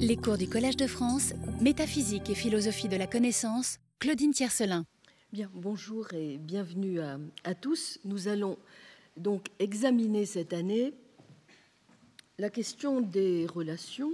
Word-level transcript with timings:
Les 0.00 0.16
cours 0.16 0.38
du 0.38 0.48
Collège 0.48 0.76
de 0.76 0.88
France, 0.88 1.34
Métaphysique 1.60 2.28
et 2.28 2.34
philosophie 2.34 2.88
de 2.88 2.96
la 2.96 3.06
connaissance, 3.06 3.78
Claudine 4.00 4.32
Tiercelin. 4.32 4.86
Bien, 5.32 5.48
bonjour 5.54 6.12
et 6.12 6.36
bienvenue 6.36 6.98
à, 6.98 7.54
tous. 7.54 8.00
Nous 8.04 8.26
allons 8.26 8.58
donc 9.16 9.46
examiner 9.60 10.26
cette 10.26 10.52
année 10.52 10.94
la 12.38 12.50
question 12.50 13.02
des 13.02 13.46
relations 13.46 14.10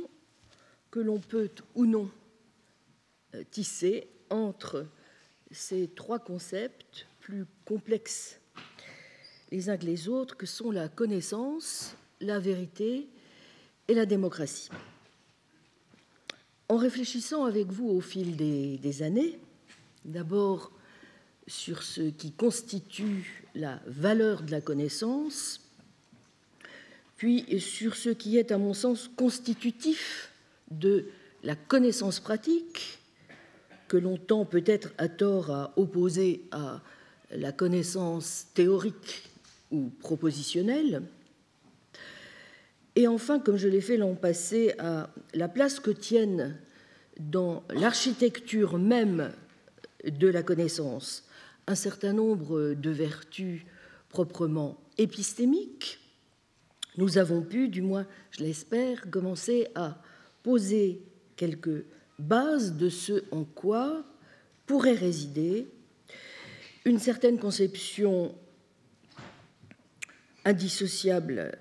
que 0.90 1.01
l'on 1.01 1.19
peut 1.19 1.51
ou 1.75 1.87
non 1.87 2.11
euh, 3.35 3.43
tisser 3.51 4.07
entre 4.29 4.87
ces 5.51 5.89
trois 5.89 6.19
concepts 6.19 7.07
plus 7.21 7.47
complexes 7.65 8.39
les 9.51 9.71
uns 9.71 9.79
que 9.79 9.87
les 9.87 10.09
autres 10.09 10.37
que 10.37 10.45
sont 10.45 10.71
la 10.71 10.91
connaissance, 10.91 11.97
la 12.21 12.39
vérité 12.39 13.09
et 13.89 13.95
la 13.95 14.05
démocratie. 14.05 14.69
En 16.71 16.77
réfléchissant 16.77 17.46
avec 17.46 17.66
vous 17.66 17.88
au 17.88 18.01
fil 18.01 18.37
des, 18.37 19.02
années, 19.02 19.41
d'abord 20.05 20.70
sur 21.48 21.83
ce 21.83 22.02
qui 22.02 22.30
constitue 22.30 23.45
la 23.56 23.80
valeur 23.88 24.45
de 24.45 24.52
la 24.52 24.60
connaissance, 24.60 25.62
puis 27.16 27.59
sur 27.59 27.96
ce 27.96 28.10
qui 28.10 28.38
est, 28.38 28.52
à 28.52 28.59
mon 28.59 28.73
sens, 28.73 29.10
constitutif 29.16 30.30
de 30.70 31.06
la 31.43 31.56
connaissance 31.56 32.20
pratique, 32.20 33.01
que 33.88 33.96
l'on 33.96 34.16
tend 34.16 34.45
peut-être 34.45 34.91
à 34.96 35.09
tort 35.09 35.51
à 35.51 35.73
opposer 35.74 36.45
à 36.52 36.80
la 37.32 37.51
connaissance 37.51 38.46
théorique 38.55 39.29
ou 39.73 39.91
propositionnelle, 39.98 41.02
et 42.97 43.07
enfin, 43.07 43.39
comme 43.39 43.57
je 43.57 43.69
l'ai 43.69 43.80
fait 43.80 43.97
l'an 43.97 44.15
passé, 44.15 44.75
à 44.79 45.11
la 45.35 45.49
place 45.49 45.80
que 45.80 45.91
tiennent 45.91 46.59
dans 47.19 47.63
l'architecture 47.71 48.79
même 48.79 49.33
de 50.05 50.29
la 50.29 50.43
connaissance 50.43 51.24
un 51.66 51.74
certain 51.74 52.13
nombre 52.13 52.74
de 52.74 52.91
vertus 52.91 53.63
proprement 54.09 54.80
épistémiques, 54.99 56.01
nous 56.97 57.19
avons 57.19 57.43
pu, 57.43 57.69
du 57.69 57.82
moins 57.82 58.07
je 58.32 58.43
l'espère, 58.43 59.09
commencer 59.10 59.69
à 59.75 60.02
poser 60.43 61.02
quelques 61.37 61.85
bases 62.19 62.75
de 62.77 62.88
ce 62.88 63.25
en 63.30 63.45
quoi 63.45 64.04
pourrait 64.66 64.94
résider 64.94 65.69
une 66.84 66.99
certaine 66.99 67.38
conception 67.38 68.34
indissociable 70.44 71.53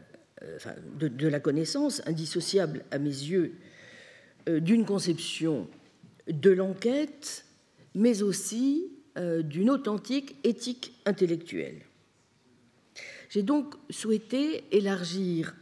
euh, 0.43 0.57
de, 0.97 1.27
la 1.27 1.39
connaissance, 1.39 2.01
indissociable 2.05 2.85
à 2.91 2.97
mes 2.97 3.09
yeux 3.09 3.53
euh, 4.47 4.59
d'une 4.59 4.85
conception 4.85 5.67
de 6.27 6.49
l'enquête, 6.49 7.45
mais 7.93 8.21
aussi 8.21 8.85
euh, 9.17 9.41
d'une 9.41 9.69
authentique 9.69 10.37
éthique 10.45 10.93
intellectuelle. 11.05 11.81
J'ai 13.29 13.43
donc 13.43 13.75
souhaité 13.89 14.63
élargir 14.71 15.55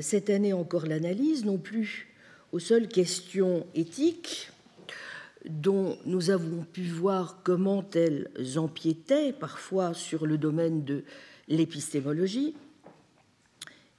cette 0.00 0.30
année 0.30 0.54
encore 0.54 0.86
l'analyse, 0.86 1.44
non 1.44 1.58
plus 1.58 2.08
aux 2.52 2.58
seules 2.58 2.88
questions 2.88 3.66
éthiques, 3.74 4.50
dont 5.44 5.98
nous 6.06 6.30
avons 6.30 6.64
pu 6.64 6.84
voir 6.84 7.42
comment 7.42 7.84
elles 7.94 8.28
empiétaient 8.56 9.32
parfois 9.32 9.92
sur 9.92 10.26
le 10.26 10.38
domaine 10.38 10.84
de 10.84 11.04
l'épistémologie, 11.48 12.54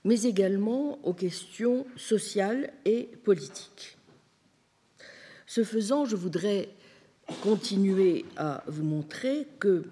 mais 0.06 0.22
également 0.22 1.00
aux 1.04 1.14
questions 1.14 1.86
sociales 1.98 2.72
et 2.86 3.10
politiques. 3.24 3.98
Ce 5.48 5.64
faisant, 5.64 6.06
je 6.06 6.16
voudrais 6.16 6.70
continuer 7.42 8.24
à 8.38 8.64
vous 8.68 8.84
montrer 8.84 9.48
que 9.60 9.84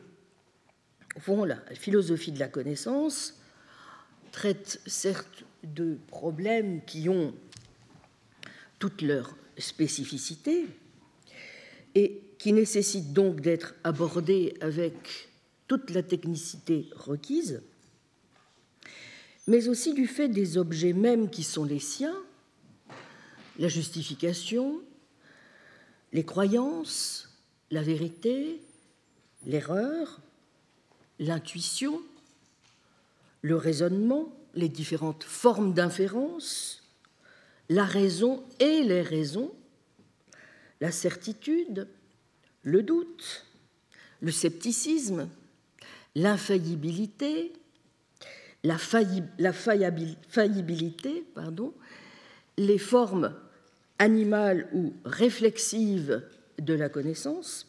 la 1.45 1.57
philosophie 1.75 2.31
de 2.31 2.39
la 2.39 2.47
connaissance 2.47 3.39
traite 4.31 4.79
certes 4.85 5.43
de 5.63 5.97
problèmes 6.07 6.81
qui 6.85 7.09
ont 7.09 7.33
toutes 8.79 9.01
leurs 9.01 9.35
spécificités 9.57 10.65
et 11.95 12.21
qui 12.37 12.53
nécessitent 12.53 13.13
donc 13.13 13.41
d'être 13.41 13.75
abordés 13.83 14.55
avec 14.61 15.29
toute 15.67 15.89
la 15.91 16.03
technicité 16.03 16.87
requise, 16.95 17.61
mais 19.47 19.67
aussi 19.67 19.93
du 19.93 20.07
fait 20.07 20.29
des 20.29 20.57
objets 20.57 20.93
mêmes 20.93 21.29
qui 21.29 21.43
sont 21.43 21.65
les 21.65 21.79
siens, 21.79 22.15
la 23.59 23.67
justification, 23.67 24.81
les 26.11 26.23
croyances, 26.23 27.29
la 27.71 27.81
vérité, 27.81 28.61
l'erreur, 29.45 30.21
l'intuition, 31.19 32.01
le 33.41 33.55
raisonnement, 33.55 34.33
les 34.55 34.69
différentes 34.69 35.23
formes 35.23 35.73
d'inférence, 35.73 36.83
la 37.69 37.85
raison 37.85 38.43
et 38.59 38.83
les 38.83 39.01
raisons, 39.01 39.51
la 40.81 40.91
certitude, 40.91 41.87
le 42.63 42.83
doute, 42.83 43.45
le 44.21 44.31
scepticisme, 44.31 45.29
l'infaillibilité, 46.15 47.53
la, 48.63 48.77
faillibilité, 48.77 51.25
les 52.57 52.77
formes 52.77 53.33
animales 53.99 54.69
ou 54.73 54.93
réflexives 55.05 56.23
de 56.59 56.73
la 56.73 56.89
connaissance, 56.89 57.67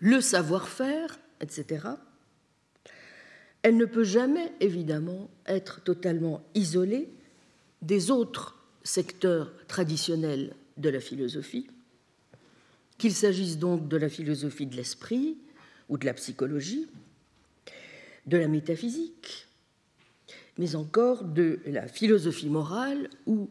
le 0.00 0.20
savoir-faire, 0.20 1.18
etc., 1.40 1.88
elle 3.62 3.76
ne 3.76 3.84
peut 3.84 4.04
jamais, 4.04 4.52
évidemment, 4.60 5.28
être 5.46 5.82
totalement 5.82 6.42
isolée 6.54 7.10
des 7.82 8.10
autres 8.10 8.56
secteurs 8.82 9.52
traditionnels 9.66 10.54
de 10.78 10.88
la 10.88 11.00
philosophie, 11.00 11.66
qu'il 12.96 13.12
s'agisse 13.12 13.58
donc 13.58 13.88
de 13.88 13.98
la 13.98 14.08
philosophie 14.08 14.66
de 14.66 14.76
l'esprit 14.76 15.36
ou 15.90 15.98
de 15.98 16.06
la 16.06 16.14
psychologie, 16.14 16.88
de 18.26 18.38
la 18.38 18.48
métaphysique, 18.48 19.49
mais 20.60 20.76
encore 20.76 21.24
de 21.24 21.58
la 21.64 21.88
philosophie 21.88 22.50
morale 22.50 23.08
ou, 23.24 23.48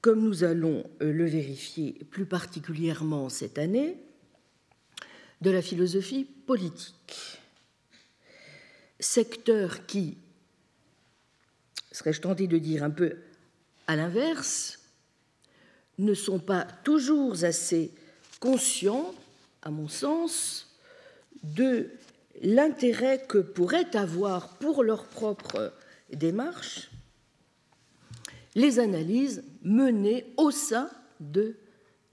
comme 0.00 0.22
nous 0.22 0.44
allons 0.44 0.88
euh, 1.02 1.12
le 1.12 1.24
vérifier 1.24 1.94
plus 2.12 2.24
particulièrement 2.24 3.28
cette 3.28 3.58
année, 3.58 3.96
de 5.40 5.50
la 5.50 5.60
philosophie 5.60 6.22
politique. 6.46 7.40
Secteur 9.00 9.86
qui, 9.86 10.16
serais-je 11.90 12.20
tenté 12.20 12.46
de 12.46 12.58
dire 12.58 12.84
un 12.84 12.90
peu 12.90 13.16
à 13.88 13.96
l'inverse, 13.96 14.78
ne 15.98 16.14
sont 16.14 16.38
pas 16.38 16.64
toujours 16.84 17.42
assez 17.42 17.90
conscients, 18.38 19.12
à 19.62 19.70
mon 19.70 19.88
sens, 19.88 20.78
de 21.42 21.90
l'intérêt 22.40 23.24
que 23.26 23.38
pourraient 23.38 23.96
avoir 23.96 24.50
pour 24.58 24.84
leur 24.84 25.06
propre 25.06 25.72
démarche 26.12 26.90
les 28.54 28.78
analyses 28.78 29.42
menées 29.62 30.26
au 30.36 30.50
sein 30.50 30.88
de 31.20 31.56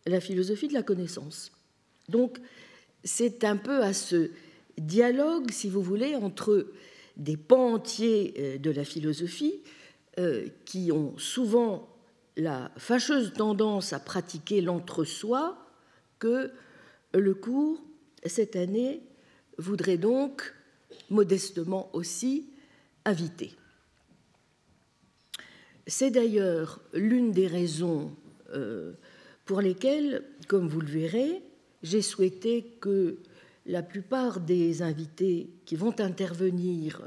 la 0.06 0.20
philosophie 0.20 0.68
de 0.68 0.74
la 0.74 0.84
connaissance. 0.84 1.52
Donc, 2.10 2.40
c'est 3.04 3.44
un 3.44 3.58
peu 3.58 3.84
à 3.84 3.94
ce 3.94 4.32
dialogue, 4.78 5.52
si 5.52 5.70
vous 5.70 5.82
voulez, 5.82 6.16
entre 6.16 6.68
des 7.18 7.38
pans 7.38 7.74
entiers 7.74 8.34
euh, 8.38 8.58
de 8.58 8.72
la 8.72 8.84
philosophie 8.84 9.62
euh, 10.18 10.48
qui 10.66 10.92
ont 10.92 11.18
souvent 11.18 11.88
la 12.38 12.72
fâcheuse 12.78 13.34
tendance 13.34 13.94
à 13.94 14.00
pratiquer 14.00 14.62
l'entre-soi 14.62 15.58
que 16.20 16.52
le 17.14 17.34
cours, 17.34 17.82
cette 18.26 18.56
année, 18.56 19.02
voudrait 19.58 19.98
donc 19.98 20.54
modestement 21.10 21.90
aussi 21.94 22.48
inviter. 23.06 23.52
C'est 25.88 26.12
d'ailleurs 26.12 26.80
l'une 26.94 27.32
des 27.32 27.48
raisons 27.48 28.16
euh, 28.54 28.94
pour 29.46 29.62
lesquelles, 29.62 30.24
comme 30.48 30.68
vous 30.68 30.82
le 30.82 30.88
verrez, 30.88 31.42
j'ai 31.84 32.02
souhaité 32.02 32.78
que 32.80 33.18
la 33.66 33.84
plupart 33.84 34.40
des 34.40 34.82
invités 34.82 35.50
qui 35.66 35.76
vont 35.76 36.00
intervenir 36.00 37.02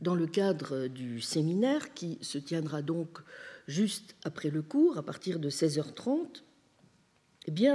dans 0.00 0.14
le 0.14 0.26
cadre 0.26 0.86
du 0.86 1.20
séminaire, 1.20 1.92
qui 1.94 2.18
se 2.20 2.38
tiendra 2.38 2.82
donc 2.82 3.18
juste 3.66 4.14
après 4.24 4.50
le 4.50 4.62
cours, 4.62 4.98
à 4.98 5.02
partir 5.02 5.38
de 5.38 5.50
16h30, 5.50 6.42
eh 7.46 7.68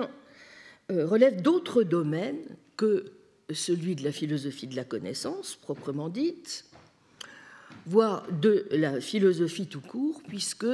euh, 0.92 1.06
relèvent 1.08 1.42
d'autres 1.42 1.84
domaines 1.84 2.44
que 2.78 3.14
celui 3.52 3.96
de 3.96 4.04
la 4.04 4.12
philosophie 4.12 4.68
de 4.68 4.76
la 4.76 4.84
connaissance, 4.84 5.56
proprement 5.56 6.10
dite, 6.10 6.66
voire 7.86 8.26
de 8.32 8.68
la 8.72 9.02
philosophie 9.02 9.68
tout 9.68 9.82
court, 9.82 10.22
puisque 10.28 10.66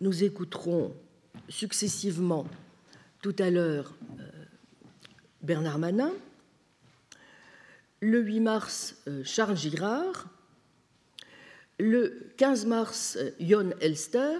nous 0.00 0.24
écouterons 0.24 0.94
successivement 1.48 2.46
tout 3.22 3.34
à 3.38 3.50
l'heure 3.50 3.94
euh, 4.18 4.24
Bernard 5.42 5.78
Manin, 5.78 6.12
le 8.00 8.20
8 8.20 8.40
mars 8.40 8.96
euh, 9.08 9.22
Charles 9.24 9.56
Girard, 9.56 10.28
le 11.78 12.32
15 12.36 12.66
mars 12.66 13.18
Jon 13.40 13.70
Elster, 13.80 14.38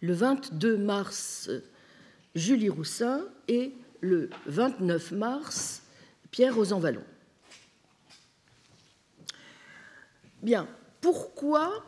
le 0.00 0.12
22 0.12 0.76
mars 0.76 1.50
Julie 2.34 2.68
Roussin. 2.68 3.22
Et 3.48 3.74
le 4.04 4.28
29 4.46 5.12
mars 5.12 5.82
Pierre 6.30 6.54
Rosanvallon. 6.54 7.02
Bien, 10.44 10.68
pourquoi 11.00 11.82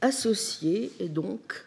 associer 0.00 0.92
donc 1.00 1.66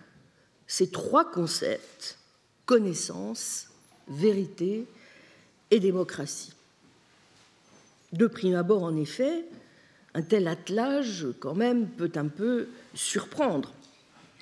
ces 0.67 0.89
trois 0.89 1.29
concepts, 1.29 2.17
connaissance, 2.65 3.67
vérité 4.07 4.87
et 5.69 5.81
démocratie? 5.81 6.53
De 8.13 8.27
prime 8.27 8.55
abord, 8.55 8.83
en 8.83 8.95
effet, 8.95 9.43
un 10.13 10.21
tel 10.21 10.47
attelage, 10.47 11.27
quand 11.41 11.55
même, 11.55 11.89
peut 11.89 12.13
un 12.15 12.29
peu 12.29 12.69
surprendre. 12.93 13.73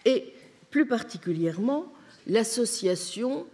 Et 0.06 0.36
plus 0.69 0.88
particulièrement, 0.88 1.92
l'association 2.27 3.48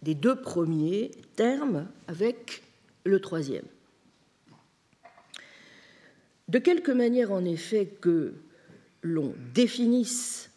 des 0.00 0.14
deux 0.14 0.40
premiers 0.40 1.10
termes 1.34 1.86
avec 2.08 2.62
le 3.04 3.20
troisième. 3.20 3.66
De 6.48 6.58
quelque 6.58 6.92
manière, 6.92 7.32
en 7.32 7.44
effet, 7.44 7.86
que 8.00 8.34
l'on 9.02 9.34
définisse 9.54 10.50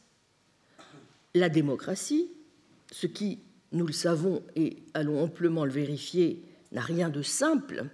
la 1.34 1.50
démocratie, 1.50 2.30
ce 2.92 3.08
qui, 3.08 3.40
nous 3.72 3.86
le 3.86 3.94
savons 3.94 4.44
et 4.56 4.78
allons 4.94 5.22
amplement 5.22 5.66
le 5.66 5.72
vérifier, 5.72 6.44
n'a 6.72 6.82
rien 6.82 7.10
de 7.10 7.22
simple, 7.22 7.86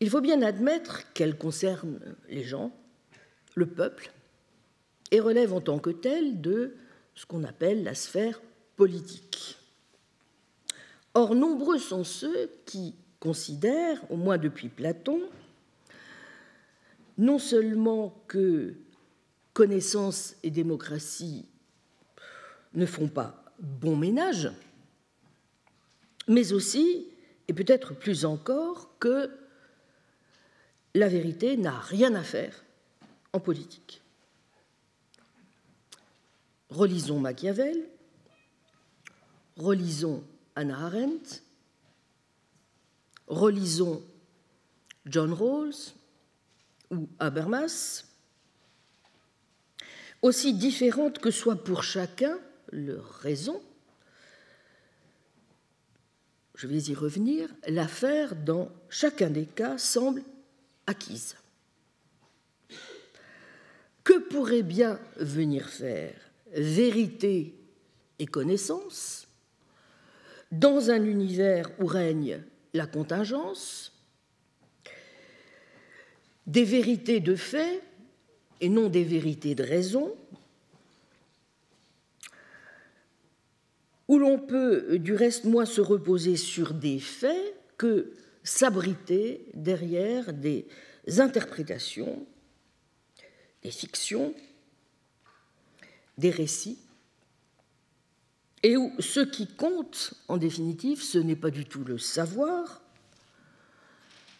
il 0.00 0.10
faut 0.10 0.20
bien 0.20 0.42
admettre 0.42 1.12
qu'elle 1.12 1.38
concerne 1.38 2.00
les 2.28 2.42
gens, 2.42 2.72
le 3.54 3.66
peuple, 3.66 4.12
et 5.12 5.20
relève 5.20 5.52
en 5.52 5.60
tant 5.60 5.78
que 5.78 5.90
telle 5.90 6.40
de 6.40 6.74
ce 7.14 7.26
qu'on 7.26 7.44
appelle 7.44 7.84
la 7.84 7.94
sphère 7.94 8.40
politique. 8.76 9.58
Or, 11.14 11.34
nombreux 11.34 11.78
sont 11.78 12.04
ceux 12.04 12.50
qui 12.66 12.94
considèrent, 13.20 14.02
au 14.10 14.16
moins 14.16 14.38
depuis 14.38 14.68
Platon, 14.68 15.20
non 17.18 17.38
seulement 17.38 18.22
que 18.28 18.74
connaissance 19.52 20.34
et 20.42 20.50
démocratie 20.50 21.46
ne 22.74 22.86
font 22.86 23.08
pas 23.08 23.44
bon 23.58 23.96
ménage, 23.96 24.50
mais 26.28 26.52
aussi, 26.52 27.08
et 27.48 27.52
peut-être 27.52 27.94
plus 27.94 28.24
encore, 28.24 28.98
que 28.98 29.30
la 30.94 31.08
vérité 31.08 31.56
n'a 31.56 31.78
rien 31.78 32.14
à 32.14 32.22
faire 32.22 32.64
en 33.32 33.40
politique. 33.40 34.02
Relisons 36.70 37.20
Machiavel, 37.20 37.88
relisons 39.56 40.24
Anna 40.54 40.86
Arendt, 40.86 41.42
relisons 43.26 44.02
John 45.06 45.32
Rawls 45.32 45.94
ou 46.92 47.08
Habermas, 47.18 48.04
aussi 50.22 50.54
différentes 50.54 51.18
que 51.18 51.32
soit 51.32 51.64
pour 51.64 51.82
chacun 51.82 52.38
leur 52.70 53.04
raison, 53.04 53.60
je 56.54 56.68
vais 56.68 56.78
y 56.78 56.94
revenir, 56.94 57.48
l'affaire 57.66 58.36
dans 58.36 58.70
chacun 58.88 59.30
des 59.30 59.46
cas 59.46 59.78
semble 59.78 60.22
acquise. 60.86 61.34
Que 64.04 64.18
pourrait 64.18 64.62
bien 64.62 65.00
venir 65.16 65.68
faire 65.68 66.14
vérité 66.52 67.54
et 68.18 68.26
connaissance 68.26 69.26
dans 70.52 70.90
un 70.90 71.02
univers 71.02 71.70
où 71.80 71.86
règne 71.86 72.42
la 72.74 72.86
contingence, 72.86 73.91
des 76.46 76.64
vérités 76.64 77.20
de 77.20 77.34
fait 77.34 77.82
et 78.60 78.68
non 78.68 78.88
des 78.88 79.04
vérités 79.04 79.54
de 79.54 79.62
raison, 79.62 80.14
où 84.08 84.18
l'on 84.18 84.38
peut 84.38 84.98
du 84.98 85.14
reste 85.14 85.44
moins 85.44 85.64
se 85.64 85.80
reposer 85.80 86.36
sur 86.36 86.74
des 86.74 86.98
faits 86.98 87.54
que 87.76 88.12
s'abriter 88.44 89.46
derrière 89.54 90.32
des 90.32 90.66
interprétations, 91.18 92.26
des 93.62 93.70
fictions, 93.70 94.34
des 96.18 96.30
récits 96.30 96.78
et 98.62 98.76
où 98.76 98.92
ce 99.00 99.20
qui 99.20 99.46
compte, 99.46 100.14
en 100.28 100.36
définitive, 100.36 101.02
ce 101.02 101.18
n'est 101.18 101.36
pas 101.36 101.50
du 101.50 101.64
tout 101.64 101.84
le 101.84 101.98
savoir, 101.98 102.82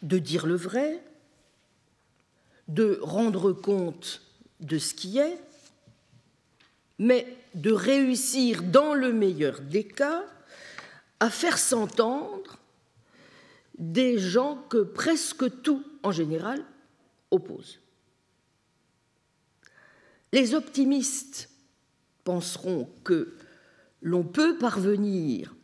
de 0.02 0.18
dire 0.18 0.46
le 0.46 0.54
vrai, 0.54 1.02
de 2.68 2.98
rendre 3.02 3.52
compte 3.52 4.22
de 4.60 4.78
ce 4.78 4.94
qui 4.94 5.18
est, 5.18 5.38
mais 6.98 7.36
de 7.54 7.72
réussir, 7.72 8.62
dans 8.62 8.94
le 8.94 9.12
meilleur 9.12 9.60
des 9.60 9.84
cas, 9.84 10.24
à 11.20 11.30
faire 11.30 11.58
s'entendre 11.58 12.58
des 13.78 14.18
gens 14.18 14.56
que 14.68 14.82
presque 14.82 15.62
tout, 15.62 15.84
en 16.02 16.12
général, 16.12 16.64
oppose. 17.30 17.80
Les 20.32 20.54
optimistes 20.54 21.50
penseront 22.24 22.88
que 23.04 23.34
l'on 24.00 24.24
peut 24.24 24.58
parvenir 24.58 25.54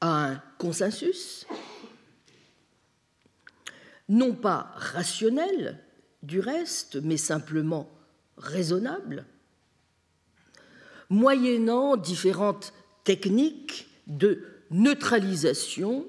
à 0.00 0.30
un 0.30 0.42
consensus, 0.58 1.46
non 4.10 4.34
pas 4.34 4.72
rationnel 4.74 5.78
du 6.22 6.40
reste, 6.40 6.96
mais 6.96 7.16
simplement 7.16 7.88
raisonnable, 8.36 9.24
moyennant 11.08 11.96
différentes 11.96 12.74
techniques 13.04 13.88
de 14.08 14.44
neutralisation 14.70 16.06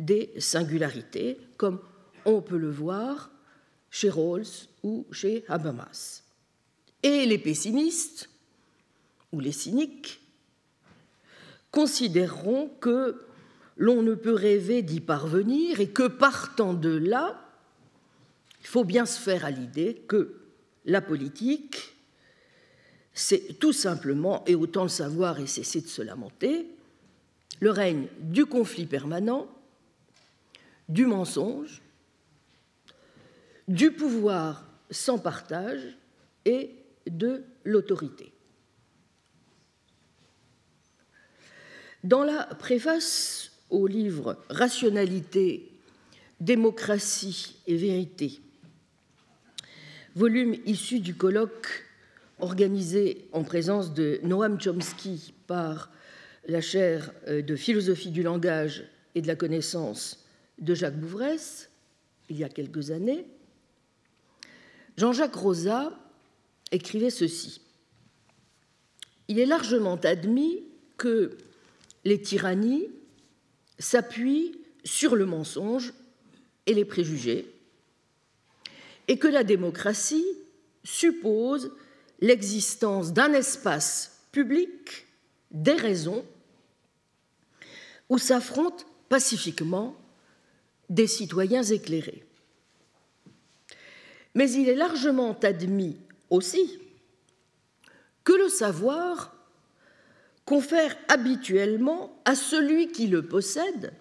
des 0.00 0.32
singularités, 0.38 1.38
comme 1.56 1.80
on 2.24 2.42
peut 2.42 2.58
le 2.58 2.70
voir 2.70 3.30
chez 3.90 4.10
Rawls 4.10 4.66
ou 4.82 5.06
chez 5.12 5.44
Habermas. 5.48 6.24
Et 7.02 7.24
les 7.24 7.38
pessimistes 7.38 8.28
ou 9.32 9.40
les 9.40 9.52
cyniques 9.52 10.20
considéreront 11.70 12.68
que 12.80 13.27
l'on 13.78 14.02
ne 14.02 14.14
peut 14.14 14.34
rêver 14.34 14.82
d'y 14.82 15.00
parvenir 15.00 15.80
et 15.80 15.88
que 15.88 16.08
partant 16.08 16.74
de 16.74 16.90
là, 16.90 17.48
il 18.60 18.66
faut 18.66 18.84
bien 18.84 19.06
se 19.06 19.20
faire 19.20 19.44
à 19.44 19.50
l'idée 19.50 20.02
que 20.08 20.40
la 20.84 21.00
politique, 21.00 21.94
c'est 23.14 23.58
tout 23.58 23.72
simplement, 23.72 24.44
et 24.46 24.54
autant 24.54 24.82
le 24.82 24.88
savoir 24.88 25.38
et 25.38 25.46
cesser 25.46 25.80
de 25.80 25.86
se 25.86 26.02
lamenter, 26.02 26.66
le 27.60 27.70
règne 27.70 28.08
du 28.20 28.46
conflit 28.46 28.86
permanent, 28.86 29.48
du 30.88 31.06
mensonge, 31.06 31.80
du 33.68 33.92
pouvoir 33.92 34.64
sans 34.90 35.18
partage 35.18 35.96
et 36.44 36.74
de 37.06 37.44
l'autorité. 37.64 38.32
Dans 42.04 42.24
la 42.24 42.44
préface 42.44 43.47
au 43.70 43.86
livre 43.86 44.38
Rationalité, 44.48 45.70
démocratie 46.40 47.56
et 47.66 47.76
vérité, 47.76 48.40
volume 50.14 50.56
issu 50.66 51.00
du 51.00 51.14
colloque 51.14 51.84
organisé 52.40 53.28
en 53.32 53.42
présence 53.42 53.94
de 53.94 54.20
Noam 54.22 54.60
Chomsky 54.60 55.34
par 55.46 55.90
la 56.46 56.60
chaire 56.60 57.12
euh, 57.26 57.42
de 57.42 57.56
philosophie 57.56 58.10
du 58.10 58.22
langage 58.22 58.84
et 59.14 59.22
de 59.22 59.26
la 59.26 59.36
connaissance 59.36 60.24
de 60.58 60.74
Jacques 60.74 60.98
Bouvresse, 60.98 61.70
il 62.28 62.36
y 62.36 62.44
a 62.44 62.48
quelques 62.48 62.90
années, 62.90 63.26
Jean-Jacques 64.96 65.36
Rosa 65.36 65.92
écrivait 66.72 67.10
ceci. 67.10 67.60
Il 69.28 69.38
est 69.38 69.46
largement 69.46 69.96
admis 69.96 70.64
que 70.96 71.36
les 72.04 72.20
tyrannies 72.20 72.88
s'appuient 73.78 74.60
sur 74.84 75.16
le 75.16 75.26
mensonge 75.26 75.92
et 76.66 76.74
les 76.74 76.84
préjugés, 76.84 77.52
et 79.06 79.18
que 79.18 79.28
la 79.28 79.44
démocratie 79.44 80.26
suppose 80.84 81.72
l'existence 82.20 83.12
d'un 83.12 83.32
espace 83.32 84.20
public 84.32 85.06
des 85.50 85.74
raisons 85.74 86.24
où 88.08 88.18
s'affrontent 88.18 88.84
pacifiquement 89.08 89.96
des 90.88 91.06
citoyens 91.06 91.62
éclairés. 91.62 92.24
Mais 94.34 94.50
il 94.50 94.68
est 94.68 94.74
largement 94.74 95.38
admis 95.40 95.96
aussi 96.30 96.78
que 98.24 98.32
le 98.32 98.48
savoir 98.48 99.34
confère 100.48 100.96
habituellement 101.08 102.22
à 102.24 102.34
celui 102.34 102.90
qui 102.90 103.06
le 103.06 103.22
possède 103.22 103.92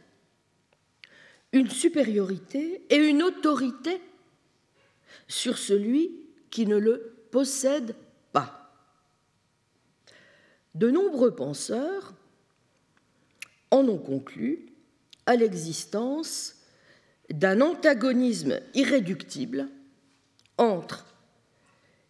une 1.51 1.69
supériorité 1.69 2.85
et 2.89 2.95
une 2.95 3.21
autorité 3.21 3.99
sur 5.27 5.57
celui 5.57 6.09
qui 6.49 6.65
ne 6.65 6.77
le 6.77 7.17
possède 7.31 7.97
pas. 8.31 8.81
De 10.73 10.89
nombreux 10.89 11.35
penseurs 11.35 12.13
en 13.69 13.85
ont 13.89 13.97
conclu 13.97 14.67
à 15.25 15.35
l'existence 15.35 16.55
d'un 17.29 17.59
antagonisme 17.59 18.57
irréductible 18.73 19.67
entre 20.57 21.13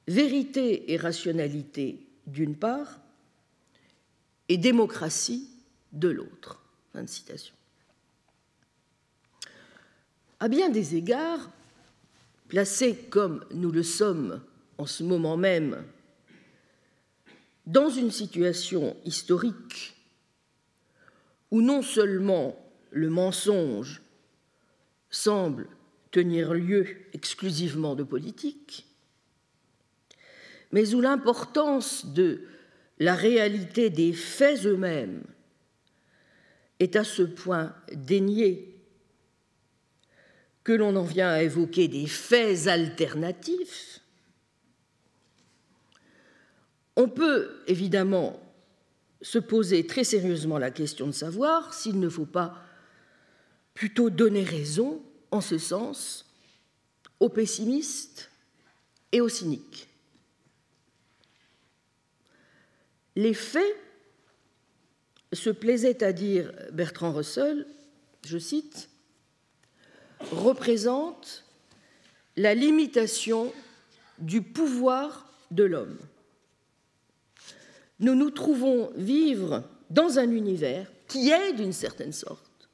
vérité 0.07 0.93
et 0.93 0.97
rationalité 0.97 2.05
d'une 2.27 2.55
part 2.55 2.99
et 4.49 4.57
démocratie 4.57 5.49
de 5.91 6.09
l'autre. 6.09 6.61
Fin 6.93 7.03
de 7.03 7.09
citation. 7.09 7.53
À 10.39 10.47
bien 10.47 10.69
des 10.69 10.95
égards, 10.95 11.49
placés 12.47 12.95
comme 12.95 13.43
nous 13.51 13.71
le 13.71 13.83
sommes 13.83 14.41
en 14.77 14.85
ce 14.85 15.03
moment 15.03 15.37
même 15.37 15.83
dans 17.65 17.89
une 17.89 18.11
situation 18.11 18.95
historique 19.03 19.95
où 21.51 21.61
non 21.61 21.81
seulement 21.81 22.57
le 22.91 23.09
mensonge 23.09 24.01
semble 25.09 25.67
tenir 26.11 26.53
lieu 26.53 26.87
exclusivement 27.13 27.95
de 27.95 28.03
politique, 28.03 28.85
mais 30.71 30.93
où 30.93 31.01
l'importance 31.01 32.05
de 32.05 32.43
la 32.99 33.15
réalité 33.15 33.89
des 33.89 34.13
faits 34.13 34.65
eux-mêmes 34.65 35.23
est 36.79 36.95
à 36.95 37.03
ce 37.03 37.23
point 37.23 37.75
déniée 37.93 38.77
que 40.63 40.73
l'on 40.73 40.95
en 40.95 41.03
vient 41.03 41.29
à 41.29 41.43
évoquer 41.43 41.87
des 41.87 42.07
faits 42.07 42.67
alternatifs, 42.67 44.01
on 46.97 47.07
peut 47.07 47.61
évidemment 47.67 48.39
se 49.21 49.39
poser 49.39 49.87
très 49.87 50.03
sérieusement 50.03 50.57
la 50.57 50.71
question 50.71 51.07
de 51.07 51.13
savoir 51.13 51.73
s'il 51.73 51.99
ne 51.99 52.09
faut 52.09 52.25
pas 52.25 52.55
plutôt 53.73 54.09
donner 54.09 54.43
raison 54.43 55.01
en 55.31 55.39
ce 55.39 55.57
sens 55.57 56.25
aux 57.19 57.29
pessimistes 57.29 58.29
et 59.11 59.21
aux 59.21 59.29
cyniques. 59.29 59.86
Les 63.17 63.33
faits, 63.33 63.75
se 65.33 65.49
plaisait 65.49 66.03
à 66.03 66.13
dire 66.13 66.53
Bertrand 66.71 67.11
Russell, 67.11 67.65
je 68.23 68.37
cite, 68.37 68.89
représentent 70.31 71.43
la 72.35 72.53
limitation 72.53 73.51
du 74.19 74.43
pouvoir 74.43 75.33
de 75.49 75.63
l'homme. 75.63 75.97
Nous 77.99 78.13
nous 78.13 78.29
trouvons 78.29 78.91
vivre 78.95 79.63
dans 79.89 80.19
un 80.19 80.29
univers 80.29 80.85
qui 81.07 81.31
est 81.31 81.53
d'une 81.53 81.73
certaine 81.73 82.13
sorte 82.13 82.69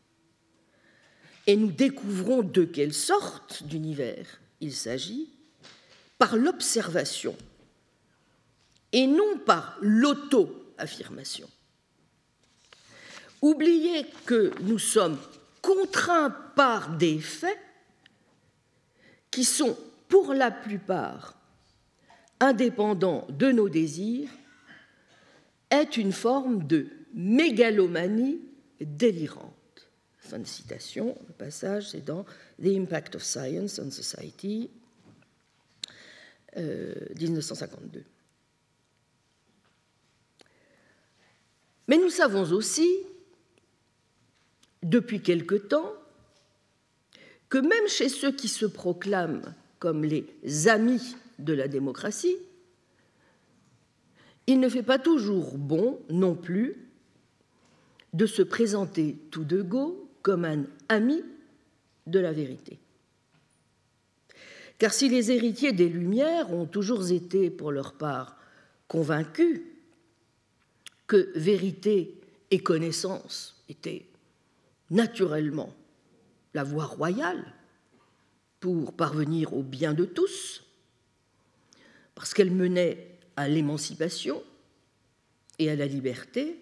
et 1.48 1.56
nous 1.56 1.72
découvrons 1.72 2.42
de 2.42 2.66
quelle 2.66 2.94
sorte 2.94 3.64
d'univers 3.64 4.42
il 4.60 4.74
s'agit 4.74 5.30
par 6.18 6.36
l'observation 6.36 7.38
et 8.94 9.08
non 9.08 9.40
par 9.46 9.78
l'auto-affirmation. 9.82 11.50
Oubliez 13.42 14.06
que 14.26 14.54
nous 14.62 14.80
sommes 14.80 15.20
contraints 15.62 16.34
par 16.56 16.96
des 16.96 17.20
faits 17.20 17.60
qui 19.30 19.44
sont 19.44 19.78
pour 20.08 20.34
la 20.34 20.52
plupart 20.52 21.36
indépendants 22.40 23.26
de 23.30 23.52
nos 23.52 23.68
désirs 23.68 24.30
est 25.70 25.98
une 25.98 26.12
forme 26.12 26.68
de 26.68 26.88
mégalomanie 27.14 28.42
délirante. 28.80 29.54
Fin 30.20 30.40
de 30.40 30.46
citation. 30.46 31.18
Le 31.28 31.34
passage, 31.34 31.90
c'est 31.90 32.06
dans 32.06 32.24
The 32.62 32.68
Impact 32.68 33.16
of 33.16 33.24
Science 33.24 33.80
on 33.80 33.90
Society, 33.90 34.70
1952. 36.56 38.04
Mais 41.88 41.98
nous 41.98 42.10
savons 42.10 42.52
aussi, 42.52 42.90
depuis 44.82 45.22
quelque 45.22 45.56
temps, 45.56 45.94
que 47.50 47.58
même 47.58 47.88
chez 47.88 48.10
ceux 48.10 48.32
qui 48.32 48.48
se 48.48 48.66
proclament 48.66 49.54
comme 49.80 50.04
les 50.04 50.26
amis 50.68 51.16
de 51.40 51.54
la 51.54 51.68
démocratie, 51.68 52.38
il 54.48 54.60
ne 54.60 54.70
fait 54.70 54.84
pas 54.84 55.00
toujours 55.00 55.58
bon 55.58 56.00
non 56.10 56.36
plus 56.36 56.76
de 58.14 58.26
se 58.26 58.42
présenter 58.42 59.18
tout 59.32 59.44
de 59.44 59.62
go 59.62 60.10
comme 60.22 60.46
un 60.46 60.64
ami 60.90 61.22
de 62.08 62.20
la 62.20 62.32
vérité. 62.32 62.80
Car 64.78 64.94
si 64.94 65.10
les 65.10 65.32
héritiers 65.32 65.72
des 65.72 65.88
Lumières 65.88 66.52
ont 66.52 66.66
toujours 66.66 67.12
été, 67.12 67.50
pour 67.50 67.72
leur 67.72 67.94
part, 67.94 68.38
convaincus 68.88 69.62
vérité 71.36 72.20
et 72.52 72.60
connaissance 72.60 73.64
étaient 73.70 74.06
naturellement 74.90 75.74
la 76.54 76.64
voie 76.64 76.86
royale 76.86 77.44
pour 78.60 78.94
parvenir 78.94 79.54
au 79.54 79.64
bien 79.64 79.94
de 79.94 80.06
tous, 80.06 80.64
parce 82.16 82.34
qu'elle 82.34 82.52
menait 82.52 83.18
à 83.36 83.48
l'émancipation 83.48 84.44
et 85.60 85.70
à 85.70 85.76
la 85.76 85.86
liberté, 85.86 86.60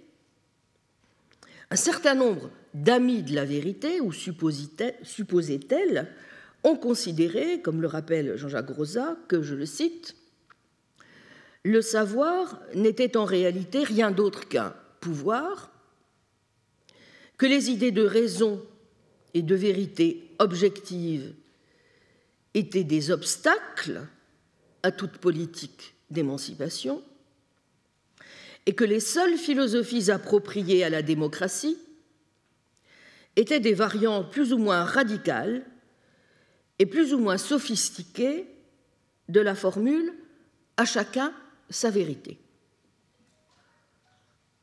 un 1.69 1.75
certain 1.75 2.15
nombre 2.15 2.49
d'amis 2.73 3.23
de 3.23 3.35
la 3.35 3.45
vérité, 3.45 4.01
ou 4.01 4.11
supposait-elle, 4.11 6.07
ont 6.63 6.75
considéré, 6.75 7.61
comme 7.61 7.81
le 7.81 7.87
rappelle 7.87 8.35
Jean-Jacques 8.37 8.69
Rosa, 8.69 9.17
que, 9.27 9.41
je 9.41 9.55
le 9.55 9.65
cite, 9.65 10.15
le 11.63 11.81
savoir 11.81 12.59
n'était 12.73 13.17
en 13.17 13.25
réalité 13.25 13.83
rien 13.83 14.11
d'autre 14.11 14.47
qu'un 14.47 14.73
pouvoir, 14.99 15.71
que 17.37 17.45
les 17.45 17.69
idées 17.69 17.91
de 17.91 18.03
raison 18.03 18.63
et 19.33 19.41
de 19.41 19.55
vérité 19.55 20.29
objective 20.39 21.33
étaient 22.53 22.83
des 22.83 23.11
obstacles 23.11 24.01
à 24.83 24.91
toute 24.91 25.17
politique 25.17 25.95
d'émancipation, 26.09 27.01
et 28.65 28.73
que 28.73 28.83
les 28.83 28.99
seules 28.99 29.37
philosophies 29.37 30.11
appropriées 30.11 30.83
à 30.83 30.89
la 30.89 31.01
démocratie 31.01 31.77
étaient 33.35 33.59
des 33.59 33.73
variantes 33.73 34.31
plus 34.31 34.53
ou 34.53 34.57
moins 34.57 34.83
radicales 34.83 35.65
et 36.77 36.85
plus 36.85 37.13
ou 37.13 37.17
moins 37.17 37.37
sophistiquées 37.37 38.45
de 39.29 39.39
la 39.39 39.55
formule 39.55 40.13
à 40.77 40.85
chacun 40.85 41.33
sa 41.71 41.89
vérité. 41.89 42.37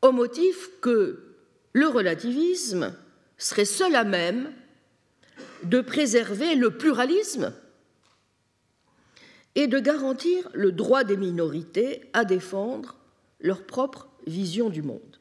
Au 0.02 0.12
motif 0.12 0.70
que 0.80 1.34
le 1.72 1.86
relativisme 1.88 2.94
serait 3.36 3.64
seul 3.64 3.94
à 3.94 4.04
même 4.04 4.52
de 5.64 5.80
préserver 5.80 6.54
le 6.54 6.76
pluralisme 6.76 7.52
et 9.54 9.66
de 9.66 9.78
garantir 9.78 10.48
le 10.54 10.72
droit 10.72 11.04
des 11.04 11.16
minorités 11.16 12.08
à 12.12 12.24
défendre 12.24 12.96
leur 13.40 13.64
propre 13.64 14.08
vision 14.26 14.70
du 14.70 14.82
monde. 14.82 15.18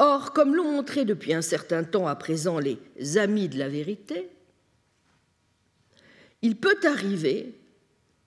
Or, 0.00 0.32
comme 0.32 0.54
l'ont 0.54 0.70
montré 0.70 1.04
depuis 1.04 1.34
un 1.34 1.42
certain 1.42 1.82
temps 1.82 2.06
à 2.06 2.14
présent 2.14 2.58
les 2.58 2.78
amis 3.18 3.48
de 3.48 3.58
la 3.58 3.68
vérité, 3.68 4.30
il 6.42 6.56
peut 6.56 6.78
arriver 6.84 7.57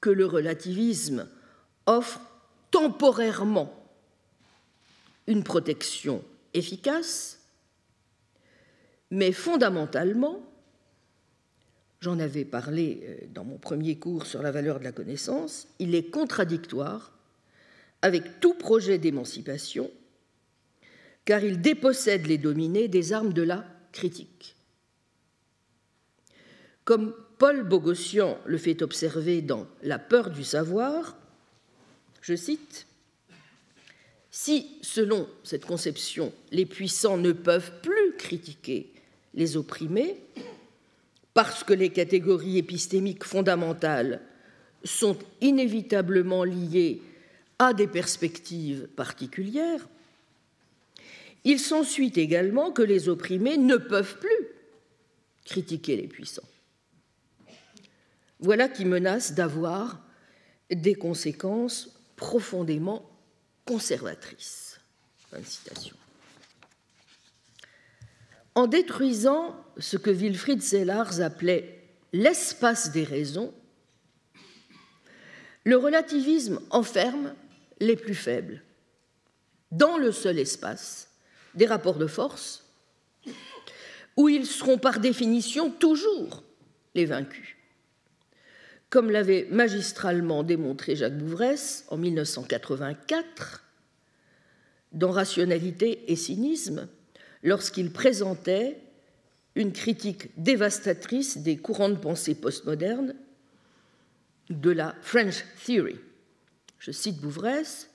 que 0.02 0.10
le 0.10 0.26
relativisme 0.26 1.30
offre 1.86 2.20
temporairement 2.72 3.78
une 5.28 5.44
protection 5.44 6.24
efficace, 6.54 7.40
mais 9.12 9.32
fondamentalement, 9.32 10.42
j'en 12.00 12.20
avais 12.20 12.46
parlé 12.46 13.02
euh, 13.04 13.28
dans 13.34 13.44
mon 13.44 13.58
premier 13.58 13.98
cours 13.98 14.26
sur 14.26 14.42
la 14.42 14.52
valeur 14.52 14.80
de 14.80 14.84
la 14.84 14.92
connaissance, 14.92 15.68
il 15.80 15.96
est 15.96 16.10
contradictoire 16.10 17.14
avec 18.02 18.40
tout 18.40 18.56
projet 18.56 18.98
d'émancipation, 18.98 19.92
car 21.24 21.44
il 21.44 21.62
dépossède 21.62 22.26
les 22.26 22.40
dominés 22.40 22.88
des 22.88 23.14
armes 23.14 23.34
de 23.34 23.44
la 23.44 23.66
critique. 23.92 24.56
Comme 26.84 27.14
Paul 27.42 27.64
Bogossian 27.64 28.38
le 28.46 28.60
fait 28.60 28.84
observer 28.84 29.42
dans 29.42 29.66
La 29.82 29.98
peur 29.98 30.30
du 30.30 30.44
savoir, 30.44 31.18
je 32.22 32.36
cite, 32.36 32.86
Si, 34.30 34.78
selon 34.84 35.28
cette 35.44 35.66
conception, 35.66 36.32
les 36.52 36.68
puissants 36.68 37.18
ne 37.18 37.32
peuvent 37.32 37.82
plus 37.82 38.16
critiquer 38.16 38.94
les 39.34 39.58
opprimés, 39.58 40.18
parce 41.34 41.64
que 41.64 41.74
les 41.74 41.90
catégories 41.90 42.60
épistémiques 42.60 43.24
fondamentales 43.24 44.22
sont 44.84 45.18
inévitablement 45.42 46.44
liées 46.44 47.02
à 47.58 47.74
des 47.74 47.88
perspectives 47.88 48.88
particulières, 48.96 49.90
il 51.44 51.60
s'ensuit 51.60 52.14
également 52.18 52.72
que 52.72 52.84
les 52.84 53.10
opprimés 53.10 53.58
ne 53.58 53.78
peuvent 53.78 54.20
plus 54.20 54.48
critiquer 55.44 55.96
les 55.96 56.08
puissants. 56.08 56.44
Voilà 58.42 58.68
qui 58.68 58.86
menace 58.86 59.34
d'avoir 59.34 60.02
des 60.72 60.96
conséquences 60.96 62.02
profondément 62.16 63.10
conservatrices. 63.66 64.80
En 68.56 68.68
détruisant 68.68 69.56
ce 69.78 69.98
que 69.98 70.10
Wilfried 70.10 70.62
Sellars 70.62 71.22
appelait 71.22 71.80
l'espace 72.14 72.92
des 72.92 73.04
raisons, 73.04 73.54
le 75.64 75.78
relativisme 75.78 76.60
enferme 76.72 77.36
les 77.80 77.96
plus 77.96 78.16
faibles 78.16 78.64
dans 79.72 79.98
le 79.98 80.12
seul 80.12 80.40
espace 80.40 81.10
des 81.54 81.66
rapports 81.66 81.98
de 81.98 82.08
force 82.08 82.66
où 84.18 84.28
ils 84.28 84.46
seront 84.46 84.78
par 84.78 85.00
définition 85.00 85.70
toujours 85.70 86.44
les 86.96 87.06
vaincus. 87.06 87.56
Comme 88.92 89.10
l'avait 89.10 89.48
magistralement 89.50 90.44
démontré 90.44 90.98
Jacques 90.98 91.18
Bouvresse 91.18 91.86
en 91.88 91.98
1984 91.98 93.64
dans 94.92 95.12
Rationalité 95.12 96.12
et 96.12 96.18
cynisme, 96.18 96.90
lorsqu'il 97.42 97.94
présentait 97.94 98.82
une 99.56 99.72
critique 99.72 100.30
dévastatrice 100.36 101.38
des 101.38 101.56
courants 101.56 101.88
de 101.88 101.96
pensée 101.96 102.36
postmodernes 102.36 103.16
de 104.50 104.72
la 104.72 104.94
French 105.02 105.46
Theory. 105.66 105.96
Je 106.78 106.92
cite 106.92 107.22
Bouvresse 107.22 107.90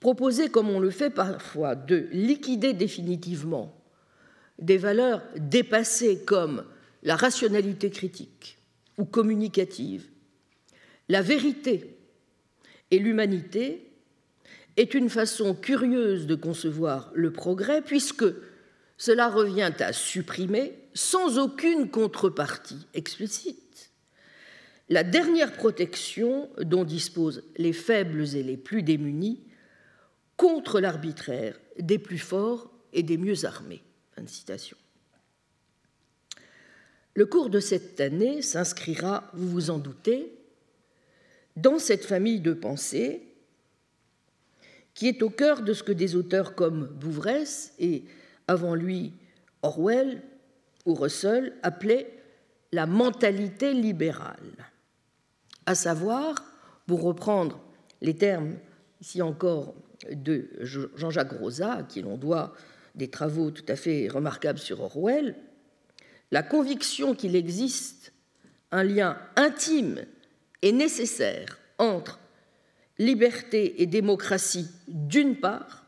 Proposer, 0.00 0.48
comme 0.48 0.70
on 0.70 0.80
le 0.80 0.90
fait 0.90 1.10
parfois, 1.10 1.74
de 1.74 2.08
liquider 2.12 2.72
définitivement 2.72 3.78
des 4.58 4.78
valeurs 4.78 5.22
dépassées 5.36 6.24
comme 6.24 6.64
la 7.02 7.16
rationalité 7.16 7.90
critique 7.90 8.56
ou 9.00 9.04
communicative, 9.06 10.08
la 11.08 11.22
vérité 11.22 11.96
et 12.90 12.98
l'humanité 12.98 13.90
est 14.76 14.94
une 14.94 15.08
façon 15.08 15.54
curieuse 15.54 16.26
de 16.26 16.34
concevoir 16.34 17.10
le 17.14 17.32
progrès 17.32 17.82
puisque 17.82 18.26
cela 18.96 19.28
revient 19.28 19.72
à 19.80 19.92
supprimer, 19.92 20.74
sans 20.92 21.38
aucune 21.38 21.90
contrepartie 21.90 22.86
explicite, 22.92 23.90
la 24.90 25.02
dernière 25.02 25.52
protection 25.52 26.50
dont 26.60 26.84
disposent 26.84 27.42
les 27.56 27.72
faibles 27.72 28.36
et 28.36 28.42
les 28.42 28.56
plus 28.58 28.82
démunis 28.82 29.40
contre 30.36 30.80
l'arbitraire 30.80 31.58
des 31.78 31.98
plus 31.98 32.18
forts 32.18 32.70
et 32.92 33.02
des 33.02 33.16
mieux 33.16 33.46
armés. 33.46 33.82
citation. 34.26 34.76
Le 37.20 37.26
cours 37.26 37.50
de 37.50 37.60
cette 37.60 38.00
année 38.00 38.40
s'inscrira, 38.40 39.30
vous 39.34 39.46
vous 39.46 39.68
en 39.68 39.76
doutez, 39.76 40.32
dans 41.54 41.78
cette 41.78 42.06
famille 42.06 42.40
de 42.40 42.54
pensées 42.54 43.20
qui 44.94 45.06
est 45.06 45.22
au 45.22 45.28
cœur 45.28 45.60
de 45.60 45.74
ce 45.74 45.82
que 45.82 45.92
des 45.92 46.16
auteurs 46.16 46.54
comme 46.54 46.86
Bouvresse 46.86 47.74
et 47.78 48.04
avant 48.48 48.74
lui 48.74 49.12
Orwell 49.60 50.22
ou 50.86 50.94
Russell 50.94 51.52
appelaient 51.62 52.10
la 52.72 52.86
mentalité 52.86 53.74
libérale, 53.74 54.70
à 55.66 55.74
savoir, 55.74 56.42
pour 56.86 57.02
reprendre 57.02 57.60
les 58.00 58.16
termes 58.16 58.56
ici 59.02 59.20
encore 59.20 59.74
de 60.10 60.48
Jean-Jacques 60.60 61.38
Rosa, 61.38 61.72
à 61.74 61.82
qui 61.82 62.00
l'on 62.00 62.16
doit 62.16 62.54
des 62.94 63.10
travaux 63.10 63.50
tout 63.50 63.66
à 63.68 63.76
fait 63.76 64.08
remarquables 64.08 64.58
sur 64.58 64.80
Orwell, 64.80 65.36
la 66.30 66.42
conviction 66.42 67.14
qu'il 67.14 67.36
existe 67.36 68.12
un 68.70 68.84
lien 68.84 69.18
intime 69.36 70.04
et 70.62 70.72
nécessaire 70.72 71.58
entre 71.78 72.18
liberté 72.98 73.82
et 73.82 73.86
démocratie 73.86 74.68
d'une 74.86 75.36
part, 75.36 75.86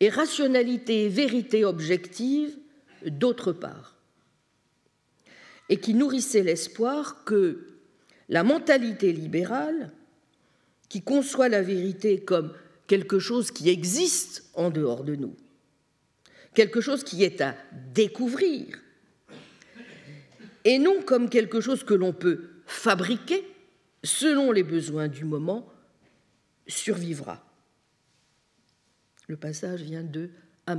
et 0.00 0.08
rationalité 0.08 1.04
et 1.04 1.08
vérité 1.08 1.64
objective 1.64 2.56
d'autre 3.04 3.52
part, 3.52 3.96
et 5.68 5.78
qui 5.78 5.94
nourrissait 5.94 6.44
l'espoir 6.44 7.24
que 7.24 7.66
la 8.28 8.44
mentalité 8.44 9.12
libérale, 9.12 9.90
qui 10.88 11.02
conçoit 11.02 11.48
la 11.48 11.62
vérité 11.62 12.20
comme 12.20 12.54
quelque 12.86 13.18
chose 13.18 13.50
qui 13.50 13.68
existe 13.68 14.48
en 14.54 14.70
dehors 14.70 15.04
de 15.04 15.16
nous, 15.16 15.34
quelque 16.54 16.80
chose 16.80 17.04
qui 17.04 17.24
est 17.24 17.40
à 17.40 17.56
découvrir, 17.92 18.78
et 20.64 20.78
non 20.78 21.02
comme 21.02 21.30
quelque 21.30 21.60
chose 21.60 21.84
que 21.84 21.94
l'on 21.94 22.12
peut 22.12 22.50
fabriquer 22.66 23.44
selon 24.04 24.52
les 24.52 24.62
besoins 24.62 25.08
du 25.08 25.24
moment, 25.24 25.72
survivra. 26.66 27.44
Le 29.26 29.36
passage 29.36 29.82
vient 29.82 30.04
de 30.04 30.30
À 30.66 30.76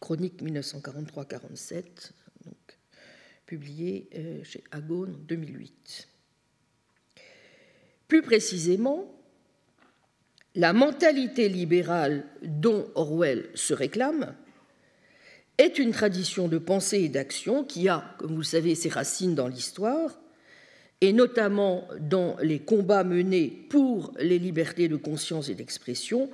chronique 0.00 0.42
1943-47, 0.42 2.12
publié 3.46 4.08
euh, 4.14 4.44
chez 4.44 4.62
Agone 4.70 5.14
en 5.14 5.18
2008. 5.18 6.08
Plus 8.06 8.22
précisément, 8.22 9.17
la 10.58 10.72
mentalité 10.72 11.48
libérale 11.48 12.24
dont 12.42 12.88
Orwell 12.96 13.48
se 13.54 13.72
réclame 13.72 14.34
est 15.56 15.78
une 15.78 15.92
tradition 15.92 16.48
de 16.48 16.58
pensée 16.58 16.98
et 16.98 17.08
d'action 17.08 17.62
qui 17.62 17.88
a, 17.88 18.16
comme 18.18 18.32
vous 18.32 18.38
le 18.38 18.42
savez, 18.42 18.74
ses 18.74 18.88
racines 18.88 19.36
dans 19.36 19.46
l'histoire, 19.46 20.18
et 21.00 21.12
notamment 21.12 21.86
dans 22.00 22.36
les 22.42 22.58
combats 22.58 23.04
menés 23.04 23.66
pour 23.70 24.12
les 24.18 24.40
libertés 24.40 24.88
de 24.88 24.96
conscience 24.96 25.48
et 25.48 25.54
d'expression 25.54 26.28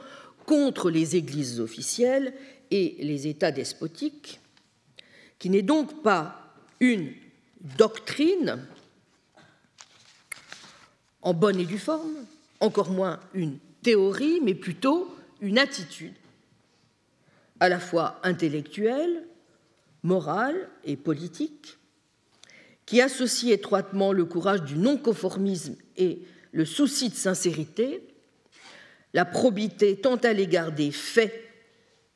contre 0.46 0.90
les 0.90 1.16
églises 1.16 1.60
officielles 1.60 2.32
et 2.70 2.96
les 3.00 3.26
États 3.26 3.52
despotiques, 3.52 4.40
qui 5.38 5.50
n'est 5.50 5.60
donc 5.60 6.02
pas 6.02 6.54
une 6.80 7.12
doctrine 7.76 8.56
en 11.20 11.34
bonne 11.34 11.60
et 11.60 11.66
due 11.66 11.78
forme, 11.78 12.24
encore 12.60 12.90
moins 12.90 13.20
une 13.34 13.58
théorie, 13.84 14.40
mais 14.42 14.54
plutôt 14.54 15.14
une 15.40 15.58
attitude, 15.58 16.14
à 17.60 17.68
la 17.68 17.78
fois 17.78 18.18
intellectuelle, 18.24 19.24
morale 20.02 20.68
et 20.84 20.96
politique, 20.96 21.78
qui 22.86 23.00
associe 23.00 23.52
étroitement 23.52 24.12
le 24.12 24.24
courage 24.24 24.62
du 24.62 24.76
non-conformisme 24.76 25.76
et 25.96 26.18
le 26.52 26.64
souci 26.64 27.08
de 27.08 27.14
sincérité, 27.14 28.02
la 29.12 29.24
probité 29.24 29.96
tant 29.96 30.16
à 30.16 30.32
l'égard 30.32 30.72
des 30.72 30.90
faits 30.90 31.32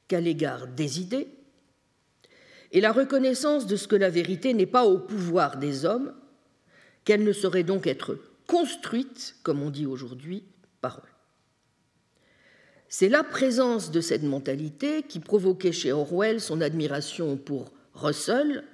qu'à 0.09 0.21
l'égard 0.21 0.67
des 0.67 1.01
idées, 1.01 1.29
et 2.73 2.81
la 2.81 2.93
reconnaissance 2.93 3.67
de 3.67 3.77
ce 3.77 3.89
que 3.89 3.97
la 3.97 4.11
vérité 4.11 4.53
n'est 4.53 4.67
pas 4.67 4.85
au 4.85 4.99
pouvoir 4.99 5.59
des 5.59 5.85
hommes, 5.85 6.13
qu'elle 7.05 7.25
ne 7.25 7.33
saurait 7.33 7.63
donc 7.63 7.87
être 7.87 8.19
construite, 8.47 9.37
comme 9.43 9.63
on 9.63 9.71
dit 9.71 9.87
aujourd'hui, 9.87 10.45
par 10.81 10.99
eux. 10.99 11.18
C'est 12.89 13.11
la 13.11 13.23
présence 13.23 13.91
de 13.91 14.01
cette 14.01 14.23
mentalité 14.23 15.03
qui 15.03 15.21
provoquait 15.21 15.73
chez 15.73 15.93
Orwell 15.93 16.41
son 16.41 16.63
admiration 16.63 17.37
pour 17.37 17.71
Russell, 17.95 18.65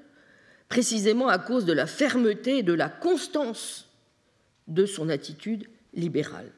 précisément 0.69 1.29
à 1.29 1.39
cause 1.39 1.65
de 1.65 1.73
la 1.73 1.87
fermeté 1.87 2.59
et 2.59 2.63
de 2.63 2.73
la 2.73 2.89
constance 2.89 3.89
de 4.69 4.87
son 4.87 5.09
attitude 5.09 5.69
libérale. 5.95 6.51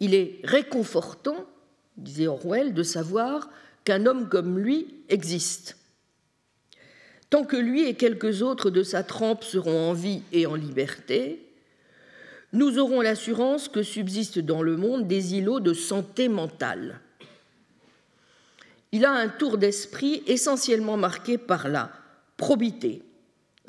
Il 0.00 0.14
est 0.14 0.40
réconfortant, 0.44 1.46
disait 1.96 2.26
Orwell, 2.26 2.74
de 2.74 2.82
savoir 2.82 3.48
qu'un 3.84 4.06
homme 4.06 4.28
comme 4.28 4.58
lui 4.58 4.86
existe. 5.08 5.76
tant 7.30 7.44
que 7.44 7.56
lui 7.56 7.88
et 7.88 7.94
quelques 7.94 8.42
autres 8.42 8.70
de 8.70 8.82
sa 8.82 9.02
trempe 9.02 9.42
seront 9.42 9.90
en 9.90 9.92
vie 9.92 10.22
et 10.32 10.46
en 10.46 10.54
liberté, 10.54 11.43
nous 12.54 12.78
aurons 12.78 13.00
l'assurance 13.00 13.68
que 13.68 13.82
subsistent 13.82 14.38
dans 14.38 14.62
le 14.62 14.76
monde 14.76 15.08
des 15.08 15.34
îlots 15.34 15.58
de 15.58 15.74
santé 15.74 16.28
mentale. 16.28 17.00
Il 18.92 19.04
a 19.04 19.10
un 19.10 19.28
tour 19.28 19.58
d'esprit 19.58 20.22
essentiellement 20.28 20.96
marqué 20.96 21.36
par 21.36 21.66
la 21.68 21.90
probité, 22.36 23.02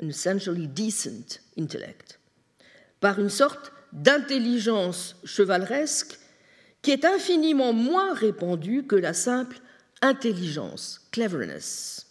an 0.00 0.08
essentially 0.08 0.68
decent 0.68 1.40
intellect, 1.58 2.20
par 3.00 3.18
une 3.18 3.28
sorte 3.28 3.72
d'intelligence 3.92 5.16
chevaleresque 5.24 6.20
qui 6.80 6.92
est 6.92 7.04
infiniment 7.04 7.72
moins 7.72 8.14
répandue 8.14 8.86
que 8.86 8.94
la 8.94 9.14
simple 9.14 9.58
intelligence, 10.00 11.08
cleverness. 11.10 12.06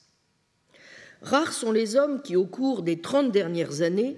Rares 1.22 1.54
sont 1.54 1.72
les 1.72 1.96
hommes 1.96 2.22
qui, 2.22 2.36
au 2.36 2.46
cours 2.46 2.82
des 2.82 3.00
trente 3.00 3.32
dernières 3.32 3.82
années, 3.82 4.18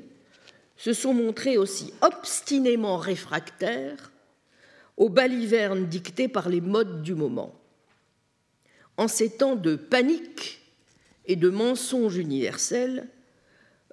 se 0.78 0.94
sont 0.94 1.14
montrés 1.14 1.58
aussi 1.58 1.94
obstinément 2.02 2.98
réfractaires 2.98 4.12
aux 4.96 5.10
balivernes 5.10 5.88
dictées 5.88 6.28
par 6.28 6.50
les 6.50 6.62
modes 6.62 7.04
du 7.04 7.14
moment. 7.14 7.54
En 8.98 9.08
ces 9.08 9.30
temps 9.30 9.56
de 9.56 9.76
panique 9.76 10.62
et 11.26 11.36
de 11.36 11.50
mensonges 11.50 12.18
universels, 12.18 13.08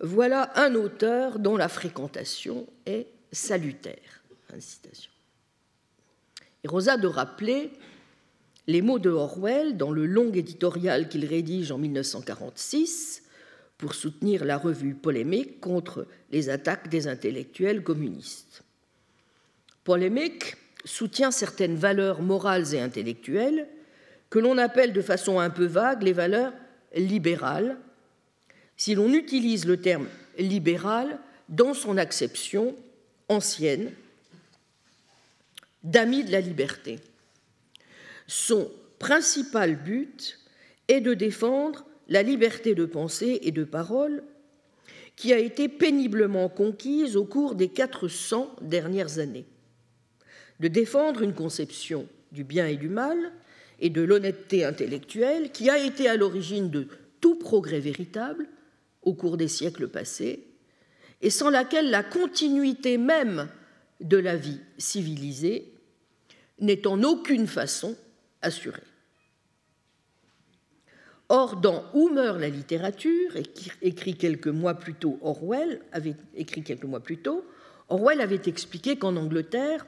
voilà 0.00 0.52
un 0.56 0.74
auteur 0.74 1.38
dont 1.38 1.56
la 1.56 1.68
fréquentation 1.68 2.66
est 2.86 3.06
salutaire. 3.32 4.22
Et 6.62 6.68
Rosa 6.68 6.96
de 6.96 7.06
rappeler 7.06 7.70
les 8.66 8.80
mots 8.80 8.98
de 8.98 9.10
Orwell 9.10 9.76
dans 9.76 9.90
le 9.90 10.06
long 10.06 10.32
éditorial 10.32 11.08
qu'il 11.08 11.26
rédige 11.26 11.70
en 11.70 11.78
1946 11.78 13.23
pour 13.84 13.94
soutenir 13.94 14.46
la 14.46 14.56
revue 14.56 14.94
polémique 14.94 15.60
contre 15.60 16.06
les 16.32 16.48
attaques 16.48 16.88
des 16.88 17.06
intellectuels 17.06 17.82
communistes. 17.82 18.62
Polémique 19.84 20.56
soutient 20.86 21.30
certaines 21.30 21.76
valeurs 21.76 22.22
morales 22.22 22.74
et 22.74 22.80
intellectuelles 22.80 23.68
que 24.30 24.38
l'on 24.38 24.56
appelle 24.56 24.94
de 24.94 25.02
façon 25.02 25.38
un 25.38 25.50
peu 25.50 25.66
vague 25.66 26.02
les 26.02 26.14
valeurs 26.14 26.54
libérales, 26.96 27.76
si 28.78 28.94
l'on 28.94 29.12
utilise 29.12 29.66
le 29.66 29.78
terme 29.78 30.06
libéral 30.38 31.18
dans 31.50 31.74
son 31.74 31.98
acception 31.98 32.74
ancienne 33.28 33.92
d'ami 35.82 36.24
de 36.24 36.32
la 36.32 36.40
liberté. 36.40 37.00
Son 38.28 38.70
principal 38.98 39.76
but 39.76 40.38
est 40.88 41.02
de 41.02 41.12
défendre 41.12 41.84
la 42.08 42.22
liberté 42.22 42.74
de 42.74 42.84
pensée 42.84 43.38
et 43.42 43.50
de 43.50 43.64
parole 43.64 44.22
qui 45.16 45.32
a 45.32 45.38
été 45.38 45.68
péniblement 45.68 46.48
conquise 46.48 47.16
au 47.16 47.24
cours 47.24 47.54
des 47.54 47.68
400 47.68 48.56
dernières 48.60 49.18
années, 49.18 49.46
de 50.60 50.68
défendre 50.68 51.22
une 51.22 51.34
conception 51.34 52.08
du 52.32 52.44
bien 52.44 52.66
et 52.66 52.76
du 52.76 52.88
mal 52.88 53.16
et 53.80 53.90
de 53.90 54.02
l'honnêteté 54.02 54.64
intellectuelle 54.64 55.50
qui 55.50 55.70
a 55.70 55.78
été 55.78 56.08
à 56.08 56.16
l'origine 56.16 56.70
de 56.70 56.88
tout 57.20 57.36
progrès 57.36 57.80
véritable 57.80 58.46
au 59.02 59.14
cours 59.14 59.36
des 59.36 59.48
siècles 59.48 59.88
passés 59.88 60.46
et 61.22 61.30
sans 61.30 61.50
laquelle 61.50 61.90
la 61.90 62.02
continuité 62.02 62.98
même 62.98 63.48
de 64.00 64.16
la 64.16 64.36
vie 64.36 64.60
civilisée 64.78 65.72
n'est 66.60 66.86
en 66.86 67.02
aucune 67.02 67.46
façon 67.46 67.96
assurée. 68.42 68.82
Or, 71.28 71.56
dans 71.56 71.84
Où 71.94 72.10
meurt 72.10 72.38
la 72.38 72.48
littérature, 72.48 73.32
écrit 73.80 74.14
quelques 74.14 74.48
mois 74.48 74.74
plus 74.74 74.94
tôt 74.94 75.18
Orwell, 75.22 75.80
avait 75.92 76.16
écrit 76.34 76.62
quelques 76.62 76.84
mois 76.84 77.00
plus 77.00 77.18
tôt, 77.18 77.44
Orwell 77.88 78.20
avait 78.20 78.42
expliqué 78.46 78.96
qu'en 78.96 79.16
Angleterre, 79.16 79.86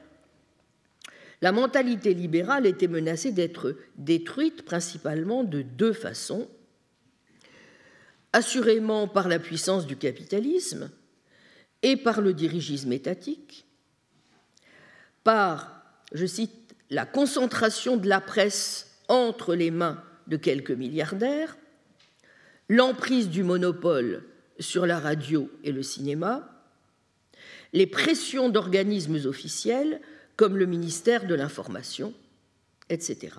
la 1.41 1.51
mentalité 1.51 2.15
libérale 2.15 2.65
était 2.65 2.87
menacée 2.87 3.31
d'être 3.31 3.75
détruite 3.97 4.63
principalement 4.63 5.43
de 5.43 5.61
deux 5.61 5.93
façons. 5.93 6.47
Assurément 8.33 9.07
par 9.07 9.27
la 9.27 9.37
puissance 9.37 9.85
du 9.85 9.95
capitalisme 9.95 10.91
et 11.83 11.95
par 11.95 12.21
le 12.21 12.33
dirigisme 12.33 12.91
étatique, 12.91 13.65
par, 15.23 15.83
je 16.13 16.25
cite, 16.25 16.75
la 16.89 17.05
concentration 17.05 17.97
de 17.97 18.07
la 18.07 18.21
presse 18.21 19.01
entre 19.07 19.53
les 19.53 19.71
mains 19.71 20.03
de 20.27 20.37
quelques 20.37 20.71
milliardaires, 20.71 21.57
l'emprise 22.69 23.29
du 23.29 23.43
monopole 23.43 24.23
sur 24.59 24.85
la 24.85 24.99
radio 24.99 25.49
et 25.63 25.71
le 25.71 25.83
cinéma, 25.83 26.49
les 27.73 27.87
pressions 27.87 28.49
d'organismes 28.49 29.19
officiels 29.25 30.01
comme 30.35 30.57
le 30.57 30.65
ministère 30.65 31.25
de 31.25 31.35
l'Information, 31.35 32.13
etc. 32.89 33.35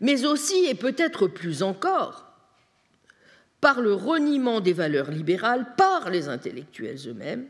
Mais 0.00 0.24
aussi, 0.24 0.66
et 0.66 0.74
peut-être 0.74 1.28
plus 1.28 1.62
encore, 1.62 2.26
par 3.60 3.80
le 3.80 3.94
reniement 3.94 4.60
des 4.60 4.72
valeurs 4.72 5.10
libérales 5.10 5.74
par 5.76 6.10
les 6.10 6.28
intellectuels 6.28 7.08
eux-mêmes, 7.08 7.46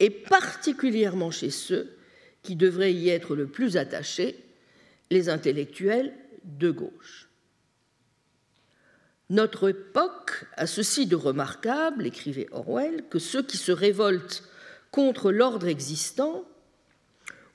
et 0.00 0.10
particulièrement 0.10 1.30
chez 1.30 1.50
ceux 1.50 1.96
qui 2.42 2.56
devraient 2.56 2.92
y 2.92 3.08
être 3.08 3.34
le 3.34 3.46
plus 3.46 3.76
attachés, 3.76 4.36
les 5.10 5.28
intellectuels 5.28 6.12
de 6.48 6.70
gauche. 6.70 7.28
Notre 9.30 9.68
époque 9.68 10.46
a 10.56 10.66
ceci 10.66 11.06
de 11.06 11.16
remarquable, 11.16 12.06
écrivait 12.06 12.48
Orwell, 12.50 13.04
que 13.10 13.18
ceux 13.18 13.42
qui 13.42 13.58
se 13.58 13.72
révoltent 13.72 14.42
contre 14.90 15.30
l'ordre 15.30 15.66
existant, 15.66 16.44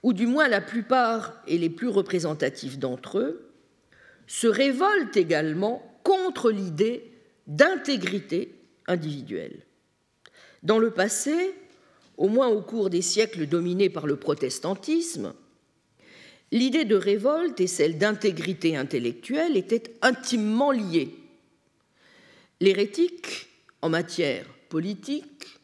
ou 0.03 0.13
du 0.13 0.27
moins 0.27 0.47
la 0.47 0.61
plupart 0.61 1.33
et 1.47 1.57
les 1.57 1.69
plus 1.69 1.87
représentatifs 1.87 2.77
d'entre 2.77 3.17
eux, 3.17 3.49
se 4.27 4.47
révoltent 4.47 5.17
également 5.17 5.99
contre 6.03 6.51
l'idée 6.51 7.11
d'intégrité 7.47 8.55
individuelle. 8.87 9.65
Dans 10.61 10.79
le 10.79 10.91
passé, 10.91 11.55
au 12.17 12.27
moins 12.27 12.47
au 12.47 12.61
cours 12.61 12.89
des 12.89 13.01
siècles 13.01 13.47
dominés 13.47 13.89
par 13.89 14.05
le 14.05 14.15
protestantisme, 14.15 15.33
l'idée 16.53 16.85
de 16.85 16.95
révolte 16.95 17.59
et 17.59 17.67
celle 17.67 17.97
d'intégrité 17.97 18.77
intellectuelle 18.77 19.57
étaient 19.57 19.95
intimement 20.03 20.71
liées. 20.71 21.15
L'hérétique, 22.61 23.47
en 23.81 23.89
matière 23.89 24.45
politique, 24.69 25.59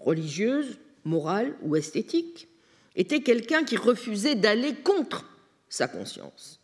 religieuse, 0.00 0.78
morale 1.04 1.56
ou 1.62 1.76
esthétique, 1.76 2.48
était 2.96 3.20
quelqu'un 3.20 3.62
qui 3.62 3.76
refusait 3.76 4.34
d'aller 4.34 4.74
contre 4.74 5.30
sa 5.68 5.86
conscience. 5.86 6.60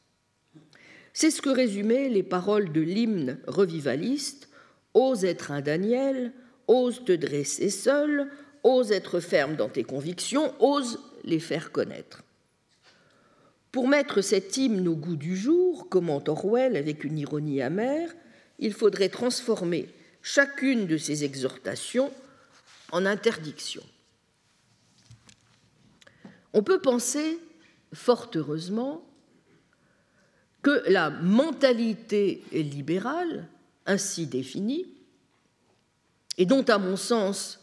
C'est 1.13 1.31
ce 1.31 1.41
que 1.41 1.49
résumaient 1.49 2.09
les 2.09 2.25
paroles 2.25 2.73
de 2.73 2.81
l'hymne 2.81 3.39
revivaliste 3.47 4.51
Ose 4.93 5.25
être 5.25 5.51
un 5.51 5.61
Daniel, 5.61 6.33
ose 6.69 7.05
te 7.05 7.13
dresser 7.13 7.69
seul, 7.69 8.31
ose 8.65 8.93
être 8.93 9.21
ferme 9.21 9.55
dans 9.55 9.69
tes 9.69 9.85
convictions, 9.85 10.53
ose 10.59 10.99
les 11.23 11.39
faire 11.39 11.71
connaître. 11.71 12.26
Pour 13.73 13.89
mettre 13.89 14.21
cet 14.21 14.57
hymne 14.57 14.89
au 14.89 14.97
goût 14.97 15.17
du 15.17 15.37
jour, 15.37 15.89
commente 15.89 16.29
Orwell 16.29 16.77
avec 16.77 17.05
une 17.05 17.19
ironie 17.19 17.61
amère, 17.61 18.15
il 18.59 18.73
faudrait 18.73 19.09
transformer 19.09 19.89
chacune 20.23 20.87
de 20.87 20.97
ces 20.97 21.25
exhortations 21.25 22.13
en 22.93 23.05
interdiction. 23.05 23.83
On 26.53 26.63
peut 26.63 26.81
penser, 26.81 27.39
fort 27.93 28.31
heureusement, 28.35 29.07
que 30.63 30.83
la 30.89 31.11
mentalité 31.11 32.43
libérale, 32.51 33.47
ainsi 33.85 34.27
définie, 34.27 34.87
et 36.39 36.47
dont, 36.47 36.65
à 36.65 36.79
mon 36.79 36.97
sens, 36.97 37.61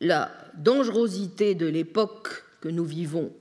la 0.00 0.30
dangerosité 0.54 1.54
de 1.54 1.66
l'époque 1.66 2.44
que 2.60 2.68
nous 2.68 2.84
vivons 2.84 3.32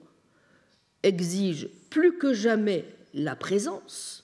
exige 1.04 1.70
plus 1.90 2.18
que 2.18 2.34
jamais 2.34 2.86
la 3.14 3.36
présence, 3.36 4.24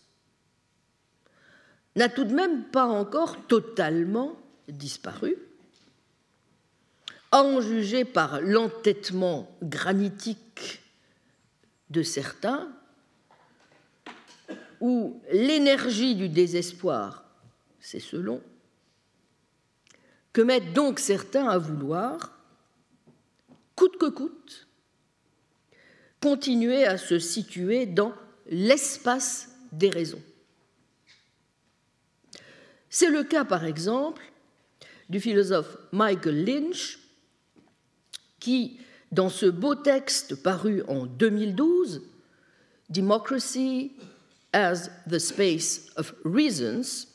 n'a 1.95 2.09
tout 2.09 2.23
de 2.23 2.33
même 2.33 2.63
pas 2.65 2.85
encore 2.85 3.45
totalement 3.47 4.39
disparu, 4.67 5.35
à 7.31 7.43
en 7.43 7.61
juger 7.61 8.05
par 8.05 8.41
l'entêtement 8.41 9.55
granitique 9.61 10.81
de 11.89 12.01
certains, 12.01 12.71
ou 14.79 15.21
l'énergie 15.31 16.15
du 16.15 16.29
désespoir, 16.29 17.25
c'est 17.81 17.99
selon, 17.99 18.41
que 20.31 20.41
mettent 20.41 20.73
donc 20.73 20.99
certains 20.99 21.49
à 21.49 21.57
vouloir, 21.57 22.39
coûte 23.75 23.97
que 23.97 24.09
coûte, 24.09 24.68
continuer 26.21 26.85
à 26.85 26.97
se 26.97 27.19
situer 27.19 27.85
dans 27.85 28.13
l'espace 28.49 29.49
des 29.71 29.89
raisons. 29.89 30.21
C'est 32.89 33.09
le 33.09 33.23
cas, 33.23 33.45
par 33.45 33.65
exemple, 33.65 34.23
du 35.09 35.19
philosophe 35.19 35.77
Michael 35.91 36.45
Lynch, 36.45 36.99
qui, 38.39 38.79
dans 39.11 39.29
ce 39.29 39.45
beau 39.45 39.75
texte 39.75 40.35
paru 40.35 40.83
en 40.87 41.05
2012, 41.05 42.01
Democracy 42.89 43.91
as 44.53 44.89
the 45.09 45.19
Space 45.19 45.91
of 45.95 46.13
Reasons, 46.25 47.07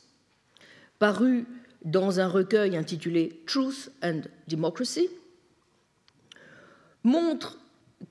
paru 0.99 1.45
dans 1.83 2.19
un 2.19 2.27
recueil 2.27 2.77
intitulé 2.77 3.43
Truth 3.45 3.91
and 4.01 4.21
Democracy, 4.47 5.09
montre 7.03 7.59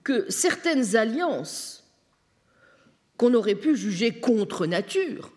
que 0.04 0.30
certaines 0.30 0.96
alliances 0.96 1.84
qu'on 3.16 3.34
aurait 3.34 3.54
pu 3.54 3.76
juger 3.76 4.20
contre 4.20 4.66
nature 4.66 5.32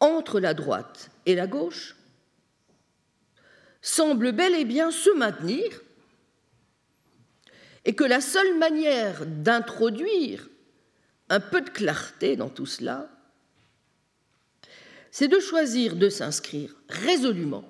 entre 0.00 0.40
la 0.40 0.54
droite 0.54 1.10
et 1.26 1.34
la 1.34 1.46
gauche 1.46 1.96
semblent 3.80 4.32
bel 4.32 4.54
et 4.54 4.64
bien 4.64 4.90
se 4.90 5.10
maintenir 5.10 5.80
et 7.84 7.94
que 7.94 8.04
la 8.04 8.20
seule 8.20 8.58
manière 8.58 9.24
d'introduire 9.26 10.48
un 11.30 11.40
peu 11.40 11.60
de 11.60 11.70
clarté 11.70 12.36
dans 12.36 12.48
tout 12.48 12.66
cela, 12.66 13.08
c'est 15.10 15.28
de 15.28 15.40
choisir 15.40 15.96
de 15.96 16.08
s'inscrire 16.08 16.74
résolument 16.88 17.64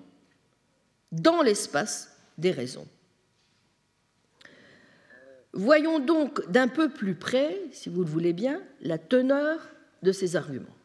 dans 1.12 1.42
l'espace 1.42 2.16
des 2.36 2.50
raisons. 2.50 2.86
Voyons 5.58 5.98
donc 5.98 6.48
d'un 6.48 6.68
peu 6.68 6.88
plus 6.88 7.16
près, 7.16 7.60
si 7.72 7.88
vous 7.88 8.04
le 8.04 8.08
voulez 8.08 8.32
bien, 8.32 8.62
la 8.80 8.96
teneur 8.96 9.58
de 10.04 10.12
ces 10.12 10.36
arguments. 10.36 10.76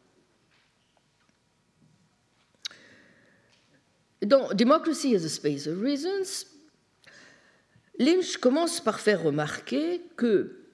Dans 4.22 4.52
Democracy 4.52 5.14
as 5.14 5.24
a 5.24 5.28
Space 5.28 5.68
of 5.68 5.80
Reasons, 5.80 6.48
Lynch 8.00 8.36
commence 8.38 8.80
par 8.80 8.98
faire 8.98 9.22
remarquer 9.22 10.02
que 10.16 10.66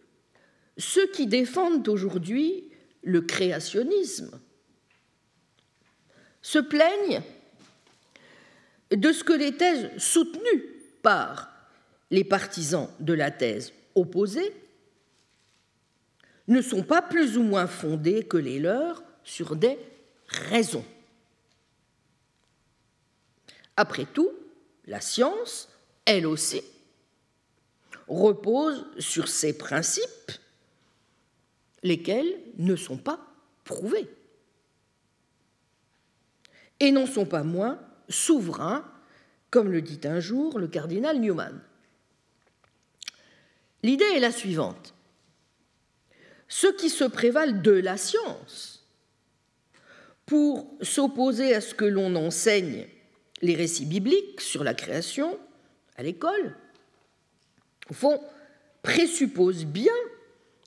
ceux 0.78 1.06
qui 1.08 1.26
défendent 1.26 1.86
aujourd'hui 1.86 2.70
le 3.02 3.20
créationnisme 3.20 4.40
se 6.40 6.58
plaignent 6.58 7.20
de 8.92 9.12
ce 9.12 9.22
que 9.22 9.34
les 9.34 9.54
thèses 9.54 9.90
soutenues 9.98 10.64
par 11.02 11.52
les 12.10 12.24
partisans 12.24 12.88
de 12.98 13.12
la 13.12 13.30
thèse 13.30 13.74
opposée 13.94 14.54
ne 16.48 16.60
sont 16.62 16.82
pas 16.82 17.02
plus 17.02 17.36
ou 17.36 17.42
moins 17.42 17.66
fondées 17.66 18.24
que 18.24 18.36
les 18.36 18.58
leurs 18.58 19.02
sur 19.22 19.56
des 19.56 19.78
raisons. 20.26 20.84
Après 23.76 24.04
tout, 24.04 24.30
la 24.86 25.00
science, 25.00 25.68
elle 26.04 26.26
aussi, 26.26 26.62
repose 28.08 28.84
sur 28.98 29.28
ces 29.28 29.56
principes, 29.56 30.32
lesquels 31.82 32.40
ne 32.58 32.76
sont 32.76 32.98
pas 32.98 33.20
prouvés 33.64 34.08
et 36.80 36.90
n'en 36.90 37.06
sont 37.06 37.26
pas 37.26 37.44
moins 37.44 37.78
souverains, 38.08 38.84
comme 39.50 39.70
le 39.70 39.82
dit 39.82 40.00
un 40.04 40.18
jour 40.18 40.58
le 40.58 40.66
cardinal 40.66 41.20
Newman. 41.20 41.60
L'idée 43.82 44.04
est 44.04 44.20
la 44.20 44.32
suivante. 44.32 44.94
Ceux 46.48 46.74
qui 46.76 46.90
se 46.90 47.04
prévalent 47.04 47.62
de 47.62 47.70
la 47.70 47.96
science 47.96 48.84
pour 50.26 50.76
s'opposer 50.82 51.54
à 51.54 51.60
ce 51.60 51.74
que 51.74 51.84
l'on 51.84 52.14
enseigne 52.16 52.86
les 53.42 53.54
récits 53.54 53.86
bibliques 53.86 54.40
sur 54.40 54.64
la 54.64 54.74
création 54.74 55.38
à 55.96 56.02
l'école, 56.02 56.56
au 57.88 57.94
fond, 57.94 58.22
présupposent 58.82 59.64
bien 59.64 59.94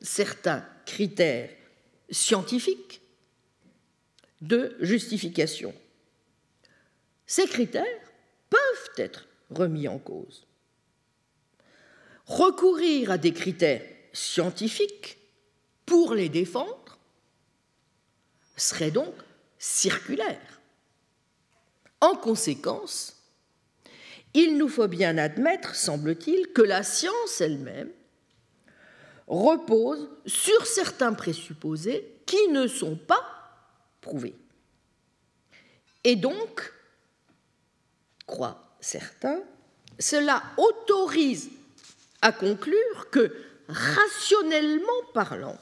certains 0.02 0.66
critères 0.86 1.50
scientifiques 2.10 3.02
de 4.42 4.76
justification. 4.80 5.74
Ces 7.26 7.48
critères 7.48 7.86
peuvent 8.50 8.92
être 8.98 9.28
remis 9.50 9.88
en 9.88 9.98
cause. 9.98 10.46
Recourir 12.34 13.12
à 13.12 13.20
des 13.20 13.32
critères 13.32 13.84
scientifiques 14.12 15.20
pour 15.86 16.16
les 16.16 16.30
défendre 16.30 16.98
serait 18.58 18.90
donc 18.90 19.14
circulaire. 19.60 20.60
En 22.02 22.16
conséquence, 22.16 23.18
il 24.34 24.58
nous 24.58 24.68
faut 24.68 24.88
bien 24.88 25.20
admettre, 25.20 25.76
semble-t-il, 25.76 26.48
que 26.54 26.64
la 26.64 26.82
science 26.82 27.40
elle-même 27.40 27.92
repose 29.28 30.10
sur 30.26 30.66
certains 30.66 31.14
présupposés 31.14 32.16
qui 32.26 32.48
ne 32.48 32.66
sont 32.66 32.96
pas 32.96 33.24
prouvés. 34.02 34.36
Et 36.04 36.16
donc, 36.16 36.74
croient 38.26 38.76
certains, 38.80 39.40
cela 40.00 40.42
autorise 40.58 41.52
à 42.24 42.32
conclure 42.32 43.10
que, 43.12 43.36
rationnellement 43.68 44.88
parlant, 45.14 45.60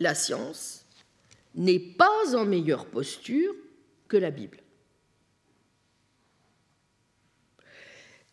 la 0.00 0.14
science 0.14 0.84
n'est 1.54 1.78
pas 1.78 2.36
en 2.36 2.44
meilleure 2.44 2.84
posture 2.84 3.54
que 4.08 4.16
la 4.16 4.30
Bible. 4.30 4.58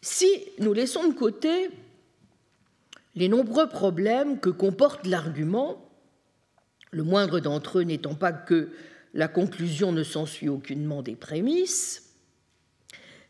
Si 0.01 0.27
nous 0.57 0.73
laissons 0.73 1.07
de 1.07 1.13
côté 1.13 1.69
les 3.15 3.29
nombreux 3.29 3.69
problèmes 3.69 4.39
que 4.39 4.49
comporte 4.49 5.05
l'argument, 5.05 5.87
le 6.89 7.03
moindre 7.03 7.39
d'entre 7.39 7.79
eux 7.79 7.83
n'étant 7.83 8.15
pas 8.15 8.33
que 8.33 8.71
la 9.13 9.27
conclusion 9.27 9.91
ne 9.91 10.03
s'ensuit 10.03 10.49
aucunement 10.49 11.03
des 11.03 11.15
prémices, 11.15 12.04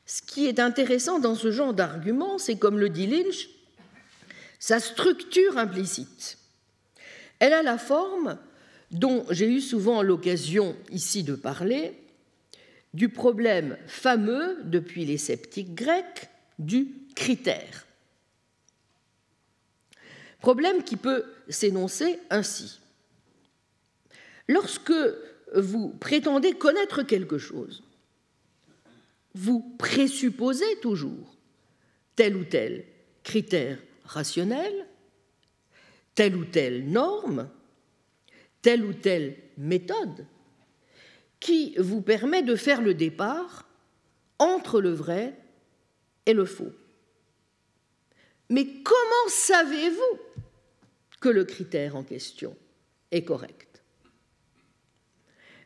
ce 0.05 0.21
qui 0.21 0.47
est 0.47 0.59
intéressant 0.59 1.19
dans 1.19 1.35
ce 1.35 1.51
genre 1.51 1.73
d'argument, 1.73 2.37
c'est, 2.37 2.57
comme 2.57 2.79
le 2.79 2.89
dit 2.89 3.07
Lynch, 3.07 3.49
sa 4.59 4.79
structure 4.79 5.57
implicite. 5.57 6.37
Elle 7.39 7.53
a 7.53 7.63
la 7.63 7.77
forme 7.77 8.37
dont 8.91 9.25
j'ai 9.29 9.47
eu 9.47 9.61
souvent 9.61 10.01
l'occasion 10.01 10.75
ici 10.91 11.23
de 11.23 11.35
parler, 11.35 11.93
du 12.93 13.09
problème 13.09 13.77
fameux 13.87 14.57
depuis 14.63 15.05
les 15.05 15.17
sceptiques 15.17 15.75
grecs 15.75 16.29
du 16.59 16.87
critère. 17.15 17.85
Problème 20.39 20.83
qui 20.83 20.95
peut 20.95 21.25
s'énoncer 21.49 22.19
ainsi. 22.29 22.79
Lorsque 24.47 24.93
vous 25.55 25.89
prétendez 25.89 26.53
connaître 26.53 27.01
quelque 27.01 27.37
chose, 27.37 27.83
vous 29.35 29.75
présupposez 29.77 30.79
toujours 30.81 31.35
tel 32.15 32.37
ou 32.37 32.45
tel 32.45 32.85
critère 33.21 33.77
rationnel, 34.05 34.87
telle 36.15 36.37
ou 36.37 36.45
telle 36.45 36.89
norme, 36.89 37.49
telle 38.61 38.85
ou 38.85 38.93
telle 38.93 39.35
méthode 39.57 40.25
qui 41.41 41.75
vous 41.77 42.01
permet 42.01 42.43
de 42.43 42.55
faire 42.55 42.81
le 42.81 42.93
départ 42.93 43.67
entre 44.39 44.79
le 44.79 44.91
vrai 44.91 45.35
et 46.25 46.33
le 46.33 46.45
faux. 46.45 46.71
Mais 48.49 48.65
comment 48.83 49.27
savez-vous 49.27 50.19
que 51.19 51.29
le 51.29 51.43
critère 51.43 51.97
en 51.97 52.03
question 52.03 52.55
est 53.11 53.25
correct? 53.25 53.83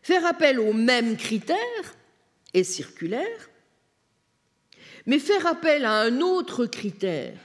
Faire 0.01 0.25
appel 0.25 0.59
aux 0.59 0.73
mêmes 0.73 1.17
critères 1.17 1.57
est 2.53 2.63
circulaire 2.63 3.49
mais 5.09 5.17
faire 5.17 5.47
appel 5.47 5.85
à 5.85 6.01
un 6.01 6.21
autre 6.21 6.67
critère 6.67 7.35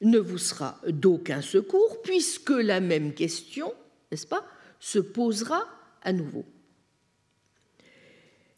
ne 0.00 0.18
vous 0.18 0.38
sera 0.38 0.80
d'aucun 0.88 1.42
secours 1.42 2.00
puisque 2.00 2.48
la 2.48 2.80
même 2.80 3.12
question, 3.12 3.74
n'est-ce 4.10 4.26
pas, 4.26 4.42
se 4.80 5.00
posera 5.00 5.68
à 6.00 6.14
nouveau. 6.14 6.46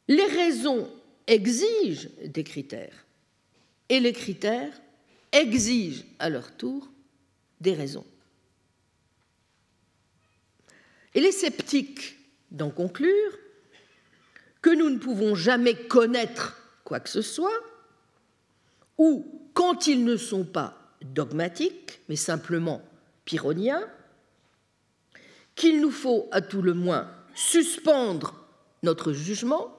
Les 0.06 0.26
raisons 0.26 0.88
exigent 1.26 2.08
des 2.24 2.44
critères 2.44 3.04
et 3.88 3.98
les 3.98 4.12
critères 4.12 4.80
exigent 5.32 6.04
à 6.20 6.30
leur 6.30 6.56
tour 6.56 6.88
des 7.60 7.74
raisons. 7.74 8.06
Et 11.14 11.20
les 11.20 11.32
sceptiques 11.32 12.16
d'en 12.52 12.70
conclure 12.70 13.38
que 14.62 14.70
nous 14.70 14.88
ne 14.88 14.98
pouvons 14.98 15.34
jamais 15.34 15.74
connaître 15.74 16.56
quoi 16.84 17.00
que 17.00 17.10
ce 17.10 17.22
soit 17.22 17.60
ou, 18.98 19.50
quand 19.54 19.86
ils 19.86 20.04
ne 20.04 20.16
sont 20.16 20.44
pas 20.44 20.94
dogmatiques, 21.02 22.00
mais 22.08 22.16
simplement 22.16 22.82
pyrrhoniens, 23.24 23.86
qu'il 25.54 25.80
nous 25.80 25.90
faut 25.90 26.28
à 26.32 26.40
tout 26.40 26.62
le 26.62 26.74
moins 26.74 27.10
suspendre 27.34 28.34
notre 28.82 29.12
jugement, 29.12 29.76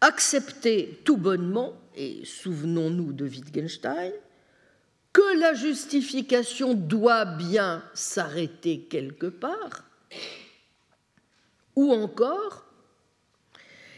accepter 0.00 1.00
tout 1.04 1.16
bonnement, 1.16 1.74
et 1.96 2.24
souvenons-nous 2.24 3.12
de 3.12 3.24
Wittgenstein, 3.24 4.12
que 5.12 5.38
la 5.38 5.54
justification 5.54 6.74
doit 6.74 7.24
bien 7.24 7.84
s'arrêter 7.94 8.80
quelque 8.80 9.26
part, 9.26 9.84
ou 11.76 11.92
encore, 11.92 12.64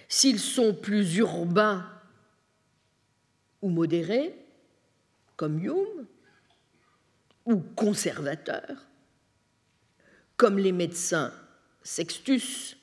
s'ils 0.08 0.40
sont 0.40 0.74
plus 0.74 1.16
urbains 1.16 1.86
ou 3.66 3.68
modérés, 3.68 4.32
comme 5.34 5.58
Hume, 5.58 6.06
ou 7.46 7.58
conservateurs, 7.58 8.86
comme 10.36 10.56
les 10.56 10.70
médecins 10.70 11.34
Sextus 11.82 12.76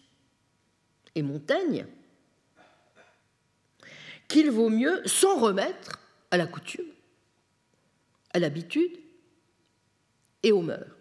et 1.15 1.22
Montaigne, 1.22 1.88
qu'il 4.28 4.52
vaut 4.52 4.69
mieux 4.69 5.02
s'en 5.08 5.39
remettre 5.39 6.02
à 6.32 6.38
la 6.38 6.48
coutume, 6.48 6.91
à 8.34 8.39
l'habitude 8.39 9.00
et 10.43 10.52
aux 10.52 10.62
mœurs. 10.62 10.98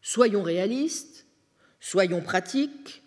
Soyons 0.00 0.42
réalistes, 0.42 1.24
soyons 1.78 2.20
pratiques, 2.20 3.04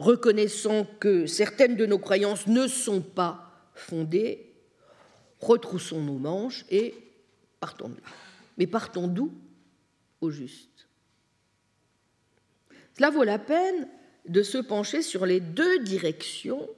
reconnaissons 0.00 0.84
que 0.98 1.26
certaines 1.26 1.76
de 1.76 1.86
nos 1.86 2.00
croyances 2.00 2.48
ne 2.48 2.66
sont 2.66 3.00
pas 3.00 3.53
fondées, 3.74 4.52
retroussons 5.40 6.02
nos 6.02 6.18
manches 6.18 6.64
et 6.70 6.94
partons. 7.60 7.94
Mais 8.58 8.66
partons 8.66 9.08
d'où? 9.08 9.32
Au 10.20 10.30
juste. 10.30 10.88
Cela 12.96 13.10
vaut 13.10 13.24
la 13.24 13.38
peine 13.38 13.88
de 14.26 14.42
se 14.42 14.58
pencher 14.58 15.02
sur 15.02 15.26
les 15.26 15.40
deux 15.40 15.80
directions 15.80 16.68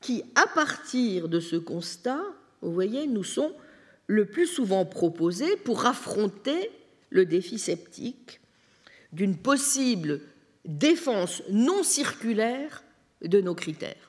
qui, 0.00 0.24
à 0.34 0.46
partir 0.46 1.28
de 1.28 1.40
ce 1.40 1.56
constat, 1.56 2.22
vous 2.62 2.72
voyez, 2.72 3.06
nous 3.06 3.24
sont 3.24 3.54
le 4.06 4.26
plus 4.26 4.46
souvent 4.46 4.84
proposées 4.84 5.56
pour 5.58 5.86
affronter 5.86 6.70
le 7.10 7.26
défi 7.26 7.58
sceptique 7.58 8.40
d'une 9.12 9.36
possible 9.36 10.20
défense 10.64 11.42
non 11.50 11.82
circulaire 11.82 12.82
de 13.22 13.40
nos 13.40 13.54
critères. 13.54 14.03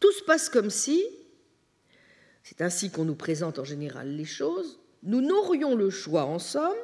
Tout 0.00 0.12
se 0.12 0.22
passe 0.24 0.48
comme 0.48 0.70
si, 0.70 1.04
c'est 2.42 2.60
ainsi 2.60 2.90
qu'on 2.90 3.04
nous 3.04 3.14
présente 3.14 3.58
en 3.58 3.64
général 3.64 4.08
les 4.08 4.24
choses, 4.24 4.78
nous 5.02 5.20
n'aurions 5.20 5.74
le 5.74 5.90
choix 5.90 6.24
en 6.24 6.38
somme 6.38 6.76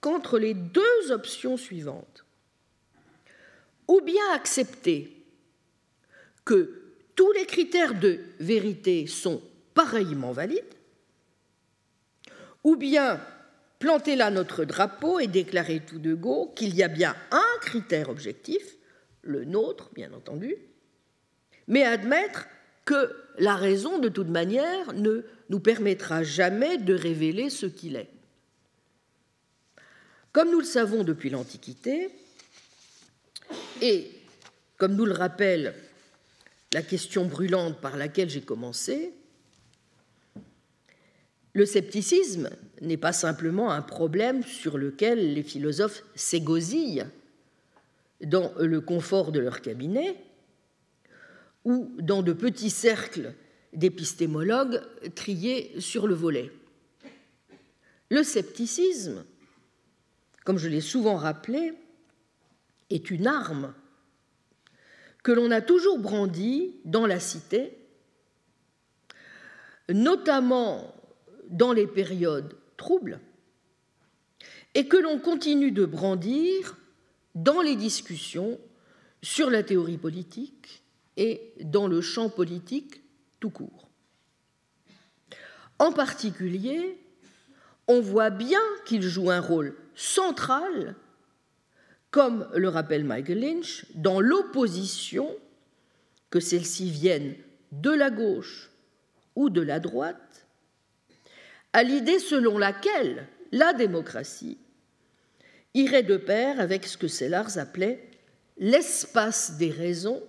qu'entre 0.00 0.38
les 0.38 0.54
deux 0.54 1.10
options 1.10 1.56
suivantes. 1.56 2.24
Ou 3.88 4.00
bien 4.00 4.22
accepter 4.34 5.24
que 6.44 6.82
tous 7.14 7.30
les 7.32 7.46
critères 7.46 7.98
de 7.98 8.20
vérité 8.40 9.06
sont 9.06 9.42
pareillement 9.74 10.32
valides, 10.32 10.62
ou 12.64 12.76
bien 12.76 13.20
planter 13.78 14.16
là 14.16 14.30
notre 14.30 14.64
drapeau 14.64 15.18
et 15.18 15.26
déclarer 15.26 15.80
tout 15.84 15.98
de 15.98 16.14
go 16.14 16.52
qu'il 16.54 16.74
y 16.74 16.82
a 16.82 16.88
bien 16.88 17.16
un 17.30 17.58
critère 17.60 18.08
objectif, 18.08 18.76
le 19.22 19.44
nôtre, 19.44 19.90
bien 19.94 20.12
entendu, 20.12 20.56
mais 21.72 21.84
admettre 21.84 22.48
que 22.84 23.16
la 23.38 23.56
raison, 23.56 23.98
de 23.98 24.10
toute 24.10 24.28
manière, 24.28 24.92
ne 24.92 25.24
nous 25.48 25.58
permettra 25.58 26.22
jamais 26.22 26.76
de 26.76 26.92
révéler 26.92 27.48
ce 27.48 27.64
qu'il 27.64 27.96
est. 27.96 28.10
Comme 30.32 30.50
nous 30.50 30.58
le 30.58 30.66
savons 30.66 31.02
depuis 31.02 31.30
l'Antiquité, 31.30 32.10
et 33.80 34.10
comme 34.76 34.94
nous 34.94 35.06
le 35.06 35.14
rappelle 35.14 35.74
la 36.74 36.82
question 36.82 37.24
brûlante 37.24 37.80
par 37.80 37.96
laquelle 37.96 38.28
j'ai 38.28 38.42
commencé, 38.42 39.14
le 41.54 41.64
scepticisme 41.64 42.50
n'est 42.82 42.98
pas 42.98 43.14
simplement 43.14 43.70
un 43.70 43.82
problème 43.82 44.42
sur 44.42 44.76
lequel 44.76 45.32
les 45.32 45.42
philosophes 45.42 46.04
s'égosillent 46.14 47.06
dans 48.20 48.52
le 48.58 48.82
confort 48.82 49.32
de 49.32 49.40
leur 49.40 49.62
cabinet 49.62 50.18
ou 51.64 51.90
dans 51.98 52.22
de 52.22 52.32
petits 52.32 52.70
cercles 52.70 53.34
d'épistémologues 53.72 54.82
triés 55.14 55.80
sur 55.80 56.06
le 56.06 56.14
volet. 56.14 56.52
Le 58.10 58.22
scepticisme, 58.22 59.24
comme 60.44 60.58
je 60.58 60.68
l'ai 60.68 60.80
souvent 60.80 61.16
rappelé, 61.16 61.72
est 62.90 63.10
une 63.10 63.26
arme 63.26 63.72
que 65.22 65.32
l'on 65.32 65.50
a 65.50 65.60
toujours 65.60 65.98
brandie 65.98 66.74
dans 66.84 67.06
la 67.06 67.20
cité, 67.20 67.78
notamment 69.88 70.94
dans 71.48 71.72
les 71.72 71.86
périodes 71.86 72.56
troubles, 72.76 73.20
et 74.74 74.88
que 74.88 74.96
l'on 74.96 75.18
continue 75.18 75.70
de 75.70 75.84
brandir 75.84 76.76
dans 77.34 77.60
les 77.60 77.76
discussions 77.76 78.58
sur 79.22 79.48
la 79.48 79.62
théorie 79.62 79.98
politique 79.98 80.81
et 81.16 81.54
dans 81.60 81.86
le 81.88 82.00
champ 82.00 82.28
politique 82.28 83.02
tout 83.40 83.50
court. 83.50 83.88
En 85.78 85.92
particulier, 85.92 86.98
on 87.88 88.00
voit 88.00 88.30
bien 88.30 88.60
qu'il 88.86 89.02
joue 89.02 89.30
un 89.30 89.40
rôle 89.40 89.76
central 89.94 90.96
comme 92.12 92.46
le 92.54 92.68
rappelle 92.68 93.04
Michael 93.04 93.40
Lynch, 93.40 93.86
dans 93.94 94.20
l'opposition, 94.20 95.34
que 96.30 96.40
celle-ci 96.40 96.90
vienne 96.90 97.34
de 97.72 97.90
la 97.90 98.10
gauche 98.10 98.70
ou 99.34 99.48
de 99.48 99.62
la 99.62 99.80
droite, 99.80 100.46
à 101.72 101.82
l'idée 101.82 102.18
selon 102.18 102.58
laquelle 102.58 103.26
la 103.50 103.72
démocratie 103.72 104.58
irait 105.72 106.02
de 106.02 106.18
pair 106.18 106.60
avec 106.60 106.86
ce 106.86 106.98
que 106.98 107.08
Sellars 107.08 107.56
appelait 107.56 108.10
l'espace 108.58 109.56
des 109.56 109.70
raisons, 109.70 110.22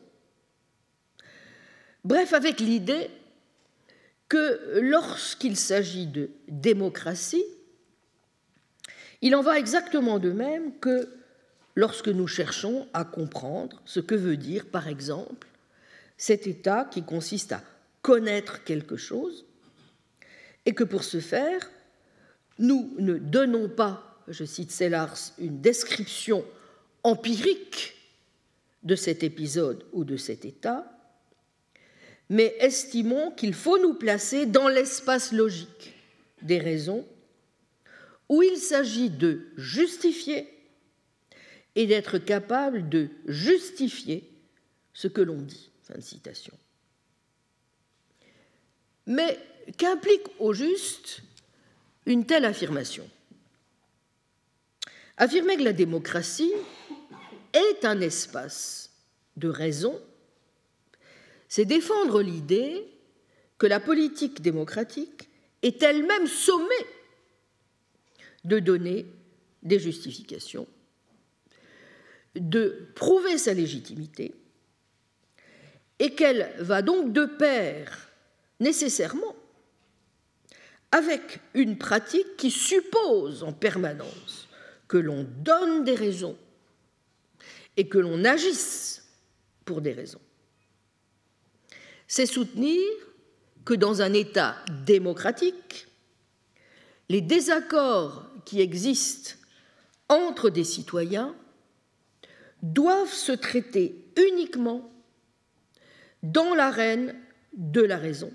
bref, 2.04 2.34
avec 2.34 2.60
l'idée 2.60 3.10
que 4.30 4.80
lorsqu'il 4.82 5.58
s'agit 5.58 6.08
de 6.08 6.30
démocratie, 6.48 7.46
il 9.22 9.36
en 9.36 9.42
va 9.42 9.60
exactement 9.60 10.20
de 10.20 10.32
même 10.32 10.78
que 10.80 11.08
lorsque 11.76 12.10
nous 12.10 12.28
cherchons 12.28 12.88
à 12.94 13.06
comprendre 13.06 13.82
ce 13.86 14.00
que 14.00 14.16
veut 14.16 14.38
dire, 14.38 14.66
par 14.66 14.88
exemple, 14.88 15.48
cet 16.18 16.48
état 16.48 16.86
qui 16.86 17.04
consiste 17.04 17.52
à 17.52 17.64
connaître 18.02 18.64
quelque 18.64 18.98
chose, 18.98 19.46
et 20.66 20.74
que 20.74 20.84
pour 20.84 21.04
ce 21.04 21.20
faire, 21.20 21.70
nous 22.60 22.94
ne 23.00 23.18
donnons 23.18 23.70
pas, 23.70 24.24
je 24.28 24.46
cite 24.46 24.72
Sellars, 24.72 25.18
une 25.38 25.62
description 25.62 26.46
empirique 27.04 27.96
de 28.84 28.96
cet 28.96 29.24
épisode 29.24 29.84
ou 29.92 30.04
de 30.04 30.18
cet 30.18 30.46
état, 30.46 30.93
mais 32.30 32.56
estimons 32.60 33.32
qu'il 33.32 33.54
faut 33.54 33.78
nous 33.78 33.94
placer 33.94 34.46
dans 34.46 34.68
l'espace 34.68 35.32
logique 35.32 35.94
des 36.42 36.60
raisons 36.60 37.06
où 38.30 38.42
il 38.42 38.58
s'agit 38.58 39.10
de 39.10 39.48
justifier 39.58 40.48
et 41.76 41.86
d'être 41.88 42.18
capable 42.18 42.90
de 42.90 43.10
justifier 43.28 44.30
ce 44.94 45.08
que 45.08 45.22
l'on 45.22 45.42
dit. 45.42 45.72
Mais 49.06 49.38
qu'implique 49.78 50.28
au 50.40 50.54
juste 50.54 51.22
une 52.06 52.26
telle 52.26 52.46
affirmation? 52.46 53.10
Affirmer 55.18 55.58
que 55.58 55.64
la 55.64 55.74
démocratie 55.74 56.54
est 57.54 57.86
un 57.86 58.02
espace 58.02 58.92
de 59.38 59.48
raison, 59.48 60.00
c'est 61.54 61.66
défendre 61.66 62.24
l'idée 62.24 62.84
que 63.60 63.68
la 63.68 63.80
politique 63.80 64.42
démocratique 64.42 65.30
est 65.62 65.84
elle-même 65.84 66.26
sommée 66.26 66.88
de 68.44 68.58
donner 68.58 69.06
des 69.62 69.78
justifications 69.78 70.66
de 72.34 72.88
prouver 72.96 73.38
sa 73.38 73.54
légitimité 73.54 74.34
et 76.00 76.16
qu'elle 76.16 76.56
va 76.58 76.82
donc 76.82 77.14
de 77.14 77.26
pair 77.26 78.10
nécessairement 78.60 79.36
avec 80.92 81.40
une 81.54 81.78
pratique 81.78 82.36
qui 82.36 82.50
suppose 82.50 83.44
en 83.44 83.54
permanence 83.54 84.48
que 84.88 84.98
l'on 84.98 85.24
donne 85.24 85.84
des 85.84 85.94
raisons 85.94 86.36
et 87.78 87.88
que 87.88 88.00
l'on 88.00 88.26
agisse 88.26 89.08
pour 89.66 89.82
des 89.82 89.94
raisons. 89.94 90.20
C'est 92.16 92.28
soutenir 92.28 92.80
que 93.66 93.74
dans 93.74 94.04
un 94.04 94.14
État 94.14 94.56
démocratique, 94.86 95.88
les 97.10 97.22
désaccords 97.22 98.28
qui 98.46 98.62
existent 98.62 99.32
entre 100.10 100.52
des 100.52 100.64
citoyens 100.64 101.36
doivent 102.62 103.12
se 103.12 103.32
traiter 103.32 103.96
uniquement 104.16 104.94
dans 106.22 106.54
l'arène 106.54 107.16
de 107.54 107.82
la 107.82 107.98
raison, 107.98 108.32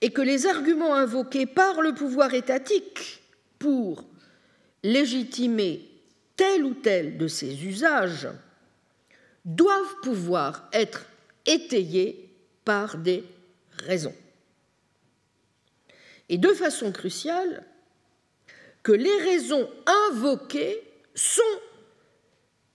et 0.00 0.10
que 0.10 0.22
les 0.22 0.46
arguments 0.46 0.94
invoqués 0.94 1.44
par 1.44 1.82
le 1.82 1.92
pouvoir 1.92 2.32
étatique 2.32 3.22
pour 3.58 4.08
légitimer 4.82 5.86
tel 6.36 6.64
ou 6.64 6.72
tel 6.72 7.18
de 7.18 7.28
ses 7.28 7.66
usages 7.66 8.28
doivent 9.44 10.00
pouvoir 10.02 10.70
être 10.72 11.04
étayés 11.48 12.30
par 12.64 12.98
des 12.98 13.24
raisons. 13.70 14.14
Et 16.28 16.38
de 16.38 16.52
façon 16.52 16.92
cruciale, 16.92 17.64
que 18.82 18.92
les 18.92 19.16
raisons 19.18 19.68
invoquées 20.10 20.80
sont 21.14 21.42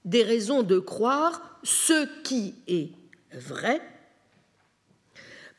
des 0.04 0.24
raisons 0.24 0.64
de 0.64 0.80
croire 0.80 1.60
ce 1.64 2.22
qui 2.24 2.56
est 2.68 2.90
vrai, 3.32 3.80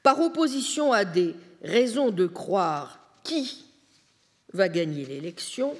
par 0.03 0.21
opposition 0.21 0.93
à 0.93 1.05
des 1.05 1.35
raisons 1.63 2.11
de 2.11 2.27
croire 2.27 2.99
qui 3.23 3.65
va 4.53 4.69
gagner 4.69 5.07
l'élection, 5.07 5.75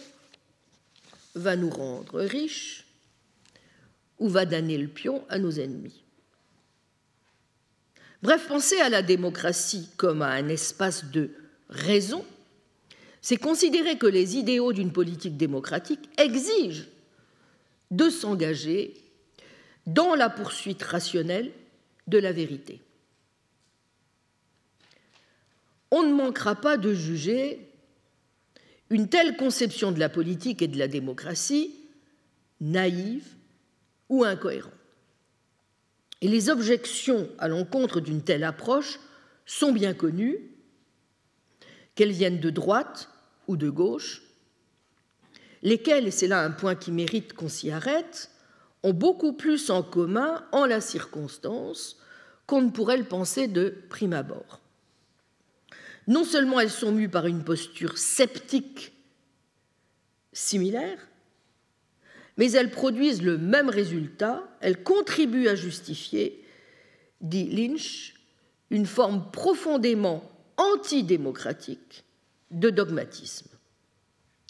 va 1.35 1.57
nous 1.57 1.71
rendre 1.71 2.21
riches 2.21 2.87
ou 4.19 4.29
va 4.29 4.47
donner 4.47 4.79
le 4.79 4.89
pion 4.89 5.25
à 5.29 5.39
nos 5.39 5.51
ennemis. 5.51 6.04
Bref, 8.25 8.49
penser 8.49 8.81
à 8.81 8.89
la 8.89 9.03
démocratie 9.03 9.91
comme 9.99 10.23
à 10.23 10.31
un 10.31 10.49
espace 10.49 11.05
de 11.11 11.33
raison, 11.69 12.25
c'est 13.21 13.37
considérer 13.37 13.99
que 13.99 14.07
les 14.07 14.39
idéaux 14.39 14.73
d'une 14.73 14.93
politique 14.93 15.37
démocratique 15.37 16.09
exigent 16.17 16.87
de 17.91 18.09
s'engager 18.09 18.95
dans 19.87 20.15
la 20.15 20.31
poursuite 20.31 20.83
rationnelle 20.83 21.53
de 22.07 22.17
la 22.17 22.33
vérité. 22.33 22.81
On 25.91 26.03
ne 26.03 26.15
manquera 26.15 26.55
pas 26.55 26.79
de 26.79 26.95
juger 26.95 27.69
une 28.89 29.11
telle 29.11 29.37
conception 29.37 29.93
de 29.93 30.01
la 30.01 30.09
politique 30.09 30.63
et 30.63 30.69
de 30.69 30.79
la 30.79 30.89
démocratie 30.89 31.75
naïve 32.63 33.27
ou 34.09 34.25
incohérente. 34.25 34.73
Et 36.21 36.29
les 36.29 36.49
objections 36.49 37.29
à 37.39 37.49
l'encontre 37.49 38.01
d'une 38.01 38.23
telle 38.23 38.45
approche 38.45 38.99
sont 39.47 39.73
bien 39.73 39.95
connues, 39.95 40.39
qu'elles 41.95 42.13
viennent 42.13 42.41
de 42.41 42.51
droite 42.51 43.11
ou 43.47 43.57
de 43.57 43.71
gauche, 43.71 44.23
lesquelles, 45.63 46.07
et 46.07 46.11
c'est 46.11 46.27
là 46.27 46.43
un 46.43 46.51
point 46.51 46.75
qui 46.75 46.93
mérite 46.93 47.33
qu'on 47.33 47.49
s'y 47.49 47.71
arrête, 47.71 48.31
ont 48.83 48.93
beaucoup 48.93 49.33
plus 49.33 49.71
en 49.71 49.83
commun 49.83 50.45
en 50.53 50.67
la 50.67 50.81
circonstance 50.81 51.99
qu'on 52.47 52.63
ne 52.63 52.71
pourrait 52.71 52.99
le 52.99 53.05
penser 53.05 53.49
de 53.49 53.75
prime 53.89 54.13
abord. 54.13 54.61
Non 56.07 56.25
seulement 56.25 56.61
elles 56.61 56.71
sont 56.71 56.93
mues 56.93 57.09
par 57.09 57.27
une 57.27 57.45
posture 57.45 57.97
sceptique 57.97 58.93
similaire, 60.33 60.99
mais 62.37 62.53
elles 62.53 62.71
produisent 62.71 63.23
le 63.23 63.39
même 63.39 63.69
résultat, 63.69 64.47
elles 64.61 64.83
contribuent 64.83 65.49
à 65.49 65.55
justifier, 65.55 66.45
dit 67.21 67.49
Lynch, 67.49 68.15
une 68.71 68.87
forme 68.87 69.31
profondément 69.31 70.31
antidémocratique 70.57 72.05
de 72.51 72.71
dogmatisme. 72.71 73.49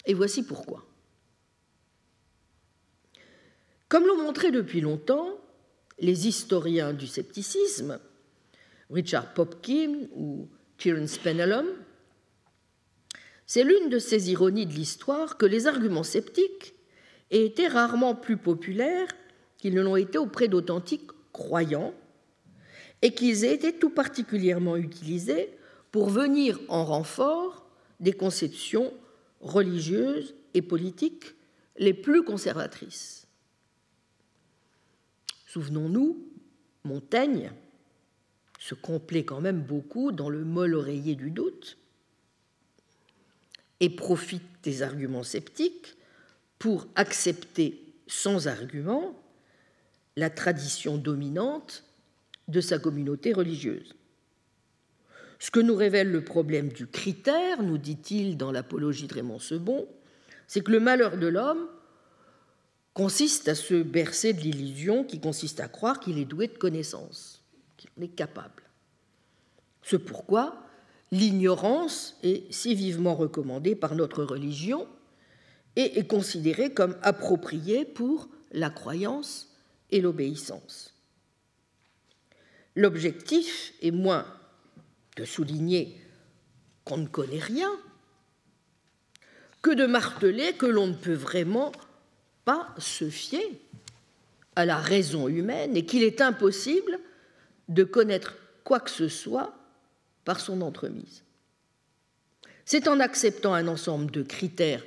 Et 0.05 0.13
voici 0.13 0.43
pourquoi. 0.43 0.85
Comme 3.87 4.05
l'ont 4.05 4.21
montré 4.21 4.51
depuis 4.51 4.81
longtemps 4.81 5.39
les 5.99 6.27
historiens 6.27 6.93
du 6.93 7.07
scepticisme, 7.07 7.99
Richard 8.89 9.33
Popkin 9.33 10.07
ou 10.15 10.49
Terence 10.77 11.17
Penelum, 11.17 11.67
c'est 13.45 13.63
l'une 13.63 13.89
de 13.89 13.99
ces 13.99 14.31
ironies 14.31 14.65
de 14.65 14.73
l'histoire 14.73 15.37
que 15.37 15.45
les 15.45 15.67
arguments 15.67 16.03
sceptiques 16.03 16.74
aient 17.31 17.45
été 17.45 17.67
rarement 17.67 18.15
plus 18.15 18.37
populaires 18.37 19.07
qu'ils 19.57 19.73
ne 19.73 19.81
l'ont 19.81 19.95
été 19.95 20.17
auprès 20.17 20.47
d'authentiques 20.47 21.09
croyants, 21.31 21.93
et 23.01 23.13
qu'ils 23.13 23.45
aient 23.45 23.53
été 23.53 23.77
tout 23.77 23.89
particulièrement 23.89 24.77
utilisés 24.77 25.49
pour 25.91 26.09
venir 26.09 26.59
en 26.69 26.83
renfort 26.85 27.65
des 27.99 28.13
conceptions 28.13 28.93
religieuses 29.41 30.33
et 30.53 30.61
politiques 30.61 31.35
les 31.77 31.93
plus 31.93 32.23
conservatrices. 32.23 33.27
Souvenons-nous, 35.47 36.17
Montaigne 36.83 37.51
se 38.59 38.75
complaît 38.75 39.23
quand 39.23 39.41
même 39.41 39.61
beaucoup 39.61 40.11
dans 40.11 40.29
le 40.29 40.43
molle 40.43 40.73
oreiller 40.73 41.15
du 41.15 41.29
doute 41.29 41.77
et 43.79 43.89
profite 43.89 44.43
des 44.63 44.81
arguments 44.81 45.23
sceptiques 45.23 45.95
pour 46.59 46.87
accepter 46.95 47.93
sans 48.07 48.47
argument 48.47 49.21
la 50.15 50.29
tradition 50.29 50.97
dominante 50.97 51.83
de 52.47 52.61
sa 52.61 52.79
communauté 52.79 53.33
religieuse. 53.33 53.95
Ce 55.39 55.51
que 55.51 55.59
nous 55.59 55.75
révèle 55.75 56.11
le 56.11 56.23
problème 56.23 56.69
du 56.69 56.87
critère, 56.87 57.61
nous 57.61 57.77
dit-il 57.77 58.37
dans 58.37 58.51
l'apologie 58.51 59.07
de 59.07 59.13
Raymond 59.13 59.39
Sebon, 59.39 59.87
c'est 60.47 60.61
que 60.61 60.71
le 60.71 60.79
malheur 60.79 61.17
de 61.17 61.27
l'homme 61.27 61.67
consiste 62.93 63.49
à 63.49 63.55
se 63.55 63.83
bercer 63.83 64.33
de 64.33 64.39
l'illusion 64.39 65.03
qui 65.03 65.19
consiste 65.19 65.59
à 65.59 65.67
croire 65.67 65.99
qu'il 65.99 66.17
est 66.17 66.25
doué 66.25 66.47
de 66.47 66.57
connaissances, 66.57 67.43
qu'il 67.75 67.89
en 67.99 68.01
est 68.03 68.15
capable. 68.15 68.63
Ce 69.81 69.97
pourquoi 69.97 70.63
l'ignorance 71.11 72.17
est 72.23 72.51
si 72.51 72.73
vivement 72.73 73.15
recommandée 73.15 73.75
par 73.75 73.95
notre 73.95 74.23
religion 74.23 74.87
et 75.75 75.99
est 75.99 76.07
considérée 76.07 76.73
comme 76.73 76.97
appropriée 77.01 77.85
pour 77.85 78.29
la 78.51 78.69
croyance 78.69 79.53
et 79.91 80.01
l'obéissance. 80.01 80.93
L'objectif 82.75 83.73
est 83.81 83.91
moins 83.91 84.25
de 85.17 85.25
souligner 85.25 85.99
qu'on 86.83 86.97
ne 86.97 87.07
connaît 87.07 87.39
rien 87.39 87.71
que 89.61 89.71
de 89.71 89.85
marteler 89.85 90.53
que 90.53 90.65
l'on 90.65 90.87
ne 90.87 90.93
peut 90.93 91.13
vraiment 91.13 91.71
pas 92.43 92.73
se 92.77 93.09
fier 93.09 93.59
à 94.55 94.65
la 94.65 94.77
raison 94.77 95.27
humaine 95.27 95.75
et 95.75 95.85
qu'il 95.85 96.03
est 96.03 96.21
impossible 96.21 96.99
de 97.67 97.83
connaître 97.83 98.35
quoi 98.63 98.79
que 98.79 98.91
ce 98.91 99.07
soit 99.07 99.55
par 100.23 100.39
son 100.39 100.61
entremise. 100.61 101.23
C'est 102.65 102.87
en 102.87 102.99
acceptant 102.99 103.53
un 103.53 103.67
ensemble 103.67 104.11
de 104.11 104.21
critères 104.23 104.83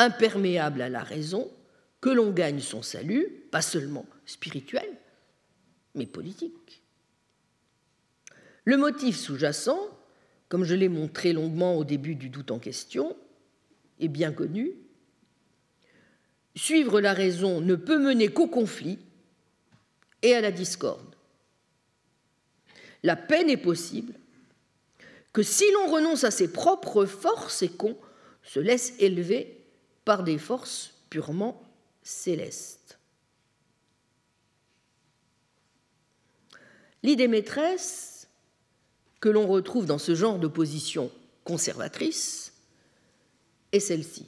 imperméables 0.00 0.82
à 0.82 0.88
la 0.88 1.02
raison 1.02 1.50
que 2.00 2.10
l'on 2.10 2.30
gagne 2.30 2.60
son 2.60 2.82
salut, 2.82 3.26
pas 3.50 3.62
seulement 3.62 4.06
spirituel, 4.24 4.88
mais 5.94 6.06
politique. 6.06 6.82
Le 8.64 8.76
motif 8.76 9.16
sous-jacent, 9.16 9.78
comme 10.48 10.64
je 10.64 10.74
l'ai 10.74 10.88
montré 10.88 11.32
longuement 11.32 11.76
au 11.76 11.84
début 11.84 12.14
du 12.14 12.30
doute 12.30 12.50
en 12.50 12.58
question, 12.58 13.16
est 13.98 14.08
bien 14.08 14.32
connu 14.32 14.72
suivre 16.54 17.00
la 17.00 17.12
raison 17.12 17.60
ne 17.60 17.74
peut 17.74 17.98
mener 17.98 18.28
qu'au 18.28 18.46
conflit 18.46 18.98
et 20.22 20.34
à 20.34 20.40
la 20.40 20.50
discorde. 20.50 21.14
La 23.02 23.16
paix 23.16 23.44
n'est 23.44 23.56
possible 23.56 24.14
que 25.32 25.42
si 25.42 25.64
l'on 25.72 25.92
renonce 25.92 26.24
à 26.24 26.30
ses 26.30 26.52
propres 26.52 27.06
forces 27.06 27.62
et 27.62 27.68
qu'on 27.68 27.96
se 28.42 28.60
laisse 28.60 28.94
élever 28.98 29.59
par 30.04 30.22
des 30.22 30.38
forces 30.38 30.94
purement 31.10 31.62
célestes. 32.02 32.98
L'idée 37.02 37.28
maîtresse 37.28 38.28
que 39.20 39.28
l'on 39.28 39.46
retrouve 39.46 39.86
dans 39.86 39.98
ce 39.98 40.14
genre 40.14 40.38
d'opposition 40.38 41.10
conservatrice 41.44 42.52
est 43.72 43.80
celle-ci. 43.80 44.26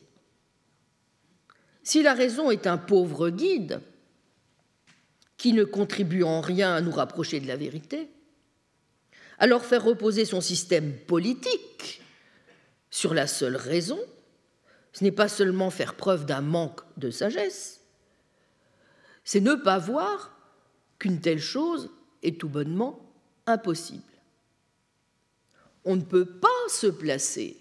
Si 1.82 2.02
la 2.02 2.14
raison 2.14 2.50
est 2.50 2.66
un 2.66 2.78
pauvre 2.78 3.30
guide 3.30 3.80
qui 5.36 5.52
ne 5.52 5.64
contribue 5.64 6.22
en 6.22 6.40
rien 6.40 6.74
à 6.74 6.80
nous 6.80 6.92
rapprocher 6.92 7.40
de 7.40 7.48
la 7.48 7.56
vérité, 7.56 8.08
alors 9.38 9.64
faire 9.64 9.84
reposer 9.84 10.24
son 10.24 10.40
système 10.40 10.96
politique 10.96 12.00
sur 12.90 13.14
la 13.14 13.26
seule 13.26 13.56
raison, 13.56 13.98
ce 14.92 15.04
n'est 15.04 15.12
pas 15.12 15.28
seulement 15.28 15.70
faire 15.70 15.94
preuve 15.94 16.26
d'un 16.26 16.40
manque 16.40 16.80
de 16.96 17.10
sagesse, 17.10 17.80
c'est 19.24 19.40
ne 19.40 19.54
pas 19.54 19.78
voir 19.78 20.36
qu'une 20.98 21.20
telle 21.20 21.40
chose 21.40 21.90
est 22.22 22.38
tout 22.38 22.48
bonnement 22.48 23.00
impossible. 23.46 24.02
On 25.84 25.96
ne 25.96 26.02
peut 26.02 26.26
pas 26.26 26.48
se 26.68 26.86
placer 26.86 27.56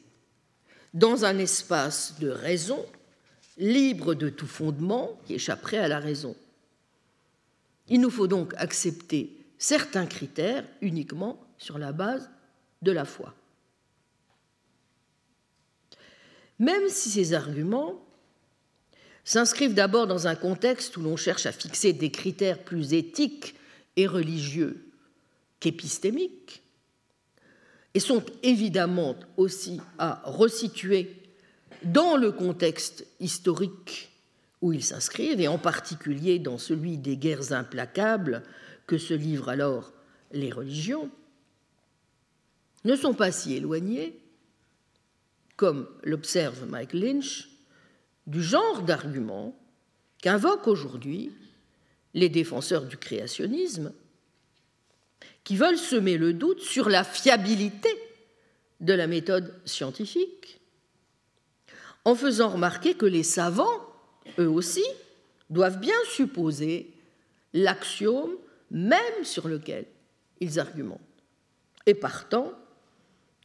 dans 0.94 1.26
un 1.26 1.38
espace 1.38 2.20
de 2.20 2.30
raison 2.30 2.86
libre 3.58 4.14
de 4.14 4.30
tout 4.30 4.48
fondement 4.48 5.20
qui 5.26 5.36
échapperait 5.36 5.78
à 5.78 5.88
la 5.88 6.00
raison. 6.00 6.36
Il 7.88 8.02
nous 8.02 8.10
faut 8.10 8.28
donc 8.28 8.54
accepter 8.58 9.36
certains 9.58 10.06
critères 10.06 10.66
uniquement 10.82 11.40
sur 11.58 11.78
la 11.78 11.92
base 11.92 12.30
de 12.82 12.92
la 12.92 13.06
foi. 13.06 13.34
Même 16.62 16.90
si 16.90 17.10
ces 17.10 17.34
arguments 17.34 18.06
s'inscrivent 19.24 19.74
d'abord 19.74 20.06
dans 20.06 20.28
un 20.28 20.36
contexte 20.36 20.96
où 20.96 21.02
l'on 21.02 21.18
cherche 21.18 21.48
à 21.48 21.52
fixer 21.52 21.92
des 21.92 22.12
critères 22.12 22.60
plus 22.60 22.94
éthiques 22.94 23.56
et 23.96 24.06
religieux 24.06 24.86
qu'épistémiques, 25.60 26.62
et 27.96 28.00
sont 28.00 28.24
évidemment 28.44 29.16
aussi 29.38 29.82
à 29.98 30.22
resituer 30.24 31.16
dans 31.84 32.16
le 32.16 32.32
contexte 32.32 33.08
historique 33.20 34.12
où 34.62 34.72
ils 34.72 34.84
s'inscrivent, 34.84 35.42
et 35.42 35.48
en 35.48 35.58
particulier 35.58 36.38
dans 36.38 36.60
celui 36.60 37.00
des 37.00 37.18
guerres 37.18 37.54
implacables 37.54 38.44
que 38.86 39.00
se 39.00 39.16
livrent 39.16 39.50
alors 39.50 39.94
les 40.32 40.52
religions, 40.52 41.10
ne 42.86 42.96
sont 42.96 43.16
pas 43.16 43.32
si 43.32 43.56
éloignés, 43.56 44.22
comme 45.62 45.88
l'observe 46.02 46.66
Mike 46.68 46.94
Lynch, 46.94 47.48
du 48.26 48.42
genre 48.42 48.82
d'argument 48.82 49.56
qu'invoquent 50.20 50.68
aujourd'hui 50.68 51.32
les 52.16 52.30
défenseurs 52.30 52.86
du 52.86 52.98
créationnisme 52.98 53.94
qui 55.44 55.56
veulent 55.56 55.78
semer 55.78 56.18
le 56.18 56.34
doute 56.34 56.62
sur 56.62 56.90
la 56.90 57.04
fiabilité 57.04 57.90
de 58.80 58.94
la 58.94 59.06
méthode 59.06 59.54
scientifique, 59.64 60.60
en 62.06 62.16
faisant 62.16 62.50
remarquer 62.50 62.96
que 62.96 63.06
les 63.06 63.22
savants, 63.22 63.86
eux 64.40 64.50
aussi, 64.50 64.86
doivent 65.52 65.80
bien 65.80 65.94
supposer 66.10 66.92
l'axiome 67.54 68.36
même 68.72 69.24
sur 69.24 69.48
lequel 69.48 69.86
ils 70.40 70.60
argumentent, 70.60 71.00
et 71.86 71.94
partant 71.94 72.52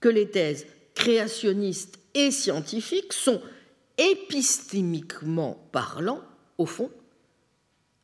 que 0.01 0.09
les 0.09 0.31
thèses 0.31 0.67
créationnistes 0.95 1.96
et 2.17 2.31
scientifiques 2.31 3.13
sont 3.13 3.43
épistémiquement 3.99 5.69
parlant, 5.71 6.23
au 6.57 6.65
fond, 6.65 6.91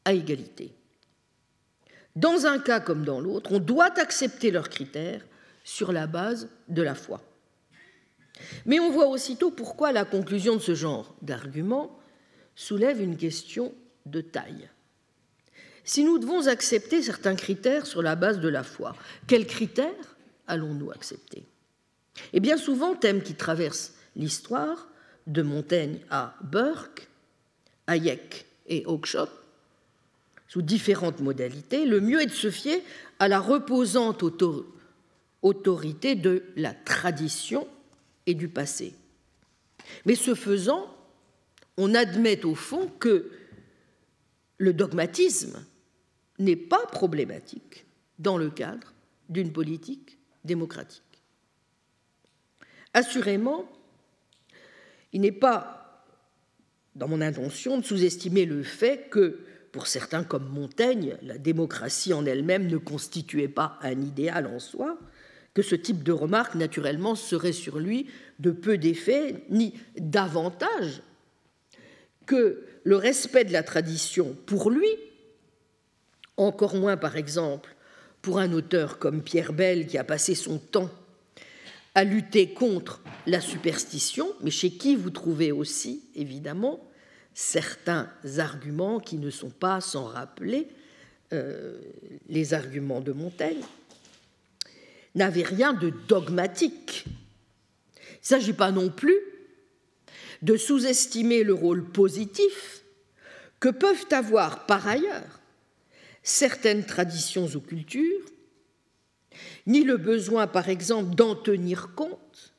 à 0.05 0.13
égalité. 0.13 0.75
Dans 2.15 2.45
un 2.45 2.59
cas 2.59 2.81
comme 2.81 3.07
dans 3.07 3.21
l'autre, 3.21 3.53
on 3.53 3.59
doit 3.59 3.99
accepter 3.99 4.51
leurs 4.51 4.69
critères 4.69 5.25
sur 5.65 5.93
la 5.93 6.07
base 6.07 6.51
de 6.69 6.83
la 6.83 6.95
foi. 6.95 7.23
Mais 8.67 8.81
on 8.81 8.91
voit 8.91 9.07
aussitôt 9.07 9.51
pourquoi 9.51 9.93
la 9.93 10.05
conclusion 10.05 10.57
de 10.57 10.61
ce 10.61 10.75
genre 10.75 11.15
d'argument 11.23 11.99
soulève 12.55 13.01
une 13.01 13.17
question 13.17 13.73
de 14.05 14.21
taille. 14.21 14.69
Si 15.85 16.05
nous 16.05 16.19
devons 16.19 16.49
accepter 16.49 17.01
certains 17.01 17.35
critères 17.35 17.87
sur 17.87 18.03
la 18.03 18.15
base 18.15 18.41
de 18.41 18.49
la 18.49 18.63
foi, 18.63 18.95
quels 19.27 19.47
critères 19.47 20.17
allons-nous 20.47 20.91
accepter? 20.91 21.47
Et 22.35 22.41
bien 22.41 22.59
souvent, 22.59 22.95
thème 22.95 23.23
qui 23.23 23.35
traverse 23.35 23.95
l'histoire, 24.17 24.89
de 25.27 25.43
Montaigne 25.43 26.01
à 26.11 26.35
Burke, 26.43 27.09
Hayek 27.87 28.47
et 28.67 28.85
Oakeshott, 28.87 29.31
sous 30.49 30.63
différentes 30.63 31.21
modalités, 31.21 31.87
le 31.87 32.01
mieux 32.01 32.21
est 32.21 32.27
de 32.27 32.33
se 32.33 32.51
fier 32.51 32.83
à 33.19 33.29
la 33.29 33.41
reposante 33.41 34.23
autorité 35.43 36.15
de 36.15 36.45
la 36.57 36.75
tradition 36.75 37.67
et 38.27 38.35
du 38.35 38.49
passé. 38.49 38.95
Mais 40.05 40.15
ce 40.15 40.35
faisant, 40.35 40.95
on 41.77 41.95
admet 41.95 42.45
au 42.45 42.55
fond 42.55 42.89
que 42.99 43.31
le 44.59 44.73
dogmatisme 44.73 45.65
n'est 46.39 46.57
pas 46.57 46.85
problématique 46.87 47.87
dans 48.19 48.37
le 48.37 48.51
cadre 48.51 48.93
d'une 49.29 49.53
politique 49.53 50.19
démocratique. 50.45 51.03
Assurément, 52.93 53.67
il 55.13 55.21
n'est 55.21 55.33
pas 55.33 56.05
dans 56.95 57.09
mon 57.09 57.21
intention 57.21 57.79
de 57.79 57.85
sous-estimer 57.85 58.45
le 58.45 58.63
fait 58.63 59.09
que, 59.11 59.41
pour 59.73 59.87
certains 59.87 60.25
comme 60.25 60.49
Montaigne, 60.49 61.17
la 61.23 61.39
démocratie 61.39 62.13
en 62.13 62.27
elle-même 62.27 62.67
ne 62.67 62.77
constituait 62.77 63.49
pas 63.49 63.79
un 63.83 64.01
idéal 64.01 64.47
en 64.47 64.59
soi, 64.59 64.99
que 65.55 65.63
ce 65.63 65.75
type 65.75 66.03
de 66.03 66.13
remarque, 66.13 66.55
naturellement, 66.55 67.15
serait 67.15 67.53
sur 67.53 67.79
lui 67.79 68.07
de 68.39 68.51
peu 68.51 68.79
d'effet, 68.79 69.45
ni 69.51 69.75
davantage 69.99 71.03
que 72.27 72.65
le 72.85 72.97
respect 72.97 73.45
de 73.45 73.53
la 73.53 73.63
tradition 73.63 74.37
pour 74.47 74.71
lui, 74.71 74.89
encore 76.37 76.75
moins 76.77 76.97
par 76.97 77.17
exemple 77.17 77.75
pour 78.23 78.39
un 78.39 78.53
auteur 78.53 78.99
comme 78.99 79.23
Pierre 79.23 79.53
Bell 79.53 79.87
qui 79.87 79.99
a 79.99 80.05
passé 80.05 80.35
son 80.35 80.59
temps 80.59 80.91
à 81.95 82.05
lutter 82.05 82.55
contre 82.55 83.03
la 83.27 83.41
superstition, 83.41 84.29
mais 84.41 84.51
chez 84.51 84.71
qui 84.71 84.97
vous 84.97 85.11
trouvez 85.11 85.53
aussi, 85.53 86.03
évidemment, 86.15 86.81
certains 87.35 88.11
arguments 88.39 88.99
qui 88.99 89.17
ne 89.17 89.31
sont 89.31 89.51
pas 89.51 89.81
sans 89.81 90.05
rappeler 90.05 90.69
euh, 91.33 91.79
les 92.29 92.55
arguments 92.55 93.01
de 93.01 93.13
Montaigne, 93.13 93.63
n'avaient 95.15 95.43
rien 95.43 95.73
de 95.73 95.93
dogmatique. 96.09 97.05
Il 97.07 98.23
ne 98.23 98.27
s'agit 98.27 98.53
pas 98.53 98.71
non 98.71 98.89
plus 98.89 99.19
de 100.41 100.57
sous-estimer 100.57 101.45
le 101.45 101.55
rôle 101.55 101.85
positif 101.85 102.83
que 103.61 103.69
peuvent 103.69 104.07
avoir 104.11 104.67
par 104.67 104.89
ailleurs 104.89 105.41
certaines 106.23 106.85
traditions 106.85 107.47
ou 107.55 107.61
cultures 107.61 108.25
ni 109.67 109.85
le 109.85 109.97
besoin, 109.97 110.47
par 110.47 110.69
exemple, 110.69 111.15
d'en 111.15 111.35
tenir 111.35 111.95
compte 111.95 112.53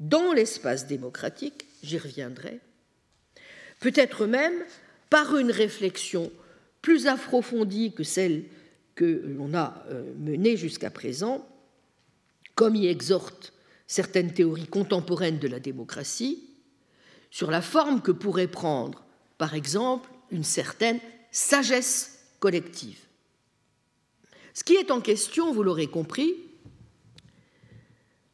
dans 0.00 0.32
l'espace 0.32 0.86
démocratique, 0.86 1.66
j'y 1.82 1.98
reviendrai, 1.98 2.60
peut-être 3.80 4.26
même 4.26 4.54
par 5.10 5.36
une 5.36 5.50
réflexion 5.50 6.30
plus 6.82 7.06
approfondie 7.06 7.92
que 7.92 8.04
celle 8.04 8.44
que 8.94 9.22
l'on 9.26 9.54
a 9.54 9.84
euh, 9.90 10.12
menée 10.18 10.56
jusqu'à 10.56 10.90
présent, 10.90 11.46
comme 12.54 12.76
y 12.76 12.86
exhortent 12.86 13.52
certaines 13.86 14.32
théories 14.32 14.66
contemporaines 14.66 15.38
de 15.38 15.48
la 15.48 15.60
démocratie, 15.60 16.42
sur 17.30 17.50
la 17.50 17.62
forme 17.62 18.00
que 18.00 18.12
pourrait 18.12 18.48
prendre, 18.48 19.04
par 19.38 19.54
exemple, 19.54 20.08
une 20.30 20.44
certaine 20.44 21.00
sagesse 21.30 22.20
collective. 22.40 23.05
Ce 24.56 24.64
qui 24.64 24.72
est 24.76 24.90
en 24.90 25.02
question, 25.02 25.52
vous 25.52 25.62
l'aurez 25.62 25.86
compris, 25.86 26.34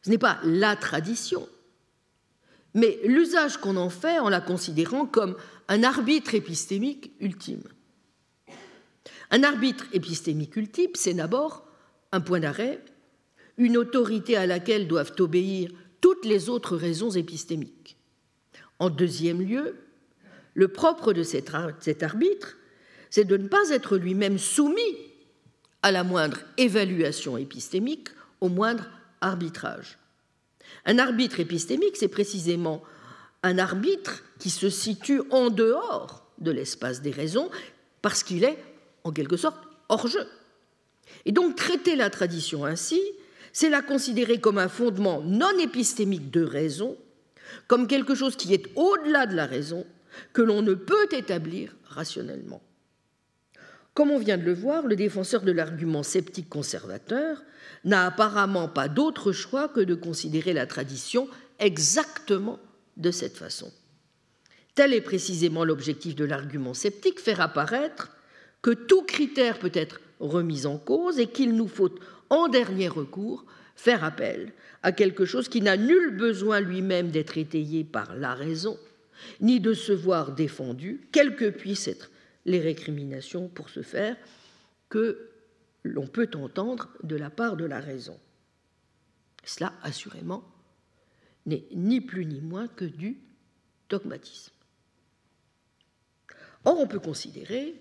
ce 0.04 0.10
n'est 0.10 0.18
pas 0.18 0.38
la 0.44 0.76
tradition, 0.76 1.48
mais 2.74 3.00
l'usage 3.02 3.56
qu'on 3.56 3.76
en 3.76 3.90
fait 3.90 4.20
en 4.20 4.28
la 4.28 4.40
considérant 4.40 5.04
comme 5.04 5.36
un 5.66 5.82
arbitre 5.82 6.36
épistémique 6.36 7.10
ultime. 7.18 7.64
Un 9.32 9.42
arbitre 9.42 9.86
épistémique 9.92 10.54
ultime, 10.54 10.92
c'est 10.94 11.14
d'abord 11.14 11.66
un 12.12 12.20
point 12.20 12.38
d'arrêt, 12.38 12.78
une 13.56 13.76
autorité 13.76 14.36
à 14.36 14.46
laquelle 14.46 14.86
doivent 14.86 15.16
obéir 15.18 15.72
toutes 16.00 16.24
les 16.24 16.48
autres 16.48 16.76
raisons 16.76 17.10
épistémiques. 17.10 17.96
En 18.78 18.90
deuxième 18.90 19.42
lieu, 19.42 19.74
le 20.54 20.68
propre 20.68 21.12
de 21.14 21.24
cet 21.24 21.52
arbitre, 22.04 22.58
c'est 23.10 23.24
de 23.24 23.36
ne 23.36 23.48
pas 23.48 23.70
être 23.70 23.96
lui-même 23.96 24.38
soumis 24.38 25.11
à 25.83 25.91
la 25.91 26.05
moindre 26.05 26.39
évaluation 26.57 27.37
épistémique, 27.37 28.09
au 28.41 28.49
moindre 28.49 28.89
arbitrage. 29.20 29.99
Un 30.85 30.99
arbitre 30.99 31.41
épistémique, 31.41 31.97
c'est 31.97 32.09
précisément 32.09 32.83
un 33.43 33.59
arbitre 33.59 34.22
qui 34.39 34.51
se 34.51 34.70
situe 34.70 35.22
en 35.30 35.51
dehors 35.51 36.26
de 36.39 36.51
l'espace 36.51 37.03
des 37.03 37.11
raisons 37.11 37.51
parce 38.01 38.22
qu'il 38.22 38.45
est, 38.45 38.59
en 39.05 39.12
quelque 39.12 39.37
sorte, 39.37 39.59
hors 39.89 40.07
jeu. 40.07 40.26
Et 41.24 41.33
donc 41.33 41.57
traiter 41.57 41.97
la 41.97 42.11
tradition 42.11 42.64
ainsi, 42.64 43.01
c'est 43.53 43.70
la 43.70 43.83
considérer 43.83 44.41
comme 44.41 44.59
un 44.59 44.68
fondement 44.68 45.20
non 45.22 45.57
épistémique 45.59 46.30
de 46.30 46.43
raison, 46.43 46.97
comme 47.66 47.87
quelque 47.87 48.14
chose 48.14 48.37
qui 48.37 48.55
est 48.55 48.66
au-delà 48.76 49.26
de 49.26 49.37
la 49.37 49.47
raison, 49.47 49.87
que 50.33 50.43
l'on 50.43 50.62
ne 50.62 50.74
peut 50.74 51.09
établir 51.12 51.74
rationnellement. 51.85 52.62
Comme 53.95 54.11
on 54.11 54.18
vient 54.18 54.38
de 54.38 54.45
le 54.45 54.55
voir, 54.55 54.86
le 54.86 54.97
défenseur 54.97 55.43
de 55.43 55.53
l'argument 55.53 56.03
sceptique 56.03 56.49
conservateur 56.49 57.43
n'a 57.84 58.07
apparemment 58.07 58.68
pas 58.68 58.88
d'autre 58.88 59.32
choix 59.32 59.68
que 59.68 59.80
de 59.80 59.95
considérer 59.95 60.53
la 60.53 60.66
tradition 60.66 61.28
exactement 61.59 62.59
de 62.97 63.11
cette 63.11 63.36
façon. 63.36 63.70
Tel 64.74 64.95
est 64.95 65.03
précisément 65.03 65.64
l'objectif 65.64 66.14
de 66.14 66.24
l'argument 66.24 66.72
sceptique, 66.72 67.20
faire 67.20 67.40
apparaître 67.40 68.11
que 68.62 68.70
tout 68.70 69.03
critère 69.03 69.59
peut 69.59 69.72
être 69.74 70.01
remis 70.20 70.64
en 70.64 70.78
cause 70.78 71.18
et 71.18 71.26
qu'il 71.26 71.55
nous 71.55 71.68
faut, 71.68 71.90
en 72.30 72.49
dernier 72.49 72.88
recours, 72.88 73.45
faire 73.76 74.05
appel 74.05 74.53
à 74.82 74.93
quelque 74.93 75.26
chose 75.26 75.49
qui 75.49 75.61
n'a 75.61 75.76
nul 75.76 76.16
besoin 76.16 76.61
lui-même 76.61 77.11
d'être 77.11 77.36
étayé 77.36 77.84
par 77.84 78.16
la 78.16 78.34
raison, 78.34 78.78
ni 79.40 79.61
de 79.61 79.74
se 79.74 79.93
voir 79.93 80.32
défendu, 80.32 81.01
quelle 81.12 81.36
que 81.36 81.51
puisse 81.51 81.88
être 81.88 82.11
les 82.45 82.61
récriminations 82.61 83.49
pour 83.49 83.68
ce 83.68 83.82
faire, 83.82 84.16
que 84.88 85.30
l'on 85.84 86.07
peut 86.07 86.30
entendre 86.34 86.88
de 87.03 87.16
la 87.16 87.30
part 87.30 87.57
de 87.57 87.64
la 87.64 87.80
raison. 87.80 88.18
Cela, 89.45 89.72
assurément, 89.82 90.45
n'est 91.47 91.64
ni 91.72 92.01
plus 92.01 92.26
ni 92.26 92.40
moins 92.40 92.68
que 92.68 92.84
du 92.84 93.16
dogmatisme. 93.88 94.53
Or, 96.64 96.78
on 96.78 96.86
peut 96.86 97.01
considérer 97.01 97.74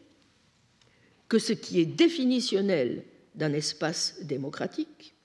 que 1.28 1.38
ce 1.39 1.53
qui 1.53 1.80
est 1.80 1.86
définitionnel 1.86 3.03
d'un 3.36 3.53
espace 3.53 4.24
démocratique, 4.24 5.16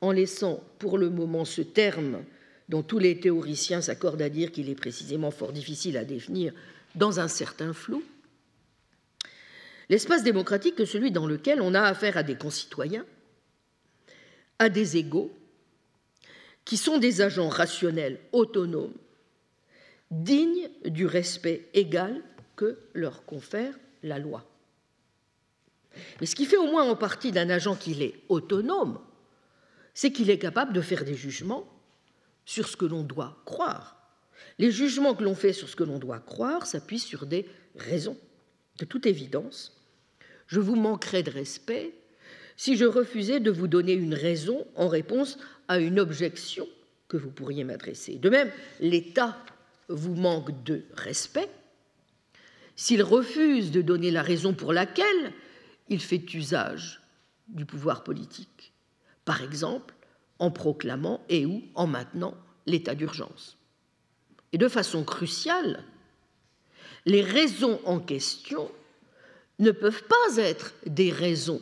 en 0.00 0.10
laissant 0.10 0.62
pour 0.78 0.98
le 0.98 1.08
moment 1.08 1.44
ce 1.44 1.62
terme 1.62 2.24
dont 2.68 2.82
tous 2.82 2.98
les 2.98 3.20
théoriciens 3.20 3.80
s'accordent 3.80 4.22
à 4.22 4.28
dire 4.28 4.52
qu'il 4.52 4.68
est 4.68 4.74
précisément 4.74 5.30
fort 5.30 5.52
difficile 5.52 5.96
à 5.96 6.04
définir 6.04 6.52
dans 6.94 7.20
un 7.20 7.28
certain 7.28 7.72
flou, 7.72 8.02
l'espace 9.88 10.22
démocratique 10.22 10.80
est 10.80 10.86
celui 10.86 11.10
dans 11.10 11.26
lequel 11.26 11.60
on 11.60 11.74
a 11.74 11.82
affaire 11.82 12.16
à 12.16 12.22
des 12.22 12.36
concitoyens, 12.36 13.04
à 14.58 14.68
des 14.68 14.96
égaux, 14.96 15.32
qui 16.64 16.76
sont 16.76 16.98
des 16.98 17.20
agents 17.20 17.48
rationnels 17.48 18.20
autonomes, 18.32 18.94
dignes 20.10 20.70
du 20.84 21.06
respect 21.06 21.68
égal 21.74 22.22
que 22.56 22.78
leur 22.94 23.24
confère 23.24 23.74
la 24.02 24.18
loi. 24.18 24.44
Mais 26.20 26.26
ce 26.26 26.34
qui 26.34 26.46
fait 26.46 26.56
au 26.56 26.66
moins 26.66 26.88
en 26.88 26.96
partie 26.96 27.32
d'un 27.32 27.50
agent 27.50 27.76
qu'il 27.76 28.02
est 28.02 28.14
autonome, 28.28 28.98
c'est 29.92 30.12
qu'il 30.12 30.30
est 30.30 30.38
capable 30.38 30.72
de 30.72 30.80
faire 30.80 31.04
des 31.04 31.14
jugements 31.14 31.68
sur 32.44 32.68
ce 32.68 32.76
que 32.76 32.84
l'on 32.84 33.02
doit 33.02 33.40
croire. 33.44 33.96
Les 34.58 34.70
jugements 34.70 35.14
que 35.14 35.24
l'on 35.24 35.34
fait 35.34 35.52
sur 35.52 35.68
ce 35.68 35.76
que 35.76 35.84
l'on 35.84 35.98
doit 35.98 36.18
croire 36.18 36.66
s'appuient 36.66 36.98
sur 36.98 37.26
des 37.26 37.48
raisons. 37.76 38.18
De 38.78 38.84
toute 38.84 39.06
évidence, 39.06 39.80
je 40.46 40.60
vous 40.60 40.76
manquerais 40.76 41.22
de 41.22 41.30
respect 41.30 41.94
si 42.56 42.76
je 42.76 42.84
refusais 42.84 43.40
de 43.40 43.50
vous 43.50 43.68
donner 43.68 43.92
une 43.92 44.14
raison 44.14 44.66
en 44.76 44.88
réponse 44.88 45.38
à 45.68 45.78
une 45.78 46.00
objection 46.00 46.66
que 47.08 47.16
vous 47.16 47.30
pourriez 47.30 47.64
m'adresser. 47.64 48.16
De 48.16 48.30
même, 48.30 48.50
l'État 48.80 49.36
vous 49.88 50.14
manque 50.14 50.64
de 50.64 50.84
respect 50.94 51.50
s'il 52.76 53.02
refuse 53.02 53.70
de 53.70 53.82
donner 53.82 54.10
la 54.10 54.22
raison 54.22 54.52
pour 54.52 54.72
laquelle 54.72 55.32
il 55.88 56.00
fait 56.00 56.34
usage 56.34 57.00
du 57.48 57.64
pouvoir 57.66 58.02
politique, 58.02 58.72
par 59.24 59.42
exemple 59.42 59.94
en 60.38 60.50
proclamant 60.50 61.24
et 61.28 61.46
ou 61.46 61.62
en 61.74 61.86
maintenant 61.86 62.34
l'état 62.66 62.94
d'urgence. 62.94 63.56
Et 64.52 64.58
de 64.58 64.68
façon 64.68 65.04
cruciale, 65.04 65.84
les 67.06 67.22
raisons 67.22 67.80
en 67.84 67.98
question 67.98 68.70
ne 69.58 69.70
peuvent 69.70 70.04
pas 70.04 70.36
être 70.36 70.74
des 70.86 71.10
raisons, 71.10 71.60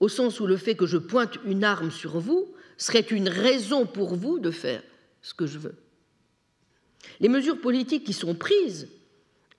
au 0.00 0.08
sens 0.08 0.40
où 0.40 0.46
le 0.46 0.56
fait 0.56 0.74
que 0.74 0.86
je 0.86 0.98
pointe 0.98 1.38
une 1.44 1.64
arme 1.64 1.90
sur 1.90 2.18
vous 2.18 2.48
serait 2.76 3.00
une 3.00 3.28
raison 3.28 3.86
pour 3.86 4.14
vous 4.14 4.38
de 4.38 4.50
faire 4.50 4.82
ce 5.22 5.34
que 5.34 5.46
je 5.46 5.58
veux. 5.58 5.74
Les 7.20 7.28
mesures 7.28 7.60
politiques 7.60 8.04
qui 8.04 8.12
sont 8.12 8.34
prises 8.34 8.88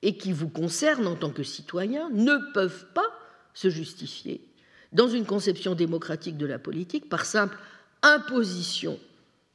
et 0.01 0.17
qui 0.17 0.33
vous 0.33 0.49
concernent 0.49 1.07
en 1.07 1.15
tant 1.15 1.29
que 1.29 1.43
citoyen 1.43 2.09
ne 2.09 2.37
peuvent 2.53 2.87
pas 2.93 3.09
se 3.53 3.69
justifier 3.69 4.41
dans 4.91 5.07
une 5.07 5.25
conception 5.25 5.75
démocratique 5.75 6.37
de 6.37 6.45
la 6.45 6.59
politique 6.59 7.07
par 7.07 7.25
simple 7.25 7.57
imposition 8.01 8.99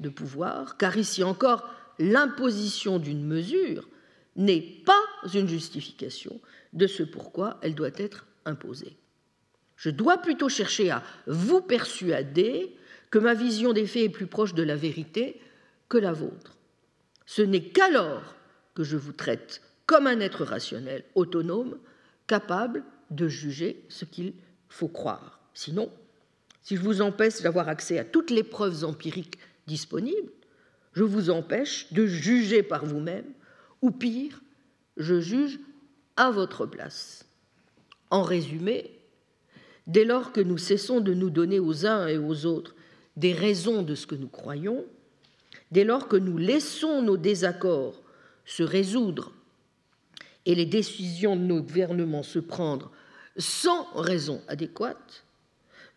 de 0.01 0.09
pouvoir, 0.09 0.77
car 0.77 0.97
ici 0.97 1.23
encore, 1.25 1.69
l'imposition 1.99 2.99
d'une 2.99 3.25
mesure 3.25 3.89
n'est 4.37 4.61
pas 4.61 5.03
une 5.35 5.49
justification 5.49 6.41
de 6.73 6.87
ce 6.87 7.03
pourquoi 7.03 7.59
elle 7.63 7.75
doit 7.75 7.91
être 7.97 8.27
imposée. 8.45 8.97
Je 9.77 9.91
dois 9.91 10.19
plutôt 10.19 10.49
chercher 10.49 10.91
à 10.91 11.03
vous 11.27 11.61
persuader 11.61 12.77
que 13.11 13.19
ma 13.19 13.35
vision 13.35 13.73
des 13.73 13.87
faits 13.87 14.05
est 14.05 14.09
plus 14.09 14.27
proche 14.27 14.55
de 14.55 14.63
la 14.63 14.77
vérité 14.77 15.41
que 15.89 15.99
la 15.99 16.13
vôtre. 16.13 16.57
Ce 17.27 17.43
n'est 17.43 17.65
qu'alors 17.65 18.37
que 18.75 18.85
je 18.85 18.97
vous 18.97 19.13
traite 19.13 19.63
comme 19.87 20.07
un 20.07 20.21
être 20.21 20.45
rationnel, 20.45 21.05
autonome, 21.15 21.79
capable 22.27 22.83
de 23.11 23.29
juger 23.29 23.85
ce 23.89 24.05
qu'il 24.05 24.35
faut 24.69 24.89
croire. 24.89 25.41
Sinon, 25.55 25.91
si 26.63 26.77
je 26.77 26.83
vous 26.83 27.01
empêche 27.01 27.43
d'avoir 27.43 27.69
accès 27.69 27.99
à 27.99 28.05
toutes 28.05 28.31
les 28.31 28.43
preuves 28.43 28.85
empiriques 28.85 29.39
disponibles, 29.67 30.33
je 30.93 31.05
vous 31.05 31.31
empêche 31.31 31.93
de 31.93 32.07
juger 32.07 32.63
par 32.63 32.85
vous-même, 32.85 33.27
ou 33.87 33.93
pire, 33.93 34.43
je 34.97 35.21
juge 35.21 35.61
à 36.17 36.33
votre 36.33 36.67
place. 36.67 37.25
En 38.11 38.23
résumé, 38.23 38.91
dès 39.87 40.05
lors 40.05 40.33
que 40.33 40.41
nous 40.41 40.59
cessons 40.59 41.01
de 41.01 41.15
nous 41.15 41.31
donner 41.31 41.61
aux 41.61 41.87
uns 41.87 42.09
et 42.09 42.19
aux 42.19 42.47
autres 42.47 42.75
des 43.17 43.33
raisons 43.33 43.83
de 43.83 43.95
ce 43.95 44.09
que 44.09 44.17
nous 44.17 44.29
croyons, 44.29 44.85
dès 45.71 45.85
lors 45.85 46.09
que 46.09 46.17
nous 46.17 46.37
laissons 46.37 47.01
nos 47.01 47.17
désaccords 47.17 48.03
se 48.45 48.65
résoudre 48.65 49.33
et 50.47 50.57
les 50.57 50.67
décisions 50.67 51.37
de 51.37 51.43
nos 51.43 51.63
gouvernements 51.63 52.25
se 52.25 52.41
prendre 52.41 52.91
sans 53.37 53.85
raison 53.95 54.43
adéquate, 54.49 55.25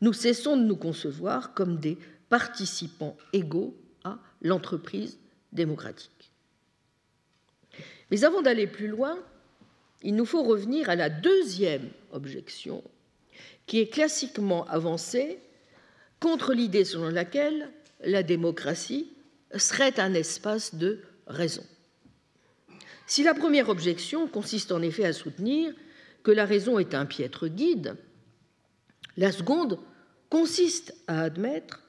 nous 0.01 0.13
cessons 0.13 0.57
de 0.57 0.63
nous 0.63 0.75
concevoir 0.75 1.55
comme 1.55 1.77
des 1.79 1.97
participants 2.29 3.17
égaux 3.33 3.75
à 4.03 4.19
l'entreprise 4.43 5.17
démocratique. 5.51 6.18
Mais 8.12 8.24
avant 8.24 8.41
d'aller 8.41 8.68
plus 8.68 8.88
loin, 8.88 9.18
il 10.01 10.16
nous 10.16 10.26
faut 10.26 10.43
revenir 10.43 10.89
à 10.89 10.95
la 10.95 11.10
deuxième 11.10 11.89
objection 12.12 12.84
qui 13.66 13.80
est 13.80 13.89
classiquement 13.89 14.66
avancée 14.66 15.39
contre 16.20 16.53
l'idée 16.53 16.86
selon 16.86 17.10
laquelle 17.10 17.70
la 18.01 18.24
démocratie 18.24 19.12
serait 19.55 19.99
un 19.99 20.14
espace 20.14 20.76
de 20.76 20.99
raison. 21.28 21.64
Si 23.05 23.24
la 23.24 23.34
première 23.34 23.70
objection 23.70 24.28
consiste 24.28 24.72
en 24.72 24.82
effet 24.82 25.05
à 25.05 25.14
soutenir 25.14 25.74
que 26.24 26.32
la 26.32 26.45
raison 26.45 26.80
est 26.80 26.93
un 26.93 27.05
piètre 27.05 27.47
guide, 27.47 27.95
la 29.18 29.32
seconde 29.32 29.80
consiste 30.30 30.95
à 31.07 31.22
admettre 31.22 31.82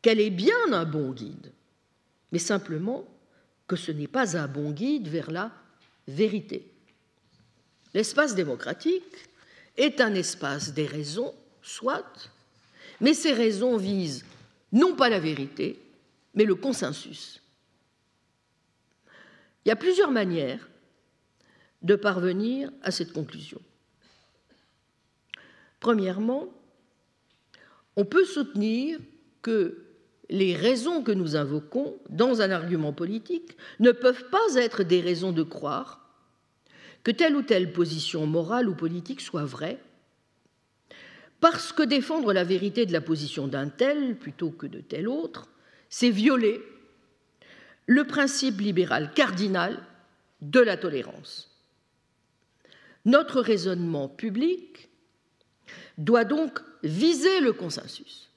qu'elle 0.00 0.20
est 0.20 0.30
bien 0.30 0.72
un 0.72 0.84
bon 0.84 1.12
guide, 1.12 1.52
mais 2.32 2.38
simplement 2.38 3.04
que 3.68 3.76
ce 3.76 3.92
n'est 3.92 4.08
pas 4.08 4.36
un 4.36 4.48
bon 4.48 4.72
guide 4.72 5.08
vers 5.08 5.30
la 5.30 5.52
vérité. 6.06 6.70
L'espace 7.94 8.34
démocratique 8.34 9.28
est 9.76 10.00
un 10.00 10.14
espace 10.14 10.72
des 10.72 10.86
raisons, 10.86 11.34
soit, 11.62 12.30
mais 13.00 13.14
ces 13.14 13.32
raisons 13.32 13.76
visent 13.76 14.24
non 14.72 14.96
pas 14.96 15.08
la 15.08 15.20
vérité, 15.20 15.78
mais 16.34 16.44
le 16.44 16.54
consensus. 16.54 17.42
Il 19.64 19.68
y 19.68 19.72
a 19.72 19.76
plusieurs 19.76 20.10
manières 20.10 20.68
de 21.82 21.96
parvenir 21.96 22.70
à 22.82 22.90
cette 22.90 23.12
conclusion. 23.12 23.60
Premièrement, 25.80 26.48
on 27.96 28.04
peut 28.04 28.24
soutenir 28.24 28.98
que 29.42 29.81
les 30.32 30.56
raisons 30.56 31.02
que 31.02 31.12
nous 31.12 31.36
invoquons 31.36 31.98
dans 32.08 32.40
un 32.40 32.50
argument 32.50 32.94
politique 32.94 33.54
ne 33.80 33.92
peuvent 33.92 34.30
pas 34.30 34.54
être 34.54 34.82
des 34.82 35.02
raisons 35.02 35.30
de 35.30 35.42
croire 35.42 36.00
que 37.04 37.10
telle 37.10 37.36
ou 37.36 37.42
telle 37.42 37.72
position 37.72 38.26
morale 38.26 38.68
ou 38.68 38.74
politique 38.74 39.20
soit 39.20 39.44
vraie, 39.44 39.78
parce 41.40 41.72
que 41.72 41.82
défendre 41.82 42.32
la 42.32 42.44
vérité 42.44 42.86
de 42.86 42.94
la 42.94 43.02
position 43.02 43.46
d'un 43.46 43.68
tel 43.68 44.16
plutôt 44.16 44.50
que 44.50 44.66
de 44.66 44.80
tel 44.80 45.06
autre, 45.06 45.48
c'est 45.90 46.10
violer 46.10 46.62
le 47.86 48.04
principe 48.04 48.60
libéral 48.60 49.12
cardinal 49.12 49.84
de 50.40 50.60
la 50.60 50.78
tolérance. 50.78 51.50
Notre 53.04 53.42
raisonnement 53.42 54.08
public 54.08 54.88
doit 55.98 56.24
donc 56.24 56.60
viser 56.82 57.40
le 57.40 57.52
consensus. 57.52 58.31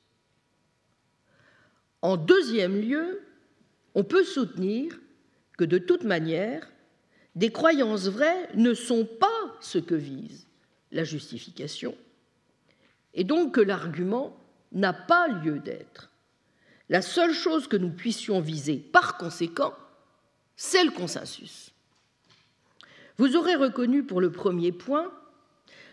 En 2.06 2.18
deuxième 2.18 2.80
lieu, 2.80 3.24
on 3.95 4.03
peut 4.03 4.24
soutenir 4.24 4.99
que 5.58 5.64
de 5.64 5.80
toute 5.80 6.03
manière, 6.03 6.72
des 7.34 7.51
croyances 7.51 8.10
vraies 8.10 8.47
ne 8.53 8.76
sont 8.76 9.06
pas 9.06 9.58
ce 9.60 9.80
que 9.80 9.95
vise 9.95 10.45
la 10.91 11.03
justification, 11.03 11.97
et 13.16 13.24
donc 13.24 13.56
que 13.56 13.60
l'argument 13.60 14.38
n'a 14.72 14.93
pas 14.93 15.28
lieu 15.30 15.58
d'être. 15.58 16.12
La 16.89 17.01
seule 17.01 17.34
chose 17.34 17.68
que 17.68 17.76
nous 17.76 17.89
puissions 17.89 18.39
viser 18.39 18.78
par 18.78 19.18
conséquent, 19.18 19.74
c'est 20.56 20.84
le 20.84 20.91
consensus. 20.91 21.72
Vous 23.18 23.36
aurez 23.36 23.56
reconnu 23.56 24.03
pour 24.03 24.22
le 24.22 24.32
premier 24.32 24.72
point 24.72 25.12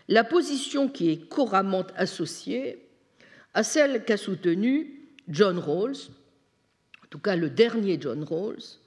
la 0.09 0.23
position 0.23 0.89
qui 0.89 1.09
est 1.09 1.27
couramment 1.27 1.87
associée 1.95 2.87
à 3.55 3.63
celle 3.63 4.05
qu'a 4.05 4.17
soutenue 4.17 4.99
John 5.29 5.57
Rawls, 5.57 6.09
en 7.03 7.07
tout 7.09 7.19
cas 7.19 7.35
le 7.35 7.49
dernier 7.49 7.97
John 7.99 8.23
Rawls, 8.23 8.79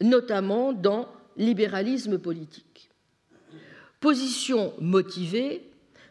notamment 0.00 0.72
dans 0.72 1.08
Libéralisme 1.36 2.18
politique. 2.18 2.90
Position 4.00 4.74
motivée 4.80 5.62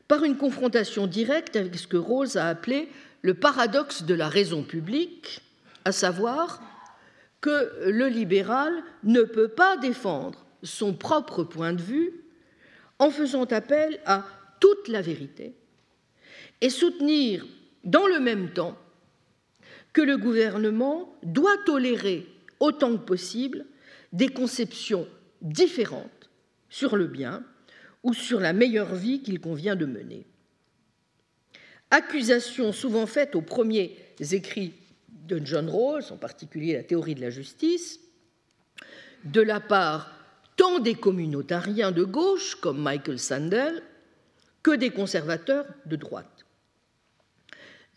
par 0.07 0.23
une 0.23 0.38
confrontation 0.38 1.05
directe 1.05 1.55
avec 1.55 1.75
ce 1.75 1.88
que 1.88 1.97
Rawls 1.97 2.38
a 2.38 2.47
appelé 2.47 2.89
le 3.21 3.34
paradoxe 3.34 4.03
de 4.03 4.13
la 4.13 4.30
raison 4.30 4.63
publique, 4.63 5.41
à 5.84 5.91
savoir 5.91 6.61
que 7.41 7.89
le 7.89 8.07
libéral 8.07 8.73
ne 9.03 9.21
peut 9.21 9.49
pas 9.49 9.78
défendre 9.78 10.45
son 10.63 10.93
propre 10.93 11.43
point 11.43 11.73
de 11.73 11.82
vue 11.82 12.11
en 12.99 13.09
faisant 13.09 13.45
appel 13.45 13.99
à 14.05 14.25
toute 14.59 14.88
la 14.88 15.01
vérité 15.01 15.53
et 16.61 16.69
soutenir 16.69 17.45
dans 17.84 18.07
le 18.07 18.19
même 18.19 18.51
temps 18.51 18.78
que 19.98 20.04
le 20.04 20.20
gouvernement 20.20 21.12
doit 21.24 21.58
tolérer 21.66 22.28
autant 22.60 22.95
que 22.95 23.04
possible 23.04 23.66
des 24.14 24.28
conceptions 24.28 25.08
différentes 25.41 26.30
sur 26.70 26.95
le 26.95 27.08
bien 27.08 27.43
ou 28.04 28.14
sur 28.14 28.39
la 28.39 28.54
meilleure 28.54 28.93
vie 28.93 29.24
qu'il 29.24 29.39
convient 29.39 29.76
de 29.76 29.88
mener. 29.88 30.28
Accusation 31.89 32.74
souvent 32.74 33.08
faite 33.08 33.36
aux 33.36 33.41
premiers 33.41 33.98
écrits 34.20 34.76
de 35.10 35.41
John 35.43 35.68
Rawls, 35.68 36.12
en 36.12 36.18
particulier 36.18 36.76
la 36.76 36.84
théorie 36.84 37.16
de 37.16 37.22
la 37.22 37.32
justice, 37.32 38.00
de 39.24 39.41
la 39.41 39.60
part 39.60 40.12
tant 40.58 40.78
des 40.78 40.93
communautariens 40.93 41.91
de 41.91 42.04
gauche 42.04 42.54
comme 42.54 42.80
Michael 42.80 43.18
Sandel 43.18 43.82
que 44.62 44.76
des 44.76 44.91
conservateurs 44.91 45.66
de 45.88 45.95
droite. 45.95 46.36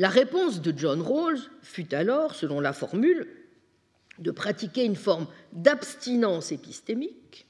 La 0.01 0.09
réponse 0.09 0.63
de 0.63 0.73
John 0.75 1.03
Rawls 1.03 1.43
fut 1.61 1.95
alors, 1.95 2.35
selon 2.35 2.59
la 2.59 2.73
formule, 2.73 3.29
de 4.19 4.31
pratiquer 4.31 4.83
une 4.83 4.97
forme 4.97 5.27
d'abstinence 5.53 6.53
épistémique 6.53 7.47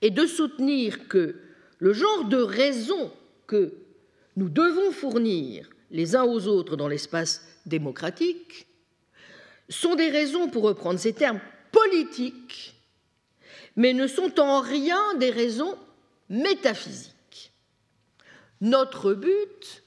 et 0.00 0.10
de 0.10 0.26
soutenir 0.26 1.06
que 1.06 1.36
le 1.78 1.92
genre 1.92 2.24
de 2.24 2.38
raison 2.38 3.12
que 3.46 3.74
nous 4.34 4.48
devons 4.48 4.90
fournir 4.90 5.70
les 5.92 6.16
uns 6.16 6.24
aux 6.24 6.48
autres 6.48 6.74
dans 6.74 6.88
l'espace 6.88 7.46
démocratique 7.64 8.66
sont 9.68 9.94
des 9.94 10.10
raisons, 10.10 10.48
pour 10.48 10.64
reprendre 10.64 10.98
ces 10.98 11.12
termes, 11.12 11.40
politiques, 11.70 12.74
mais 13.76 13.92
ne 13.92 14.08
sont 14.08 14.40
en 14.40 14.62
rien 14.62 15.14
des 15.14 15.30
raisons 15.30 15.78
métaphysiques. 16.28 17.52
Notre 18.60 19.14
but, 19.14 19.81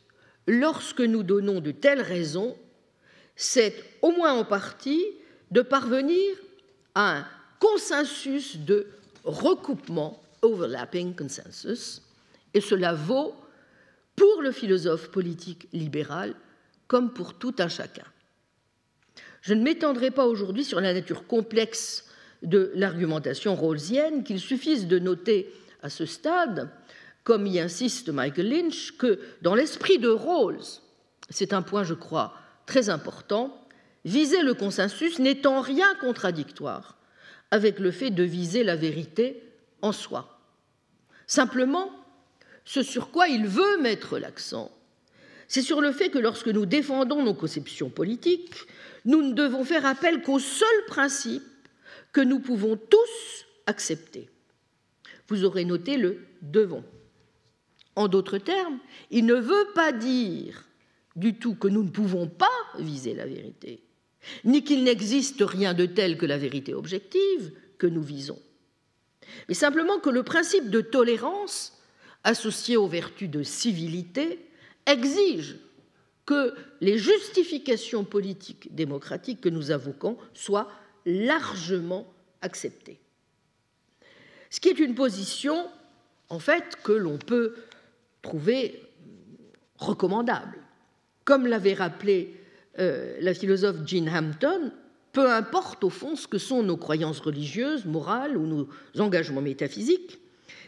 lorsque 0.47 1.01
nous 1.01 1.23
donnons 1.23 1.59
de 1.59 1.71
telles 1.71 2.01
raisons, 2.01 2.55
c'est 3.35 3.75
au 4.01 4.11
moins 4.11 4.33
en 4.33 4.45
partie 4.45 5.03
de 5.51 5.61
parvenir 5.61 6.35
à 6.93 7.17
un 7.17 7.27
consensus 7.59 8.57
de 8.57 8.87
recoupement, 9.23 10.21
overlapping 10.41 11.15
consensus, 11.15 12.01
et 12.53 12.61
cela 12.61 12.93
vaut 12.93 13.35
pour 14.15 14.41
le 14.41 14.51
philosophe 14.51 15.09
politique 15.09 15.67
libéral 15.73 16.35
comme 16.87 17.11
pour 17.11 17.33
tout 17.33 17.55
un 17.59 17.67
chacun. 17.67 18.05
Je 19.41 19.53
ne 19.53 19.63
m'étendrai 19.63 20.11
pas 20.11 20.25
aujourd'hui 20.25 20.63
sur 20.63 20.79
la 20.79 20.93
nature 20.93 21.27
complexe 21.27 22.05
de 22.41 22.71
l'argumentation 22.75 23.55
rawlsienne, 23.55 24.23
qu'il 24.23 24.39
suffise 24.39 24.87
de 24.87 24.99
noter 24.99 25.53
à 25.81 25.89
ce 25.89 26.05
stade, 26.05 26.69
comme 27.25 27.47
y 27.47 27.59
insiste 27.59 28.09
Michael 28.09 28.49
Lynch, 28.49 28.93
que 28.97 29.19
dans 29.41 29.55
l'esprit 29.55 29.97
de 29.97 30.07
Rawls, 30.07 30.61
c'est 31.29 31.53
un 31.53 31.63
point, 31.63 31.83
je 31.83 31.95
crois, 31.95 32.35
très 32.67 32.89
important, 32.89 33.59
viser 34.05 34.43
le 34.43 34.53
consensus 34.53 35.19
n'est 35.19 35.45
en 35.47 35.59
rien 35.59 35.87
contradictoire 35.99 36.97
avec 37.51 37.79
le 37.79 37.91
fait 37.91 38.11
de 38.11 38.23
viser 38.23 38.63
la 38.63 38.75
vérité 38.75 39.43
en 39.81 39.91
soi. 39.91 40.39
Simplement, 41.25 41.91
ce 42.63 42.83
sur 42.83 43.09
quoi 43.09 43.27
il 43.27 43.47
veut 43.47 43.81
mettre 43.81 44.19
l'accent, 44.19 44.71
c'est 45.47 45.63
sur 45.63 45.81
le 45.81 45.91
fait 45.91 46.09
que 46.09 46.19
lorsque 46.19 46.47
nous 46.47 46.65
défendons 46.65 47.23
nos 47.23 47.33
conceptions 47.33 47.89
politiques, 47.89 48.55
nous 49.05 49.23
ne 49.23 49.33
devons 49.33 49.63
faire 49.63 49.85
appel 49.85 50.21
qu'au 50.21 50.39
seul 50.39 50.85
principe 50.87 51.43
que 52.11 52.21
nous 52.21 52.39
pouvons 52.39 52.77
tous 52.77 53.45
accepter. 53.65 54.29
Vous 55.27 55.43
aurez 55.43 55.65
noté 55.65 55.97
le 55.97 56.19
devons. 56.41 56.83
En 57.95 58.07
d'autres 58.07 58.37
termes, 58.37 58.79
il 59.11 59.25
ne 59.25 59.35
veut 59.35 59.67
pas 59.73 59.91
dire 59.91 60.65
du 61.15 61.35
tout 61.35 61.55
que 61.55 61.67
nous 61.67 61.83
ne 61.83 61.89
pouvons 61.89 62.27
pas 62.27 62.47
viser 62.77 63.13
la 63.13 63.25
vérité, 63.25 63.81
ni 64.43 64.63
qu'il 64.63 64.83
n'existe 64.83 65.41
rien 65.41 65.73
de 65.73 65.85
tel 65.85 66.17
que 66.17 66.25
la 66.25 66.37
vérité 66.37 66.73
objective 66.73 67.53
que 67.77 67.87
nous 67.87 68.01
visons, 68.01 68.39
mais 69.47 69.55
simplement 69.55 69.99
que 69.99 70.09
le 70.09 70.23
principe 70.23 70.69
de 70.69 70.81
tolérance 70.81 71.79
associé 72.23 72.75
aux 72.75 72.87
vertus 72.87 73.29
de 73.29 73.43
civilité 73.43 74.39
exige 74.85 75.57
que 76.25 76.53
les 76.81 76.97
justifications 76.97 78.03
politiques 78.03 78.73
démocratiques 78.73 79.41
que 79.41 79.49
nous 79.49 79.71
invoquons 79.71 80.17
soient 80.33 80.69
largement 81.05 82.11
acceptées. 82.41 82.99
Ce 84.49 84.59
qui 84.59 84.69
est 84.69 84.79
une 84.79 84.95
position, 84.95 85.69
en 86.29 86.39
fait, 86.39 86.77
que 86.83 86.91
l'on 86.91 87.17
peut 87.17 87.55
trouver 88.25 88.81
recommandable. 89.77 90.57
Comme 91.23 91.45
l'avait 91.47 91.73
rappelé 91.73 92.35
euh, 92.79 93.17
la 93.21 93.33
philosophe 93.33 93.77
Jean 93.85 94.07
Hampton, 94.07 94.71
peu 95.13 95.31
importe 95.31 95.83
au 95.83 95.89
fond 95.89 96.15
ce 96.15 96.27
que 96.27 96.37
sont 96.37 96.63
nos 96.63 96.75
croyances 96.75 97.19
religieuses, 97.19 97.85
morales 97.85 98.35
ou 98.35 98.45
nos 98.45 98.67
engagements 98.99 99.41
métaphysiques, 99.41 100.19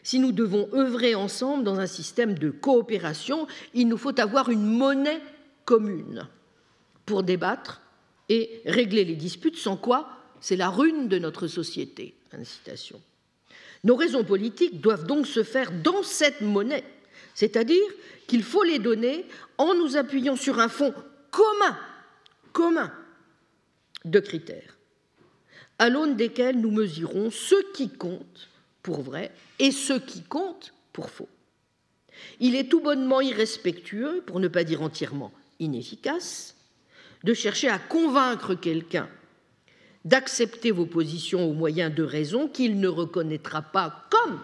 si 0.03 0.20
nous 0.20 0.32
devons 0.32 0.70
œuvrer 0.74 1.16
ensemble 1.16 1.64
dans 1.64 1.80
un 1.80 1.88
système 1.88 2.36
de 2.36 2.49
coopération, 2.49 3.47
il 3.74 3.88
nous 3.89 3.97
faut 3.97 4.18
avoir 4.22 4.49
une 4.49 4.66
monnaie 4.66 5.22
commune 5.66 6.28
pour 7.05 7.24
débattre 7.24 7.82
et 8.30 8.62
régler 8.66 9.03
les 9.03 9.16
disputes, 9.16 9.58
sans 9.58 9.76
quoi 9.76 10.08
c'est 10.39 10.55
la 10.55 10.70
ruine 10.70 11.08
de 11.08 11.18
notre 11.18 11.47
société. 11.47 12.14
Nos 13.84 13.95
raisons 13.95 14.24
politiques 14.24 14.80
doivent 14.80 15.08
donc 15.08 15.26
se 15.26 15.43
faire 15.43 15.72
dans 15.72 16.03
cette 16.03 16.41
monnaie, 16.41 16.84
c'est-à-dire 17.38 17.85
qu'il 18.25 18.41
faut 18.41 18.63
les 18.63 18.79
donner 18.79 19.23
en 19.59 19.75
nous 19.75 19.95
appuyant 19.95 20.35
sur 20.35 20.57
un 20.57 20.69
fond 20.69 20.91
commun, 21.29 21.77
commun 22.51 22.91
de 24.05 24.19
critères, 24.19 24.75
à 25.77 25.89
l'aune 25.89 26.15
desquels 26.15 26.59
nous 26.59 26.71
mesurons 26.71 27.29
ce 27.29 27.53
qui 27.73 27.91
compte 27.91 28.49
pour 28.81 29.03
vrai 29.03 29.31
et 29.59 29.69
ce 29.69 29.93
qui 29.93 30.23
compte 30.23 30.73
pour 30.93 31.11
faux. 31.11 31.29
Il 32.39 32.55
est 32.55 32.69
tout 32.69 32.79
bonnement 32.79 33.21
irrespectueux, 33.21 34.23
pour 34.25 34.39
ne 34.39 34.47
pas 34.47 34.63
dire 34.63 34.81
entièrement 34.81 35.31
inefficace, 35.59 36.55
de 37.23 37.35
chercher 37.35 37.69
à 37.69 37.77
convaincre 37.77 38.55
quelqu'un 38.55 39.07
d'accepter 40.05 40.71
vos 40.71 40.88
positions 40.88 41.47
au 41.47 41.53
moyen 41.53 41.91
de 41.91 42.01
raisons 42.01 42.47
qu'il 42.47 42.79
ne 42.79 42.88
reconnaîtra 42.88 43.61
pas 43.61 44.07
comme 44.09 44.39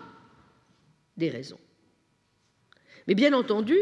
des 1.18 1.32
raisons. 1.32 1.60
Mais 3.08 3.16
bien 3.16 3.34
entendu, 3.34 3.78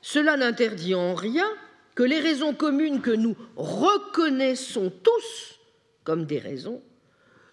cela 0.00 0.36
n'interdit 0.36 0.94
en 0.94 1.14
rien 1.14 1.46
que 1.94 2.02
les 2.02 2.20
raisons 2.20 2.54
communes 2.54 3.00
que 3.00 3.10
nous 3.10 3.36
reconnaissons 3.56 4.90
tous 5.02 5.58
comme 6.04 6.24
des 6.24 6.38
raisons 6.38 6.82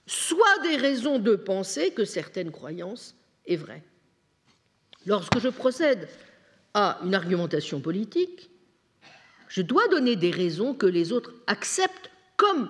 soient 0.06 0.60
des 0.64 0.78
raisons 0.78 1.20
de 1.20 1.36
penser 1.36 1.92
que 1.92 2.06
certaines 2.06 2.52
croyances 2.52 3.16
est 3.46 3.58
vraie. 3.58 3.84
Lorsque 5.06 5.40
je 5.40 5.50
procède 5.50 6.08
à 6.74 7.00
une 7.04 7.14
argumentation 7.14 7.82
politique, 7.82 8.50
je 9.50 9.62
dois 9.62 9.88
donner 9.90 10.16
des 10.16 10.32
raisons 10.32 10.74
que 10.74 10.86
les 10.86 11.12
autres 11.12 11.34
acceptent 11.48 12.12
comme 12.36 12.70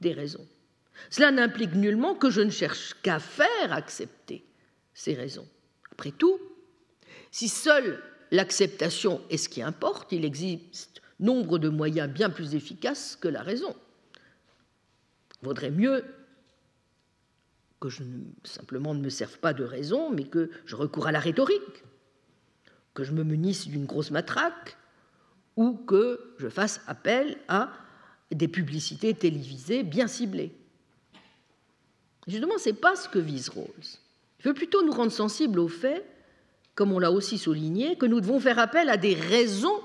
des 0.00 0.12
raisons. 0.12 0.46
Cela 1.10 1.30
n'implique 1.30 1.74
nullement 1.74 2.14
que 2.14 2.30
je 2.30 2.40
ne 2.40 2.50
cherche 2.50 2.94
qu'à 3.02 3.18
faire 3.18 3.72
accepter 3.72 4.44
ces 4.94 5.14
raisons. 5.14 5.48
Après 5.92 6.10
tout, 6.10 6.38
si 7.30 7.48
seule 7.48 8.02
l'acceptation 8.30 9.20
est 9.30 9.36
ce 9.36 9.48
qui 9.48 9.62
importe, 9.62 10.12
il 10.12 10.24
existe 10.24 11.02
nombre 11.20 11.58
de 11.58 11.68
moyens 11.68 12.08
bien 12.10 12.30
plus 12.30 12.54
efficaces 12.54 13.16
que 13.16 13.28
la 13.28 13.42
raison. 13.42 13.74
Il 15.42 15.46
vaudrait 15.46 15.70
mieux 15.70 16.04
que 17.80 17.88
je 17.88 18.02
ne, 18.02 18.24
simplement 18.44 18.94
ne 18.94 19.00
me 19.00 19.08
serve 19.08 19.38
pas 19.38 19.52
de 19.52 19.64
raison, 19.64 20.10
mais 20.10 20.24
que 20.24 20.50
je 20.66 20.76
recours 20.76 21.06
à 21.06 21.12
la 21.12 21.20
rhétorique, 21.20 21.84
que 22.94 23.04
je 23.04 23.12
me 23.12 23.22
munisse 23.22 23.68
d'une 23.68 23.86
grosse 23.86 24.10
matraque, 24.10 24.76
ou 25.56 25.74
que 25.74 26.34
je 26.38 26.48
fasse 26.48 26.80
appel 26.86 27.36
à 27.48 27.72
des 28.30 28.48
publicités 28.48 29.14
télévisées 29.14 29.82
bien 29.82 30.06
ciblées. 30.06 30.52
Justement, 32.26 32.58
ce 32.58 32.68
n'est 32.68 32.76
pas 32.76 32.94
ce 32.94 33.08
que 33.08 33.18
vise 33.18 33.48
Rawls. 33.48 33.66
Il 34.38 34.44
veut 34.44 34.54
plutôt 34.54 34.84
nous 34.84 34.92
rendre 34.92 35.12
sensibles 35.12 35.58
au 35.58 35.68
fait, 35.68 36.04
comme 36.78 36.92
on 36.92 37.00
l'a 37.00 37.10
aussi 37.10 37.38
souligné, 37.38 37.96
que 37.96 38.06
nous 38.06 38.20
devons 38.20 38.38
faire 38.38 38.60
appel 38.60 38.88
à 38.88 38.96
des 38.96 39.14
raisons 39.14 39.80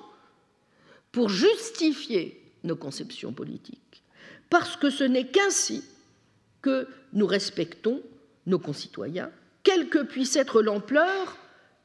pour 1.12 1.28
justifier 1.28 2.40
nos 2.64 2.76
conceptions 2.76 3.34
politiques, 3.34 4.04
parce 4.52 4.78
que 4.78 4.92
ce 4.92 5.04
n'est 5.04 5.26
qu'ainsi 5.26 5.84
que 6.62 6.88
nous 7.14 7.26
respectons 7.26 8.04
nos 8.46 8.60
concitoyens, 8.60 9.32
quelle 9.64 9.90
que 9.90 10.04
puisse 10.04 10.36
être 10.36 10.62
l'ampleur 10.62 11.36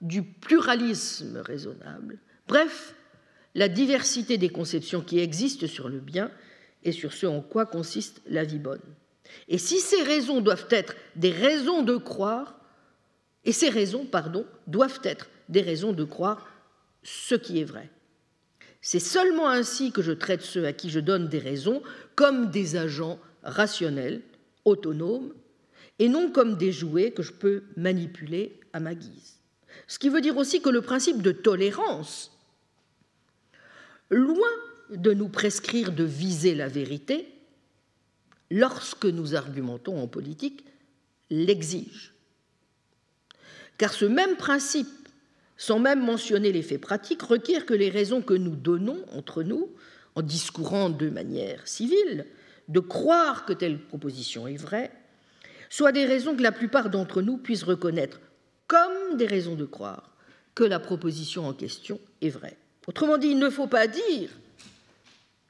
du 0.03 0.23
pluralisme 0.23 1.39
raisonnable, 1.39 2.19
bref, 2.47 2.95
la 3.55 3.71
diversité 3.71 4.37
des 4.37 4.51
conceptions 4.51 5.01
qui 5.01 5.21
existent 5.21 5.69
sur 5.69 5.89
le 5.89 6.01
bien 6.01 6.31
et 6.85 6.93
sur 6.93 7.15
ce 7.15 7.25
en 7.25 7.41
quoi 7.41 7.65
consiste 7.65 8.21
la 8.29 8.45
vie 8.45 8.59
bonne. 8.59 8.85
Et 9.49 9.57
si 9.57 9.81
ces 9.81 10.03
raisons 10.03 10.43
doivent 10.43 10.69
être 10.69 10.95
des 11.17 11.33
raisons 11.33 11.83
de 11.83 11.97
croire, 11.97 12.58
et 13.49 13.53
ces 13.53 13.71
raisons, 13.71 14.05
pardon, 14.05 14.45
doivent 14.67 15.01
être 15.05 15.31
des 15.49 15.63
raisons 15.63 15.95
de 15.95 16.05
croire 16.05 16.47
ce 17.03 17.35
qui 17.35 17.59
est 17.59 17.65
vrai. 17.65 17.89
C'est 18.83 19.01
seulement 19.01 19.49
ainsi 19.49 19.91
que 19.91 20.03
je 20.03 20.13
traite 20.13 20.43
ceux 20.43 20.67
à 20.67 20.75
qui 20.75 20.91
je 20.91 21.01
donne 21.01 21.31
des 21.31 21.39
raisons 21.39 21.83
comme 22.15 22.51
des 22.51 22.77
agents 22.77 23.19
rationnels, 23.43 24.21
autonomes, 24.67 25.33
et 25.99 26.11
non 26.11 26.31
comme 26.31 26.59
des 26.59 26.73
jouets 26.73 27.13
que 27.13 27.23
je 27.23 27.33
peux 27.33 27.63
manipuler 27.75 28.61
à 28.75 28.81
ma 28.81 28.95
guise. 28.95 29.39
Ce 29.87 29.99
qui 29.99 30.11
veut 30.11 30.21
dire 30.21 30.37
aussi 30.37 30.61
que 30.61 30.69
le 30.69 30.83
principe 30.83 31.23
de 31.23 31.33
tolérance, 31.33 32.39
loin 34.11 34.51
de 34.91 35.15
nous 35.15 35.31
prescrire 35.31 35.93
de 35.93 36.05
viser 36.05 36.55
la 36.55 36.69
vérité, 36.69 37.27
lorsque 38.51 39.07
nous 39.07 39.35
argumentons 39.35 39.99
en 39.99 40.07
politique, 40.07 40.67
l'exige. 41.31 42.13
Car 43.79 43.93
ce 43.93 44.05
même 44.05 44.37
principe, 44.37 44.89
sans 45.57 45.79
même 45.79 46.05
mentionner 46.05 46.53
les 46.53 46.63
faits 46.63 46.81
pratiques, 46.81 47.23
requiert 47.23 47.65
que 47.65 47.75
les 47.75 47.91
raisons 47.91 48.21
que 48.21 48.35
nous 48.35 48.57
donnons 48.57 49.05
entre 49.13 49.43
nous, 49.43 49.71
en 50.15 50.23
discourant 50.23 50.91
de 50.91 51.09
manière 51.09 51.67
civile, 51.67 52.27
de 52.67 52.81
croire 52.81 53.45
que 53.45 53.53
telle 53.53 53.81
proposition 53.81 54.47
est 54.47 54.57
vraie, 54.57 54.91
soient 55.71 55.93
des 55.93 56.05
raisons 56.05 56.37
que 56.37 56.43
la 56.43 56.53
plupart 56.53 56.91
d'entre 56.91 57.23
nous 57.23 57.39
puissent 57.39 57.63
reconnaître 57.63 58.21
comme 58.67 59.17
des 59.17 59.27
raisons 59.27 59.55
de 59.55 59.65
croire 59.65 60.11
que 60.55 60.65
la 60.65 60.81
proposition 60.81 61.47
en 61.47 61.55
question 61.55 62.01
est 62.21 62.29
vraie. 62.29 62.57
Autrement 62.87 63.17
dit, 63.17 63.29
il 63.29 63.39
ne 63.39 63.51
faut 63.51 63.67
pas 63.67 63.87
dire 63.87 64.31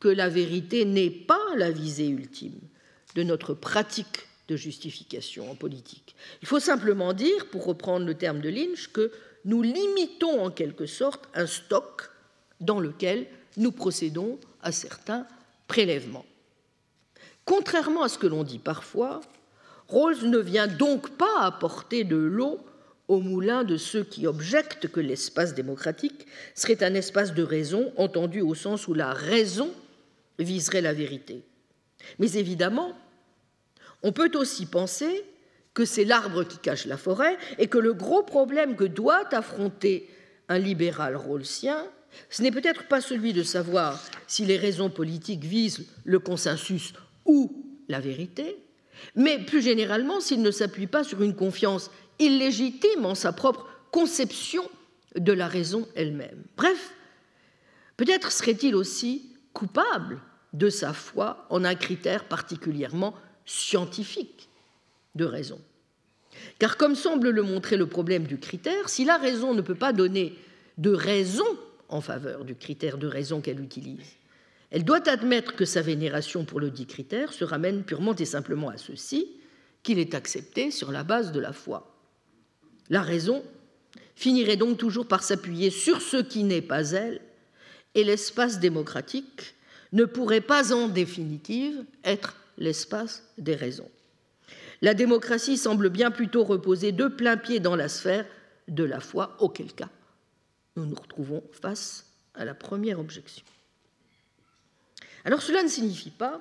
que 0.01 0.09
la 0.09 0.29
vérité 0.29 0.85
n'est 0.85 1.11
pas 1.11 1.57
la 1.57 1.71
visée 1.71 2.09
ultime 2.09 2.61
de 3.15 3.23
notre 3.23 3.55
pratique 3.55 4.28
de 4.49 4.57
justification 4.57 5.51
en 5.51 5.55
politique. 5.55 6.17
Il 6.43 6.49
faut 6.49 6.61
simplement 6.61 7.13
dire, 7.13 7.47
pour 7.51 7.65
reprendre 7.65 8.07
le 8.07 8.15
terme 8.15 8.41
de 8.41 8.49
Lynch, 8.49 8.89
que 8.93 9.13
nous 9.45 9.63
limitons 9.63 10.43
en 10.43 10.51
quelque 10.51 10.87
sorte 10.87 11.29
un 11.35 11.47
stock 11.47 12.11
dans 12.61 12.81
lequel 12.81 13.27
nous 13.57 13.73
procédons 13.73 14.39
à 14.63 14.73
certains 14.73 15.27
prélèvements. 15.69 16.27
Contrairement 17.45 18.03
à 18.03 18.09
ce 18.09 18.19
que 18.19 18.27
l'on 18.27 18.45
dit 18.45 18.59
parfois, 18.59 19.21
Rawls 19.89 20.29
ne 20.29 20.39
vient 20.39 20.67
donc 20.67 21.11
pas 21.11 21.41
apporter 21.41 22.05
de 22.05 22.17
l'eau 22.17 22.59
au 23.09 23.21
moulin 23.21 23.65
de 23.65 23.77
ceux 23.79 24.05
qui 24.05 24.27
objectent 24.27 24.89
que 24.89 25.01
l'espace 25.01 25.55
démocratique 25.55 26.27
serait 26.55 26.83
un 26.83 26.95
espace 26.95 27.33
de 27.33 27.43
raison, 27.43 27.93
entendu 27.97 28.43
au 28.43 28.55
sens 28.55 28.87
où 28.87 28.93
la 28.93 29.15
raison 29.15 29.71
viserait 30.39 30.83
la 30.83 30.93
vérité. 30.93 31.43
Mais 32.19 32.33
évidemment, 32.33 32.95
on 34.03 34.13
peut 34.13 34.31
aussi 34.35 34.67
penser 34.67 35.25
que 35.75 35.85
c'est 35.85 36.05
l'arbre 36.05 36.45
qui 36.45 36.59
cache 36.59 36.87
la 36.87 36.97
forêt 36.97 37.37
et 37.59 37.69
que 37.69 37.79
le 37.79 37.95
gros 37.95 38.23
problème 38.23 38.77
que 38.77 38.85
doit 38.85 39.33
affronter 39.35 40.09
un 40.49 40.59
libéral 40.59 41.17
rawlsien, 41.17 41.85
ce 42.31 42.43
n'est 42.43 42.51
peut-être 42.51 42.89
pas 42.89 43.01
celui 43.01 43.33
de 43.33 43.43
savoir 43.43 44.03
si 44.27 44.45
les 44.45 44.57
raisons 44.57 44.91
politiques 44.91 45.45
visent 45.45 45.87
le 46.05 46.19
consensus 46.19 46.95
ou 47.27 47.65
la 47.89 48.01
vérité, 48.01 48.57
mais 49.15 49.39
plus 49.39 49.63
généralement 49.63 50.21
s'il 50.21 50.43
ne 50.43 50.51
s'appuie 50.51 50.87
pas 50.87 51.05
sur 51.05 51.23
une 51.23 51.35
confiance 51.35 51.91
illégitime 52.19 53.05
en 53.05 53.15
sa 53.15 53.33
propre 53.33 53.67
conception 53.91 54.63
de 55.17 55.33
la 55.33 55.47
raison 55.47 55.87
elle-même. 55.95 56.43
Bref, 56.57 56.93
peut-être 57.97 58.33
serait-il 58.33 58.75
aussi 58.75 59.31
coupable 59.53 60.21
de 60.53 60.71
sa 60.71 60.93
foi 60.93 61.47
en 61.51 61.65
un 61.65 61.75
critère 61.75 62.25
particulièrement 62.25 63.15
scientifique 63.49 64.49
de 65.15 65.25
raison. 65.25 65.61
Car 66.59 66.77
comme 66.77 66.95
semble 66.95 67.31
le 67.31 67.43
montrer 67.43 67.77
le 67.77 67.87
problème 67.87 68.25
du 68.25 68.39
critère, 68.39 68.89
si 68.89 69.05
la 69.05 69.17
raison 69.17 69.55
ne 69.55 69.63
peut 69.63 69.75
pas 69.75 69.93
donner 69.93 70.37
de 70.77 70.91
raison 70.91 71.47
en 71.89 72.01
faveur 72.01 72.45
du 72.45 72.55
critère 72.55 72.99
de 72.99 73.07
raison 73.07 73.41
qu'elle 73.41 73.61
utilise, 73.61 74.17
elle 74.71 74.85
doit 74.85 75.09
admettre 75.09 75.57
que 75.57 75.65
sa 75.65 75.81
vénération 75.81 76.45
pour 76.45 76.61
le 76.61 76.71
dit 76.71 76.87
critère 76.87 77.33
se 77.33 77.45
ramène 77.45 77.85
purement 77.85 78.15
et 78.15 78.27
simplement 78.27 78.69
à 78.69 78.77
ceci, 78.77 79.27
qu'il 79.83 79.99
est 79.99 80.15
accepté 80.15 80.71
sur 80.71 80.93
la 80.93 81.03
base 81.03 81.33
de 81.33 81.41
la 81.41 81.55
foi. 81.55 81.97
La 82.91 83.01
raison 83.01 83.43
finirait 84.15 84.57
donc 84.57 84.77
toujours 84.77 85.09
par 85.09 85.23
s'appuyer 85.23 85.71
sur 85.71 86.03
ce 86.03 86.19
qui 86.19 86.45
n'est 86.45 86.61
pas 86.61 86.91
elle, 86.91 87.21
et 87.95 88.05
l'espace 88.05 88.61
démocratique 88.61 89.55
ne 89.93 90.05
pourrait 90.05 90.43
pas 90.43 90.75
en 90.75 90.89
définitive 90.89 91.85
être 92.05 92.37
l'espace 92.59 93.25
des 93.39 93.55
raisons. 93.55 93.91
La 94.81 94.95
démocratie 94.95 95.57
semble 95.57 95.91
bien 95.91 96.11
plutôt 96.11 96.45
reposer 96.45 96.93
de 96.93 97.09
plein 97.09 97.37
pied 97.37 97.61
dans 97.61 97.77
la 97.77 97.89
sphère 97.89 98.27
de 98.69 98.85
la 98.85 99.01
foi, 99.01 99.37
auquel 99.41 99.73
cas 99.73 99.91
nous 100.77 100.87
nous 100.87 100.97
retrouvons 100.97 101.43
face 101.53 102.07
à 102.35 102.45
la 102.45 102.55
première 102.55 103.01
objection. 103.01 103.45
Alors 105.25 105.43
cela 105.43 105.63
ne 105.63 105.69
signifie 105.69 106.11
pas 106.11 106.41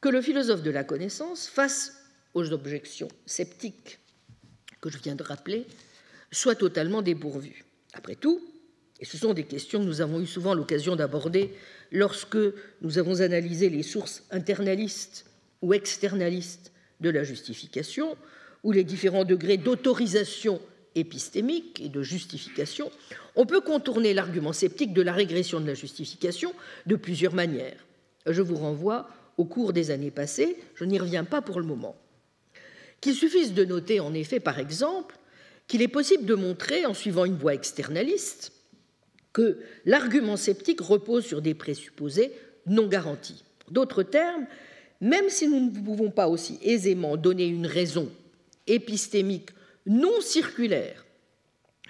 que 0.00 0.08
le 0.08 0.22
philosophe 0.22 0.62
de 0.62 0.70
la 0.70 0.84
connaissance, 0.84 1.46
face 1.46 1.92
aux 2.32 2.52
objections 2.52 3.08
sceptiques 3.26 3.98
que 4.80 4.88
je 4.88 4.98
viens 4.98 5.14
de 5.14 5.22
rappeler, 5.22 5.66
soit 6.32 6.54
totalement 6.54 7.02
dépourvu. 7.02 7.64
Après 7.92 8.14
tout, 8.14 8.40
et 8.98 9.04
ce 9.04 9.18
sont 9.18 9.34
des 9.34 9.44
questions 9.44 9.80
que 9.80 9.84
nous 9.84 10.00
avons 10.00 10.20
eu 10.20 10.26
souvent 10.26 10.54
l'occasion 10.54 10.96
d'aborder 10.96 11.54
lorsque 11.90 12.38
nous 12.82 12.98
avons 12.98 13.20
analysé 13.20 13.68
les 13.68 13.82
sources 13.82 14.24
internalistes 14.30 15.26
ou 15.62 15.74
externalistes 15.74 16.72
de 17.00 17.10
la 17.10 17.24
justification, 17.24 18.16
ou 18.62 18.72
les 18.72 18.84
différents 18.84 19.24
degrés 19.24 19.56
d'autorisation 19.56 20.60
épistémique 20.94 21.80
et 21.80 21.88
de 21.88 22.02
justification, 22.02 22.90
on 23.36 23.46
peut 23.46 23.60
contourner 23.60 24.12
l'argument 24.12 24.52
sceptique 24.52 24.92
de 24.92 25.02
la 25.02 25.12
régression 25.12 25.60
de 25.60 25.66
la 25.66 25.74
justification 25.74 26.52
de 26.86 26.96
plusieurs 26.96 27.34
manières. 27.34 27.86
Je 28.26 28.42
vous 28.42 28.56
renvoie 28.56 29.08
au 29.38 29.44
cours 29.44 29.72
des 29.72 29.90
années 29.90 30.10
passées, 30.10 30.56
je 30.74 30.84
n'y 30.84 30.98
reviens 30.98 31.24
pas 31.24 31.40
pour 31.40 31.58
le 31.58 31.66
moment. 31.66 31.96
Qu'il 33.00 33.14
suffise 33.14 33.54
de 33.54 33.64
noter 33.64 34.00
en 34.00 34.12
effet, 34.12 34.40
par 34.40 34.58
exemple, 34.58 35.16
qu'il 35.66 35.80
est 35.80 35.88
possible 35.88 36.26
de 36.26 36.34
montrer, 36.34 36.84
en 36.84 36.94
suivant 36.94 37.24
une 37.24 37.36
voie 37.36 37.54
externaliste, 37.54 38.52
que 39.32 39.58
l'argument 39.84 40.36
sceptique 40.36 40.80
repose 40.80 41.24
sur 41.24 41.42
des 41.42 41.54
présupposés 41.54 42.32
non 42.66 42.86
garantis. 42.86 43.44
D'autres 43.70 44.02
termes, 44.02 44.46
même 45.00 45.28
si 45.28 45.48
nous 45.48 45.60
ne 45.60 45.70
pouvons 45.70 46.10
pas 46.10 46.28
aussi 46.28 46.58
aisément 46.62 47.16
donner 47.16 47.46
une 47.46 47.66
raison 47.66 48.10
épistémique 48.66 49.50
non 49.86 50.20
circulaire 50.20 51.04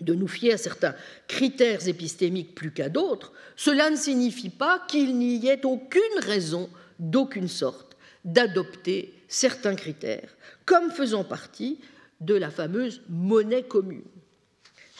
de 0.00 0.14
nous 0.14 0.28
fier 0.28 0.54
à 0.54 0.58
certains 0.58 0.94
critères 1.28 1.86
épistémiques 1.88 2.54
plus 2.54 2.72
qu'à 2.72 2.88
d'autres, 2.88 3.32
cela 3.56 3.90
ne 3.90 3.96
signifie 3.96 4.48
pas 4.48 4.82
qu'il 4.88 5.18
n'y 5.18 5.46
ait 5.46 5.64
aucune 5.66 6.00
raison 6.20 6.70
d'aucune 6.98 7.48
sorte 7.48 7.96
d'adopter 8.24 9.12
certains 9.28 9.74
critères 9.74 10.36
comme 10.64 10.90
faisant 10.90 11.24
partie 11.24 11.78
de 12.20 12.34
la 12.34 12.50
fameuse 12.50 13.02
monnaie 13.08 13.62
commune. 13.62 14.04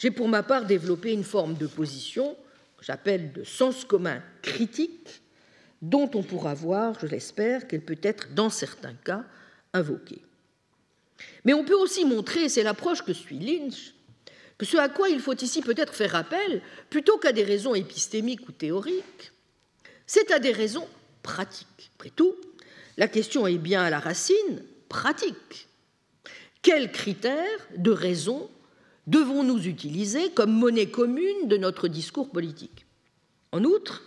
J'ai 0.01 0.09
pour 0.09 0.27
ma 0.27 0.41
part 0.41 0.65
développé 0.65 1.11
une 1.11 1.23
forme 1.23 1.53
de 1.53 1.67
position 1.67 2.35
que 2.75 2.83
j'appelle 2.83 3.33
de 3.33 3.43
sens 3.43 3.85
commun 3.85 4.19
critique, 4.41 5.21
dont 5.79 6.09
on 6.15 6.23
pourra 6.23 6.55
voir, 6.55 6.99
je 6.99 7.05
l'espère, 7.05 7.67
qu'elle 7.67 7.85
peut 7.85 7.99
être 8.01 8.33
dans 8.33 8.49
certains 8.49 8.95
cas 8.95 9.23
invoquée. 9.73 10.23
Mais 11.45 11.53
on 11.53 11.63
peut 11.63 11.75
aussi 11.75 12.03
montrer, 12.03 12.49
c'est 12.49 12.63
l'approche 12.63 13.03
que 13.03 13.13
suit 13.13 13.37
Lynch, 13.37 13.93
que 14.57 14.65
ce 14.65 14.75
à 14.77 14.89
quoi 14.89 15.07
il 15.09 15.19
faut 15.19 15.35
ici 15.35 15.61
peut-être 15.61 15.93
faire 15.93 16.15
appel, 16.15 16.63
plutôt 16.89 17.19
qu'à 17.19 17.31
des 17.31 17.43
raisons 17.43 17.75
épistémiques 17.75 18.49
ou 18.49 18.53
théoriques, 18.53 19.31
c'est 20.07 20.31
à 20.31 20.39
des 20.39 20.51
raisons 20.51 20.87
pratiques. 21.21 21.91
Après 21.99 22.09
tout, 22.09 22.35
la 22.97 23.07
question 23.07 23.45
est 23.45 23.59
bien 23.59 23.83
à 23.83 23.91
la 23.91 23.99
racine 23.99 24.63
pratique. 24.89 25.67
Quels 26.63 26.91
critères 26.91 27.67
de 27.77 27.91
raison 27.91 28.49
devons-nous 29.07 29.67
utiliser 29.67 30.31
comme 30.31 30.51
monnaie 30.51 30.89
commune 30.89 31.47
de 31.47 31.57
notre 31.57 31.87
discours 31.87 32.29
politique? 32.29 32.85
En 33.51 33.63
outre, 33.63 34.03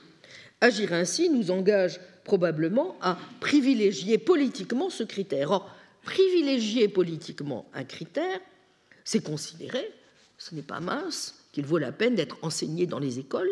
agir 0.61 0.93
ainsi 0.93 1.29
nous 1.29 1.51
engage 1.51 2.01
probablement 2.25 2.97
à 3.01 3.19
privilégier 3.41 4.19
politiquement 4.19 4.91
ce 4.91 5.03
critère. 5.03 5.51
Or, 5.51 5.71
privilégier 6.03 6.89
politiquement 6.89 7.67
un 7.75 7.85
critère, 7.85 8.41
c'est 9.05 9.23
considérer, 9.23 9.93
ce 10.39 10.55
n'est 10.55 10.63
pas 10.63 10.81
mince, 10.81 11.45
qu'il 11.53 11.67
vaut 11.67 11.79
la 11.79 11.93
peine 11.93 12.15
d'être 12.15 12.39
enseigné 12.43 12.87
dans 12.87 12.99
les 12.99 13.19
écoles, 13.19 13.51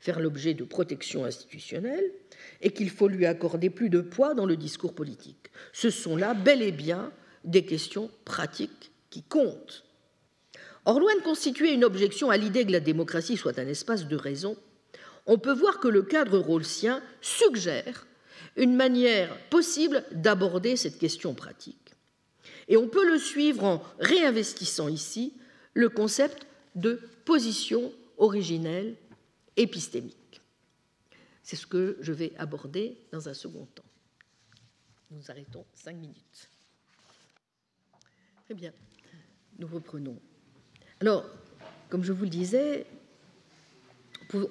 faire 0.00 0.20
l'objet 0.20 0.54
de 0.54 0.64
protection 0.64 1.24
institutionnelle, 1.24 2.10
et 2.60 2.70
qu'il 2.70 2.90
faut 2.90 3.08
lui 3.08 3.26
accorder 3.26 3.70
plus 3.70 3.90
de 3.90 4.00
poids 4.00 4.34
dans 4.34 4.46
le 4.46 4.56
discours 4.56 4.94
politique. 4.94 5.50
Ce 5.72 5.90
sont 5.90 6.16
là 6.16 6.34
bel 6.34 6.62
et 6.62 6.72
bien 6.72 7.12
des 7.44 7.64
questions 7.64 8.10
pratiques 8.24 8.90
qui 9.10 9.22
comptent. 9.22 9.84
Or, 10.86 11.00
loin 11.00 11.16
de 11.16 11.22
constituer 11.22 11.74
une 11.74 11.84
objection 11.84 12.30
à 12.30 12.36
l'idée 12.36 12.64
que 12.64 12.70
la 12.70 12.78
démocratie 12.78 13.36
soit 13.36 13.58
un 13.58 13.66
espace 13.66 14.06
de 14.06 14.16
raison, 14.16 14.56
on 15.26 15.36
peut 15.36 15.52
voir 15.52 15.80
que 15.80 15.88
le 15.88 16.02
cadre 16.02 16.38
rawlsien 16.38 17.02
suggère 17.20 18.06
une 18.54 18.76
manière 18.76 19.36
possible 19.48 20.04
d'aborder 20.12 20.76
cette 20.76 20.98
question 20.98 21.34
pratique. 21.34 21.94
Et 22.68 22.76
on 22.76 22.88
peut 22.88 23.04
le 23.04 23.18
suivre 23.18 23.64
en 23.64 23.82
réinvestissant 23.98 24.86
ici 24.86 25.34
le 25.74 25.88
concept 25.88 26.46
de 26.76 27.00
position 27.24 27.92
originelle 28.16 28.94
épistémique. 29.56 30.40
C'est 31.42 31.56
ce 31.56 31.66
que 31.66 31.96
je 32.00 32.12
vais 32.12 32.32
aborder 32.38 32.96
dans 33.10 33.28
un 33.28 33.34
second 33.34 33.66
temps. 33.74 33.84
Nous 35.10 35.30
arrêtons 35.32 35.64
cinq 35.74 35.96
minutes. 35.96 36.48
Très 38.44 38.54
bien, 38.54 38.72
nous 39.58 39.66
reprenons. 39.66 40.20
Alors, 41.00 41.24
comme 41.88 42.04
je 42.04 42.12
vous 42.12 42.24
le 42.24 42.30
disais, 42.30 42.86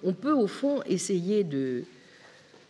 on 0.03 0.13
peut 0.13 0.31
au 0.31 0.47
fond 0.47 0.81
essayer 0.83 1.43
de, 1.43 1.83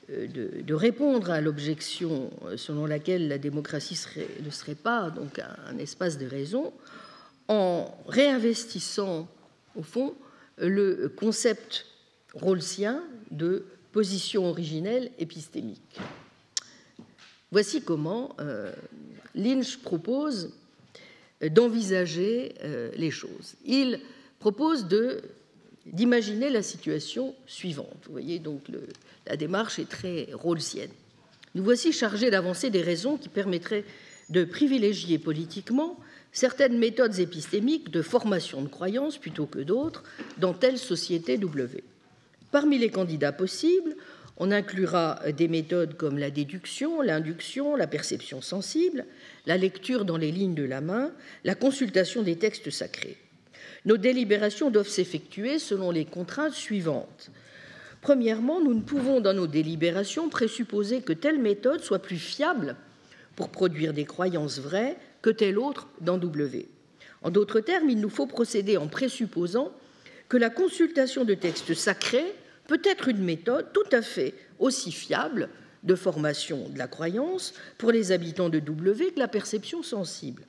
euh, 0.10 0.28
répondre 0.70 1.30
à 1.30 1.42
l'objection 1.42 2.32
selon 2.58 2.86
laquelle 2.86 3.28
la 3.28 3.38
démocratie 3.38 4.00
ne 4.44 4.50
serait 4.50 4.76
pas 4.76 5.10
donc 5.10 5.40
un, 5.40 5.78
espace 5.78 6.18
de 6.18 6.26
raison 6.26 6.74
en 7.48 7.96
réinvestissant 8.08 9.28
au 9.76 9.84
fond 9.84 10.16
le 10.58 11.08
concept 11.10 11.86
rawlsien 12.34 13.04
de 13.32 13.66
position 13.92 14.46
originelle 14.46 15.12
épistémique. 15.20 16.00
Voici 17.52 17.82
comment 17.82 18.36
euh, 18.40 18.74
Lynch 19.36 19.78
propose 19.78 20.52
d'envisager 21.42 22.56
euh, 22.64 22.92
les 22.96 23.12
choses. 23.12 23.56
Il 23.66 24.00
propose 24.40 24.88
d'imaginer 25.86 26.50
la 26.50 26.64
situation 26.64 27.36
suivante. 27.48 27.98
Vous 28.06 28.12
voyez, 28.12 28.40
donc 28.40 28.62
la 29.28 29.36
démarche 29.36 29.80
est 29.80 29.90
très 29.90 30.30
rawlsienne. 30.34 30.92
Nous 31.56 31.64
voici 31.64 31.92
chargés 31.92 32.30
d'avancer 32.30 32.70
des 32.70 32.82
raisons 32.82 33.18
qui 33.18 33.30
permettraient 33.30 33.86
de 34.30 34.44
privilégier 34.44 35.18
politiquement 35.18 35.98
certaines 36.32 36.78
méthodes 36.78 37.20
épistémiques 37.20 37.92
de 37.92 38.02
formation 38.02 38.62
de 38.62 38.68
croyances 38.68 39.18
plutôt 39.18 39.46
que 39.46 39.60
d'autres 39.60 40.04
dans 40.38 40.54
telle 40.54 40.78
société 40.78 41.38
W. 41.38 41.84
Parmi 42.52 42.78
les 42.78 42.90
candidats 42.90 43.32
possibles, 43.32 43.96
on 44.38 44.52
inclura 44.52 45.20
des 45.36 45.48
méthodes 45.48 45.96
comme 45.96 46.18
la 46.18 46.30
déduction, 46.30 47.02
l'induction, 47.02 47.76
la 47.76 47.88
perception 47.88 48.42
sensible, 48.42 49.06
la 49.46 49.58
lecture 49.58 50.06
dans 50.06 50.18
les 50.18 50.32
lignes 50.32 50.56
de 50.56 50.64
la 50.64 50.82
main, 50.82 51.12
la 51.44 51.56
consultation 51.56 52.22
des 52.22 52.36
textes 52.38 52.70
sacrés. 52.70 53.18
Nos 53.86 53.98
délibérations 53.98 54.72
doivent 54.72 54.90
s'effectuer 54.90 55.60
selon 55.60 55.92
les 55.92 56.06
contraintes 56.06 56.54
suivantes. 56.54 57.32
Premièrement, 58.02 58.62
nous 58.62 58.74
ne 58.74 58.82
pouvons 58.82 59.22
dans 59.22 59.34
nos 59.34 59.48
délibérations 59.48 60.30
présupposer 60.30 61.02
que 61.02 61.14
telle 61.14 61.40
méthode 61.40 61.82
soit 61.82 62.00
plus 62.00 62.20
fiable 62.20 62.76
pour 63.36 63.50
produire 63.50 63.94
des 63.94 64.06
croyances 64.06 64.60
vraies 64.60 64.98
que 65.22 65.30
telle 65.30 65.58
autre 65.58 65.88
dans 66.02 66.18
W. 66.18 66.68
En 67.22 67.32
d'autres 67.32 67.60
termes, 67.62 67.90
il 67.90 68.00
nous 68.00 68.10
faut 68.10 68.28
procéder 68.28 68.78
en 68.78 68.88
présupposant 68.88 69.72
que 70.30 70.38
la 70.38 70.50
consultation 70.50 71.24
de 71.26 71.34
textes 71.34 71.74
sacrés 71.74 72.36
peut 72.68 72.82
être 72.84 73.08
une 73.08 73.24
méthode 73.24 73.72
tout 73.74 73.88
à 73.92 74.02
fait 74.02 74.34
aussi 74.60 74.92
fiable 74.92 75.50
de 75.84 75.96
formation 75.96 76.68
de 76.70 76.78
la 76.78 76.88
croyance 76.88 77.54
pour 77.78 77.92
les 77.92 78.12
habitants 78.12 78.50
de 78.50 78.60
W 78.60 79.12
que 79.12 79.20
la 79.20 79.28
perception 79.28 79.84
sensible. 79.84 80.44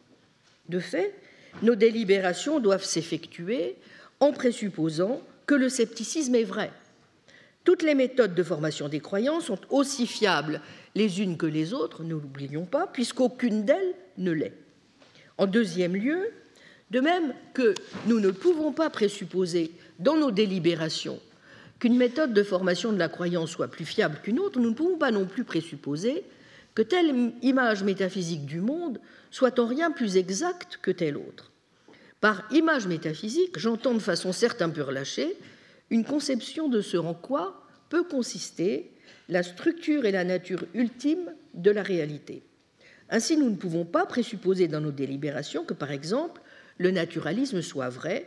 De 0.68 0.80
fait, 0.80 1.14
nos 1.62 1.74
délibérations 1.74 2.58
doivent 2.58 2.84
s'effectuer 2.84 3.76
en 4.20 4.32
présupposant 4.32 5.20
que 5.46 5.54
le 5.54 5.68
scepticisme 5.68 6.34
est 6.34 6.44
vrai. 6.44 6.70
Toutes 7.64 7.82
les 7.82 7.94
méthodes 7.94 8.34
de 8.34 8.42
formation 8.42 8.88
des 8.88 9.00
croyances 9.00 9.46
sont 9.46 9.58
aussi 9.70 10.06
fiables 10.06 10.60
les 10.94 11.20
unes 11.20 11.36
que 11.36 11.46
les 11.46 11.74
autres, 11.74 12.04
ne 12.04 12.14
l'oublions 12.14 12.64
pas, 12.64 12.86
puisqu'aucune 12.86 13.64
d'elles 13.64 13.94
ne 14.18 14.30
l'est. 14.30 14.54
En 15.36 15.46
deuxième 15.46 15.94
lieu, 15.94 16.30
de 16.90 17.00
même 17.00 17.34
que 17.52 17.74
nous 18.06 18.20
ne 18.20 18.30
pouvons 18.30 18.72
pas 18.72 18.88
présupposer 18.88 19.72
dans 19.98 20.16
nos 20.16 20.30
délibérations 20.30 21.20
qu'une 21.78 21.96
méthode 21.96 22.32
de 22.32 22.42
formation 22.42 22.92
de 22.92 22.98
la 22.98 23.08
croyance 23.08 23.50
soit 23.50 23.68
plus 23.68 23.84
fiable 23.84 24.18
qu'une 24.22 24.38
autre, 24.38 24.58
nous 24.58 24.70
ne 24.70 24.74
pouvons 24.74 24.96
pas 24.96 25.10
non 25.10 25.26
plus 25.26 25.44
présupposer 25.44 26.24
que 26.74 26.82
telle 26.82 27.32
image 27.42 27.82
métaphysique 27.82 28.46
du 28.46 28.60
monde 28.60 29.00
soit 29.30 29.58
en 29.58 29.66
rien 29.66 29.90
plus 29.90 30.16
exacte 30.16 30.78
que 30.82 30.90
telle 30.90 31.16
autre. 31.16 31.50
Par 32.20 32.46
image 32.52 32.86
métaphysique, 32.86 33.58
j'entends 33.58 33.94
de 33.94 33.98
façon 33.98 34.32
certes 34.32 34.62
un 34.62 34.70
peu 34.70 34.82
relâchée 34.82 35.36
une 35.90 36.04
conception 36.04 36.68
de 36.68 36.80
ce 36.80 36.96
en 36.96 37.14
quoi 37.14 37.62
peut 37.88 38.04
consister 38.04 38.90
la 39.28 39.42
structure 39.42 40.04
et 40.04 40.12
la 40.12 40.24
nature 40.24 40.64
ultime 40.74 41.32
de 41.54 41.70
la 41.70 41.82
réalité. 41.82 42.42
Ainsi, 43.08 43.36
nous 43.36 43.50
ne 43.50 43.56
pouvons 43.56 43.84
pas 43.84 44.06
présupposer 44.06 44.68
dans 44.68 44.80
nos 44.80 44.90
délibérations 44.90 45.64
que, 45.64 45.74
par 45.74 45.92
exemple, 45.92 46.40
le 46.78 46.90
naturalisme 46.90 47.62
soit 47.62 47.88
vrai, 47.88 48.26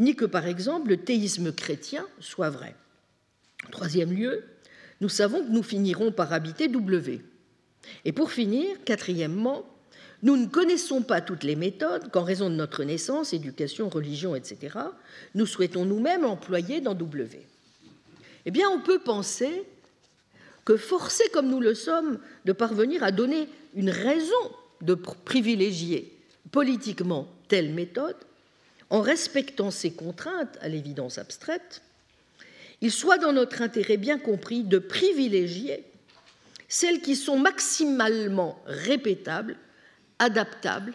ni 0.00 0.16
que, 0.16 0.24
par 0.24 0.46
exemple, 0.46 0.88
le 0.88 0.96
théisme 0.96 1.52
chrétien 1.52 2.04
soit 2.18 2.50
vrai. 2.50 2.74
troisième 3.70 4.12
lieu, 4.12 4.42
nous 5.02 5.10
savons 5.10 5.44
que 5.44 5.50
nous 5.50 5.62
finirons 5.62 6.10
par 6.10 6.32
habiter 6.32 6.68
W. 6.68 7.20
Et 8.06 8.12
pour 8.12 8.32
finir, 8.32 8.66
quatrièmement, 8.84 9.64
nous 10.22 10.36
ne 10.36 10.46
connaissons 10.46 11.02
pas 11.02 11.20
toutes 11.20 11.44
les 11.44 11.54
méthodes 11.54 12.10
qu'en 12.10 12.24
raison 12.24 12.48
de 12.48 12.54
notre 12.54 12.82
naissance, 12.82 13.34
éducation, 13.34 13.90
religion, 13.90 14.34
etc., 14.34 14.78
nous 15.34 15.46
souhaitons 15.46 15.84
nous-mêmes 15.84 16.24
employer 16.24 16.80
dans 16.80 16.94
W. 16.94 17.46
Eh 18.46 18.50
bien, 18.50 18.68
on 18.70 18.80
peut 18.80 19.00
penser 19.00 19.64
que 20.64 20.78
forcés 20.78 21.28
comme 21.32 21.48
nous 21.48 21.60
le 21.60 21.74
sommes 21.74 22.18
de 22.46 22.52
parvenir 22.52 23.02
à 23.02 23.12
donner 23.12 23.48
une 23.74 23.90
raison 23.90 24.50
de 24.80 24.94
privilégier 24.94 26.16
politiquement 26.52 27.28
telle 27.48 27.72
méthode, 27.74 28.16
en 28.90 29.00
respectant 29.00 29.70
ces 29.70 29.92
contraintes 29.92 30.58
à 30.60 30.68
l'évidence 30.68 31.18
abstraite, 31.18 31.82
il 32.80 32.90
soit 32.90 33.18
dans 33.18 33.32
notre 33.32 33.62
intérêt 33.62 33.96
bien 33.96 34.18
compris 34.18 34.64
de 34.64 34.78
privilégier 34.78 35.84
celles 36.68 37.00
qui 37.00 37.16
sont 37.16 37.38
maximalement 37.38 38.62
répétables, 38.66 39.56
adaptables, 40.18 40.94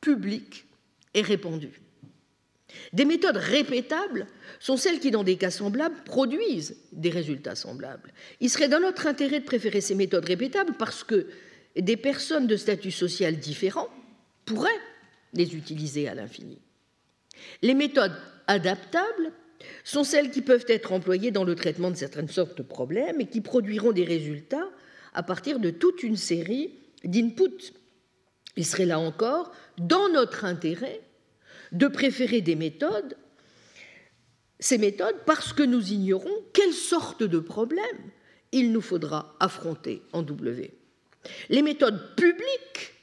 publiques 0.00 0.66
et 1.14 1.22
répandues. 1.22 1.80
Des 2.92 3.04
méthodes 3.04 3.36
répétables 3.36 4.26
sont 4.58 4.76
celles 4.76 4.98
qui, 4.98 5.10
dans 5.10 5.22
des 5.22 5.36
cas 5.36 5.50
semblables, 5.50 6.02
produisent 6.04 6.76
des 6.92 7.10
résultats 7.10 7.54
semblables. 7.54 8.12
Il 8.40 8.50
serait 8.50 8.68
dans 8.68 8.80
notre 8.80 9.06
intérêt 9.06 9.40
de 9.40 9.44
préférer 9.44 9.80
ces 9.80 9.94
méthodes 9.94 10.24
répétables 10.24 10.74
parce 10.76 11.04
que 11.04 11.28
des 11.76 11.96
personnes 11.96 12.46
de 12.46 12.56
statut 12.56 12.90
social 12.90 13.36
différent 13.36 13.88
pourraient 14.44 14.70
les 15.32 15.54
utiliser 15.54 16.08
à 16.08 16.14
l'infini. 16.14 16.58
Les 17.62 17.74
méthodes 17.74 18.16
adaptables 18.46 19.32
sont 19.84 20.04
celles 20.04 20.30
qui 20.30 20.42
peuvent 20.42 20.66
être 20.68 20.92
employées 20.92 21.30
dans 21.30 21.44
le 21.44 21.54
traitement 21.54 21.90
de 21.90 21.96
certaines 21.96 22.28
sortes 22.28 22.58
de 22.58 22.62
problèmes 22.62 23.20
et 23.20 23.26
qui 23.26 23.40
produiront 23.40 23.92
des 23.92 24.04
résultats 24.04 24.68
à 25.14 25.22
partir 25.22 25.58
de 25.60 25.70
toute 25.70 26.02
une 26.02 26.16
série 26.16 26.74
d'inputs. 27.04 27.72
Il 28.56 28.66
serait 28.66 28.86
là 28.86 28.98
encore 28.98 29.52
dans 29.78 30.08
notre 30.08 30.44
intérêt 30.44 31.00
de 31.72 31.88
préférer 31.88 32.40
des 32.40 32.54
méthodes, 32.54 33.16
ces 34.58 34.78
méthodes 34.78 35.16
parce 35.26 35.52
que 35.52 35.62
nous 35.62 35.92
ignorons 35.92 36.34
quelle 36.52 36.72
sorte 36.72 37.22
de 37.22 37.38
problème 37.38 37.82
il 38.52 38.72
nous 38.72 38.80
faudra 38.80 39.34
affronter 39.40 40.02
en 40.12 40.22
W. 40.22 40.72
Les 41.48 41.62
méthodes 41.62 42.14
publiques 42.16 42.93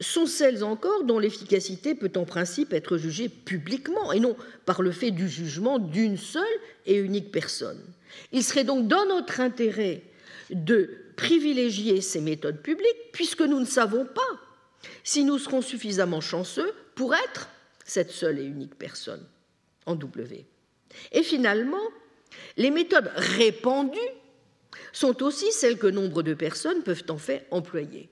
sont 0.00 0.26
celles 0.26 0.62
encore 0.62 1.04
dont 1.04 1.18
l'efficacité 1.18 1.94
peut 1.94 2.12
en 2.16 2.24
principe 2.24 2.72
être 2.72 2.98
jugée 2.98 3.28
publiquement 3.28 4.12
et 4.12 4.20
non 4.20 4.36
par 4.64 4.82
le 4.82 4.92
fait 4.92 5.10
du 5.10 5.28
jugement 5.28 5.78
d'une 5.78 6.18
seule 6.18 6.44
et 6.84 6.96
unique 6.96 7.32
personne. 7.32 7.82
Il 8.32 8.44
serait 8.44 8.64
donc 8.64 8.88
dans 8.88 9.06
notre 9.06 9.40
intérêt 9.40 10.02
de 10.50 10.90
privilégier 11.16 12.00
ces 12.00 12.20
méthodes 12.20 12.60
publiques 12.60 13.12
puisque 13.12 13.40
nous 13.40 13.60
ne 13.60 13.64
savons 13.64 14.04
pas 14.04 14.22
si 15.02 15.24
nous 15.24 15.38
serons 15.38 15.62
suffisamment 15.62 16.20
chanceux 16.20 16.72
pour 16.94 17.14
être 17.14 17.48
cette 17.84 18.10
seule 18.10 18.38
et 18.38 18.44
unique 18.44 18.76
personne 18.76 19.24
en 19.86 19.94
W. 19.94 20.44
Et 21.12 21.22
finalement, 21.22 21.82
les 22.56 22.70
méthodes 22.70 23.10
répandues 23.16 23.98
sont 24.92 25.22
aussi 25.22 25.50
celles 25.52 25.78
que 25.78 25.86
nombre 25.86 26.22
de 26.22 26.34
personnes 26.34 26.82
peuvent 26.82 27.04
en 27.08 27.18
fait 27.18 27.46
employer. 27.50 28.08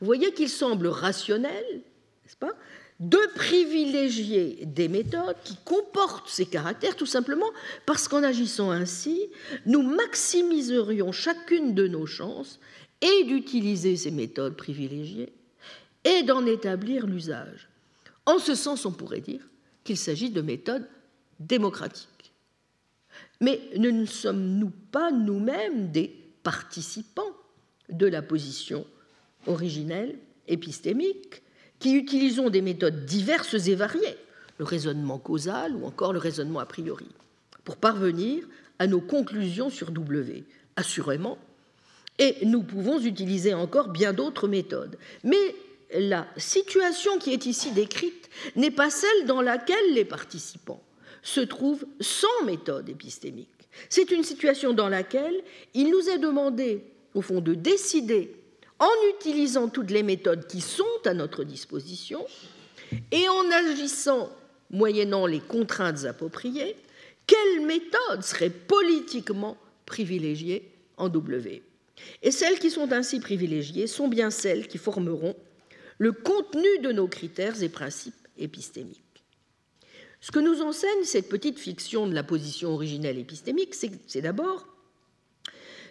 Vous 0.00 0.06
voyez 0.06 0.32
qu'il 0.32 0.48
semble 0.48 0.88
rationnel, 0.88 1.64
n'est-ce 1.72 2.36
pas, 2.36 2.52
de 3.00 3.18
privilégier 3.34 4.64
des 4.64 4.88
méthodes 4.88 5.36
qui 5.44 5.56
comportent 5.64 6.28
ces 6.28 6.46
caractères, 6.46 6.96
tout 6.96 7.06
simplement 7.06 7.50
parce 7.84 8.08
qu'en 8.08 8.22
agissant 8.22 8.70
ainsi, 8.70 9.28
nous 9.66 9.82
maximiserions 9.82 11.12
chacune 11.12 11.74
de 11.74 11.88
nos 11.88 12.06
chances 12.06 12.58
et 13.02 13.24
d'utiliser 13.24 13.96
ces 13.96 14.10
méthodes 14.10 14.56
privilégiées 14.56 15.32
et 16.04 16.22
d'en 16.22 16.46
établir 16.46 17.06
l'usage. 17.06 17.68
En 18.24 18.38
ce 18.38 18.54
sens, 18.54 18.86
on 18.86 18.92
pourrait 18.92 19.20
dire 19.20 19.46
qu'il 19.84 19.98
s'agit 19.98 20.30
de 20.30 20.40
méthodes 20.40 20.88
démocratiques. 21.38 22.32
Mais 23.40 23.60
ne 23.76 24.06
sommes-nous 24.06 24.70
pas 24.90 25.10
nous-mêmes 25.10 25.90
des 25.90 26.08
participants 26.42 27.36
de 27.90 28.06
la 28.06 28.22
position 28.22 28.86
originelle 29.46 30.18
épistémique 30.48 31.42
qui 31.78 31.94
utilisons 31.94 32.50
des 32.50 32.62
méthodes 32.62 33.04
diverses 33.04 33.66
et 33.68 33.74
variées, 33.74 34.16
le 34.58 34.64
raisonnement 34.64 35.18
causal 35.18 35.74
ou 35.76 35.84
encore 35.84 36.12
le 36.12 36.18
raisonnement 36.18 36.60
a 36.60 36.66
priori, 36.66 37.06
pour 37.64 37.76
parvenir 37.76 38.44
à 38.78 38.86
nos 38.86 39.00
conclusions 39.00 39.70
sur 39.70 39.90
W, 39.90 40.44
assurément, 40.76 41.38
et 42.18 42.46
nous 42.46 42.62
pouvons 42.62 42.98
utiliser 43.00 43.52
encore 43.52 43.88
bien 43.88 44.12
d'autres 44.12 44.48
méthodes. 44.48 44.96
Mais 45.22 45.54
la 45.94 46.26
situation 46.36 47.18
qui 47.18 47.32
est 47.32 47.46
ici 47.46 47.72
décrite 47.72 48.30
n'est 48.56 48.70
pas 48.70 48.90
celle 48.90 49.26
dans 49.26 49.42
laquelle 49.42 49.92
les 49.92 50.04
participants 50.04 50.82
se 51.22 51.40
trouvent 51.40 51.84
sans 52.00 52.44
méthode 52.44 52.88
épistémique. 52.88 53.48
C'est 53.90 54.10
une 54.10 54.24
situation 54.24 54.72
dans 54.72 54.88
laquelle 54.88 55.42
il 55.74 55.90
nous 55.90 56.08
est 56.08 56.18
demandé, 56.18 56.84
au 57.14 57.20
fond, 57.20 57.40
de 57.40 57.54
décider, 57.54 58.34
en 58.78 59.16
utilisant 59.16 59.68
toutes 59.68 59.90
les 59.90 60.02
méthodes 60.02 60.46
qui 60.46 60.60
sont 60.60 60.84
à 61.04 61.14
notre 61.14 61.44
disposition, 61.44 62.24
et 63.10 63.28
en 63.28 63.50
agissant 63.50 64.30
moyennant 64.70 65.26
les 65.26 65.40
contraintes 65.40 66.04
appropriées, 66.04 66.76
quelle 67.26 67.66
méthode 67.66 68.22
serait 68.22 68.50
politiquement 68.50 69.56
privilégiée 69.84 70.70
en 70.96 71.08
W? 71.08 71.62
Et 72.22 72.30
celles 72.30 72.58
qui 72.58 72.70
sont 72.70 72.92
ainsi 72.92 73.20
privilégiées 73.20 73.86
sont 73.86 74.08
bien 74.08 74.30
celles 74.30 74.68
qui 74.68 74.78
formeront 74.78 75.34
le 75.98 76.12
contenu 76.12 76.78
de 76.82 76.92
nos 76.92 77.08
critères 77.08 77.62
et 77.62 77.68
principes 77.68 78.14
épistémiques. 78.38 79.00
Ce 80.20 80.30
que 80.30 80.38
nous 80.38 80.60
enseigne 80.60 81.04
cette 81.04 81.28
petite 81.28 81.58
fiction 81.58 82.06
de 82.06 82.14
la 82.14 82.22
position 82.22 82.74
originelle 82.74 83.18
épistémique, 83.18 83.74
c'est 83.74 84.20
d'abord 84.20 84.66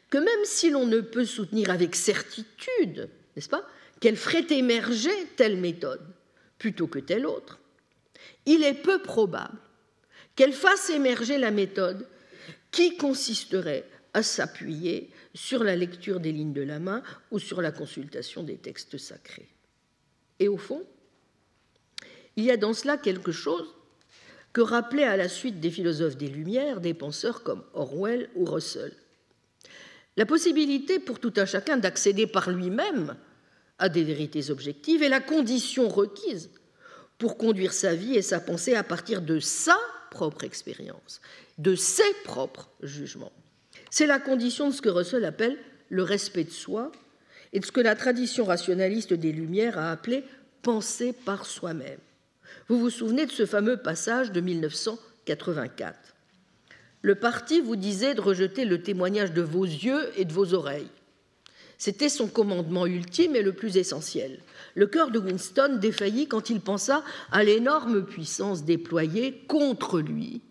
que 0.10 0.18
même 0.18 0.46
si 0.46 0.70
l'on 0.70 0.86
ne 0.86 1.02
peut 1.02 1.26
soutenir 1.26 1.70
avec 1.70 1.96
certitude, 1.96 3.10
n'est-ce 3.36 3.50
pas, 3.50 3.68
qu'elle 4.00 4.18
ferait 4.18 4.46
émerger 4.50 5.12
telle 5.36 5.58
méthode 5.58 6.06
plutôt 6.58 6.88
que 6.88 7.00
telle 7.00 7.26
autre, 7.26 7.60
il 8.46 8.64
est 8.64 8.74
peu 8.74 9.02
probable 9.02 9.58
qu'elle 10.36 10.54
fasse 10.54 10.90
émerger 10.90 11.38
la 11.38 11.52
méthode 11.52 12.08
qui 12.72 12.98
consisterait 12.98 13.86
à 14.14 14.22
s'appuyer 14.24 15.10
sur 15.34 15.64
la 15.64 15.76
lecture 15.76 16.20
des 16.20 16.32
lignes 16.32 16.54
de 16.54 16.62
la 16.62 16.80
main 16.80 17.04
ou 17.32 17.40
sur 17.40 17.62
la 17.62 17.72
consultation 17.72 18.44
des 18.44 18.58
textes 18.58 18.98
sacrés. 18.98 19.50
Et 20.40 20.48
au 20.48 20.58
fond, 20.58 20.86
il 22.36 22.44
y 22.44 22.52
a 22.52 22.58
dans 22.58 22.74
cela 22.74 22.98
quelque 22.98 23.32
chose 23.32 23.74
que 24.54 24.62
rappelaient 24.62 25.04
à 25.04 25.18
la 25.18 25.30
suite 25.30 25.60
des 25.60 25.72
philosophes 25.72 26.18
des 26.18 26.28
Lumières 26.28 26.80
des 26.80 26.94
penseurs 26.94 27.44
comme 27.44 27.64
Orwell 27.74 28.30
ou 28.36 28.46
Russell. 28.46 28.94
La 30.18 30.26
possibilité 30.26 31.00
pour 31.00 31.20
tout 31.20 31.34
un 31.38 31.46
chacun 31.46 31.78
d'accéder 31.78 32.28
par 32.28 32.50
lui-même 32.50 33.16
à 33.78 33.90
des 33.90 34.04
vérités 34.04 34.50
objectives 34.50 35.04
est 35.04 35.10
la 35.10 35.20
condition 35.20 35.90
requise 35.90 36.50
pour 37.18 37.38
conduire 37.38 37.74
sa 37.74 37.96
vie 37.96 38.16
et 38.16 38.22
sa 38.22 38.40
pensée 38.40 38.76
à 38.76 38.84
partir 38.84 39.22
de 39.22 39.40
sa 39.40 39.78
propre 40.12 40.44
expérience, 40.44 41.22
de 41.58 41.76
ses 41.76 42.14
propres 42.24 42.70
jugements. 42.82 43.34
C'est 43.90 44.08
la 44.08 44.20
condition 44.20 44.70
de 44.70 44.74
ce 44.74 44.82
que 44.82 44.90
Russell 44.90 45.26
appelle 45.26 45.58
le 45.90 46.04
respect 46.04 46.46
de 46.46 46.52
soi 46.52 46.92
et 47.54 47.60
de 47.60 47.66
ce 47.66 47.72
que 47.72 47.82
la 47.82 47.96
tradition 47.96 48.46
rationaliste 48.46 49.14
des 49.14 49.32
Lumières 49.32 49.78
a 49.78 49.92
appelé 49.92 50.24
penser 50.62 51.14
par 51.14 51.46
soi-même. 51.46 52.00
Vous 52.68 52.80
vous 52.80 52.90
souvenez 52.90 53.26
de 53.26 53.32
ce 53.32 53.46
fameux 53.46 53.78
passage 53.78 54.32
de 54.32 54.42
1984. 54.42 56.05
Le 57.06 57.14
parti 57.14 57.62
vous 57.62 57.76
disait 57.76 58.16
de 58.16 58.22
rejeter 58.22 58.66
le 58.66 58.82
témoignage 58.82 59.32
de 59.32 59.44
vos 59.44 59.64
yeux 59.64 60.10
et 60.18 60.26
de 60.26 60.34
vos 60.34 60.56
oreilles. 60.56 60.90
C'était 61.78 62.10
son 62.10 62.26
commandement 62.26 62.88
ultime 62.88 63.36
et 63.36 63.44
le 63.44 63.54
plus 63.54 63.78
essentiel. 63.78 64.40
Le 64.74 64.88
cœur 64.88 65.12
de 65.12 65.20
Winston 65.20 65.78
défaillit 65.80 66.26
quand 66.26 66.50
il 66.50 66.62
pensa 66.62 67.04
à 67.32 67.44
l'énorme 67.44 68.04
puissance 68.04 68.64
déployée 68.64 69.44
contre 69.48 70.00
lui, 70.00 70.42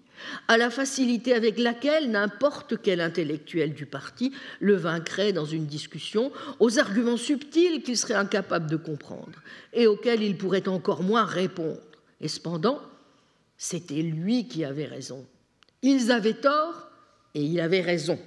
à 0.46 0.56
la 0.56 0.70
facilité 0.70 1.34
avec 1.34 1.58
laquelle 1.58 2.12
n'importe 2.12 2.80
quel 2.80 3.00
intellectuel 3.00 3.74
du 3.74 3.86
parti 3.86 4.32
le 4.60 4.76
vaincrait 4.76 5.32
dans 5.32 5.46
une 5.46 5.66
discussion, 5.66 6.30
aux 6.60 6.78
arguments 6.78 7.16
subtils 7.16 7.82
qu'il 7.82 7.98
serait 7.98 8.14
incapable 8.14 8.70
de 8.70 8.76
comprendre 8.76 9.42
et 9.72 9.88
auxquels 9.88 10.22
il 10.22 10.38
pourrait 10.38 10.68
encore 10.68 11.02
moins 11.02 11.24
répondre. 11.24 11.82
Et 12.20 12.28
cependant, 12.28 12.80
c'était 13.58 14.02
lui 14.02 14.46
qui 14.46 14.64
avait 14.64 14.86
raison. 14.86 15.26
Ils 15.86 16.10
avaient 16.10 16.32
tort 16.32 16.88
et 17.34 17.42
il 17.42 17.60
avait 17.60 17.82
raison. 17.82 18.18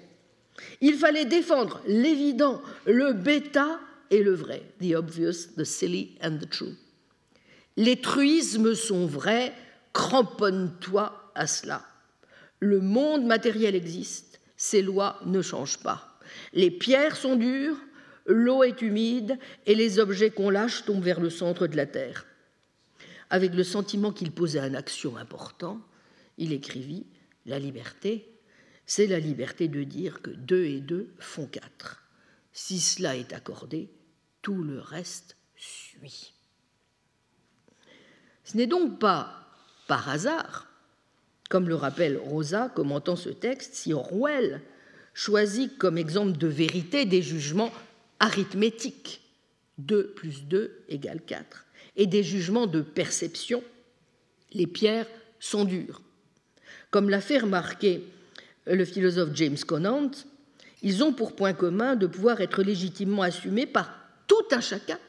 Il 0.80 0.94
fallait 0.94 1.26
défendre 1.26 1.82
l'évident, 1.88 2.62
le 2.86 3.14
bêta 3.14 3.80
et 4.12 4.22
le 4.22 4.36
vrai, 4.36 4.62
the 4.80 4.94
obvious, 4.94 5.56
the 5.58 5.64
silly 5.64 6.16
and 6.24 6.38
the 6.38 6.48
true. 6.48 6.76
Les 7.76 8.00
truismes 8.00 8.76
sont 8.76 9.08
vrais, 9.08 9.54
cramponne-toi 9.92 11.32
à 11.34 11.48
cela. 11.48 11.84
Le 12.60 12.80
monde 12.80 13.26
matériel 13.26 13.74
existe, 13.74 14.40
ses 14.56 14.84
lois 14.84 15.20
ne 15.26 15.42
changent 15.42 15.80
pas. 15.80 16.20
Les 16.54 16.70
pierres 16.70 17.16
sont 17.16 17.38
dures, 17.38 17.78
l'eau 18.28 18.64
est 18.64 18.84
humide 18.84 19.40
et 19.66 19.74
les 19.74 19.98
objets 19.98 20.30
qu'on 20.30 20.52
lâche 20.52 20.86
tombent 20.86 21.04
vers 21.04 21.20
le 21.20 21.32
centre 21.32 21.66
de 21.66 21.76
la 21.76 21.88
terre. 21.88 22.28
Avec 23.32 23.56
le 23.56 23.64
sentiment 23.64 24.12
qu'il 24.12 24.32
posait 24.32 24.60
un 24.60 24.76
action 24.76 25.18
important, 25.18 25.82
il 26.38 26.54
écrivit 26.54 27.08
La 27.48 27.60
liberté, 27.60 28.30
c'est 28.86 29.08
la 29.08 29.20
liberté 29.20 29.70
de 29.70 29.84
dire 29.84 30.22
que 30.22 30.30
deux 30.30 30.66
et 30.66 30.82
deux 30.82 31.10
font 31.18 31.48
quatre. 31.48 32.04
Si 32.52 32.80
cela 32.80 33.16
est 33.16 33.32
accordé, 33.34 33.90
tout 34.42 34.62
le 34.62 34.80
reste 34.80 35.38
suit. 35.56 36.34
Ce 38.44 38.56
n'est 38.58 38.68
donc 38.68 39.00
pas 39.00 39.48
par 39.88 40.10
hasard, 40.10 40.68
comme 41.50 41.70
le 41.70 41.76
rappelle 41.76 42.18
Rosa 42.18 42.70
commentant 42.70 43.16
ce 43.16 43.30
texte, 43.30 43.76
si 43.76 43.94
Orwell 43.94 44.62
choisit 45.14 45.78
comme 45.78 45.98
exemple 45.98 46.38
de 46.38 46.48
vérité 46.48 47.06
des 47.06 47.22
jugements 47.22 47.72
arithmétiques, 48.20 49.22
2 49.78 50.12
plus 50.12 50.44
2 50.44 50.84
égale 50.90 51.22
4, 51.26 51.66
et 51.96 52.08
des 52.08 52.24
jugements 52.24 52.68
de 52.68 52.82
perception, 52.82 53.64
les 54.52 54.68
pierres 54.68 55.08
sont 55.40 55.66
dures. 55.66 56.02
Comme 56.92 57.10
l'a 57.10 57.22
fait 57.22 57.40
remarquer 57.40 58.04
le 58.66 58.86
philosophe 58.86 59.30
James 59.34 59.58
Conant, 59.66 60.12
ils 60.82 61.04
ont 61.04 61.14
pour 61.14 61.36
point 61.36 61.54
commun 61.54 61.96
de 61.96 62.08
pouvoir 62.08 62.42
être 62.42 62.64
légitimement 62.64 63.24
assumés 63.24 63.66
par 63.66 63.94
tout 64.28 64.46
un 64.52 64.62
chacun, 64.62 65.00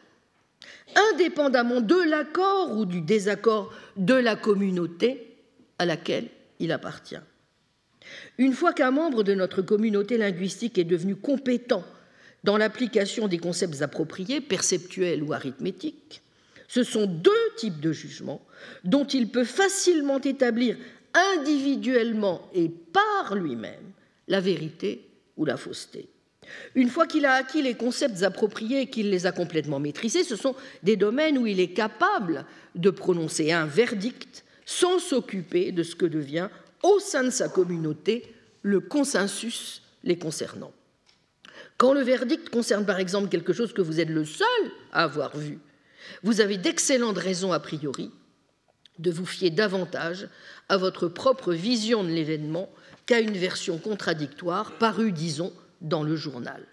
indépendamment 1.12 1.80
de 1.80 2.08
l'accord 2.08 2.76
ou 2.76 2.84
du 2.84 3.00
désaccord 3.00 3.72
de 3.96 4.14
la 4.14 4.36
communauté 4.36 5.36
à 5.78 5.84
laquelle 5.84 6.28
il 6.58 6.72
appartient. 6.72 7.20
Une 8.38 8.54
fois 8.54 8.72
qu'un 8.72 8.90
membre 8.90 9.22
de 9.22 9.34
notre 9.34 9.62
communauté 9.62 10.16
linguistique 10.16 10.78
est 10.78 10.84
devenu 10.84 11.14
compétent 11.14 11.84
dans 12.44 12.56
l'application 12.56 13.28
des 13.28 13.38
concepts 13.38 13.82
appropriés, 13.82 14.40
perceptuels 14.40 15.22
ou 15.22 15.32
arithmétiques, 15.32 16.22
ce 16.68 16.82
sont 16.82 17.06
deux 17.06 17.30
types 17.56 17.80
de 17.80 17.92
jugements 17.92 18.42
dont 18.84 19.04
il 19.04 19.30
peut 19.30 19.44
facilement 19.44 20.20
établir 20.20 20.76
individuellement 21.36 22.48
et 22.54 22.68
par 22.68 23.34
lui-même 23.34 23.92
la 24.28 24.40
vérité 24.40 25.08
ou 25.36 25.44
la 25.44 25.56
fausseté. 25.56 26.08
Une 26.74 26.88
fois 26.88 27.06
qu'il 27.06 27.26
a 27.26 27.34
acquis 27.34 27.62
les 27.62 27.74
concepts 27.74 28.22
appropriés 28.22 28.82
et 28.82 28.86
qu'il 28.90 29.10
les 29.10 29.26
a 29.26 29.32
complètement 29.32 29.80
maîtrisés, 29.80 30.24
ce 30.24 30.36
sont 30.36 30.54
des 30.82 30.96
domaines 30.96 31.38
où 31.38 31.46
il 31.46 31.60
est 31.60 31.72
capable 31.72 32.46
de 32.74 32.90
prononcer 32.90 33.52
un 33.52 33.66
verdict 33.66 34.44
sans 34.64 34.98
s'occuper 34.98 35.72
de 35.72 35.82
ce 35.82 35.94
que 35.94 36.06
devient 36.06 36.48
au 36.82 36.98
sein 37.00 37.24
de 37.24 37.30
sa 37.30 37.48
communauté 37.48 38.34
le 38.62 38.80
consensus 38.80 39.82
les 40.04 40.18
concernant. 40.18 40.72
Quand 41.76 41.92
le 41.92 42.00
verdict 42.00 42.50
concerne 42.50 42.84
par 42.84 42.98
exemple 42.98 43.28
quelque 43.28 43.52
chose 43.52 43.72
que 43.72 43.82
vous 43.82 44.00
êtes 44.00 44.08
le 44.08 44.24
seul 44.24 44.46
à 44.92 45.04
avoir 45.04 45.36
vu, 45.36 45.58
vous 46.22 46.40
avez 46.40 46.56
d'excellentes 46.56 47.18
raisons 47.18 47.52
a 47.52 47.60
priori 47.60 48.10
de 48.98 49.10
vous 49.10 49.26
fier 49.26 49.50
davantage 49.50 50.28
à 50.68 50.76
votre 50.76 51.08
propre 51.08 51.52
vision 51.52 52.02
de 52.02 52.08
l'événement 52.08 52.68
qu'à 53.06 53.20
une 53.20 53.36
version 53.36 53.78
contradictoire 53.78 54.72
parue, 54.78 55.12
disons, 55.12 55.52
dans 55.80 56.02
le 56.02 56.16
journal. 56.16 56.66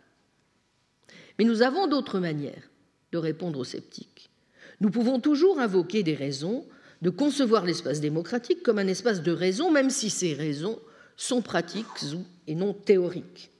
Mais 1.37 1.45
nous 1.45 1.61
avons 1.61 1.87
d'autres 1.87 2.19
manières 2.19 2.69
de 3.11 3.17
répondre 3.17 3.59
aux 3.59 3.63
sceptiques. 3.63 4.29
Nous 4.81 4.89
pouvons 4.89 5.19
toujours 5.19 5.59
invoquer 5.59 6.03
des 6.03 6.15
raisons, 6.15 6.65
de 7.01 7.09
concevoir 7.09 7.65
l'espace 7.65 8.01
démocratique 8.01 8.63
comme 8.63 8.79
un 8.79 8.87
espace 8.87 9.21
de 9.21 9.31
raison, 9.31 9.71
même 9.71 9.89
si 9.89 10.09
ces 10.09 10.33
raisons 10.33 10.79
sont 11.17 11.41
pratiques 11.41 11.85
et 12.47 12.55
non 12.55 12.73
théoriques. 12.73 13.51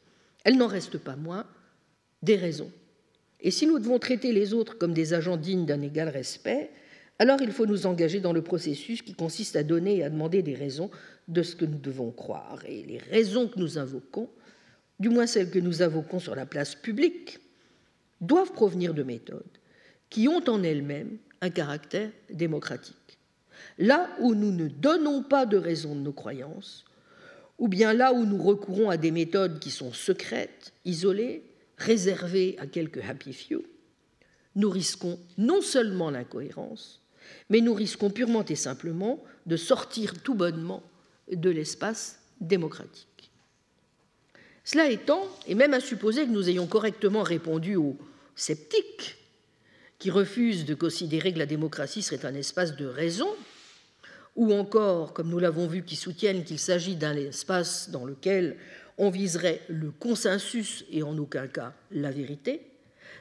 Elles 0.43 0.57
n'en 0.57 0.67
restent 0.67 0.97
pas 0.97 1.15
moins 1.15 1.45
des 2.21 2.35
raisons. 2.35 2.71
Et 3.39 3.51
si 3.51 3.67
nous 3.67 3.79
devons 3.79 3.99
traiter 3.99 4.31
les 4.31 4.53
autres 4.53 4.77
comme 4.77 4.93
des 4.93 5.13
agents 5.13 5.37
dignes 5.37 5.65
d'un 5.65 5.81
égal 5.81 6.09
respect, 6.09 6.71
alors 7.17 7.41
il 7.41 7.51
faut 7.51 7.65
nous 7.65 7.85
engager 7.85 8.19
dans 8.19 8.33
le 8.33 8.41
processus 8.41 9.01
qui 9.01 9.13
consiste 9.13 9.55
à 9.55 9.63
donner 9.63 9.97
et 9.97 10.03
à 10.03 10.09
demander 10.09 10.41
des 10.41 10.55
raisons 10.55 10.91
de 11.27 11.43
ce 11.43 11.55
que 11.55 11.65
nous 11.65 11.77
devons 11.77 12.11
croire. 12.11 12.59
Et 12.67 12.83
les 12.83 12.97
raisons 12.97 13.47
que 13.47 13.59
nous 13.59 13.77
invoquons, 13.77 14.29
du 14.99 15.09
moins 15.09 15.27
celles 15.27 15.49
que 15.49 15.59
nous 15.59 15.81
invoquons 15.81 16.19
sur 16.19 16.35
la 16.35 16.45
place 16.45 16.75
publique, 16.75 17.39
doivent 18.19 18.51
provenir 18.51 18.93
de 18.93 19.03
méthodes 19.03 19.43
qui 20.09 20.27
ont 20.27 20.43
en 20.47 20.61
elles-mêmes 20.63 21.17
un 21.41 21.49
caractère 21.49 22.11
démocratique. 22.29 23.17
Là 23.77 24.09
où 24.19 24.35
nous 24.35 24.51
ne 24.51 24.67
donnons 24.67 25.23
pas 25.23 25.45
de 25.45 25.57
raison 25.57 25.95
de 25.95 26.01
nos 26.01 26.13
croyances, 26.13 26.85
ou 27.57 27.67
bien 27.67 27.93
là 27.93 28.13
où 28.13 28.25
nous 28.25 28.41
recourons 28.41 28.89
à 28.89 28.97
des 28.97 29.11
méthodes 29.11 29.59
qui 29.59 29.71
sont 29.71 29.93
secrètes, 29.93 30.73
isolées, 30.83 31.43
réservées 31.77 32.55
à 32.59 32.67
quelques 32.67 33.03
happy 33.03 33.33
few, 33.33 33.63
nous 34.55 34.69
risquons 34.69 35.19
non 35.37 35.61
seulement 35.61 36.11
l'incohérence, 36.11 37.04
mais 37.49 37.61
nous 37.61 37.73
risquons 37.73 38.09
purement 38.09 38.45
et 38.45 38.55
simplement 38.55 39.23
de 39.45 39.57
sortir 39.57 40.21
tout 40.21 40.35
bonnement 40.35 40.83
de 41.31 41.49
l'espace 41.49 42.19
démocratique. 42.41 43.31
Cela 44.63 44.89
étant, 44.89 45.27
et 45.47 45.55
même 45.55 45.73
à 45.73 45.79
supposer 45.79 46.25
que 46.25 46.31
nous 46.31 46.49
ayons 46.49 46.67
correctement 46.67 47.23
répondu 47.23 47.75
aux 47.75 47.97
sceptiques 48.35 49.17
qui 49.99 50.11
refusent 50.11 50.65
de 50.65 50.75
considérer 50.75 51.33
que 51.33 51.39
la 51.39 51.45
démocratie 51.45 52.01
serait 52.01 52.25
un 52.25 52.35
espace 52.35 52.75
de 52.75 52.85
raison, 52.85 53.29
ou 54.35 54.53
encore, 54.53 55.13
comme 55.13 55.29
nous 55.29 55.39
l'avons 55.39 55.67
vu, 55.67 55.83
qui 55.83 55.95
soutiennent 55.95 56.43
qu'il 56.43 56.59
s'agit 56.59 56.95
d'un 56.95 57.15
espace 57.15 57.89
dans 57.89 58.05
lequel 58.05 58.57
on 58.97 59.09
viserait 59.09 59.61
le 59.69 59.91
consensus 59.91 60.83
et 60.91 61.03
en 61.03 61.17
aucun 61.17 61.47
cas 61.47 61.73
la 61.91 62.11
vérité, 62.11 62.61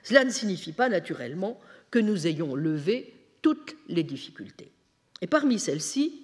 cela 0.03 0.25
ne 0.25 0.31
signifie 0.31 0.73
pas 0.73 0.89
naturellement 0.89 1.61
que 1.91 1.99
nous 1.99 2.27
ayons 2.27 2.55
levé 2.55 3.14
toutes 3.45 3.77
les 3.89 4.05
difficultés. 4.05 4.73
Et 5.21 5.27
parmi 5.27 5.59
celles-ci, 5.59 6.23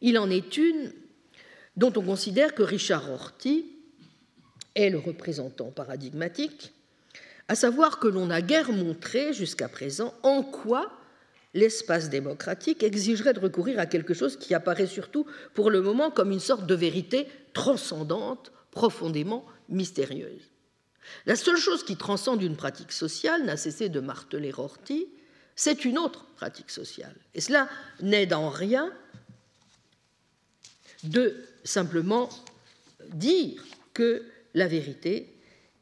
il 0.00 0.16
en 0.20 0.30
est 0.30 0.56
une 0.56 0.92
dont 1.76 1.92
on 1.96 2.02
considère 2.02 2.54
que 2.54 2.62
Richard 2.62 3.08
Rorty 3.08 3.66
est 4.76 4.88
le 4.88 5.00
représentant 5.00 5.72
paradigmatique, 5.72 6.72
à 7.48 7.56
savoir 7.56 7.98
que 7.98 8.06
l'on 8.06 8.26
n'a 8.26 8.40
guère 8.40 8.70
montré 8.70 9.32
jusqu'à 9.32 9.68
présent 9.68 10.14
en 10.22 10.44
quoi 10.44 10.92
l'espace 11.54 12.08
démocratique 12.08 12.84
exigerait 12.84 13.34
de 13.34 13.40
recourir 13.40 13.80
à 13.80 13.86
quelque 13.86 14.14
chose 14.14 14.36
qui 14.36 14.54
apparaît 14.54 14.86
surtout 14.86 15.26
pour 15.54 15.70
le 15.70 15.80
moment 15.80 16.12
comme 16.12 16.30
une 16.30 16.38
sorte 16.38 16.66
de 16.66 16.74
vérité 16.76 17.26
transcendante, 17.52 18.52
profondément 18.70 19.44
mystérieuse. 19.68 20.52
La 21.26 21.34
seule 21.34 21.56
chose 21.56 21.82
qui 21.82 21.96
transcende 21.96 22.42
une 22.44 22.56
pratique 22.56 22.92
sociale, 22.92 23.44
n'a 23.44 23.56
cessé 23.56 23.88
de 23.88 23.98
marteler 23.98 24.52
Rorty, 24.52 25.08
c'est 25.58 25.84
une 25.84 25.98
autre 25.98 26.24
pratique 26.36 26.70
sociale. 26.70 27.16
Et 27.34 27.40
cela 27.40 27.68
n'aide 28.00 28.32
en 28.32 28.48
rien 28.48 28.92
de 31.02 31.34
simplement 31.64 32.28
dire 33.12 33.64
que 33.92 34.22
la 34.54 34.68
vérité 34.68 35.34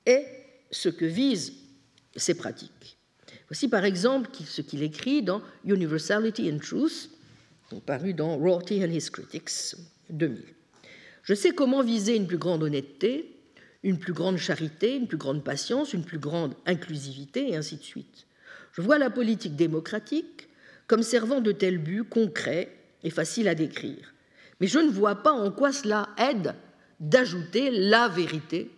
est 0.07 0.27
ce 0.70 0.89
que 0.89 1.05
visent 1.05 1.53
ces 2.16 2.35
pratiques. 2.35 2.97
Voici 3.48 3.69
par 3.69 3.85
exemple 3.85 4.31
ce 4.47 4.62
qu'il 4.62 4.82
écrit 4.82 5.23
dans 5.23 5.43
Universality 5.66 6.51
and 6.51 6.59
Truth, 6.59 7.11
paru 7.85 8.15
dans 8.15 8.39
Rorty 8.39 8.82
and 8.82 8.90
His 8.90 9.11
Critics 9.11 9.77
2000. 10.09 10.43
Je 11.23 11.35
sais 11.35 11.51
comment 11.51 11.82
viser 11.82 12.16
une 12.16 12.27
plus 12.27 12.39
grande 12.39 12.62
honnêteté, 12.62 13.36
une 13.82 13.98
plus 13.98 14.15
grande 14.15 14.39
charité, 14.39 14.97
une 14.97 15.07
plus 15.07 15.19
grande 15.19 15.44
patience, 15.44 15.93
une 15.93 16.05
plus 16.05 16.19
grande 16.19 16.55
inclusivité, 16.65 17.51
et 17.51 17.57
ainsi 17.57 17.77
de 17.77 17.82
suite. 17.82 18.26
Je 18.77 18.82
vois 18.82 18.98
la 18.98 19.09
politique 19.09 19.57
démocratique 19.57 20.48
comme 20.86 21.03
servant 21.03 21.40
de 21.40 21.53
tels 21.53 21.78
buts 21.78 22.05
concrets 22.05 22.77
et 23.03 23.11
faciles 23.11 23.48
à 23.48 23.55
décrire. 23.55 24.12
Mais 24.61 24.66
je 24.66 24.78
ne 24.78 24.90
vois 24.90 25.23
pas 25.23 25.32
en 25.32 25.51
quoi 25.51 25.73
cela 25.73 26.11
aide 26.19 26.55
d'ajouter 27.01 27.70
la 27.70 28.09
vérité 28.09 28.70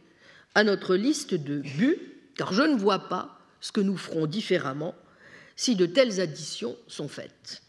à 0.55 0.63
notre 0.63 0.95
liste 0.95 1.35
de 1.35 1.61
buts, 1.61 1.99
car 2.37 2.53
je 2.53 2.63
ne 2.63 2.77
vois 2.77 3.09
pas 3.09 3.41
ce 3.61 3.73
que 3.73 3.81
nous 3.81 3.97
ferons 3.97 4.27
différemment 4.27 4.95
si 5.57 5.75
de 5.75 5.87
telles 5.87 6.21
additions 6.21 6.77
sont 6.87 7.09
faites. 7.09 7.63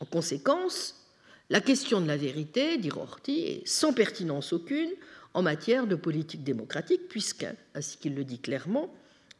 En 0.00 0.04
conséquence, 0.04 1.06
la 1.48 1.62
question 1.62 2.02
de 2.02 2.06
la 2.06 2.18
vérité, 2.18 2.76
dit 2.76 2.90
Rorty, 2.90 3.40
est 3.40 3.66
sans 3.66 3.94
pertinence 3.94 4.52
aucune 4.52 4.90
en 5.32 5.42
matière 5.42 5.86
de 5.86 5.94
politique 5.94 6.44
démocratique, 6.44 7.08
puisque, 7.08 7.46
ainsi 7.74 7.96
qu'il 7.96 8.14
le 8.14 8.24
dit 8.24 8.38
clairement, 8.38 8.92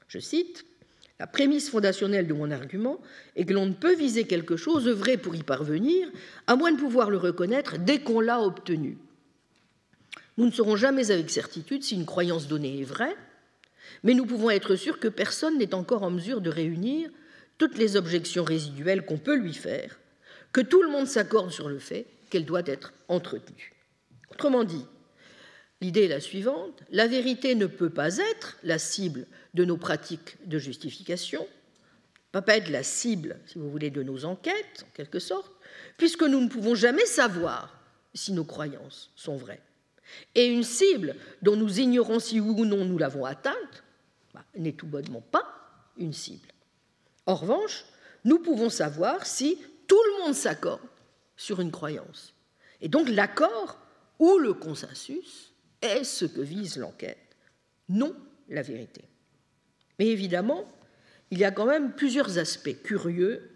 je 0.08 0.18
cite, 0.18 0.64
la 1.20 1.26
prémisse 1.26 1.68
fondationnelle 1.68 2.26
de 2.26 2.32
mon 2.32 2.50
argument 2.50 2.98
est 3.36 3.44
que 3.44 3.52
l'on 3.52 3.66
ne 3.66 3.74
peut 3.74 3.94
viser 3.94 4.24
quelque 4.24 4.56
chose, 4.56 4.88
œuvrer 4.88 5.18
pour 5.18 5.34
y 5.34 5.42
parvenir, 5.42 6.08
à 6.46 6.56
moins 6.56 6.72
de 6.72 6.80
pouvoir 6.80 7.10
le 7.10 7.18
reconnaître 7.18 7.76
dès 7.78 8.00
qu'on 8.00 8.20
l'a 8.20 8.40
obtenu. 8.40 8.96
Nous 10.38 10.46
ne 10.46 10.50
saurons 10.50 10.76
jamais 10.76 11.10
avec 11.10 11.28
certitude 11.28 11.82
si 11.82 11.94
une 11.94 12.06
croyance 12.06 12.48
donnée 12.48 12.80
est 12.80 12.84
vraie, 12.84 13.14
mais 14.02 14.14
nous 14.14 14.24
pouvons 14.24 14.48
être 14.48 14.76
sûrs 14.76 14.98
que 14.98 15.08
personne 15.08 15.58
n'est 15.58 15.74
encore 15.74 16.04
en 16.04 16.10
mesure 16.10 16.40
de 16.40 16.48
réunir 16.48 17.10
toutes 17.58 17.76
les 17.76 17.96
objections 17.96 18.42
résiduelles 18.42 19.04
qu'on 19.04 19.18
peut 19.18 19.36
lui 19.36 19.52
faire, 19.52 20.00
que 20.52 20.62
tout 20.62 20.82
le 20.82 20.88
monde 20.88 21.06
s'accorde 21.06 21.50
sur 21.50 21.68
le 21.68 21.78
fait 21.78 22.06
qu'elle 22.30 22.46
doit 22.46 22.62
être 22.64 22.94
entretenue. 23.08 23.74
Autrement 24.30 24.64
dit, 24.64 24.86
L'idée 25.82 26.04
est 26.04 26.08
la 26.08 26.20
suivante, 26.20 26.82
la 26.90 27.06
vérité 27.06 27.54
ne 27.54 27.64
peut 27.64 27.88
pas 27.88 28.18
être 28.18 28.58
la 28.62 28.78
cible 28.78 29.26
de 29.54 29.64
nos 29.64 29.76
pratiques 29.76 30.36
de 30.46 30.58
justification, 30.58 31.46
pas 32.32 32.56
être 32.56 32.70
la 32.70 32.82
cible, 32.82 33.40
si 33.46 33.58
vous 33.58 33.70
voulez, 33.70 33.90
de 33.90 34.02
nos 34.02 34.24
enquêtes, 34.24 34.84
en 34.86 34.94
quelque 34.94 35.18
sorte, 35.18 35.50
puisque 35.96 36.22
nous 36.22 36.40
ne 36.40 36.48
pouvons 36.48 36.74
jamais 36.74 37.06
savoir 37.06 37.76
si 38.14 38.32
nos 38.32 38.44
croyances 38.44 39.10
sont 39.16 39.36
vraies. 39.36 39.62
Et 40.34 40.46
une 40.46 40.62
cible 40.62 41.16
dont 41.42 41.56
nous 41.56 41.80
ignorons 41.80 42.20
si 42.20 42.40
ou 42.40 42.64
non 42.64 42.84
nous 42.84 42.98
l'avons 42.98 43.24
atteinte 43.24 43.84
bah, 44.34 44.44
n'est 44.56 44.72
tout 44.72 44.86
bonnement 44.86 45.20
pas 45.20 45.44
une 45.96 46.12
cible. 46.12 46.48
En 47.26 47.34
revanche, 47.34 47.84
nous 48.24 48.38
pouvons 48.38 48.70
savoir 48.70 49.26
si 49.26 49.58
tout 49.86 50.00
le 50.06 50.24
monde 50.24 50.34
s'accorde 50.34 50.80
sur 51.36 51.60
une 51.60 51.70
croyance. 51.70 52.34
Et 52.80 52.88
donc 52.88 53.08
l'accord 53.08 53.78
ou 54.18 54.38
le 54.38 54.54
consensus 54.54 55.52
est 55.80 56.04
ce 56.04 56.24
que 56.24 56.40
vise 56.40 56.76
l'enquête, 56.76 57.36
non 57.88 58.14
la 58.48 58.62
vérité. 58.62 59.04
Mais 60.00 60.06
évidemment, 60.06 60.64
il 61.30 61.36
y 61.36 61.44
a 61.44 61.50
quand 61.50 61.66
même 61.66 61.92
plusieurs 61.92 62.38
aspects 62.38 62.82
curieux, 62.82 63.50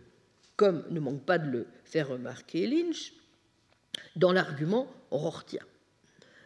comme 0.56 0.84
ne 0.90 1.00
manque 1.00 1.24
pas 1.24 1.38
de 1.38 1.50
le 1.50 1.66
faire 1.86 2.08
remarquer 2.08 2.66
Lynch, 2.66 3.14
dans 4.14 4.30
l'argument 4.30 4.86
rortien. 5.10 5.62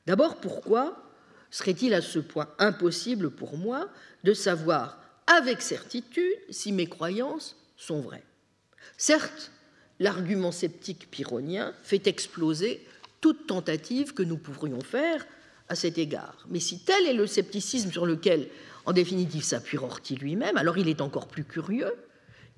D'abord, 0.07 0.37
pourquoi 0.37 1.03
serait-il 1.51 1.95
à 1.95 2.01
ce 2.01 2.21
point 2.21 2.49
impossible 2.61 3.31
pour 3.31 3.57
moi 3.59 3.89
de 4.23 4.35
savoir 4.35 5.03
avec 5.27 5.61
certitude 5.63 6.37
si 6.49 6.71
mes 6.71 6.87
croyances 6.87 7.57
sont 7.77 8.01
vraies? 8.01 8.25
Certes, 8.97 9.51
l'argument 9.99 10.53
sceptique 10.53 11.11
pyrrhonien 11.11 11.75
fait 11.83 12.07
exploser 12.07 12.87
toute 13.21 13.49
tentative 13.49 14.15
que 14.15 14.23
nous 14.23 14.39
pourrions 14.39 14.81
faire 14.81 15.27
à 15.69 15.75
cet 15.75 15.99
égard. 15.99 16.47
Mais 16.49 16.61
si 16.61 16.79
tel 16.85 17.05
est 17.05 17.15
le 17.15 17.27
scepticisme 17.27 17.91
sur 17.91 18.07
lequel, 18.07 18.49
en 18.89 18.93
définitive, 18.95 19.45
s'appuie 19.45 19.77
Rorty 19.77 20.17
lui-même, 20.17 20.57
alors 20.57 20.79
il 20.79 20.89
est 20.89 21.03
encore 21.03 21.29
plus 21.29 21.45
curieux 21.45 21.93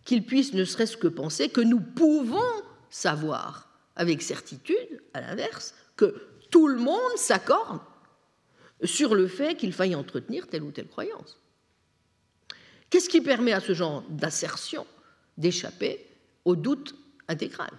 qu'il 0.05 0.25
puisse 0.25 0.55
ne 0.55 0.65
serait-ce 0.65 0.97
que 0.97 1.09
penser 1.09 1.49
que 1.49 1.61
nous 1.61 1.81
pouvons 1.81 2.39
savoir 2.89 3.69
avec 3.97 4.23
certitude, 4.23 5.03
à 5.13 5.23
l'inverse, 5.23 5.75
que 5.97 6.15
tout 6.53 6.69
le 6.69 6.79
monde 6.79 7.17
s'accorde 7.17 7.81
sur 8.85 9.17
le 9.17 9.27
fait 9.27 9.57
qu'il 9.57 9.73
faille 9.73 9.97
entretenir 9.97 10.47
telle 10.47 10.63
ou 10.63 10.71
telle 10.71 10.87
croyance. 10.87 11.41
Qu'est-ce 12.91 13.09
qui 13.09 13.23
permet 13.23 13.53
à 13.53 13.59
ce 13.59 13.75
genre 13.75 14.05
d'assertion 14.09 14.87
d'échapper 15.37 16.07
au 16.45 16.55
doute 16.55 16.95
intégral? 17.27 17.73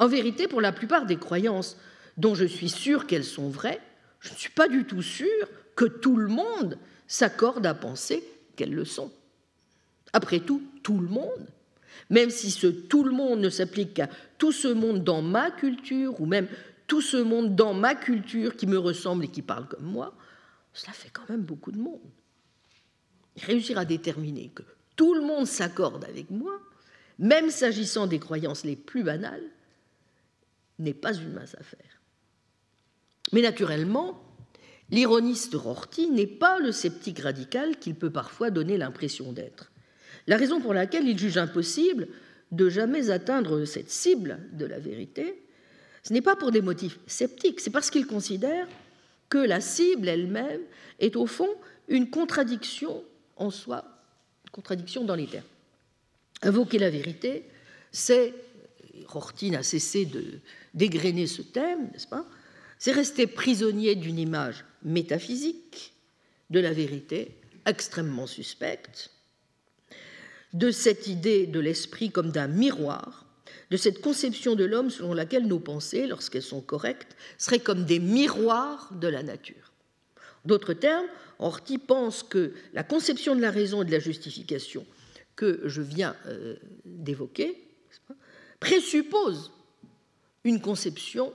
En 0.00 0.08
vérité, 0.08 0.48
pour 0.48 0.60
la 0.60 0.72
plupart 0.72 1.06
des 1.06 1.16
croyances 1.16 1.76
dont 2.16 2.34
je 2.34 2.44
suis 2.44 2.70
sûr 2.70 3.06
qu'elles 3.06 3.24
sont 3.24 3.50
vraies, 3.50 3.80
je 4.18 4.32
ne 4.32 4.36
suis 4.36 4.50
pas 4.50 4.66
du 4.66 4.84
tout 4.84 5.02
sûr 5.02 5.48
que 5.76 5.84
tout 5.84 6.16
le 6.16 6.26
monde 6.26 6.76
s'accorde 7.06 7.66
à 7.66 7.74
penser 7.74 8.22
qu'elles 8.56 8.74
le 8.74 8.84
sont. 8.84 9.12
Après 10.12 10.40
tout, 10.40 10.62
tout 10.82 10.98
le 10.98 11.08
monde, 11.08 11.46
même 12.10 12.30
si 12.30 12.50
ce 12.50 12.66
tout 12.66 13.04
le 13.04 13.12
monde 13.12 13.40
ne 13.40 13.50
s'applique 13.50 13.94
qu'à 13.94 14.08
tout 14.38 14.52
ce 14.52 14.68
monde 14.68 15.04
dans 15.04 15.22
ma 15.22 15.50
culture, 15.50 16.20
ou 16.20 16.26
même 16.26 16.48
tout 16.86 17.00
ce 17.00 17.16
monde 17.16 17.56
dans 17.56 17.74
ma 17.74 17.94
culture 17.94 18.56
qui 18.56 18.66
me 18.66 18.78
ressemble 18.78 19.24
et 19.24 19.28
qui 19.28 19.42
parle 19.42 19.66
comme 19.68 19.84
moi, 19.84 20.14
cela 20.72 20.92
fait 20.92 21.10
quand 21.10 21.28
même 21.28 21.42
beaucoup 21.42 21.72
de 21.72 21.78
monde. 21.78 22.00
Réussir 23.42 23.78
à 23.78 23.84
déterminer 23.84 24.50
que 24.54 24.62
tout 24.94 25.14
le 25.14 25.22
monde 25.22 25.46
s'accorde 25.46 26.04
avec 26.04 26.30
moi, 26.30 26.58
même 27.18 27.50
s'agissant 27.50 28.06
des 28.06 28.18
croyances 28.18 28.64
les 28.64 28.76
plus 28.76 29.02
banales, 29.02 29.44
n'est 30.78 30.94
pas 30.94 31.14
une 31.14 31.32
mince 31.32 31.54
affaire. 31.58 32.00
Mais 33.32 33.40
naturellement, 33.40 34.22
l'ironiste 34.90 35.54
Rorty 35.54 36.08
n'est 36.10 36.26
pas 36.26 36.58
le 36.58 36.72
sceptique 36.72 37.20
radical 37.20 37.76
qu'il 37.78 37.94
peut 37.94 38.10
parfois 38.10 38.50
donner 38.50 38.76
l'impression 38.76 39.32
d'être. 39.32 39.70
La 40.26 40.36
raison 40.36 40.60
pour 40.60 40.74
laquelle 40.74 41.08
il 41.08 41.18
juge 41.18 41.38
impossible 41.38 42.08
de 42.52 42.68
jamais 42.68 43.10
atteindre 43.10 43.64
cette 43.64 43.90
cible 43.90 44.38
de 44.52 44.66
la 44.66 44.78
vérité, 44.78 45.42
ce 46.02 46.12
n'est 46.12 46.22
pas 46.22 46.36
pour 46.36 46.52
des 46.52 46.62
motifs 46.62 46.98
sceptiques, 47.06 47.60
c'est 47.60 47.70
parce 47.70 47.90
qu'il 47.90 48.06
considère 48.06 48.68
que 49.28 49.38
la 49.38 49.60
cible 49.60 50.08
elle-même 50.08 50.60
est 51.00 51.16
au 51.16 51.26
fond 51.26 51.48
une 51.88 52.10
contradiction 52.10 53.02
en 53.36 53.50
soi, 53.50 53.84
une 54.44 54.50
contradiction 54.50 55.04
dans 55.04 55.16
les 55.16 55.26
termes. 55.26 55.44
Invoquer 56.42 56.78
la 56.78 56.90
vérité, 56.90 57.44
c'est, 57.90 58.34
Rorty 59.06 59.50
n'a 59.50 59.62
cessé 59.62 60.04
de 60.04 60.24
dégrainer 60.74 61.26
ce 61.26 61.42
thème, 61.42 61.88
n'est-ce 61.92 62.06
pas? 62.06 62.26
C'est 62.78 62.92
rester 62.92 63.26
prisonnier 63.26 63.94
d'une 63.94 64.18
image 64.18 64.64
métaphysique 64.82 65.94
de 66.50 66.60
la 66.60 66.72
vérité 66.72 67.38
extrêmement 67.66 68.26
suspecte, 68.26 69.10
de 70.52 70.70
cette 70.70 71.06
idée 71.06 71.46
de 71.46 71.60
l'esprit 71.60 72.10
comme 72.10 72.30
d'un 72.30 72.46
miroir, 72.46 73.26
de 73.70 73.76
cette 73.76 74.00
conception 74.00 74.54
de 74.54 74.64
l'homme 74.64 74.90
selon 74.90 75.12
laquelle 75.12 75.46
nos 75.46 75.58
pensées, 75.58 76.06
lorsqu'elles 76.06 76.42
sont 76.42 76.60
correctes, 76.60 77.16
seraient 77.36 77.58
comme 77.58 77.84
des 77.84 77.98
miroirs 77.98 78.92
de 78.94 79.08
la 79.08 79.22
nature. 79.22 79.72
D'autres 80.44 80.74
termes, 80.74 81.06
Horty 81.38 81.78
pense 81.78 82.22
que 82.22 82.54
la 82.72 82.84
conception 82.84 83.34
de 83.34 83.40
la 83.40 83.50
raison 83.50 83.82
et 83.82 83.84
de 83.84 83.90
la 83.90 83.98
justification 83.98 84.86
que 85.34 85.60
je 85.64 85.82
viens 85.82 86.16
euh, 86.26 86.56
d'évoquer 86.84 87.62
présuppose 88.60 89.52
une 90.44 90.60
conception 90.60 91.34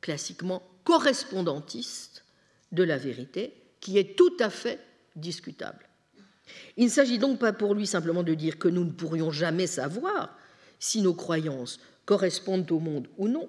classiquement 0.00 0.62
correspondantiste 0.86 2.24
de 2.70 2.84
la 2.84 2.96
vérité 2.96 3.52
qui 3.80 3.98
est 3.98 4.16
tout 4.16 4.36
à 4.38 4.48
fait 4.48 4.78
discutable. 5.16 5.84
Il 6.76 6.84
ne 6.84 6.90
s'agit 6.90 7.18
donc 7.18 7.40
pas 7.40 7.52
pour 7.52 7.74
lui 7.74 7.88
simplement 7.88 8.22
de 8.22 8.34
dire 8.34 8.56
que 8.56 8.68
nous 8.68 8.84
ne 8.84 8.92
pourrions 8.92 9.32
jamais 9.32 9.66
savoir 9.66 10.38
si 10.78 11.02
nos 11.02 11.12
croyances 11.12 11.80
correspondent 12.04 12.70
au 12.70 12.78
monde 12.78 13.08
ou 13.18 13.26
non, 13.26 13.48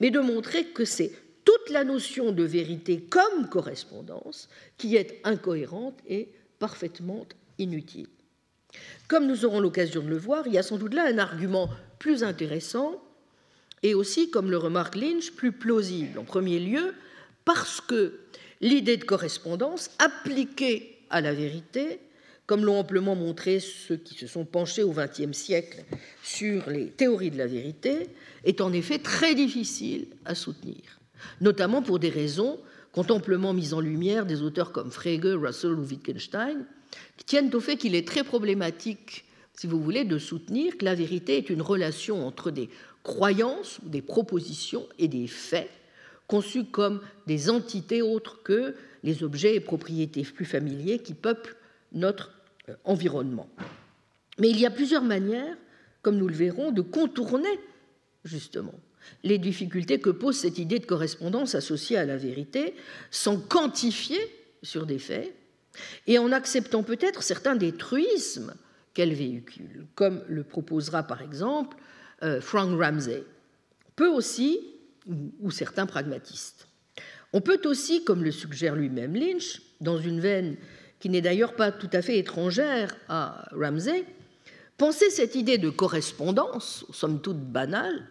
mais 0.00 0.10
de 0.10 0.18
montrer 0.18 0.64
que 0.66 0.84
c'est 0.84 1.12
toute 1.44 1.70
la 1.70 1.84
notion 1.84 2.32
de 2.32 2.42
vérité 2.42 3.02
comme 3.02 3.48
correspondance 3.48 4.48
qui 4.76 4.96
est 4.96 5.20
incohérente 5.22 6.00
et 6.08 6.32
parfaitement 6.58 7.24
inutile. 7.58 8.08
Comme 9.06 9.28
nous 9.28 9.44
aurons 9.44 9.60
l'occasion 9.60 10.02
de 10.02 10.08
le 10.08 10.18
voir, 10.18 10.48
il 10.48 10.54
y 10.54 10.58
a 10.58 10.64
sans 10.64 10.78
doute 10.78 10.94
là 10.94 11.04
un 11.06 11.18
argument 11.18 11.70
plus 12.00 12.24
intéressant 12.24 13.00
et 13.84 13.94
aussi, 13.94 14.30
comme 14.30 14.50
le 14.50 14.56
remarque 14.56 14.96
Lynch, 14.96 15.30
plus 15.32 15.52
plausible. 15.52 16.18
En 16.18 16.24
premier 16.24 16.58
lieu, 16.58 16.94
parce 17.44 17.82
que 17.82 18.18
l'idée 18.62 18.96
de 18.96 19.04
correspondance 19.04 19.90
appliquée 19.98 20.96
à 21.10 21.20
la 21.20 21.34
vérité, 21.34 22.00
comme 22.46 22.64
l'ont 22.64 22.78
amplement 22.78 23.14
montré 23.14 23.60
ceux 23.60 23.96
qui 23.96 24.14
se 24.14 24.26
sont 24.26 24.46
penchés 24.46 24.82
au 24.82 24.92
XXe 24.92 25.36
siècle 25.36 25.84
sur 26.22 26.68
les 26.70 26.86
théories 26.86 27.30
de 27.30 27.36
la 27.36 27.46
vérité, 27.46 28.08
est 28.44 28.62
en 28.62 28.72
effet 28.72 28.98
très 28.98 29.34
difficile 29.34 30.06
à 30.24 30.34
soutenir, 30.34 30.98
notamment 31.42 31.82
pour 31.82 31.98
des 31.98 32.08
raisons 32.08 32.58
qu'ont 32.92 33.10
amplement 33.10 33.52
mises 33.52 33.74
en 33.74 33.80
lumière 33.80 34.24
des 34.24 34.40
auteurs 34.40 34.72
comme 34.72 34.90
Frege, 34.90 35.36
Russell 35.36 35.72
ou 35.72 35.84
Wittgenstein, 35.84 36.64
qui 37.18 37.26
tiennent 37.26 37.54
au 37.54 37.60
fait 37.60 37.76
qu'il 37.76 37.94
est 37.94 38.08
très 38.08 38.24
problématique, 38.24 39.26
si 39.52 39.66
vous 39.66 39.82
voulez, 39.82 40.04
de 40.04 40.16
soutenir 40.16 40.78
que 40.78 40.86
la 40.86 40.94
vérité 40.94 41.36
est 41.36 41.50
une 41.50 41.62
relation 41.62 42.26
entre 42.26 42.50
des 42.50 42.70
croyances, 43.04 43.78
des 43.84 44.02
propositions 44.02 44.88
et 44.98 45.06
des 45.06 45.28
faits 45.28 45.70
conçus 46.26 46.64
comme 46.64 47.00
des 47.26 47.50
entités 47.50 48.02
autres 48.02 48.42
que 48.42 48.74
les 49.04 49.22
objets 49.22 49.54
et 49.54 49.60
propriétés 49.60 50.22
plus 50.22 50.46
familiers 50.46 50.98
qui 50.98 51.14
peuplent 51.14 51.56
notre 51.92 52.32
euh, 52.68 52.74
environnement. 52.84 53.48
Mais 54.38 54.48
il 54.48 54.58
y 54.58 54.66
a 54.66 54.70
plusieurs 54.70 55.04
manières, 55.04 55.56
comme 56.02 56.16
nous 56.16 56.26
le 56.26 56.34
verrons, 56.34 56.72
de 56.72 56.80
contourner 56.80 57.60
justement 58.24 58.74
les 59.22 59.36
difficultés 59.36 60.00
que 60.00 60.08
pose 60.08 60.38
cette 60.38 60.58
idée 60.58 60.78
de 60.78 60.86
correspondance 60.86 61.54
associée 61.54 61.98
à 61.98 62.06
la 62.06 62.16
vérité 62.16 62.74
sans 63.10 63.38
quantifier 63.38 64.18
sur 64.62 64.86
des 64.86 64.98
faits 64.98 65.34
et 66.06 66.18
en 66.18 66.32
acceptant 66.32 66.82
peut-être 66.82 67.22
certains 67.22 67.54
des 67.54 67.72
truismes 67.72 68.54
qu'elle 68.94 69.12
véhicule, 69.12 69.86
comme 69.94 70.22
le 70.28 70.42
proposera 70.42 71.02
par 71.02 71.20
exemple 71.20 71.76
Frank 72.40 72.78
Ramsey. 72.80 73.24
Peut 73.96 74.08
aussi 74.08 74.58
ou, 75.40 75.50
certains 75.50 75.86
pragmatistes. 75.86 76.66
On 77.32 77.40
peut 77.40 77.60
aussi, 77.64 78.04
comme 78.04 78.24
le 78.24 78.30
suggère 78.30 78.74
lui-même 78.74 79.14
Lynch, 79.14 79.60
dans 79.80 79.98
une 79.98 80.20
veine 80.20 80.56
qui 81.00 81.10
n'est 81.10 81.20
d'ailleurs 81.20 81.54
pas 81.56 81.72
tout 81.72 81.90
à 81.92 82.00
fait 82.00 82.18
étrangère 82.18 82.96
à 83.08 83.46
Ramsey, 83.52 84.04
penser 84.78 85.10
cette 85.10 85.34
idée 85.34 85.58
de 85.58 85.68
correspondance, 85.68 86.86
somme 86.92 87.20
toute 87.20 87.40
banale, 87.40 88.08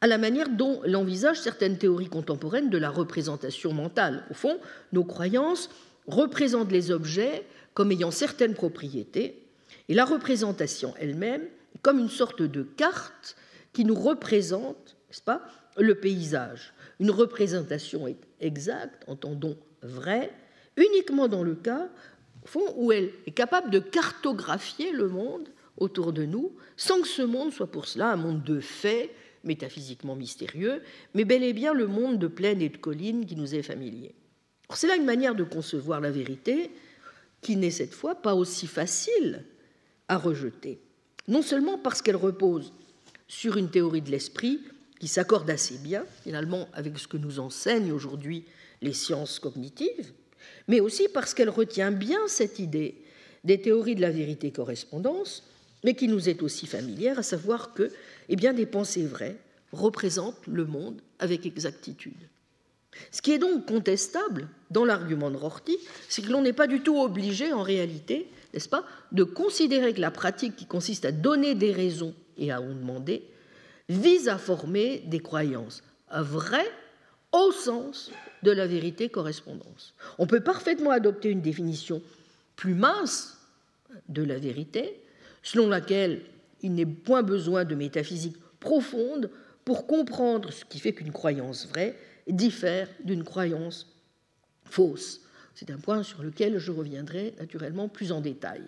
à 0.00 0.06
la 0.06 0.18
manière 0.18 0.48
dont 0.48 0.80
l'envisagent 0.84 1.40
certaines 1.40 1.78
théories 1.78 2.08
contemporaines 2.08 2.70
de 2.70 2.78
la 2.78 2.90
représentation 2.90 3.72
mentale. 3.72 4.24
Au 4.30 4.34
fond, 4.34 4.58
nos 4.92 5.02
croyances 5.02 5.70
représentent 6.06 6.70
les 6.70 6.90
objets 6.90 7.44
comme 7.74 7.90
ayant 7.90 8.12
certaines 8.12 8.54
propriétés, 8.54 9.42
et 9.88 9.94
la 9.94 10.04
représentation 10.04 10.94
elle-même 10.98 11.42
comme 11.82 11.98
une 11.98 12.08
sorte 12.08 12.42
de 12.42 12.62
carte 12.62 13.36
qui 13.78 13.84
nous 13.84 13.94
représente, 13.94 14.96
n'est-ce 15.08 15.22
pas, 15.22 15.40
le 15.76 15.94
paysage. 15.94 16.74
Une 16.98 17.12
représentation 17.12 18.08
est 18.08 18.18
exacte, 18.40 19.04
entendons 19.06 19.56
vrai, 19.82 20.32
uniquement 20.76 21.28
dans 21.28 21.44
le 21.44 21.54
cas 21.54 21.88
où 22.74 22.90
elle 22.90 23.12
est 23.28 23.30
capable 23.30 23.70
de 23.70 23.78
cartographier 23.78 24.90
le 24.90 25.06
monde 25.06 25.48
autour 25.76 26.12
de 26.12 26.24
nous, 26.24 26.56
sans 26.76 27.00
que 27.02 27.06
ce 27.06 27.22
monde 27.22 27.52
soit 27.52 27.70
pour 27.70 27.86
cela 27.86 28.10
un 28.10 28.16
monde 28.16 28.42
de 28.42 28.58
faits 28.58 29.10
métaphysiquement 29.44 30.16
mystérieux, 30.16 30.82
mais 31.14 31.24
bel 31.24 31.44
et 31.44 31.52
bien 31.52 31.72
le 31.72 31.86
monde 31.86 32.18
de 32.18 32.26
plaines 32.26 32.60
et 32.60 32.70
de 32.70 32.78
collines 32.78 33.26
qui 33.26 33.36
nous 33.36 33.54
est 33.54 33.62
familier. 33.62 34.12
C'est 34.74 34.88
là 34.88 34.96
une 34.96 35.04
manière 35.04 35.36
de 35.36 35.44
concevoir 35.44 36.00
la 36.00 36.10
vérité 36.10 36.72
qui 37.42 37.54
n'est 37.54 37.70
cette 37.70 37.94
fois 37.94 38.16
pas 38.16 38.34
aussi 38.34 38.66
facile 38.66 39.44
à 40.08 40.18
rejeter, 40.18 40.80
non 41.28 41.42
seulement 41.42 41.78
parce 41.78 42.02
qu'elle 42.02 42.16
repose 42.16 42.72
sur 43.28 43.56
une 43.56 43.70
théorie 43.70 44.02
de 44.02 44.10
l'esprit 44.10 44.60
qui 44.98 45.06
s'accorde 45.06 45.48
assez 45.48 45.78
bien, 45.78 46.04
finalement, 46.24 46.68
avec 46.72 46.98
ce 46.98 47.06
que 47.06 47.16
nous 47.16 47.38
enseignent 47.38 47.92
aujourd'hui 47.92 48.44
les 48.82 48.92
sciences 48.92 49.38
cognitives, 49.38 50.12
mais 50.66 50.80
aussi 50.80 51.08
parce 51.12 51.34
qu'elle 51.34 51.50
retient 51.50 51.92
bien 51.92 52.18
cette 52.26 52.58
idée 52.58 53.02
des 53.44 53.60
théories 53.60 53.94
de 53.94 54.00
la 54.00 54.10
vérité-correspondance, 54.10 55.44
mais 55.84 55.94
qui 55.94 56.08
nous 56.08 56.28
est 56.28 56.42
aussi 56.42 56.66
familière, 56.66 57.18
à 57.18 57.22
savoir 57.22 57.74
que 57.74 57.92
eh 58.28 58.36
bien, 58.36 58.52
des 58.52 58.66
pensées 58.66 59.06
vraies 59.06 59.36
représentent 59.72 60.46
le 60.46 60.64
monde 60.64 61.00
avec 61.18 61.46
exactitude. 61.46 62.28
Ce 63.12 63.22
qui 63.22 63.32
est 63.32 63.38
donc 63.38 63.66
contestable 63.66 64.48
dans 64.70 64.84
l'argument 64.84 65.30
de 65.30 65.36
Rorty, 65.36 65.76
c'est 66.08 66.22
que 66.22 66.30
l'on 66.30 66.42
n'est 66.42 66.52
pas 66.52 66.66
du 66.66 66.80
tout 66.80 66.98
obligé, 66.98 67.52
en 67.52 67.62
réalité, 67.62 68.28
n'est-ce 68.52 68.68
pas, 68.68 68.84
de 69.12 69.22
considérer 69.22 69.94
que 69.94 70.00
la 70.00 70.10
pratique 70.10 70.56
qui 70.56 70.66
consiste 70.66 71.04
à 71.04 71.12
donner 71.12 71.54
des 71.54 71.72
raisons 71.72 72.14
et 72.38 72.50
à 72.50 72.60
en 72.60 72.68
demander 72.68 73.22
vise 73.88 74.28
à 74.28 74.38
former 74.38 75.02
des 75.06 75.20
croyances 75.20 75.82
vraies 76.10 76.70
au 77.32 77.52
sens 77.52 78.10
de 78.42 78.50
la 78.50 78.66
vérité 78.66 79.08
correspondance. 79.08 79.94
On 80.18 80.26
peut 80.26 80.40
parfaitement 80.40 80.90
adopter 80.90 81.30
une 81.30 81.42
définition 81.42 82.02
plus 82.56 82.74
mince 82.74 83.38
de 84.08 84.22
la 84.22 84.38
vérité, 84.38 85.00
selon 85.42 85.68
laquelle 85.68 86.22
il 86.62 86.74
n'est 86.74 86.86
point 86.86 87.22
besoin 87.22 87.64
de 87.64 87.74
métaphysique 87.74 88.36
profonde 88.60 89.30
pour 89.64 89.86
comprendre 89.86 90.52
ce 90.52 90.64
qui 90.64 90.78
fait 90.78 90.92
qu'une 90.92 91.12
croyance 91.12 91.66
vraie 91.68 91.96
diffère 92.26 92.88
d'une 93.04 93.24
croyance 93.24 93.86
fausse. 94.64 95.20
C'est 95.54 95.70
un 95.70 95.78
point 95.78 96.02
sur 96.02 96.22
lequel 96.22 96.58
je 96.58 96.72
reviendrai 96.72 97.34
naturellement 97.38 97.88
plus 97.88 98.12
en 98.12 98.20
détail. 98.20 98.62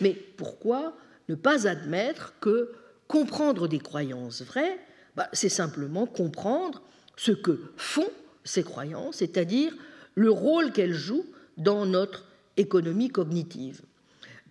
Mais 0.00 0.14
pourquoi 0.36 0.96
ne 1.28 1.34
pas 1.34 1.68
admettre 1.68 2.34
que 2.40 2.72
comprendre 3.10 3.66
des 3.66 3.80
croyances 3.80 4.42
vraies, 4.42 4.78
bah, 5.16 5.28
c'est 5.32 5.48
simplement 5.48 6.06
comprendre 6.06 6.80
ce 7.16 7.32
que 7.32 7.58
font 7.76 8.08
ces 8.44 8.62
croyances, 8.62 9.16
c'est-à-dire 9.16 9.74
le 10.14 10.30
rôle 10.30 10.70
qu'elles 10.70 10.94
jouent 10.94 11.26
dans 11.56 11.86
notre 11.86 12.24
économie 12.56 13.08
cognitive. 13.08 13.82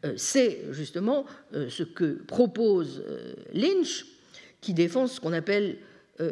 Euh, 0.03 0.13
c'est 0.17 0.65
justement 0.71 1.25
euh, 1.53 1.69
ce 1.69 1.83
que 1.83 2.21
propose 2.27 3.01
euh, 3.07 3.33
Lynch, 3.53 4.05
qui 4.59 4.73
défend 4.73 5.07
ce 5.07 5.21
qu'on 5.21 5.33
appelle 5.33 5.77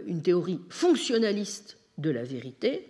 une 0.06 0.22
théorie 0.22 0.60
fonctionnaliste 0.68 1.78
de 1.98 2.10
la 2.10 2.24
vérité, 2.24 2.90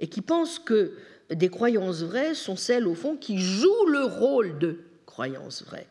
et 0.00 0.08
qui 0.08 0.22
pense 0.22 0.58
que 0.58 0.96
des 1.30 1.50
croyances 1.50 2.02
vraies 2.02 2.34
sont 2.34 2.56
celles, 2.56 2.88
au 2.88 2.96
fond, 2.96 3.16
qui 3.16 3.38
jouent 3.38 3.86
le 3.86 4.02
rôle 4.02 4.58
de 4.58 4.80
croyances 5.06 5.62
vraies. 5.64 5.86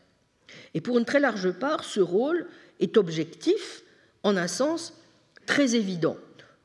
Et 0.74 0.82
pour 0.82 0.98
une 0.98 1.06
très 1.06 1.20
large 1.20 1.52
part, 1.52 1.84
ce 1.84 2.00
rôle 2.00 2.46
est 2.82 2.96
objectif 2.96 3.82
en 4.22 4.36
un 4.36 4.48
sens 4.48 4.94
très 5.46 5.74
évident. 5.74 6.16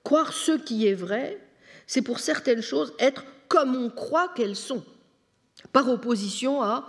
Croire 0.03 0.33
ce 0.33 0.51
qui 0.51 0.87
est 0.87 0.93
vrai, 0.93 1.39
c'est 1.85 2.01
pour 2.01 2.19
certaines 2.19 2.61
choses 2.61 2.93
être 2.99 3.23
comme 3.47 3.75
on 3.75 3.89
croit 3.89 4.29
qu'elles 4.35 4.55
sont, 4.55 4.83
par 5.71 5.89
opposition 5.89 6.61
à 6.61 6.87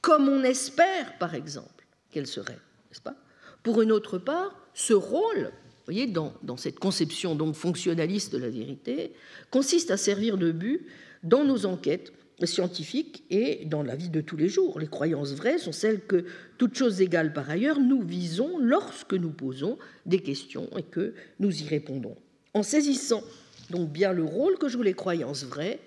comme 0.00 0.28
on 0.28 0.42
espère, 0.42 1.16
par 1.18 1.34
exemple, 1.34 1.86
qu'elles 2.10 2.26
seraient, 2.26 2.52
n'est-ce 2.88 3.00
pas? 3.00 3.16
Pour 3.62 3.80
une 3.80 3.90
autre 3.90 4.18
part, 4.18 4.54
ce 4.74 4.92
rôle, 4.92 5.50
voyez, 5.86 6.06
dans, 6.06 6.34
dans, 6.42 6.58
cette 6.58 6.78
conception 6.78 7.34
donc 7.34 7.54
fonctionnaliste 7.54 8.32
de 8.32 8.38
la 8.38 8.50
vérité, 8.50 9.14
consiste 9.50 9.90
à 9.90 9.96
servir 9.96 10.36
de 10.36 10.52
but 10.52 10.86
dans 11.22 11.44
nos 11.44 11.64
enquêtes 11.64 12.12
scientifiques 12.42 13.24
et 13.30 13.64
dans 13.64 13.82
la 13.82 13.96
vie 13.96 14.08
de 14.08 14.20
tous 14.20 14.36
les 14.36 14.48
jours. 14.48 14.78
Les 14.80 14.88
croyances 14.88 15.32
vraies 15.32 15.58
sont 15.58 15.72
celles 15.72 16.00
que, 16.00 16.24
toutes 16.58 16.76
choses 16.76 17.00
égales 17.00 17.32
par 17.32 17.48
ailleurs, 17.48 17.80
nous 17.80 18.02
visons 18.02 18.58
lorsque 18.58 19.14
nous 19.14 19.30
posons 19.30 19.78
des 20.06 20.20
questions 20.20 20.68
et 20.76 20.82
que 20.82 21.14
nous 21.38 21.62
y 21.62 21.66
répondons. 21.66 22.16
En 22.52 22.62
saisissant 22.62 23.22
donc 23.70 23.90
bien 23.90 24.12
le 24.12 24.24
rôle 24.24 24.58
que 24.58 24.68
jouent 24.68 24.82
les 24.82 24.94
croyances 24.94 25.44
vraies, 25.44 25.80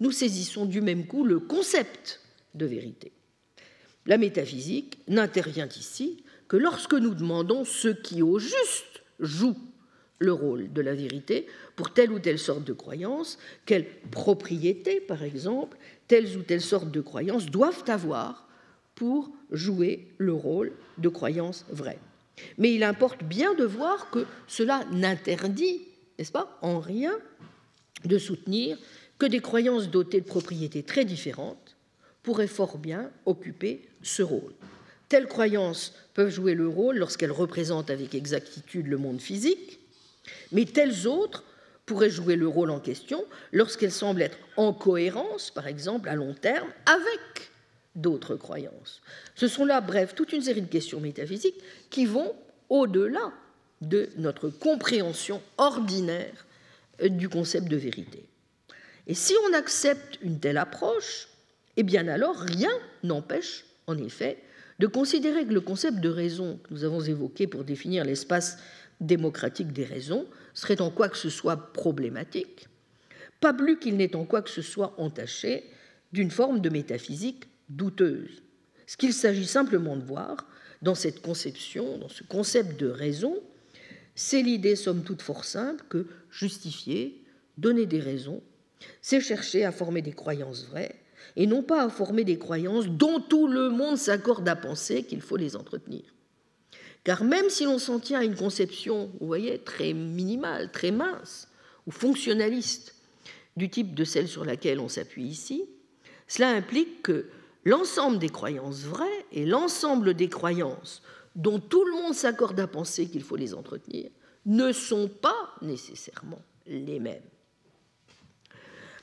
nous 0.00 0.10
saisissons 0.10 0.66
du 0.66 0.80
même 0.80 1.06
coup 1.06 1.24
le 1.24 1.40
concept 1.40 2.20
de 2.54 2.66
vérité. 2.66 3.12
La 4.06 4.18
métaphysique 4.18 4.98
n'intervient 5.08 5.68
ici 5.68 6.22
que 6.48 6.56
lorsque 6.56 6.94
nous 6.94 7.14
demandons 7.14 7.64
ce 7.64 7.88
qui 7.88 8.22
au 8.22 8.38
juste 8.38 9.02
joue 9.18 9.56
le 10.18 10.32
rôle 10.32 10.72
de 10.72 10.80
la 10.80 10.94
vérité 10.94 11.46
pour 11.76 11.92
telle 11.92 12.12
ou 12.12 12.18
telle 12.18 12.38
sorte 12.38 12.64
de 12.64 12.72
croyance, 12.72 13.38
quelles 13.66 13.86
propriétés, 14.10 15.00
par 15.00 15.22
exemple, 15.22 15.76
telles 16.08 16.36
ou 16.36 16.42
telles 16.42 16.60
sortes 16.60 16.90
de 16.90 17.00
croyances 17.00 17.46
doivent 17.46 17.84
avoir 17.88 18.46
pour 18.94 19.30
jouer 19.50 20.06
le 20.18 20.32
rôle 20.32 20.72
de 20.98 21.08
croyance 21.08 21.64
vraie. 21.68 21.98
Mais 22.58 22.74
il 22.74 22.82
importe 22.82 23.24
bien 23.24 23.54
de 23.54 23.64
voir 23.64 24.10
que 24.10 24.26
cela 24.46 24.84
n'interdit, 24.92 25.82
n'est-ce 26.18 26.32
pas, 26.32 26.58
en 26.62 26.78
rien 26.80 27.12
de 28.04 28.18
soutenir 28.18 28.78
que 29.18 29.26
des 29.26 29.40
croyances 29.40 29.90
dotées 29.90 30.20
de 30.20 30.26
propriétés 30.26 30.82
très 30.82 31.04
différentes 31.04 31.76
pourraient 32.22 32.46
fort 32.46 32.78
bien 32.78 33.10
occuper 33.26 33.82
ce 34.02 34.22
rôle. 34.22 34.52
Telles 35.08 35.28
croyances 35.28 35.94
peuvent 36.14 36.30
jouer 36.30 36.54
le 36.54 36.68
rôle 36.68 36.96
lorsqu'elles 36.96 37.32
représentent 37.32 37.90
avec 37.90 38.14
exactitude 38.14 38.86
le 38.86 38.96
monde 38.96 39.20
physique, 39.20 39.78
mais 40.52 40.64
telles 40.64 41.06
autres 41.06 41.44
pourraient 41.86 42.10
jouer 42.10 42.36
le 42.36 42.48
rôle 42.48 42.70
en 42.70 42.80
question 42.80 43.24
lorsqu'elles 43.52 43.92
semblent 43.92 44.22
être 44.22 44.38
en 44.56 44.72
cohérence, 44.72 45.50
par 45.50 45.66
exemple, 45.66 46.08
à 46.08 46.14
long 46.14 46.34
terme, 46.34 46.68
avec 46.86 47.50
d'autres 47.94 48.36
croyances. 48.36 49.02
Ce 49.34 49.48
sont 49.48 49.64
là, 49.64 49.80
bref, 49.80 50.14
toute 50.14 50.32
une 50.32 50.42
série 50.42 50.62
de 50.62 50.68
questions 50.68 51.00
métaphysiques 51.00 51.62
qui 51.90 52.06
vont 52.06 52.34
au-delà 52.68 53.32
de 53.82 54.08
notre 54.16 54.48
compréhension 54.48 55.42
ordinaire 55.58 56.46
du 57.02 57.28
concept 57.28 57.68
de 57.68 57.76
vérité. 57.76 58.24
Et 59.06 59.14
si 59.14 59.34
on 59.48 59.52
accepte 59.52 60.18
une 60.22 60.40
telle 60.40 60.56
approche, 60.56 61.28
eh 61.76 61.82
bien 61.82 62.08
alors 62.08 62.36
rien 62.36 62.70
n'empêche, 63.02 63.64
en 63.86 63.98
effet, 63.98 64.38
de 64.78 64.86
considérer 64.86 65.44
que 65.44 65.52
le 65.52 65.60
concept 65.60 65.98
de 65.98 66.08
raison 66.08 66.58
que 66.64 66.72
nous 66.72 66.84
avons 66.84 67.00
évoqué 67.00 67.46
pour 67.46 67.64
définir 67.64 68.04
l'espace 68.04 68.58
démocratique 69.00 69.72
des 69.72 69.84
raisons 69.84 70.26
serait 70.54 70.80
en 70.80 70.90
quoi 70.90 71.08
que 71.08 71.16
ce 71.16 71.30
soit 71.30 71.72
problématique, 71.72 72.68
pas 73.40 73.52
plus 73.52 73.78
qu'il 73.78 73.96
n'est 73.96 74.16
en 74.16 74.24
quoi 74.24 74.42
que 74.42 74.50
ce 74.50 74.62
soit 74.62 74.94
entaché 74.98 75.64
d'une 76.12 76.30
forme 76.30 76.60
de 76.60 76.70
métaphysique 76.70 77.44
douteuse. 77.68 78.42
Ce 78.86 78.96
qu'il 78.96 79.12
s'agit 79.12 79.46
simplement 79.46 79.96
de 79.96 80.04
voir 80.04 80.46
dans 80.82 80.94
cette 80.94 81.22
conception, 81.22 81.98
dans 81.98 82.08
ce 82.08 82.22
concept 82.22 82.78
de 82.78 82.88
raison, 82.88 83.42
c'est 84.14 84.42
l'idée, 84.42 84.76
somme 84.76 85.02
toute 85.02 85.22
fort 85.22 85.44
simple, 85.44 85.84
que 85.88 86.06
justifier, 86.30 87.24
donner 87.58 87.86
des 87.86 88.00
raisons, 88.00 88.42
c'est 89.00 89.20
chercher 89.20 89.64
à 89.64 89.72
former 89.72 90.02
des 90.02 90.12
croyances 90.12 90.66
vraies 90.66 90.94
et 91.36 91.46
non 91.46 91.62
pas 91.62 91.82
à 91.82 91.88
former 91.88 92.24
des 92.24 92.38
croyances 92.38 92.86
dont 92.86 93.20
tout 93.20 93.48
le 93.48 93.70
monde 93.70 93.96
s'accorde 93.96 94.48
à 94.48 94.56
penser 94.56 95.04
qu'il 95.04 95.20
faut 95.20 95.36
les 95.36 95.56
entretenir. 95.56 96.13
Car 97.04 97.22
même 97.22 97.50
si 97.50 97.64
l'on 97.64 97.78
s'en 97.78 98.00
tient 98.00 98.20
à 98.20 98.24
une 98.24 98.34
conception, 98.34 99.10
vous 99.20 99.26
voyez, 99.26 99.58
très 99.58 99.92
minimale, 99.92 100.72
très 100.72 100.90
mince 100.90 101.48
ou 101.86 101.90
fonctionnaliste 101.90 102.94
du 103.56 103.68
type 103.68 103.94
de 103.94 104.04
celle 104.04 104.26
sur 104.26 104.44
laquelle 104.44 104.80
on 104.80 104.88
s'appuie 104.88 105.26
ici, 105.26 105.64
cela 106.26 106.50
implique 106.50 107.02
que 107.02 107.26
l'ensemble 107.64 108.18
des 108.18 108.30
croyances 108.30 108.80
vraies 108.80 109.26
et 109.32 109.44
l'ensemble 109.44 110.14
des 110.14 110.30
croyances 110.30 111.02
dont 111.36 111.60
tout 111.60 111.84
le 111.84 111.92
monde 111.92 112.14
s'accorde 112.14 112.58
à 112.58 112.66
penser 112.66 113.06
qu'il 113.06 113.22
faut 113.22 113.36
les 113.36 113.54
entretenir 113.54 114.10
ne 114.46 114.72
sont 114.72 115.08
pas 115.08 115.54
nécessairement 115.62 116.42
les 116.66 117.00
mêmes. 117.00 117.22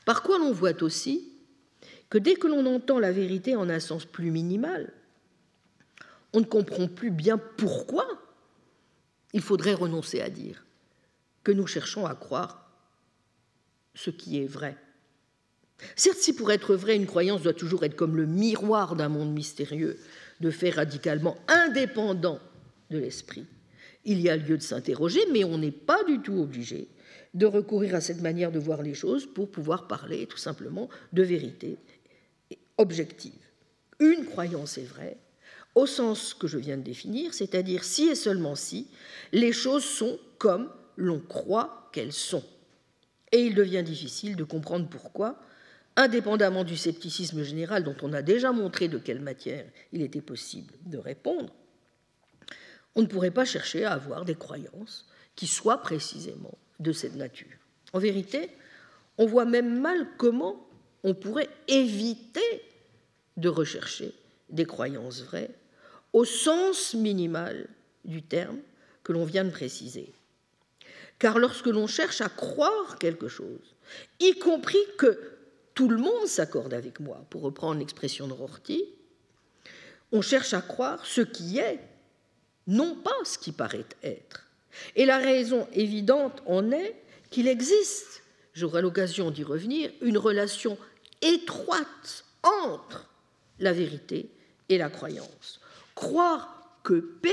Par 0.06 0.23
quoi 0.23 0.40
l'on 0.40 0.52
voit 0.52 0.82
aussi 0.82 1.30
que 2.10 2.18
dès 2.18 2.36
que 2.36 2.48
l'on 2.48 2.65
entend 2.65 2.99
la 2.99 3.11
vérité 3.11 3.56
en 3.56 3.69
un 3.69 3.80
sens 3.80 4.06
plus 4.06 4.32
minimal, 4.32 4.91
on 6.34 6.40
ne 6.40 6.45
comprend 6.45 6.88
plus 6.88 7.12
bien 7.12 7.38
pourquoi 7.38 8.06
il 9.34 9.41
faudrait 9.41 9.74
renoncer 9.74 10.22
à 10.22 10.30
dire 10.30 10.66
que 11.44 11.52
nous 11.52 11.68
cherchons 11.68 12.06
à 12.06 12.16
croire 12.16 12.72
ce 13.94 14.10
qui 14.10 14.41
est 14.41 14.48
vrai. 14.48 14.78
Certes, 15.95 16.20
si 16.20 16.34
pour 16.34 16.52
être 16.52 16.76
vrai, 16.76 16.95
une 16.95 17.08
croyance 17.08 17.41
doit 17.41 17.53
toujours 17.53 17.84
être 17.84 17.95
comme 17.95 18.16
le 18.16 18.26
miroir 18.26 18.95
d'un 18.95 19.10
monde 19.10 19.34
mystérieux, 19.34 19.98
de 20.40 20.52
fait 20.52 20.70
radicalement 20.70 21.38
indépendant 21.48 22.40
de 22.90 22.98
l'esprit, 22.98 23.45
il 24.06 24.20
y 24.22 24.30
a 24.30 24.38
lieu 24.38 24.58
de 24.58 24.64
s'interroger, 24.64 25.22
mais 25.32 25.44
on 25.44 25.58
n'est 25.58 25.72
pas 25.72 26.03
du 26.03 26.20
tout 26.20 26.40
obligé 26.40 26.88
de 27.34 27.45
recourir 27.45 27.95
à 27.95 28.02
cette 28.02 28.22
manière 28.22 28.52
de 28.52 28.60
voir 28.60 28.82
les 28.82 28.94
choses 28.94 29.26
pour 29.26 29.49
pouvoir 29.49 29.88
parler 29.88 30.28
tout 30.28 30.38
simplement 30.38 30.90
de 31.14 31.24
vérité 31.24 31.78
objective. 32.78 33.40
Une 33.99 34.26
croyance 34.26 34.78
est 34.78 34.86
vraie 34.86 35.18
au 35.76 35.85
sens 35.85 36.34
que 36.34 36.48
je 36.48 36.57
viens 36.57 36.77
de 36.77 36.84
définir, 36.84 37.34
c'est-à-dire 37.34 37.84
si 37.84 38.10
et 38.10 38.15
seulement 38.15 38.56
si 38.56 38.88
les 39.31 39.53
choses 39.53 39.85
sont 39.85 40.19
comme 40.38 40.69
l'on 40.98 41.19
croit 41.19 41.89
qu'elles 41.93 42.14
sont. 42.14 42.43
Et 43.31 43.41
il 43.41 43.56
devient 43.56 43.84
difficile 43.84 44.35
de 44.35 44.43
comprendre 44.43 44.88
pourquoi, 44.89 45.39
indépendamment 45.95 46.64
du 46.64 46.77
scepticisme 46.77 47.43
général 47.43 47.84
dont 47.84 47.95
on 48.02 48.14
a 48.14 48.22
déjà 48.22 48.52
montré 48.52 48.88
de 48.88 48.98
quelle 48.98 49.22
matière 49.22 49.65
il 49.93 50.02
était 50.02 50.22
possible 50.22 50.73
de 50.85 50.98
répondre, 50.98 51.53
on 52.95 53.02
ne 53.02 53.07
pourrait 53.07 53.31
pas 53.31 53.45
chercher 53.45 53.85
à 53.85 53.93
avoir 53.93 54.26
des 54.26 54.35
croyances 54.35 55.07
qui 55.35 55.48
soient 55.48 55.81
précisément 55.81 56.57
de 56.80 56.91
cette 56.91 57.15
nature. 57.15 57.48
En 57.93 57.99
vérité, 57.99 58.49
on 59.18 59.26
voit 59.26 59.45
même 59.45 59.80
mal 59.80 60.07
comment 60.18 60.68
on 61.03 61.14
pourrait 61.14 61.49
éviter 61.68 62.64
de 63.38 63.49
rechercher 63.49 64.14
des 64.49 64.65
croyances 64.65 65.22
vraies 65.23 65.52
au 66.13 66.25
sens 66.25 66.93
minimal 66.93 67.67
du 68.05 68.21
terme 68.21 68.59
que 69.03 69.13
l'on 69.13 69.25
vient 69.25 69.43
de 69.43 69.49
préciser. 69.49 70.11
Car 71.19 71.39
lorsque 71.39 71.67
l'on 71.67 71.88
cherche 71.88 72.21
à 72.21 72.29
croire 72.29 72.97
quelque 72.99 73.27
chose, 73.27 73.75
y 74.19 74.33
compris 74.39 74.83
que 74.97 75.38
tout 75.73 75.88
le 75.88 75.97
monde 75.97 76.27
s'accorde 76.27 76.73
avec 76.73 76.99
moi, 76.99 77.25
pour 77.29 77.41
reprendre 77.41 77.79
l'expression 77.79 78.27
de 78.27 78.33
Rorty, 78.33 78.83
on 80.11 80.21
cherche 80.21 80.53
à 80.53 80.61
croire 80.61 81.05
ce 81.05 81.21
qui 81.21 81.59
est, 81.59 81.79
non 82.67 82.95
pas 82.95 83.15
ce 83.23 83.38
qui 83.38 83.51
paraît 83.51 83.85
être. 84.03 84.47
Et 84.95 85.05
la 85.05 85.17
raison 85.17 85.67
évidente 85.73 86.41
en 86.45 86.71
est 86.71 86.95
qu'il 87.29 87.47
existe, 87.47 88.23
j'aurai 88.53 88.81
l'occasion 88.81 89.31
d'y 89.31 89.43
revenir, 89.43 89.91
une 90.01 90.17
relation 90.17 90.77
étroite 91.21 92.25
entre 92.43 93.09
la 93.59 93.73
vérité 93.73 94.29
et 94.69 94.77
la 94.77 94.89
croyance. 94.89 95.60
Croire 96.02 96.80
que 96.84 96.99
P, 96.99 97.30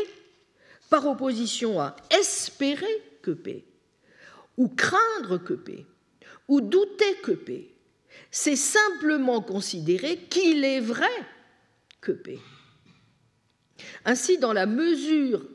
par 0.90 1.07
opposition 1.07 1.81
à 1.81 1.97
espérer 2.11 3.03
que 3.23 3.31
P, 3.31 3.65
ou 4.59 4.69
craindre 4.69 5.39
que 5.39 5.55
P, 5.55 5.86
ou 6.49 6.61
douter 6.61 7.15
que 7.23 7.32
P, 7.32 7.74
c'est 8.31 8.57
simplement 8.57 9.40
considérer 9.40 10.19
qu'il 10.19 10.66
est 10.66 10.81
vrai 10.81 11.07
que 12.03 12.12
P. 12.12 12.39
Ainsi, 14.05 14.36
dans 14.36 14.53
la 14.53 14.66
mesure 14.66 15.49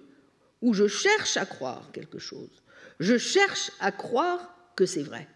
où 0.64 0.74
je 0.74 0.88
cherche 0.88 1.38
à 1.38 1.46
croire 1.46 1.92
quelque 1.92 2.18
chose, 2.18 2.64
je 3.00 3.20
cherche 3.20 3.70
à 3.80 3.92
croire 3.92 4.56
que 4.76 4.88
c'est 4.88 5.04
vrai. 5.04 5.28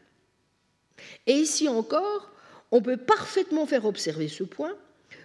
Et 1.28 1.34
ici 1.34 1.70
encore, 1.70 2.32
on 2.72 2.82
peut 2.82 2.98
parfaitement 2.98 3.68
faire 3.68 3.86
observer 3.86 4.30
ce 4.30 4.44
point 4.44 4.76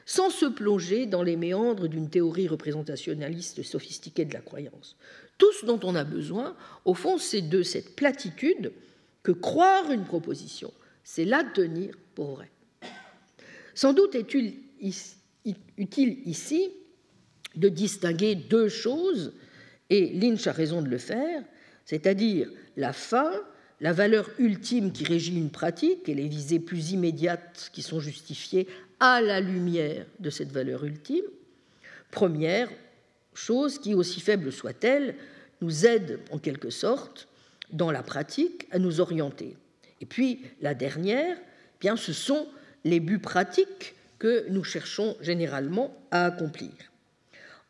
sans 0.07 0.31
se 0.31 0.47
plonger 0.47 1.07
dans 1.07 1.23
les 1.23 1.37
méandres 1.37 1.89
d'une 1.89 2.11
théorie 2.11 2.49
représentationnaliste 2.49 3.63
sophistiquée 3.63 4.25
de 4.25 4.35
la 4.35 4.41
croyance. 4.41 4.97
Tout 5.39 5.53
ce 5.53 5.67
dont 5.67 5.81
on 5.83 5.95
a 5.95 6.05
besoin, 6.05 6.57
au 6.85 6.95
fond, 6.95 7.19
c'est 7.19 7.43
de 7.43 7.63
cette 7.63 7.97
platitude 7.97 8.73
que 9.23 9.33
croire 9.33 9.91
une 9.91 10.05
proposition, 10.05 10.73
c'est 11.05 11.25
la 11.25 11.45
tenir 11.45 11.95
pour 12.15 12.33
vraie. 12.33 12.51
Sans 13.75 13.93
doute 13.93 14.15
est-il 14.15 14.55
utile 15.79 16.19
ici 16.27 16.71
de 17.55 17.69
distinguer 17.69 18.35
deux 18.35 18.69
choses, 18.69 19.33
et 19.91 20.13
Lynch 20.15 20.47
a 20.47 20.53
raison 20.53 20.83
de 20.83 20.89
le 20.89 20.99
faire, 20.99 21.43
c'est-à-dire 21.85 22.51
la 22.77 22.93
fin, 22.93 23.33
la 23.81 23.93
valeur 23.93 24.31
ultime 24.39 24.93
qui 24.93 25.05
régit 25.05 25.37
une 25.37 25.51
pratique 25.51 26.09
et 26.09 26.15
les 26.15 26.29
visées 26.29 26.61
plus 26.61 26.93
immédiates 26.93 27.71
qui 27.73 27.83
sont 27.83 28.01
justifiées 28.01 28.69
à 29.03 29.21
la 29.21 29.41
lumière 29.41 30.07
de 30.21 30.31
cette 30.31 30.53
valeur 30.53 30.85
ultime. 30.85 31.25
Première, 32.13 32.69
chose 33.35 33.81
qui, 33.81 33.95
aussi 33.95 34.21
faible 34.21 34.53
soit-elle, 34.53 35.17
nous 35.61 35.87
aide 35.87 36.21
en 36.31 36.39
quelque 36.39 36.71
sorte 36.71 37.27
dans 37.73 37.91
la 37.91 38.05
pratique 38.05 38.69
à 38.71 38.79
nous 38.79 39.01
orienter. 39.01 39.57
Et 40.01 40.07
puis 40.07 40.43
la 40.61 40.75
dernière, 40.75 41.37
eh 41.37 41.79
bien, 41.81 41.97
ce 41.97 42.13
sont 42.13 42.47
les 42.85 43.01
buts 43.01 43.19
pratiques 43.19 43.97
que 44.21 44.47
nous 44.51 44.63
cherchons 44.63 45.17
généralement 45.21 45.93
à 46.13 46.27
accomplir. 46.27 46.71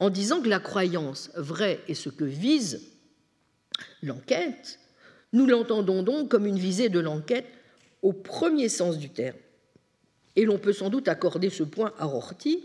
En 0.01 0.11
disant 0.11 0.43
que 0.43 0.51
la 0.51 0.61
croyance 0.61 1.31
vraie 1.35 1.81
est 1.89 1.95
ce 1.95 2.11
que 2.11 2.25
vise 2.25 2.91
l'enquête, 4.03 4.79
nous 5.33 5.47
l'entendons 5.47 6.03
donc 6.03 6.29
comme 6.29 6.45
une 6.45 6.59
visée 6.59 6.91
de 6.91 7.01
l'enquête 7.01 7.49
au 8.03 8.13
premier 8.13 8.69
sens 8.69 8.99
du 8.99 9.09
terme. 9.09 9.39
Et 10.37 10.45
l'on 10.45 10.59
peut 10.59 10.73
sans 10.73 10.91
doute 10.91 11.09
accorder 11.09 11.51
ce 11.51 11.63
point 11.63 11.93
à 11.99 12.05
Rorty, 12.05 12.65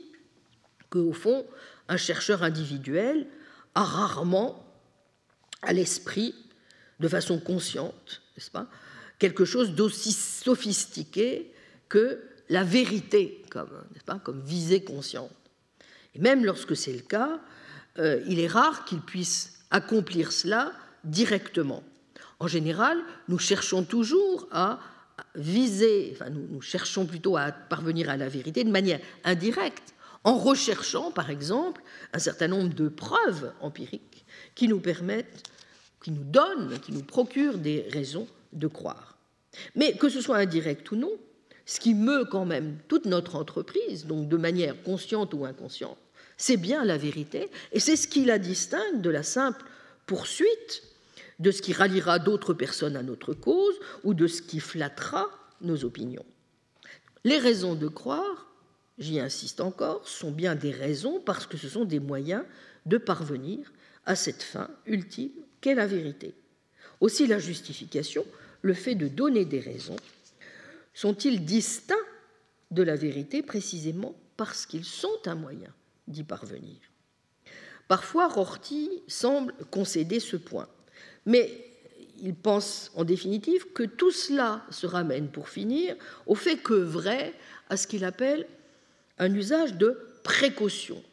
qu'au 0.90 1.14
fond, 1.14 1.46
un 1.88 1.98
chercheur 1.98 2.44
individuel 2.44 3.28
a 3.76 3.84
rarement 3.84 4.66
à 5.62 5.74
l'esprit, 5.74 6.34
de 7.00 7.08
façon 7.08 7.40
consciente, 7.40 8.22
n'est-ce 8.36 8.52
pas, 8.52 8.68
quelque 9.20 9.46
chose 9.46 9.72
d'aussi 9.72 10.12
sophistiqué 10.14 11.52
que 11.90 12.24
la 12.50 12.64
vérité 12.64 13.44
comme, 13.50 13.70
pas, 14.06 14.20
comme 14.20 14.42
visée 14.42 14.84
consciente. 14.84 15.32
Et 16.16 16.20
même 16.20 16.46
lorsque 16.46 16.76
c'est 16.76 16.94
le 16.94 17.02
cas, 17.02 17.40
euh, 18.00 18.22
il 18.28 18.40
est 18.40 18.48
rare 18.48 18.86
qu'il 18.86 19.02
puisse 19.02 19.60
accomplir 19.70 20.32
cela 20.32 20.74
directement. 21.04 21.84
En 22.40 22.48
général, 22.48 22.98
nous 23.28 23.40
cherchons 23.40 23.84
toujours 23.84 24.48
à 24.52 24.80
viser, 25.38 26.12
enfin 26.14 26.30
nous, 26.30 26.46
nous 26.50 26.62
cherchons 26.62 27.06
plutôt 27.06 27.38
à 27.38 27.52
parvenir 27.52 28.10
à 28.10 28.18
la 28.18 28.28
vérité 28.28 28.64
de 28.64 28.72
manière 28.72 29.00
indirecte, 29.24 29.94
en 30.24 30.38
recherchant 30.38 31.12
par 31.12 31.30
exemple 31.30 31.82
un 32.14 32.20
certain 32.20 32.48
nombre 32.48 32.74
de 32.74 32.90
preuves 32.90 33.54
empiriques 33.62 34.26
qui 34.56 34.68
nous 34.68 34.80
permettent, 34.80 35.44
qui 36.04 36.12
nous 36.12 36.24
donnent, 36.24 36.80
qui 36.80 36.92
nous 36.92 37.04
procurent 37.04 37.58
des 37.58 37.88
raisons 37.92 38.28
de 38.54 38.68
croire. 38.68 39.18
Mais 39.76 39.94
que 39.94 40.10
ce 40.10 40.22
soit 40.22 40.38
indirect 40.38 40.92
ou 40.92 40.96
non, 40.96 41.12
ce 41.66 41.80
qui 41.80 41.94
meut 41.94 42.26
quand 42.26 42.46
même 42.46 42.78
toute 42.88 43.06
notre 43.06 43.36
entreprise, 43.36 44.06
donc 44.06 44.28
de 44.28 44.38
manière 44.38 44.82
consciente 44.84 45.34
ou 45.34 45.46
inconsciente, 45.46 45.98
c'est 46.38 46.58
bien 46.58 46.86
la 46.86 46.98
vérité, 46.98 47.50
et 47.72 47.80
c'est 47.80 47.96
ce 47.96 48.08
qui 48.08 48.26
la 48.26 48.40
distingue 48.40 49.02
de 49.02 49.10
la 49.10 49.24
simple 49.24 49.64
poursuite 50.06 50.84
de 51.40 51.52
ce 51.52 51.62
qui 51.62 51.74
ralliera 51.74 52.20
d'autres 52.20 52.54
personnes 52.54 52.96
à 52.96 53.04
notre 53.04 53.34
cause 53.34 53.76
ou 54.04 54.14
de 54.14 54.28
ce 54.28 54.42
qui 54.42 54.60
flattera 54.60 55.28
nos 55.62 55.84
opinions. 55.86 56.26
Les 57.24 57.38
raisons 57.38 57.76
de 57.76 57.88
croire, 57.88 58.48
j'y 58.98 59.20
insiste 59.20 59.62
encore, 59.62 60.08
sont 60.08 60.32
bien 60.32 60.56
des 60.56 60.72
raisons 60.72 61.20
parce 61.20 61.46
que 61.46 61.58
ce 61.58 61.70
sont 61.70 61.86
des 61.86 62.00
moyens 62.00 62.44
de 62.86 62.98
parvenir 62.98 63.72
à 64.06 64.16
cette 64.16 64.44
fin 64.44 64.70
ultime 64.86 65.32
qu'est 65.62 65.76
la 65.76 65.88
vérité. 65.88 66.34
Aussi 67.00 67.28
la 67.28 67.40
justification, 67.40 68.26
le 68.62 68.74
fait 68.74 68.96
de 68.96 69.08
donner 69.08 69.46
des 69.46 69.60
raisons, 69.60 69.98
sont-ils 70.94 71.44
distincts 71.46 71.96
de 72.72 72.82
la 72.82 72.96
vérité 72.96 73.44
précisément 73.44 74.16
parce 74.36 74.66
qu'ils 74.66 74.86
sont 74.86 75.20
un 75.26 75.36
moyen 75.36 75.74
d'y 76.08 76.24
parvenir? 76.24 76.78
Parfois, 77.88 78.28
Rorty 78.28 78.90
semble 79.08 79.54
concéder 79.72 80.20
ce 80.20 80.38
point. 80.38 80.68
Mais 81.28 81.52
il 82.24 82.34
pense 82.34 82.90
en 82.96 83.04
définitive 83.04 83.72
que 83.74 83.84
tout 83.84 84.12
cela 84.12 84.66
se 84.72 84.88
ramène, 84.88 85.28
pour 85.28 85.50
finir, 85.50 85.96
au 86.26 86.34
fait 86.34 86.56
que 86.56 86.74
vrai 86.74 87.34
à 87.70 87.78
ce 87.78 87.86
qu'il 87.86 88.06
appelle 88.06 88.48
un 89.20 89.34
usage 89.34 89.76
de 89.76 90.00
précaution. 90.24 91.04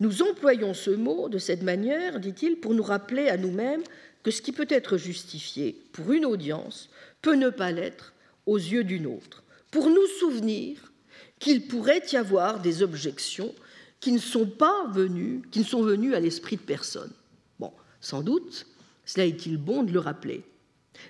Nous 0.00 0.22
employons 0.22 0.74
ce 0.74 0.90
mot 0.90 1.28
de 1.28 1.38
cette 1.38 1.62
manière, 1.62 2.20
dit-il, 2.20 2.56
pour 2.56 2.72
nous 2.72 2.84
rappeler 2.84 3.28
à 3.28 3.36
nous-mêmes 3.36 3.82
que 4.22 4.30
ce 4.30 4.40
qui 4.40 4.52
peut 4.52 4.66
être 4.70 4.96
justifié 4.96 5.76
pour 5.92 6.12
une 6.12 6.24
audience 6.24 6.88
peut 7.20 7.34
ne 7.34 7.50
pas 7.50 7.72
l'être 7.72 8.14
aux 8.46 8.58
yeux 8.58 8.84
d'une 8.84 9.06
autre, 9.06 9.42
pour 9.72 9.90
nous 9.90 10.06
souvenir 10.20 10.92
qu'il 11.40 11.66
pourrait 11.66 12.02
y 12.12 12.16
avoir 12.16 12.60
des 12.60 12.82
objections 12.82 13.54
qui 13.98 14.12
ne 14.12 14.18
sont 14.18 14.46
pas 14.46 14.86
venues, 14.92 15.42
qui 15.50 15.58
ne 15.58 15.64
sont 15.64 15.82
venues 15.82 16.14
à 16.14 16.20
l'esprit 16.20 16.56
de 16.56 16.62
personne. 16.62 17.10
Bon, 17.58 17.72
sans 18.00 18.22
doute, 18.22 18.66
cela 19.08 19.24
est-il 19.24 19.56
bon 19.56 19.84
de 19.84 19.92
le 19.92 20.00
rappeler? 20.00 20.44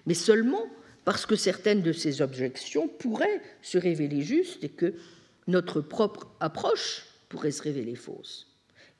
Mais 0.06 0.14
seulement 0.14 0.66
parce 1.04 1.26
que 1.26 1.34
certaines 1.34 1.82
de 1.82 1.92
ces 1.92 2.22
objections 2.22 2.86
pourraient 2.86 3.42
se 3.60 3.76
révéler 3.76 4.22
justes 4.22 4.62
et 4.62 4.68
que 4.68 4.94
notre 5.48 5.80
propre 5.80 6.28
approche 6.38 7.06
pourrait 7.28 7.50
se 7.50 7.60
révéler 7.60 7.96
fausse. 7.96 8.46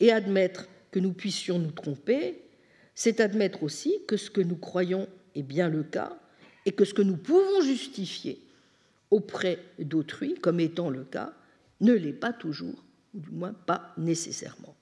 Et 0.00 0.10
admettre 0.10 0.66
que 0.90 0.98
nous 0.98 1.12
puissions 1.12 1.60
nous 1.60 1.70
tromper, 1.70 2.42
c'est 2.96 3.20
admettre 3.20 3.62
aussi 3.62 3.94
que 4.08 4.16
ce 4.16 4.32
que 4.32 4.40
nous 4.40 4.56
croyons 4.56 5.06
est 5.36 5.44
bien 5.44 5.68
le 5.68 5.84
cas 5.84 6.18
et 6.66 6.72
que 6.72 6.84
ce 6.84 6.92
que 6.92 7.02
nous 7.02 7.16
pouvons 7.16 7.60
justifier 7.62 8.42
auprès 9.12 9.60
d'autrui 9.78 10.34
comme 10.34 10.58
étant 10.58 10.90
le 10.90 11.04
cas 11.04 11.32
ne 11.80 11.92
l'est 11.92 12.12
pas 12.12 12.32
toujours, 12.32 12.82
ou 13.14 13.20
du 13.20 13.30
moins 13.30 13.52
pas 13.52 13.92
nécessairement. 13.96 14.74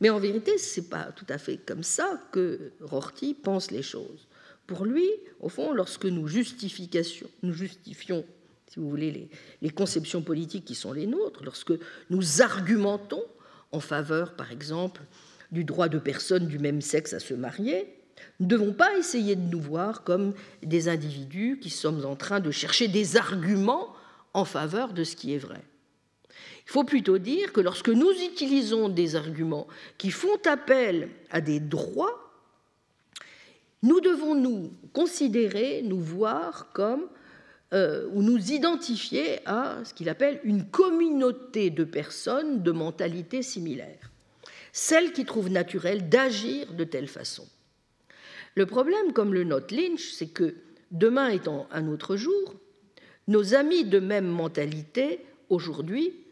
Mais 0.00 0.10
en 0.10 0.18
vérité, 0.18 0.58
ce 0.58 0.80
n'est 0.80 0.86
pas 0.86 1.12
tout 1.12 1.26
à 1.28 1.38
fait 1.38 1.58
comme 1.58 1.82
ça 1.82 2.20
que 2.32 2.72
Rorty 2.80 3.34
pense 3.34 3.70
les 3.70 3.82
choses. 3.82 4.28
Pour 4.66 4.84
lui, 4.84 5.08
au 5.40 5.48
fond, 5.48 5.72
lorsque 5.72 6.06
nous, 6.06 6.22
nous 6.22 6.28
justifions, 6.28 8.24
si 8.68 8.80
vous 8.80 8.90
voulez, 8.90 9.12
les, 9.12 9.30
les 9.62 9.70
conceptions 9.70 10.22
politiques 10.22 10.64
qui 10.64 10.74
sont 10.74 10.92
les 10.92 11.06
nôtres, 11.06 11.44
lorsque 11.44 11.72
nous 12.10 12.42
argumentons 12.42 13.22
en 13.72 13.80
faveur, 13.80 14.34
par 14.34 14.50
exemple, 14.50 15.02
du 15.52 15.64
droit 15.64 15.88
de 15.88 15.98
personnes 15.98 16.46
du 16.46 16.58
même 16.58 16.80
sexe 16.80 17.12
à 17.12 17.20
se 17.20 17.34
marier, 17.34 17.92
nous 18.40 18.46
ne 18.46 18.50
devons 18.50 18.72
pas 18.72 18.96
essayer 18.96 19.36
de 19.36 19.48
nous 19.48 19.60
voir 19.60 20.02
comme 20.02 20.34
des 20.62 20.88
individus 20.88 21.58
qui 21.60 21.70
sommes 21.70 22.04
en 22.04 22.16
train 22.16 22.40
de 22.40 22.50
chercher 22.50 22.88
des 22.88 23.16
arguments 23.16 23.94
en 24.34 24.44
faveur 24.44 24.92
de 24.92 25.04
ce 25.04 25.16
qui 25.16 25.34
est 25.34 25.38
vrai. 25.38 25.62
Il 26.66 26.72
faut 26.72 26.84
plutôt 26.84 27.18
dire 27.18 27.52
que 27.52 27.60
lorsque 27.60 27.88
nous 27.88 28.10
utilisons 28.10 28.88
des 28.88 29.14
arguments 29.14 29.68
qui 29.98 30.10
font 30.10 30.38
appel 30.46 31.08
à 31.30 31.40
des 31.40 31.60
droits, 31.60 32.26
nous 33.82 34.00
devons 34.00 34.34
nous 34.34 34.72
considérer, 34.92 35.82
nous 35.82 36.00
voir 36.00 36.72
comme, 36.72 37.06
euh, 37.72 38.08
ou 38.12 38.22
nous 38.22 38.50
identifier 38.50 39.38
à 39.46 39.78
ce 39.84 39.94
qu'il 39.94 40.08
appelle 40.08 40.40
une 40.42 40.68
communauté 40.68 41.70
de 41.70 41.84
personnes 41.84 42.64
de 42.64 42.72
mentalité 42.72 43.42
similaire, 43.42 44.10
celles 44.72 45.12
qui 45.12 45.24
trouvent 45.24 45.50
naturel 45.50 46.08
d'agir 46.08 46.72
de 46.72 46.82
telle 46.82 47.08
façon. 47.08 47.46
Le 48.56 48.66
problème, 48.66 49.12
comme 49.12 49.34
le 49.34 49.44
note 49.44 49.70
Lynch, 49.70 50.10
c'est 50.12 50.28
que 50.28 50.56
demain 50.90 51.28
étant 51.28 51.68
un 51.70 51.86
autre 51.86 52.16
jour, 52.16 52.54
nos 53.28 53.54
amis 53.54 53.84
de 53.84 54.00
même 54.00 54.26
mentalité, 54.26 55.20
aujourd'hui, 55.48 56.25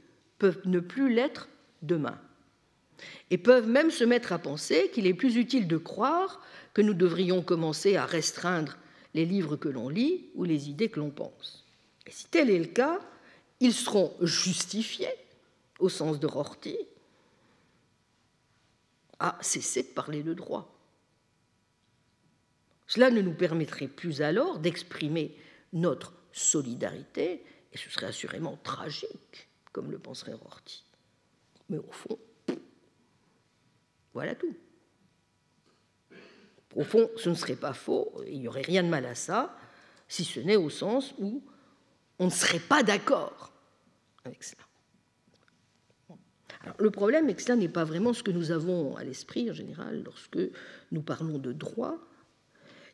peuvent 0.45 0.61
ne 0.67 0.81
plus 0.81 1.11
l'être 1.11 1.49
demain. 1.81 2.21
Et 3.31 3.39
peuvent 3.39 3.67
même 3.67 3.91
se 3.91 4.05
mettre 4.05 4.31
à 4.31 4.39
penser 4.39 4.91
qu'il 4.93 5.07
est 5.07 5.15
plus 5.15 5.37
utile 5.37 5.67
de 5.67 5.79
croire 5.79 6.43
que 6.75 6.83
nous 6.83 6.93
devrions 6.93 7.43
commencer 7.43 7.97
à 7.97 8.05
restreindre 8.05 8.77
les 9.15 9.25
livres 9.25 9.57
que 9.57 9.71
l'on 9.71 9.89
lit 9.89 10.29
ou 10.35 10.45
les 10.45 10.69
idées 10.69 10.91
que 10.91 11.01
l'on 11.01 11.09
pense. 11.09 11.65
Et 12.07 12.11
si 12.11 12.27
tel 12.27 12.51
est 12.51 12.59
le 12.59 12.67
cas, 12.67 13.01
ils 13.61 13.73
seront 13.73 14.15
justifiés, 14.21 15.09
au 15.79 15.89
sens 15.89 16.21
de 16.21 16.27
Rorty, 16.27 16.77
à 19.21 19.39
cesser 19.41 19.85
de 19.85 19.95
parler 19.95 20.23
de 20.23 20.35
droit. 20.35 20.79
Cela 22.87 23.11
ne 23.11 23.23
nous 23.23 23.33
permettrait 23.33 23.89
plus 23.89 24.21
alors 24.21 24.59
d'exprimer 24.59 25.35
notre 25.73 26.13
solidarité, 26.33 27.43
et 27.73 27.79
ce 27.79 27.89
serait 27.89 28.09
assurément 28.09 28.59
tragique 28.63 29.49
comme 29.75 29.91
le 29.91 29.99
penserait 29.99 30.33
Rorty. 30.33 30.85
Mais 31.69 31.79
au 31.79 31.91
fond, 31.91 32.19
voilà 34.15 34.35
tout. 34.37 34.55
Au 36.77 36.85
fond, 36.85 37.11
ce 37.17 37.29
ne 37.29 37.35
serait 37.35 37.57
pas 37.57 37.75
faux, 37.75 38.23
il 38.27 38.41
n'y 38.41 38.49
aurait 38.49 38.63
rien 38.63 38.83
de 38.85 38.89
mal 38.89 39.05
à 39.05 39.15
ça, 39.15 39.57
si 40.09 40.25
ce 40.25 40.41
n'est 40.41 40.57
au 40.57 40.71
sens 40.71 41.13
où 41.19 41.43
on 42.19 42.27
ne 42.27 42.31
serait 42.31 42.61
pas 42.61 42.83
d'accord 42.83 43.53
avec 44.25 44.45
cela. 44.45 44.63
Alors, 46.61 46.77
le 46.79 46.91
problème 46.91 47.29
est 47.29 47.35
que 47.35 47.43
cela 47.43 47.57
n'est 47.57 47.69
pas 47.69 47.85
vraiment 47.85 48.13
ce 48.13 48.23
que 48.23 48.31
nous 48.31 48.53
avons 48.53 48.97
à 48.97 49.03
l'esprit 49.03 49.51
en 49.51 49.55
général 49.55 50.03
lorsque 50.05 50.39
nous 50.93 51.03
parlons 51.03 51.39
de 51.39 51.53
droit, 51.53 51.99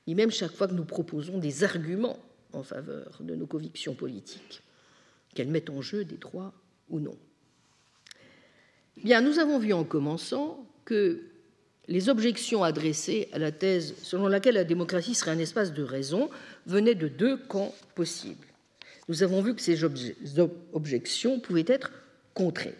ni 0.06 0.14
même 0.14 0.30
chaque 0.30 0.52
fois 0.52 0.66
que 0.66 0.74
nous 0.74 0.86
proposons 0.86 1.38
des 1.38 1.62
arguments 1.62 2.18
en 2.52 2.62
faveur 2.62 3.18
de 3.20 3.34
nos 3.34 3.46
convictions 3.46 3.94
politiques, 3.94 4.62
qu'elles 5.34 5.50
mettent 5.50 5.70
en 5.70 5.82
jeu 5.82 6.04
des 6.04 6.16
droits 6.16 6.54
ou 6.90 7.00
non. 7.00 7.16
Bien, 9.02 9.20
nous 9.20 9.38
avons 9.38 9.58
vu 9.58 9.72
en 9.72 9.84
commençant 9.84 10.66
que 10.84 11.22
les 11.88 12.08
objections 12.08 12.62
adressées 12.62 13.28
à 13.32 13.38
la 13.38 13.50
thèse 13.50 13.94
selon 14.02 14.28
laquelle 14.28 14.54
la 14.54 14.64
démocratie 14.64 15.14
serait 15.14 15.30
un 15.30 15.38
espace 15.38 15.72
de 15.72 15.82
raison 15.82 16.30
venaient 16.66 16.94
de 16.94 17.08
deux 17.08 17.36
camps 17.36 17.74
possibles. 17.94 18.46
Nous 19.08 19.22
avons 19.22 19.42
vu 19.42 19.54
que 19.54 19.62
ces 19.62 19.82
objections 19.84 21.40
pouvaient 21.40 21.64
être 21.66 21.90
contrées. 22.34 22.76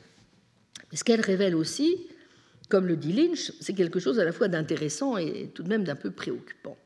Mais 0.90 0.98
ce 0.98 1.04
qu'elles 1.04 1.20
révèlent 1.20 1.56
aussi, 1.56 2.06
comme 2.68 2.86
le 2.86 2.96
dit 2.96 3.12
Lynch, 3.12 3.52
c'est 3.60 3.74
quelque 3.74 3.98
chose 3.98 4.20
à 4.20 4.24
la 4.24 4.32
fois 4.32 4.48
d'intéressant 4.48 5.16
et 5.16 5.50
tout 5.54 5.62
de 5.62 5.68
même 5.68 5.84
d'un 5.84 5.96
peu 5.96 6.10
préoccupant. 6.10 6.76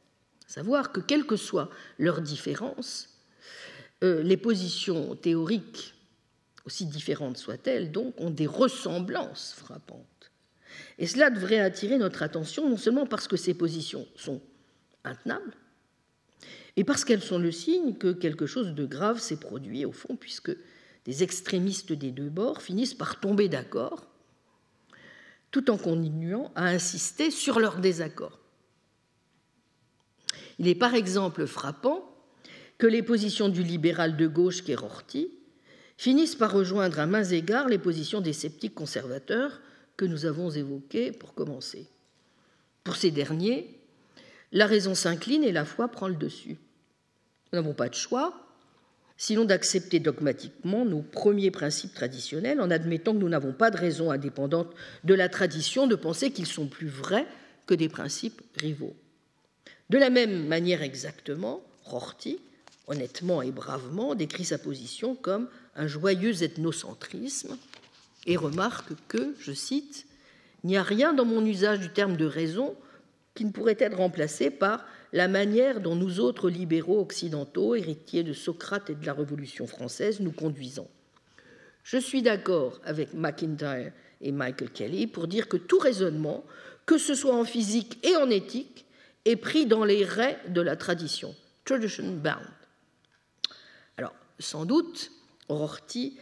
Savoir 0.47 0.93
que, 0.93 1.01
quelles 1.01 1.27
que 1.27 1.37
soient 1.37 1.71
leurs 1.99 2.21
différences, 2.21 3.09
euh, 4.03 4.23
les 4.23 4.37
positions 4.37 5.15
théoriques, 5.17 5.94
aussi 6.67 6.87
différentes 6.87 7.37
soient-elles, 7.37 7.93
donc, 7.93 8.19
ont 8.21 8.31
des 8.31 8.47
ressemblances 8.47 9.55
frappantes. 9.57 10.31
Et 10.99 11.07
cela 11.07 11.31
devrait 11.31 11.61
attirer 11.61 11.99
notre 11.99 12.23
attention 12.23 12.69
non 12.69 12.77
seulement 12.77 13.07
parce 13.07 13.29
que 13.29 13.37
ces 13.37 13.55
positions 13.55 14.07
sont 14.17 14.41
intenables, 15.05 15.55
et 16.77 16.85
parce 16.85 17.05
qu'elles 17.05 17.23
sont 17.23 17.39
le 17.39 17.53
signe 17.53 17.95
que 17.95 18.13
quelque 18.13 18.47
chose 18.47 18.75
de 18.75 18.87
grave 18.87 19.21
s'est 19.21 19.39
produit, 19.39 19.85
au 19.85 19.93
fond, 19.93 20.17
puisque 20.17 20.57
des 21.05 21.23
extrémistes 21.23 21.93
des 21.93 22.11
deux 22.11 22.31
bords 22.31 22.63
finissent 22.63 22.95
par 22.95 23.21
tomber 23.21 23.49
d'accord, 23.49 24.07
tout 25.51 25.71
en 25.71 25.77
continuant 25.77 26.51
à 26.57 26.67
insister 26.67 27.31
sur 27.31 27.61
leur 27.61 27.79
désaccord. 27.79 28.41
Il 30.59 30.67
est 30.67 30.75
par 30.75 30.95
exemple 30.95 31.47
frappant 31.47 32.11
que 32.79 32.87
les 32.87 33.03
positions 33.03 33.49
du 33.49 33.63
libéral 33.63 34.17
de 34.17 34.27
gauche 34.27 34.63
Rorty 34.69 35.31
finissent 35.97 36.35
par 36.35 36.53
rejoindre 36.53 36.99
à 36.99 37.07
mains 37.07 37.25
égards 37.25 37.69
les 37.69 37.79
positions 37.79 38.21
des 38.21 38.33
sceptiques 38.33 38.75
conservateurs 38.75 39.61
que 39.97 40.05
nous 40.05 40.27
avons 40.27 40.51
évoquées 40.51 41.13
pour 41.13 41.35
commencer. 41.35 41.87
Pour 42.83 42.97
ces 42.97 43.11
derniers, 43.11 43.79
la 44.53 44.67
raison 44.67 44.95
s'incline 44.95 45.45
et 45.45 45.53
la 45.53 45.65
foi 45.65 45.89
prend 45.89 46.09
le 46.09 46.15
dessus. 46.15 46.57
Nous 47.53 47.61
n'avons 47.61 47.75
pas 47.75 47.89
de 47.89 47.95
choix, 47.95 48.35
sinon 49.17 49.45
d'accepter 49.45 50.01
dogmatiquement 50.01 50.85
nos 50.85 51.03
premiers 51.03 51.51
principes 51.51 51.95
traditionnels 51.95 52.61
en 52.61 52.71
admettant 52.71 53.13
que 53.13 53.19
nous 53.19 53.29
n'avons 53.29 53.53
pas 53.53 53.71
de 53.71 53.77
raison 53.77 54.11
indépendante 54.11 54.75
de 55.05 55.15
la 55.15 55.29
tradition 55.29 55.87
de 55.87 55.95
penser 55.95 56.31
qu'ils 56.31 56.47
sont 56.47 56.67
plus 56.67 56.89
vrais 56.89 57.27
que 57.67 57.75
des 57.75 57.89
principes 57.89 58.43
rivaux. 58.57 58.95
De 59.91 59.99
la 59.99 60.11
même 60.11 60.47
manière 60.47 60.83
exactement, 60.83 61.63
Rorty, 61.85 62.39
honnêtement 62.87 63.43
et 63.43 63.53
bravement, 63.53 64.15
décrit 64.15 64.45
sa 64.45 64.59
position 64.59 65.15
comme 65.15 65.49
un 65.77 65.87
joyeux 65.87 66.43
ethnocentrisme 66.43 67.57
et 68.27 68.37
remarque 68.37 68.93
que, 69.09 69.35
je 69.39 69.53
cite, 69.53 70.07
Il 70.63 70.69
n'y 70.69 70.77
a 70.77 70.83
rien 70.83 71.13
dans 71.13 71.25
mon 71.25 71.45
usage 71.45 71.81
du 71.81 71.91
terme 71.91 72.17
de 72.17 72.25
raison 72.25 72.75
qui 73.35 73.45
ne 73.45 73.51
pourrait 73.51 73.77
être 73.79 73.97
remplacé 73.97 74.51
par 74.51 74.85
la 75.13 75.29
manière 75.29 75.81
dont 75.81 75.95
nous 75.95 76.21
autres 76.21 76.49
libéraux 76.49 77.01
occidentaux, 77.01 77.75
héritiers 77.75 78.23
de 78.23 78.33
Socrate 78.33 78.91
et 78.91 78.95
de 78.95 79.07
la 79.07 79.13
Révolution 79.13 79.67
française, 79.67 80.21
nous 80.21 80.33
conduisons. 80.33 80.89
Je 81.83 81.99
suis 81.99 82.23
d'accord 82.23 82.81
avec 82.85 83.13
McIntyre 83.13 83.93
et 84.21 84.33
Michael 84.33 84.71
Kelly 84.71 85.07
pour 85.07 85.29
dire 85.29 85.49
que 85.49 85.57
tout 85.57 85.79
raisonnement, 85.79 86.45
que 86.87 86.99
ce 86.99 87.15
soit 87.15 87.37
en 87.37 87.45
physique 87.45 88.05
et 88.05 88.17
en 88.17 88.31
éthique, 88.31 88.87
est 89.25 89.37
pris 89.37 89.67
dans 89.67 89.85
les 89.85 90.05
raies 90.05 90.39
de 90.49 90.61
la 90.61 90.77
tradition, 90.77 91.35
tradition 91.65 92.05
bound. 92.05 92.41
Alors, 93.97 94.15
sans 94.39 94.65
doute, 94.65 95.13
Rorty 95.49 96.19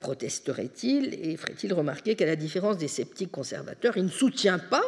protesterait-il 0.00 1.14
et 1.14 1.36
ferait-il 1.36 1.72
remarquer 1.72 2.14
qu'à 2.14 2.26
la 2.26 2.36
différence 2.36 2.76
des 2.76 2.88
sceptiques 2.88 3.30
conservateurs, 3.30 3.96
il 3.96 4.04
ne 4.04 4.10
soutient 4.10 4.58
pas 4.58 4.84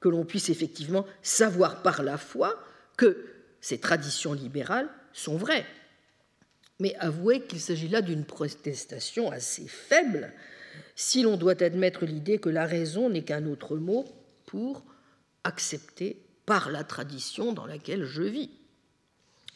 que 0.00 0.08
l'on 0.08 0.24
puisse 0.24 0.48
effectivement 0.48 1.06
savoir 1.22 1.82
par 1.82 2.02
la 2.02 2.18
foi 2.18 2.58
que 2.96 3.26
ces 3.60 3.78
traditions 3.78 4.32
libérales 4.32 4.88
sont 5.12 5.36
vraies. 5.36 5.66
Mais 6.80 6.94
avouez 6.96 7.42
qu'il 7.42 7.60
s'agit 7.60 7.88
là 7.88 8.00
d'une 8.00 8.24
protestation 8.24 9.30
assez 9.30 9.68
faible 9.68 10.32
si 10.96 11.22
l'on 11.22 11.36
doit 11.36 11.62
admettre 11.62 12.06
l'idée 12.06 12.38
que 12.38 12.48
la 12.48 12.66
raison 12.66 13.10
n'est 13.10 13.22
qu'un 13.22 13.46
autre 13.46 13.76
mot 13.76 14.06
pour 14.46 14.82
accepter 15.44 16.22
par 16.46 16.70
la 16.70 16.84
tradition 16.84 17.52
dans 17.52 17.66
laquelle 17.66 18.04
je 18.04 18.22
vis. 18.22 18.50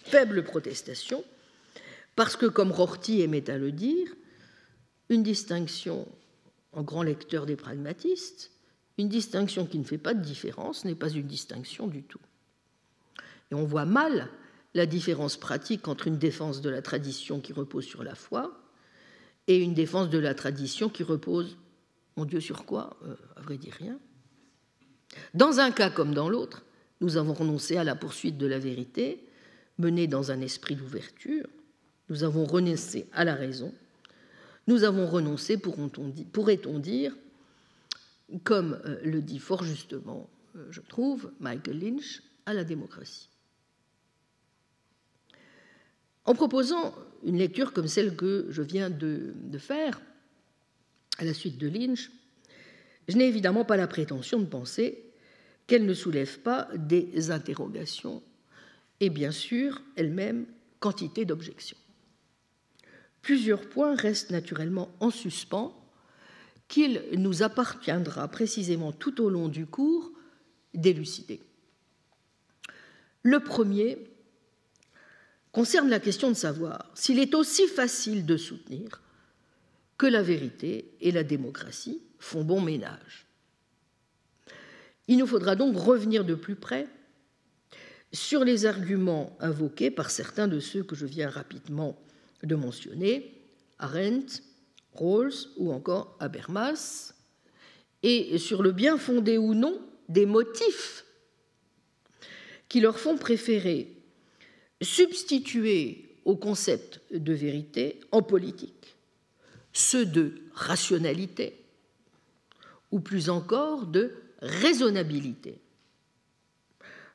Faible 0.05 0.45
protestation, 0.45 1.25
parce 2.17 2.37
que, 2.37 2.47
comme 2.47 2.73
Rorty 2.73 3.21
aimait 3.23 3.51
à 3.51 3.59
le 3.59 3.73
dire, 3.73 4.09
une 5.09 5.23
distinction, 5.23 6.07
en 6.73 6.83
grand 6.83 7.03
lecteur 7.03 7.47
des 7.47 7.57
pragmatistes, 7.57 8.51
une 8.99 9.09
distinction 9.09 9.67
qui 9.67 9.79
ne 9.79 9.85
fait 9.85 9.99
pas 9.99 10.15
de 10.15 10.23
différence 10.23 10.85
n'est 10.85 10.95
pas 10.95 11.11
une 11.11 11.27
distinction 11.27 11.87
du 11.87 12.03
tout. 12.03 12.21
Et 13.51 13.55
on 13.55 13.65
voit 13.65 13.85
mal 13.85 14.29
la 14.75 14.87
différence 14.87 15.37
pratique 15.37 15.89
entre 15.89 16.07
une 16.07 16.19
défense 16.19 16.61
de 16.61 16.71
la 16.71 16.83
tradition 16.83 17.41
qui 17.41 17.53
repose 17.53 17.85
sur 17.85 18.03
la 18.03 18.15
foi 18.15 18.61
et 19.47 19.59
une 19.59 19.75
défense 19.75 20.09
de 20.11 20.19
la 20.19 20.35
tradition 20.35 20.89
qui 20.89 21.03
repose, 21.03 21.57
mon 22.17 22.25
Dieu, 22.25 22.41
sur 22.41 22.65
quoi 22.65 22.97
euh, 23.05 23.15
À 23.37 23.41
vrai 23.43 23.59
dire, 23.59 23.75
rien. 23.75 23.99
Dans 25.35 25.61
un 25.61 25.71
cas 25.71 25.91
comme 25.91 26.15
dans 26.15 26.29
l'autre, 26.29 26.65
nous 27.01 27.17
avons 27.17 27.35
renoncé 27.35 27.77
à 27.77 27.85
la 27.85 27.95
poursuite 27.95 28.39
de 28.39 28.47
la 28.47 28.59
vérité, 28.59 29.25
menée 29.79 30.07
dans 30.07 30.31
un 30.31 30.41
esprit 30.41 30.77
d'ouverture, 30.77 31.47
nous 32.09 32.25
avons 32.25 32.45
renoncé 32.45 33.07
à 33.13 33.25
la 33.25 33.35
raison, 33.35 33.73
nous 34.67 34.85
avons 34.85 35.07
renoncé, 35.07 35.59
pourrait-on 35.59 36.79
dire, 36.79 37.15
comme 38.45 38.81
euh, 38.85 38.99
le 39.05 39.21
dit 39.21 39.39
fort 39.39 39.63
justement, 39.63 40.29
euh, 40.57 40.67
je 40.71 40.81
trouve, 40.81 41.31
Michael 41.41 41.79
Lynch, 41.79 42.23
à 42.47 42.55
la 42.55 42.65
démocratie. 42.65 43.29
En 46.25 46.35
proposant 46.35 46.95
une 47.25 47.37
lecture 47.37 47.73
comme 47.73 47.89
celle 47.89 48.17
que 48.17 48.47
je 48.49 48.63
viens 48.63 48.89
de, 48.89 49.35
de 49.37 49.59
faire, 49.59 50.01
à 51.19 51.25
la 51.25 51.35
suite 51.35 51.59
de 51.59 51.69
Lynch, 51.69 52.11
je 53.09 53.17
n'ai 53.17 53.27
évidemment 53.29 53.65
pas 53.65 53.77
la 53.77 53.87
prétention 53.87 54.39
de 54.39 54.47
penser 54.47 55.05
qu'elle 55.67 55.85
ne 55.85 55.95
soulève 55.95 56.41
pas 56.41 56.69
des 56.75 57.31
interrogations 57.31 58.23
et 59.01 59.11
bien 59.11 59.31
sûr 59.31 59.83
elle-même 59.97 60.47
quantité 60.81 61.25
d'objections. 61.25 61.79
Plusieurs 63.25 63.71
points 63.71 63.97
restent 63.97 64.33
naturellement 64.33 64.95
en 65.01 65.09
suspens 65.09 65.75
qu'il 66.69 67.03
nous 67.13 67.43
appartiendra 67.43 68.29
précisément 68.29 68.93
tout 68.93 69.19
au 69.23 69.31
long 69.31 69.49
du 69.49 69.65
cours 69.65 70.13
d'élucider. 70.75 71.41
Le 73.23 73.41
premier 73.41 73.97
concerne 75.53 75.89
la 75.89 76.01
question 76.01 76.29
de 76.29 76.35
savoir 76.35 76.91
s'il 76.95 77.19
est 77.19 77.35
aussi 77.35 77.67
facile 77.67 78.27
de 78.27 78.37
soutenir 78.37 79.01
que 79.97 80.07
la 80.07 80.23
vérité 80.23 80.95
et 81.01 81.11
la 81.11 81.25
démocratie 81.25 82.03
font 82.19 82.45
bon 82.45 82.61
ménage. 82.61 83.25
Il 85.09 85.17
nous 85.17 85.27
faudra 85.27 85.57
donc 85.57 85.79
revenir 85.79 86.27
de 86.27 86.35
plus 86.35 86.57
près 86.57 86.89
sur 88.13 88.45
les 88.45 88.67
arguments 88.67 89.35
invoqués 89.41 89.91
par 89.91 90.11
certains 90.11 90.47
de 90.47 90.61
ceux 90.61 90.83
que 90.83 90.95
je 90.95 91.07
viens 91.07 91.31
rapidement 91.31 91.99
de 92.45 92.55
mentionner, 92.55 93.33
Arendt, 93.79 94.43
Rawls 94.93 95.49
ou 95.57 95.73
encore 95.73 96.17
Habermas, 96.21 97.15
et 98.03 98.39
sur 98.39 98.63
le 98.63 98.73
bien 98.73 98.99
fondé 98.99 99.39
ou 99.39 99.55
non 99.55 99.81
des 100.09 100.27
motifs 100.27 101.05
qui 102.69 102.81
leur 102.81 102.99
font 102.99 103.17
préférer 103.17 103.91
substituer 104.83 106.19
au 106.25 106.37
concept 106.37 107.01
de 107.11 107.33
vérité 107.33 108.01
en 108.13 108.23
politique 108.23 108.97
ceux 109.73 110.07
de 110.07 110.35
rationalité 110.55 111.65
ou 112.91 113.01
plus 113.01 113.29
encore 113.29 113.87
de 113.87 114.13
raisonnabilité. 114.41 115.59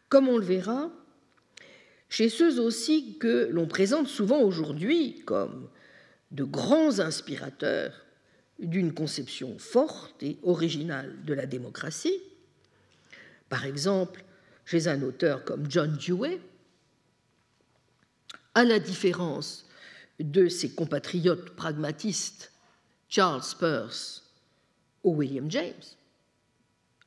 Comme 0.10 0.28
on 0.28 0.38
le 0.38 0.46
verra, 0.46 0.92
chez 2.10 2.30
ceux 2.30 2.60
aussi 2.60 3.18
que 3.20 3.50
l'on 3.52 3.68
présente 3.68 4.08
souvent 4.08 4.42
aujourd'hui 4.42 5.22
comme 5.26 5.70
de 6.32 6.44
grands 6.44 7.00
inspirateurs 7.00 7.94
d'une 8.60 8.94
conception 8.94 9.58
forte 9.58 10.22
et 10.22 10.38
originale 10.44 11.24
de 11.24 11.34
la 11.34 11.46
démocratie, 11.46 12.22
par 13.48 13.66
exemple 13.66 14.24
chez 14.66 14.88
un 14.88 15.02
auteur 15.02 15.46
comme 15.46 15.70
John 15.70 15.98
Dewey, 15.98 16.40
à 18.54 18.64
la 18.64 18.80
différence 18.80 19.68
de 20.20 20.48
ses 20.50 20.72
compatriotes 20.72 21.52
pragmatistes 21.56 22.52
Charles 23.08 23.42
Peirce 23.60 24.32
ou 25.04 25.16
William 25.16 25.50
James, 25.50 25.74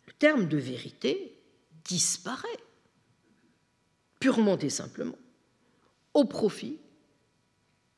le 0.06 0.12
terme 0.14 0.48
de 0.48 0.56
vérité 0.56 1.36
disparaît 1.84 2.48
purement 4.22 4.56
et 4.58 4.70
simplement 4.70 5.18
au 6.14 6.24
profit 6.24 6.78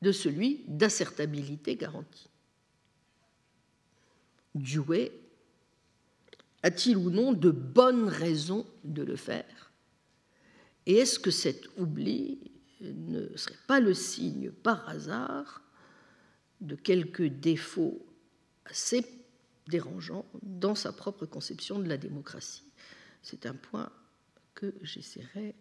de 0.01 0.11
celui 0.11 0.63
d'assertabilité 0.67 1.75
garantie. 1.75 2.31
Dewey 4.55 5.11
a-t-il 6.63 6.97
ou 6.97 7.11
non 7.11 7.31
de 7.31 7.51
bonnes 7.51 8.07
raisons 8.07 8.65
de 8.83 9.03
le 9.03 9.15
faire? 9.15 9.71
Et 10.87 10.95
est-ce 10.95 11.19
que 11.19 11.29
cet 11.29 11.67
oubli 11.77 12.39
ne 12.81 13.37
serait 13.37 13.53
pas 13.67 13.79
le 13.79 13.93
signe 13.93 14.49
par 14.49 14.89
hasard 14.89 15.61
de 16.59 16.75
quelques 16.75 17.27
défauts 17.27 18.03
assez 18.65 19.05
dérangeant 19.67 20.25
dans 20.41 20.73
sa 20.73 20.91
propre 20.91 21.27
conception 21.27 21.77
de 21.77 21.87
la 21.87 21.97
démocratie? 21.97 22.65
C'est 23.21 23.45
un 23.45 23.53
point 23.53 23.91
que 24.55 24.73
j'essaierai 24.81 25.53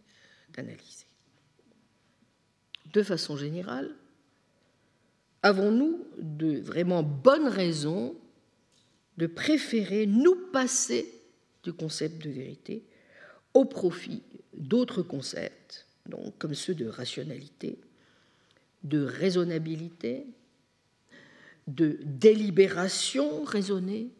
De 2.93 3.03
façon 3.03 3.37
générale, 3.37 3.91
avons-nous 5.43 6.07
de 6.19 6.61
vraiment 6.61 7.03
bonnes 7.03 7.49
raisons 7.49 8.15
de 9.17 9.27
préférer 9.27 10.07
nous 10.07 10.37
passer 10.53 11.13
du 11.63 11.73
concept 11.73 12.23
de 12.25 12.31
vérité 12.31 12.85
au 13.53 13.65
profit 13.65 14.23
d'autres 14.53 15.03
concepts, 15.03 15.87
comme 16.39 16.55
ceux 16.55 16.75
de 16.75 16.87
rationalité, 16.87 17.79
de 18.83 19.05
raisonnabilité, 19.05 20.27
de 21.67 21.99
délibération 22.03 23.45
raisonnée, 23.45 24.11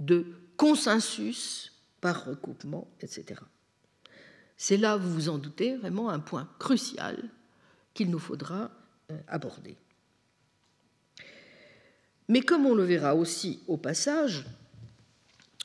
de 0.00 0.26
consensus 0.56 1.72
par 2.00 2.24
recoupement, 2.24 2.88
etc. 3.00 3.40
C'est 4.56 4.76
là, 4.76 4.96
vous 4.96 5.12
vous 5.12 5.28
en 5.28 5.38
doutez, 5.38 5.76
vraiment 5.76 6.10
un 6.10 6.20
point 6.20 6.48
crucial 6.58 7.22
qu'il 7.92 8.10
nous 8.10 8.18
faudra 8.18 8.70
euh, 9.10 9.18
aborder. 9.28 9.76
Mais 12.28 12.40
comme 12.40 12.66
on 12.66 12.74
le 12.74 12.84
verra 12.84 13.14
aussi 13.14 13.60
au 13.66 13.76
passage, 13.76 14.44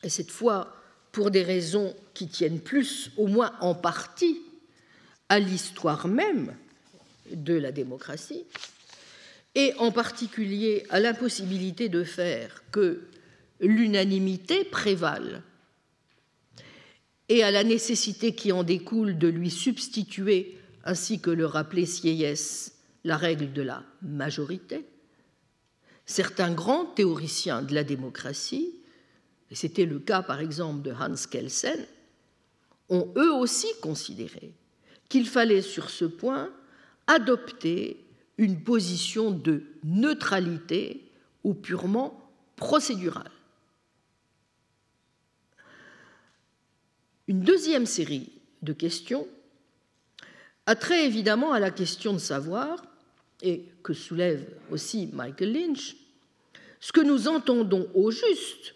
et 0.04 0.10
cette 0.10 0.32
fois 0.32 0.76
pour 1.12 1.32
des 1.32 1.44
raisons 1.44 1.96
qui 2.14 2.28
tiennent 2.28 2.60
plus, 2.60 3.12
au 3.18 3.28
moins 3.28 3.54
en 3.62 3.74
partie, 3.74 4.42
à 5.30 5.40
l'histoire 5.40 6.08
même 6.08 6.56
de 7.32 7.54
la 7.54 7.72
démocratie, 7.72 8.44
et 9.56 9.74
en 9.78 9.92
particulier 9.92 10.86
à 10.90 11.00
l'impossibilité 11.00 11.90
de 11.90 12.04
faire 12.04 12.64
que 12.72 13.08
l'unanimité 13.60 14.64
prévale, 14.64 15.42
et 17.30 17.44
à 17.44 17.52
la 17.52 17.64
nécessité 17.64 18.34
qui 18.34 18.52
en 18.52 18.64
découle 18.64 19.18
de 19.18 19.28
lui 19.28 19.52
substituer, 19.52 20.58
ainsi 20.84 21.20
que 21.20 21.30
le 21.30 21.46
rappelait 21.46 21.86
Sieyès, 21.86 22.74
la 23.04 23.18
règle 23.18 23.54
de 23.54 23.62
la 23.62 23.84
majorité, 24.02 24.86
certains 26.06 26.52
grands 26.52 26.86
théoriciens 26.86 27.62
de 27.62 27.76
la 27.76 27.84
démocratie, 27.84 28.74
et 29.52 29.56
c'était 29.56 29.86
le 29.86 30.00
cas 30.00 30.24
par 30.24 30.42
exemple 30.42 30.82
de 30.82 30.92
Hans 30.92 31.28
Kelsen, 31.30 31.86
ont 32.90 33.14
eux 33.16 33.32
aussi 33.32 33.68
considéré 33.82 34.52
qu'il 35.08 35.28
fallait 35.28 35.62
sur 35.62 35.90
ce 35.90 36.06
point 36.06 36.52
adopter 37.08 38.06
une 38.38 38.64
position 38.64 39.32
de 39.32 39.64
neutralité 39.84 41.12
ou 41.44 41.54
purement 41.54 42.32
procédurale. 42.56 43.32
Une 47.30 47.42
deuxième 47.42 47.86
série 47.86 48.32
de 48.64 48.74
questions 48.74 49.28
a 50.66 50.76
trait 50.76 51.06
évidemment 51.06 51.54
à 51.54 51.60
la 51.60 51.70
question 51.70 52.12
de 52.12 52.18
savoir, 52.18 52.84
et 53.44 53.66
que 53.84 53.94
soulève 53.94 54.48
aussi 54.72 55.12
Michael 55.14 55.54
Lynch, 55.54 55.96
ce 56.80 56.92
que 56.92 57.02
nous 57.02 57.28
entendons 57.28 57.88
au 57.94 58.10
juste 58.10 58.74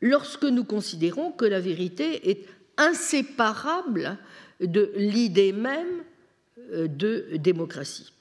lorsque 0.00 0.44
nous 0.44 0.62
considérons 0.62 1.32
que 1.32 1.44
la 1.44 1.58
vérité 1.58 2.30
est 2.30 2.46
inséparable 2.76 4.18
de 4.60 4.92
l'idée 4.94 5.52
même 5.52 6.04
euh, 6.70 6.86
de 6.86 7.26
démocratie. 7.38 8.12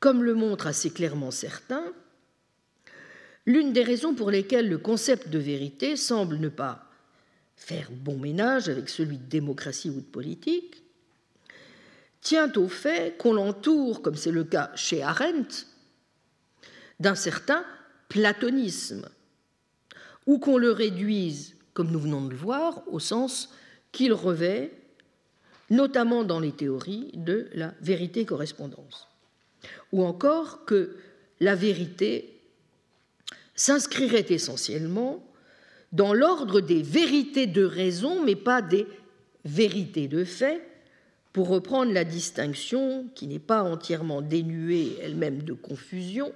Comme 0.00 0.24
le 0.24 0.32
montrent 0.32 0.68
assez 0.68 0.90
clairement 0.90 1.30
certains, 1.30 1.92
l'une 3.44 3.74
des 3.74 3.82
raisons 3.82 4.14
pour 4.14 4.30
lesquelles 4.30 4.70
le 4.70 4.78
concept 4.78 5.28
de 5.28 5.38
vérité 5.38 5.96
semble 5.96 6.38
ne 6.38 6.48
pas 6.48 6.90
faire 7.64 7.90
bon 7.90 8.18
ménage 8.18 8.68
avec 8.68 8.90
celui 8.90 9.16
de 9.16 9.24
démocratie 9.24 9.88
ou 9.88 9.94
de 9.94 10.00
politique 10.00 10.82
tient 12.20 12.52
au 12.56 12.68
fait 12.68 13.16
qu'on 13.16 13.32
l'entoure, 13.32 14.02
comme 14.02 14.16
c'est 14.16 14.30
le 14.30 14.44
cas 14.44 14.70
chez 14.74 15.02
Arendt, 15.02 15.66
d'un 17.00 17.14
certain 17.14 17.64
platonisme, 18.10 19.08
ou 20.26 20.38
qu'on 20.38 20.58
le 20.58 20.72
réduise, 20.72 21.56
comme 21.72 21.90
nous 21.90 22.00
venons 22.00 22.26
de 22.26 22.30
le 22.30 22.36
voir, 22.36 22.82
au 22.86 22.98
sens 22.98 23.48
qu'il 23.92 24.12
revêt, 24.12 24.70
notamment 25.70 26.22
dans 26.22 26.40
les 26.40 26.52
théories 26.52 27.12
de 27.14 27.48
la 27.54 27.72
vérité-correspondance, 27.80 29.08
ou 29.90 30.04
encore 30.04 30.66
que 30.66 30.96
la 31.40 31.54
vérité 31.54 32.42
s'inscrirait 33.54 34.26
essentiellement 34.28 35.24
dans 35.94 36.12
l'ordre 36.12 36.60
des 36.60 36.82
vérités 36.82 37.46
de 37.46 37.64
raison, 37.64 38.22
mais 38.22 38.34
pas 38.34 38.60
des 38.60 38.86
vérités 39.44 40.08
de 40.08 40.24
fait, 40.24 40.60
pour 41.32 41.48
reprendre 41.48 41.92
la 41.92 42.04
distinction 42.04 43.08
qui 43.14 43.28
n'est 43.28 43.38
pas 43.38 43.62
entièrement 43.62 44.20
dénuée 44.20 44.96
elle-même 45.00 45.42
de 45.42 45.52
confusion 45.52 46.32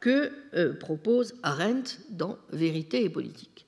que 0.00 0.32
euh, 0.54 0.72
propose 0.72 1.34
Arendt 1.42 1.98
dans 2.08 2.38
Vérité 2.52 3.04
et 3.04 3.10
politique. 3.10 3.66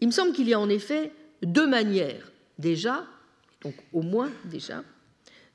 Il 0.00 0.08
me 0.08 0.12
semble 0.12 0.32
qu'il 0.32 0.48
y 0.48 0.54
a 0.54 0.60
en 0.60 0.70
effet 0.70 1.12
deux 1.42 1.66
manières 1.66 2.32
déjà, 2.58 3.04
donc 3.62 3.74
au 3.92 4.00
moins 4.00 4.30
déjà, 4.46 4.82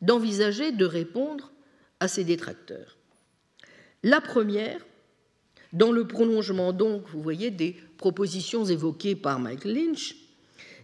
d'envisager 0.01 0.71
de 0.71 0.85
répondre 0.85 1.51
à 1.99 2.07
ces 2.07 2.23
détracteurs. 2.23 2.97
La 4.03 4.21
première, 4.21 4.85
dans 5.75 5.91
le 5.91 6.07
prolongement 6.07 6.73
donc, 6.73 7.03
vous 7.09 7.21
voyez, 7.21 7.51
des 7.51 7.75
propositions 7.97 8.65
évoquées 8.65 9.15
par 9.15 9.39
Michael 9.39 9.75
Lynch, 9.75 10.15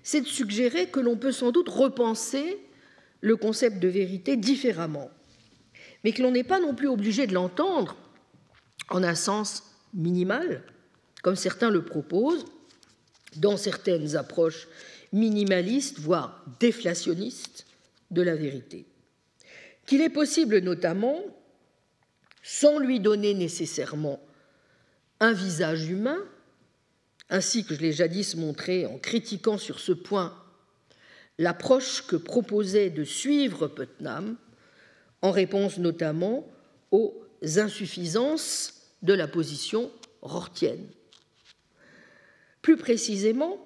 c'est 0.04 0.22
de 0.22 0.28
suggérer 0.28 0.88
que 0.88 1.00
l'on 1.00 1.18
peut 1.18 1.32
sans 1.32 1.52
doute 1.52 1.70
repenser 1.70 2.60
le 3.22 3.36
concept 3.36 3.80
de 3.80 3.88
vérité 3.88 4.38
différemment 4.38 5.10
mais 6.04 6.12
que 6.12 6.22
l'on 6.22 6.32
n'est 6.32 6.44
pas 6.44 6.60
non 6.60 6.76
plus 6.76 6.88
obligé 6.88 7.28
de 7.28 7.34
l'entendre 7.34 7.96
en 8.90 9.04
un 9.04 9.16
sens 9.16 9.64
minimal, 9.94 10.64
comme 11.22 11.36
certains 11.36 11.70
le 11.70 11.84
proposent, 11.84 12.46
dans 13.36 13.58
certaines 13.58 14.16
approches 14.16 14.68
minimalistes, 15.14 16.00
voire 16.00 16.44
déflationnistes 16.60 17.66
de 18.10 18.22
la 18.22 18.36
vérité. 18.36 18.86
Qu'il 19.86 20.02
est 20.02 20.10
possible 20.10 20.60
notamment, 20.60 21.22
sans 22.44 22.80
lui 22.80 23.00
donner 23.00 23.34
nécessairement 23.34 24.20
un 25.22 25.32
visage 25.32 25.88
humain, 25.88 26.18
ainsi 27.30 27.64
que 27.64 27.76
je 27.76 27.80
l'ai 27.80 27.94
jadis 27.94 28.36
montré 28.36 28.86
en 28.86 28.98
critiquant 28.98 29.58
sur 29.58 29.80
ce 29.80 29.94
point 29.94 30.38
l'approche 31.38 32.06
que 32.06 32.18
proposait 32.18 32.90
de 32.90 33.04
suivre 33.04 33.68
Putnam, 33.68 34.36
en 35.22 35.32
réponse 35.32 35.78
notamment 35.78 36.46
aux 36.92 37.16
insuffisances 37.58 38.82
de 39.02 39.14
la 39.14 39.28
position 39.28 39.92
rortienne. 40.22 40.88
Plus 42.62 42.78
précisément, 42.78 43.58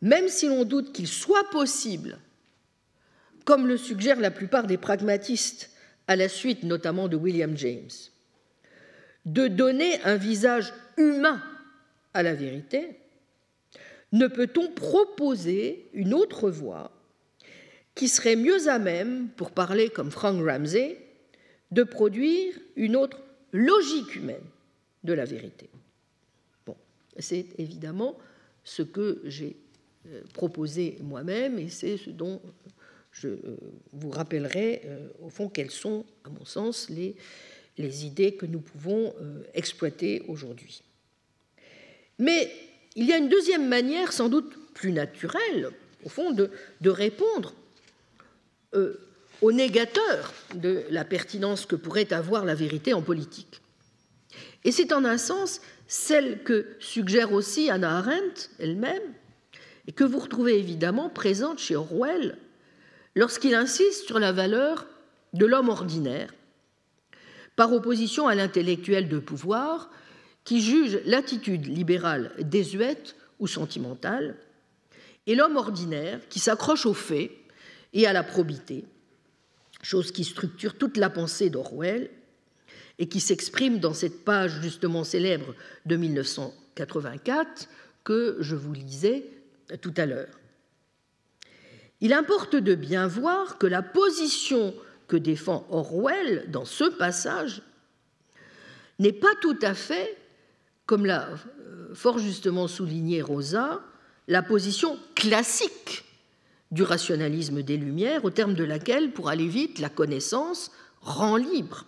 même 0.00 0.28
si 0.28 0.46
l'on 0.46 0.64
doute 0.64 0.92
qu'il 0.92 1.08
soit 1.08 1.50
possible, 1.50 2.18
comme 3.44 3.66
le 3.66 3.76
suggèrent 3.76 4.20
la 4.20 4.30
plupart 4.30 4.66
des 4.66 4.78
pragmatistes 4.78 5.70
à 6.06 6.16
la 6.16 6.28
suite 6.28 6.62
notamment 6.62 7.08
de 7.08 7.16
William 7.16 7.56
James, 7.56 7.90
de 9.24 9.48
donner 9.48 10.00
un 10.02 10.16
visage 10.16 10.72
humain 10.96 11.42
à 12.14 12.22
la 12.22 12.34
vérité, 12.34 12.98
ne 14.12 14.26
peut-on 14.26 14.68
proposer 14.68 15.88
une 15.92 16.14
autre 16.14 16.50
voie 16.50 16.90
qui 17.94 18.08
serait 18.08 18.36
mieux 18.36 18.68
à 18.68 18.78
même, 18.78 19.28
pour 19.36 19.50
parler 19.50 19.90
comme 19.90 20.10
Frank 20.10 20.40
Ramsey, 20.42 20.98
de 21.70 21.82
produire 21.82 22.54
une 22.76 22.96
autre 22.96 23.18
logique 23.52 24.14
humaine 24.16 24.44
de 25.04 25.12
la 25.12 25.24
vérité? 25.24 25.68
Bon, 26.64 26.76
c'est 27.18 27.46
évidemment 27.58 28.16
ce 28.64 28.82
que 28.82 29.20
j'ai 29.24 29.56
euh, 30.06 30.22
proposé 30.32 30.98
moi-même 31.02 31.58
et 31.58 31.68
c'est 31.68 31.96
ce 31.96 32.10
dont 32.10 32.40
je 33.10 33.28
euh, 33.28 33.56
vous 33.92 34.10
rappellerai 34.10 34.82
euh, 34.84 35.08
au 35.22 35.28
fond 35.28 35.48
quelles 35.48 35.70
sont, 35.70 36.04
à 36.24 36.30
mon 36.30 36.44
sens, 36.44 36.88
les, 36.88 37.16
les 37.78 38.04
idées 38.04 38.34
que 38.34 38.46
nous 38.46 38.60
pouvons 38.60 39.14
exploiter 39.54 40.22
aujourd'hui. 40.28 40.82
Mais 42.18 42.50
il 42.96 43.06
y 43.06 43.12
a 43.12 43.16
une 43.16 43.28
deuxième 43.28 43.68
manière, 43.68 44.12
sans 44.12 44.28
doute 44.28 44.52
plus 44.74 44.92
naturelle, 44.92 45.70
au 46.04 46.08
fond, 46.08 46.32
de, 46.32 46.50
répondre 46.90 47.54
euh, 48.74 48.94
au 49.40 49.52
négateur 49.52 50.32
de 50.54 50.84
la 50.90 51.04
pertinence 51.04 51.66
que 51.66 51.76
pourrait 51.76 52.12
avoir 52.12 52.44
la 52.44 52.54
vérité 52.54 52.92
en 52.92 53.02
politique. 53.02 53.60
Et 54.64 54.72
c'est 54.72 54.92
en 54.92 55.04
un 55.04 55.18
sens 55.18 55.60
celle 55.86 56.42
que 56.42 56.66
suggère 56.80 57.32
aussi 57.32 57.70
Anna 57.70 57.98
Arendt 57.98 58.50
elle-même, 58.58 59.14
et 59.86 59.92
que 59.92 60.04
vous 60.04 60.18
retrouvez 60.18 60.58
évidemment 60.58 61.08
présente 61.08 61.58
chez 61.58 61.76
Orwell 61.76 62.36
lorsqu'il 63.14 63.54
insiste 63.54 64.06
sur 64.06 64.18
la 64.18 64.32
valeur 64.32 64.86
de 65.32 65.46
l'homme 65.46 65.70
ordinaire, 65.70 66.34
par 67.58 67.72
opposition 67.72 68.28
à 68.28 68.36
l'intellectuel 68.36 69.08
de 69.08 69.18
pouvoir 69.18 69.90
qui 70.44 70.62
juge 70.62 71.00
l'attitude 71.04 71.66
libérale 71.66 72.30
désuète 72.38 73.16
ou 73.40 73.48
sentimentale, 73.48 74.36
et 75.26 75.34
l'homme 75.34 75.56
ordinaire 75.56 76.20
qui 76.28 76.38
s'accroche 76.38 76.86
aux 76.86 76.94
faits 76.94 77.32
et 77.94 78.06
à 78.06 78.12
la 78.12 78.22
probité, 78.22 78.84
chose 79.82 80.12
qui 80.12 80.22
structure 80.22 80.78
toute 80.78 80.96
la 80.96 81.10
pensée 81.10 81.50
d'Orwell 81.50 82.10
et 83.00 83.08
qui 83.08 83.18
s'exprime 83.18 83.80
dans 83.80 83.92
cette 83.92 84.24
page 84.24 84.60
justement 84.62 85.02
célèbre 85.02 85.52
de 85.84 85.96
1984 85.96 87.68
que 88.04 88.36
je 88.38 88.54
vous 88.54 88.72
lisais 88.72 89.26
tout 89.80 89.94
à 89.96 90.06
l'heure. 90.06 90.38
Il 92.00 92.12
importe 92.12 92.54
de 92.54 92.76
bien 92.76 93.08
voir 93.08 93.58
que 93.58 93.66
la 93.66 93.82
position 93.82 94.76
que 95.08 95.16
défend 95.16 95.66
Orwell 95.70 96.44
dans 96.50 96.66
ce 96.66 96.84
passage 96.84 97.62
n'est 98.98 99.12
pas 99.12 99.34
tout 99.40 99.58
à 99.62 99.74
fait, 99.74 100.16
comme 100.86 101.06
l'a 101.06 101.28
euh, 101.30 101.94
fort 101.94 102.18
justement 102.18 102.68
souligné 102.68 103.22
Rosa, 103.22 103.80
la 104.28 104.42
position 104.42 104.98
classique 105.14 106.04
du 106.70 106.82
rationalisme 106.82 107.62
des 107.62 107.78
Lumières, 107.78 108.24
au 108.26 108.30
terme 108.30 108.54
de 108.54 108.64
laquelle, 108.64 109.12
pour 109.12 109.30
aller 109.30 109.48
vite, 109.48 109.78
la 109.78 109.88
connaissance 109.88 110.70
rend 111.00 111.36
libre, 111.36 111.86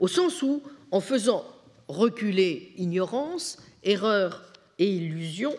au 0.00 0.08
sens 0.08 0.42
où, 0.42 0.62
en 0.90 1.00
faisant 1.00 1.46
reculer 1.86 2.72
ignorance, 2.76 3.58
erreur 3.84 4.42
et 4.80 4.88
illusion, 4.88 5.54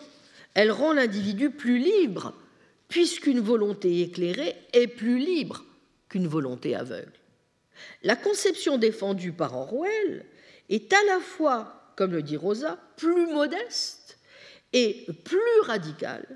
elle 0.52 0.70
rend 0.70 0.92
l'individu 0.92 1.50
plus 1.50 1.78
libre, 1.78 2.34
puisqu'une 2.88 3.40
volonté 3.40 4.02
éclairée 4.02 4.54
est 4.74 4.88
plus 4.88 5.18
libre 5.18 5.64
qu'une 6.08 6.26
volonté 6.26 6.74
aveugle. 6.74 7.12
La 8.02 8.16
conception 8.16 8.78
défendue 8.78 9.32
par 9.32 9.54
Orwell 9.54 10.24
est 10.68 10.92
à 10.92 11.04
la 11.04 11.20
fois, 11.20 11.92
comme 11.96 12.12
le 12.12 12.22
dit 12.22 12.36
Rosa, 12.36 12.78
plus 12.96 13.26
modeste 13.26 14.18
et 14.72 15.06
plus 15.24 15.60
radicale, 15.62 16.26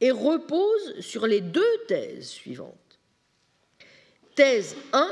et 0.00 0.10
repose 0.10 1.00
sur 1.00 1.26
les 1.26 1.40
deux 1.40 1.78
thèses 1.86 2.28
suivantes. 2.28 2.98
Thèse 4.34 4.76
1, 4.92 5.08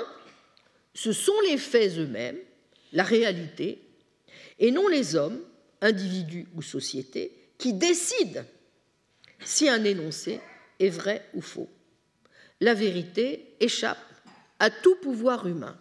ce 0.94 1.12
sont 1.12 1.38
les 1.48 1.58
faits 1.58 1.98
eux-mêmes, 1.98 2.38
la 2.92 3.04
réalité, 3.04 3.82
et 4.58 4.70
non 4.70 4.88
les 4.88 5.14
hommes, 5.16 5.40
individus 5.80 6.46
ou 6.54 6.62
sociétés, 6.62 7.32
qui 7.56 7.72
décident 7.72 8.44
si 9.44 9.68
un 9.68 9.84
énoncé 9.84 10.40
est 10.78 10.88
vrai 10.88 11.24
ou 11.34 11.40
faux 11.40 11.68
la 12.60 12.74
vérité 12.74 13.54
échappe 13.60 13.98
à 14.58 14.70
tout 14.70 14.96
pouvoir 14.96 15.46
humain. 15.46 15.76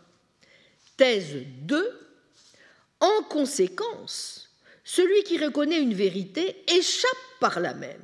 Thèse 0.97 1.45
2. 1.61 1.99
En 3.01 3.23
conséquence, 3.29 4.49
celui 4.83 5.23
qui 5.23 5.37
reconnaît 5.37 5.81
une 5.81 5.93
vérité 5.93 6.55
échappe 6.67 7.09
par 7.39 7.59
là 7.59 7.73
même 7.73 8.01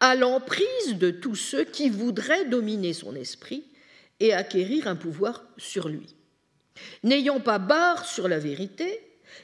à 0.00 0.14
l'emprise 0.14 0.98
de 0.98 1.10
tous 1.10 1.36
ceux 1.36 1.64
qui 1.64 1.88
voudraient 1.88 2.44
dominer 2.46 2.92
son 2.92 3.14
esprit 3.14 3.64
et 4.20 4.32
acquérir 4.32 4.86
un 4.88 4.96
pouvoir 4.96 5.44
sur 5.56 5.88
lui. 5.88 6.14
N'ayant 7.02 7.40
pas 7.40 7.58
barre 7.58 8.04
sur 8.04 8.28
la 8.28 8.38
vérité, 8.38 9.00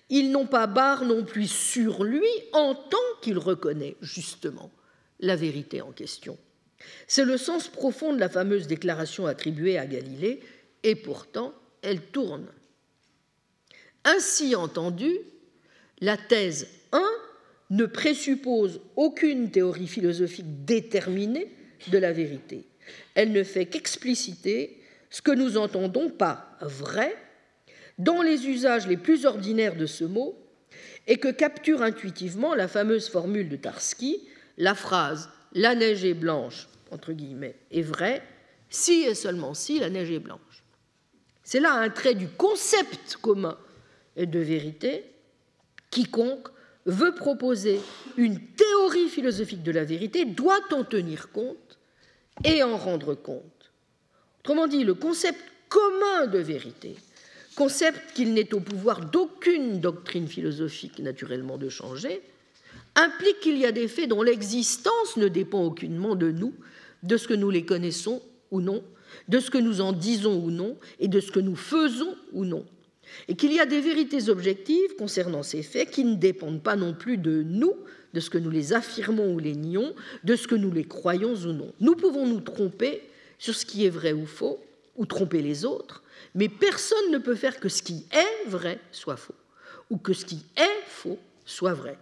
ils 0.08 0.30
n'ont 0.30 0.46
pas 0.46 0.66
barre 0.66 1.04
non 1.04 1.24
plus 1.24 1.50
sur 1.50 2.04
lui 2.04 2.26
en 2.52 2.74
tant 2.74 2.98
qu'il 3.22 3.38
reconnaît 3.38 3.96
justement 4.00 4.70
la 5.20 5.36
vérité 5.36 5.80
en 5.80 5.92
question. 5.92 6.36
C'est 7.06 7.24
le 7.24 7.36
sens 7.36 7.68
profond 7.68 8.12
de 8.12 8.20
la 8.20 8.28
fameuse 8.28 8.66
déclaration 8.66 9.26
attribuée 9.26 9.78
à 9.78 9.86
Galilée, 9.86 10.40
et 10.82 10.94
pourtant 10.94 11.54
elle 11.82 12.00
tourne. 12.00 12.46
Ainsi 14.04 14.54
entendu, 14.54 15.10
la 16.00 16.16
thèse 16.16 16.68
1 16.92 17.02
ne 17.70 17.86
présuppose 17.86 18.80
aucune 18.96 19.50
théorie 19.50 19.86
philosophique 19.86 20.64
déterminée 20.64 21.54
de 21.88 21.98
la 21.98 22.12
vérité. 22.12 22.66
Elle 23.14 23.32
ne 23.32 23.44
fait 23.44 23.66
qu'expliciter 23.66 24.80
ce 25.10 25.22
que 25.22 25.30
nous 25.30 25.56
entendons 25.56 26.10
par 26.10 26.56
vrai 26.60 27.14
dans 27.98 28.22
les 28.22 28.46
usages 28.46 28.86
les 28.86 28.96
plus 28.96 29.26
ordinaires 29.26 29.76
de 29.76 29.86
ce 29.86 30.04
mot 30.04 30.36
et 31.06 31.18
que 31.18 31.28
capture 31.28 31.82
intuitivement 31.82 32.54
la 32.54 32.68
fameuse 32.68 33.08
formule 33.08 33.48
de 33.48 33.56
Tarski, 33.56 34.26
la 34.56 34.74
phrase 34.74 35.28
La 35.52 35.74
neige 35.74 36.04
est 36.04 36.14
blanche 36.14 36.68
entre 36.90 37.12
guillemets, 37.12 37.56
est 37.70 37.82
vrai 37.82 38.22
si 38.68 39.02
et 39.02 39.14
seulement 39.14 39.54
si 39.54 39.80
la 39.80 39.90
neige 39.90 40.10
est 40.10 40.20
blanche. 40.20 40.64
C'est 41.42 41.60
là 41.60 41.72
un 41.72 41.90
trait 41.90 42.14
du 42.14 42.28
concept 42.28 43.16
commun 43.16 43.58
de 44.16 44.38
vérité. 44.38 45.04
Quiconque 45.90 46.48
veut 46.86 47.14
proposer 47.14 47.80
une 48.16 48.40
théorie 48.40 49.08
philosophique 49.08 49.62
de 49.62 49.72
la 49.72 49.84
vérité 49.84 50.24
doit 50.24 50.60
en 50.72 50.84
tenir 50.84 51.30
compte 51.32 51.78
et 52.44 52.62
en 52.62 52.76
rendre 52.76 53.14
compte. 53.14 53.72
Autrement 54.40 54.66
dit, 54.66 54.84
le 54.84 54.94
concept 54.94 55.40
commun 55.68 56.26
de 56.26 56.38
vérité, 56.38 56.96
concept 57.56 58.14
qu'il 58.14 58.32
n'est 58.32 58.54
au 58.54 58.60
pouvoir 58.60 59.04
d'aucune 59.04 59.80
doctrine 59.80 60.28
philosophique 60.28 61.00
naturellement 61.00 61.58
de 61.58 61.68
changer, 61.68 62.22
implique 62.94 63.40
qu'il 63.40 63.58
y 63.58 63.66
a 63.66 63.72
des 63.72 63.88
faits 63.88 64.08
dont 64.08 64.22
l'existence 64.22 65.16
ne 65.16 65.28
dépend 65.28 65.62
aucunement 65.62 66.14
de 66.14 66.30
nous, 66.30 66.54
de 67.02 67.16
ce 67.16 67.28
que 67.28 67.34
nous 67.34 67.50
les 67.50 67.64
connaissons 67.64 68.22
ou 68.50 68.60
non, 68.60 68.82
de 69.28 69.40
ce 69.40 69.50
que 69.50 69.58
nous 69.58 69.80
en 69.80 69.92
disons 69.92 70.42
ou 70.42 70.50
non, 70.50 70.76
et 70.98 71.08
de 71.08 71.20
ce 71.20 71.30
que 71.30 71.40
nous 71.40 71.56
faisons 71.56 72.14
ou 72.32 72.44
non. 72.44 72.64
Et 73.28 73.34
qu'il 73.34 73.52
y 73.52 73.60
a 73.60 73.66
des 73.66 73.80
vérités 73.80 74.28
objectives 74.28 74.94
concernant 74.96 75.42
ces 75.42 75.62
faits 75.62 75.90
qui 75.90 76.04
ne 76.04 76.14
dépendent 76.14 76.62
pas 76.62 76.76
non 76.76 76.94
plus 76.94 77.16
de 77.16 77.42
nous, 77.42 77.74
de 78.14 78.20
ce 78.20 78.30
que 78.30 78.38
nous 78.38 78.50
les 78.50 78.72
affirmons 78.72 79.34
ou 79.34 79.38
les 79.38 79.54
nions, 79.54 79.94
de 80.24 80.36
ce 80.36 80.46
que 80.46 80.54
nous 80.54 80.70
les 80.70 80.84
croyons 80.84 81.34
ou 81.34 81.52
non. 81.52 81.72
Nous 81.80 81.94
pouvons 81.94 82.26
nous 82.26 82.40
tromper 82.40 83.02
sur 83.38 83.54
ce 83.54 83.66
qui 83.66 83.84
est 83.84 83.90
vrai 83.90 84.12
ou 84.12 84.26
faux, 84.26 84.60
ou 84.96 85.06
tromper 85.06 85.42
les 85.42 85.64
autres, 85.64 86.02
mais 86.34 86.48
personne 86.48 87.10
ne 87.10 87.18
peut 87.18 87.34
faire 87.34 87.58
que 87.58 87.68
ce 87.68 87.82
qui 87.82 88.04
est 88.12 88.48
vrai 88.48 88.78
soit 88.92 89.16
faux, 89.16 89.34
ou 89.88 89.96
que 89.96 90.12
ce 90.12 90.24
qui 90.24 90.44
est 90.56 90.86
faux 90.86 91.18
soit 91.46 91.74
vrai. 91.74 91.96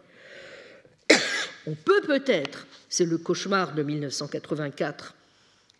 On 1.68 1.74
peut 1.74 2.00
peut-être, 2.00 2.66
c'est 2.88 3.04
le 3.04 3.18
cauchemar 3.18 3.74
de 3.74 3.82
1984, 3.82 5.14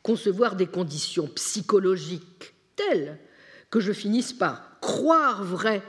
concevoir 0.03 0.55
des 0.55 0.67
conditions 0.67 1.29
psychologiques 1.29 2.53
telles 2.77 3.19
que 3.71 3.81
je 3.81 3.93
finisse 3.93 4.35
par 4.35 4.79
croire 4.81 5.43
vrai 5.43 5.83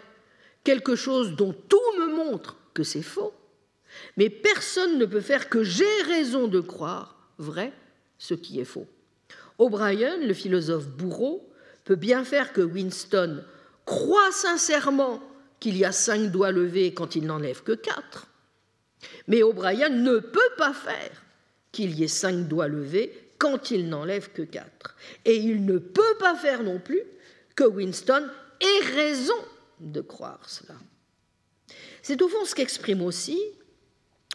quelque 0.64 0.96
chose 0.96 1.36
dont 1.36 1.52
tout 1.52 2.00
me 2.00 2.16
montre 2.16 2.56
que 2.74 2.84
c'est 2.84 3.02
faux, 3.02 3.34
mais 4.16 4.30
personne 4.30 5.00
ne 5.00 5.06
peut 5.06 5.20
faire 5.20 5.50
que 5.50 5.64
j'ai 5.64 6.02
raison 6.04 6.48
de 6.48 6.62
croire 6.62 7.34
vrai 7.38 7.74
ce 8.18 8.36
qui 8.36 8.62
est 8.62 8.66
faux. 8.66 8.88
O'Brien, 9.58 10.16
le 10.16 10.34
philosophe 10.34 10.88
bourreau, 10.88 11.52
peut 11.84 11.98
bien 11.98 12.24
faire 12.24 12.54
que 12.54 12.62
Winston 12.62 13.44
croit 13.84 14.32
sincèrement 14.32 15.22
qu'il 15.60 15.76
y 15.76 15.84
a 15.84 15.92
cinq 15.92 16.32
doigts 16.32 16.52
levés 16.52 16.94
quand 16.94 17.18
il 17.18 17.26
n'enlève 17.26 17.64
que 17.64 17.74
quatre, 17.74 18.29
mais 19.28 19.44
O'Brien 19.44 19.90
ne 19.90 20.20
peut 20.20 20.40
pas 20.58 20.74
faire 20.74 21.24
qu'il 21.72 21.98
y 21.98 22.04
ait 22.04 22.08
cinq 22.08 22.48
doigts 22.48 22.68
levés 22.68 23.32
quand 23.38 23.72
il 23.72 23.88
n'enlève 23.88 24.32
que 24.32 24.42
quatre. 24.42 24.96
Et 25.26 25.38
il 25.38 25.66
ne 25.66 25.78
peut 25.78 26.18
pas 26.20 26.36
faire 26.36 26.64
non 26.64 26.80
plus 26.80 27.02
que 27.56 27.64
Winston 27.64 28.28
ait 28.60 28.86
raison 28.96 29.34
de 29.80 30.02
croire 30.02 30.42
cela. 30.48 30.76
C'est 32.02 32.22
au 32.22 32.28
fond 32.28 32.46
ce 32.46 32.56
qu'exprime 32.56 33.02
aussi, 33.02 33.40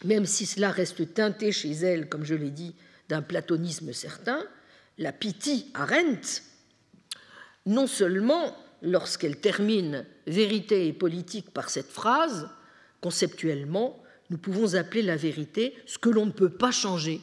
même 0.03 0.25
si 0.25 0.45
cela 0.45 0.71
reste 0.71 1.13
teinté 1.13 1.51
chez 1.51 1.71
elle, 1.71 2.09
comme 2.09 2.25
je 2.25 2.35
l'ai 2.35 2.49
dit, 2.49 2.75
d'un 3.09 3.21
platonisme 3.21 3.93
certain, 3.93 4.43
la 4.97 5.11
Pity 5.11 5.71
Arendt, 5.73 6.41
non 7.65 7.87
seulement 7.87 8.55
lorsqu'elle 8.81 9.39
termine 9.39 10.05
vérité 10.27 10.87
et 10.87 10.93
politique 10.93 11.51
par 11.51 11.69
cette 11.69 11.89
phrase, 11.89 12.49
conceptuellement, 13.01 14.01
nous 14.29 14.37
pouvons 14.37 14.75
appeler 14.75 15.01
la 15.01 15.15
vérité 15.15 15.75
ce 15.85 15.97
que 15.97 16.09
l'on 16.09 16.25
ne 16.25 16.31
peut 16.31 16.49
pas 16.49 16.71
changer. 16.71 17.21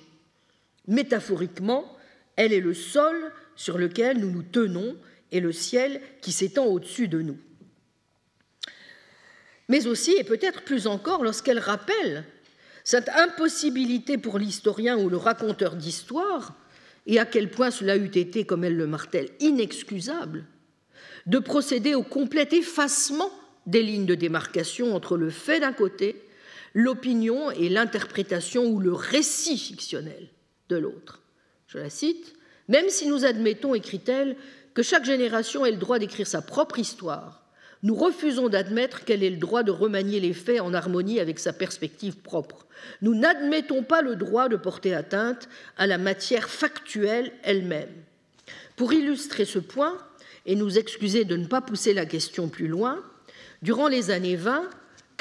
Métaphoriquement, 0.87 1.97
elle 2.37 2.53
est 2.53 2.61
le 2.61 2.75
sol 2.75 3.33
sur 3.57 3.79
lequel 3.79 4.19
nous 4.19 4.31
nous 4.31 4.43
tenons 4.43 4.97
et 5.31 5.41
le 5.41 5.53
ciel 5.53 6.01
qui 6.21 6.33
s'étend 6.33 6.67
au-dessus 6.67 7.09
de 7.09 7.23
nous. 7.23 7.39
Mais 9.69 9.87
aussi, 9.87 10.13
et 10.13 10.25
peut-être 10.25 10.63
plus 10.63 10.87
encore, 10.87 11.25
lorsqu'elle 11.25 11.59
rappelle 11.59 12.25
cette 12.85 13.09
impossibilité 13.11 14.19
pour 14.19 14.39
l'historien 14.39 14.99
ou 14.99 15.09
le 15.09 15.17
raconteur 15.17 15.77
d'histoire, 15.77 16.55
et 17.07 17.19
à 17.19 17.25
quel 17.25 17.51
point 17.51 17.71
cela 17.71 17.97
eût 17.97 18.07
été, 18.07 18.45
comme 18.45 18.65
elle 18.65 18.77
le 18.77 18.87
martèle, 18.87 19.31
inexcusable, 19.41 20.45
de 21.27 21.39
procéder 21.39 21.95
au 21.95 22.03
complet 22.03 22.49
effacement 22.53 23.31
des 23.67 23.83
lignes 23.83 24.07
de 24.07 24.15
démarcation 24.15 24.95
entre 24.95 25.17
le 25.17 25.31
fait 25.31 25.61
d'un 25.61 25.73
côté 25.73 26.21
l'opinion 26.75 27.51
et 27.51 27.69
l'interprétation 27.69 28.67
ou 28.67 28.81
le 28.81 28.93
récit 28.93 29.59
fictionnel 29.59 30.29
de 30.69 30.77
l'autre. 30.77 31.21
Je 31.67 31.79
la 31.79 31.91
cite, 31.91 32.35
Même 32.69 32.89
si 32.89 33.07
nous 33.09 33.25
admettons, 33.25 33.75
écrit-elle, 33.75 34.37
que 34.75 34.83
chaque 34.83 35.05
génération 35.05 35.67
ait 35.67 35.73
le 35.73 35.77
droit 35.77 35.99
d'écrire 35.99 36.27
sa 36.27 36.41
propre 36.41 36.79
histoire, 36.79 37.43
nous 37.83 37.95
refusons 37.97 38.49
d'admettre 38.49 39.05
qu'elle 39.05 39.25
ait 39.25 39.31
le 39.31 39.39
droit 39.39 39.65
de 39.65 39.73
remanier 39.73 40.21
les 40.21 40.33
faits 40.33 40.61
en 40.61 40.73
harmonie 40.73 41.19
avec 41.19 41.41
sa 41.41 41.53
perspective 41.53 42.17
propre. 42.17 42.67
Nous 43.01 43.15
n'admettons 43.15 43.83
pas 43.83 44.03
le 44.03 44.15
droit 44.15 44.49
de 44.49 44.57
porter 44.57 44.95
atteinte 44.95 45.49
à 45.77 45.89
la 45.89 45.99
matière 45.99 46.49
factuelle 46.49 47.33
elle-même. 47.43 47.93
Pour 48.77 48.93
illustrer 48.93 49.45
ce 49.45 49.59
point, 49.59 49.99
et 50.47 50.57
nous 50.57 50.79
excuser 50.79 51.25
de 51.25 51.37
ne 51.37 51.47
pas 51.47 51.61
pousser 51.61 51.95
la 51.95 52.07
question 52.07 52.49
plus 52.49 52.69
loin, 52.69 53.03
durant 53.63 53.89
les 53.89 54.11
années 54.11 54.37
20, 54.37 54.69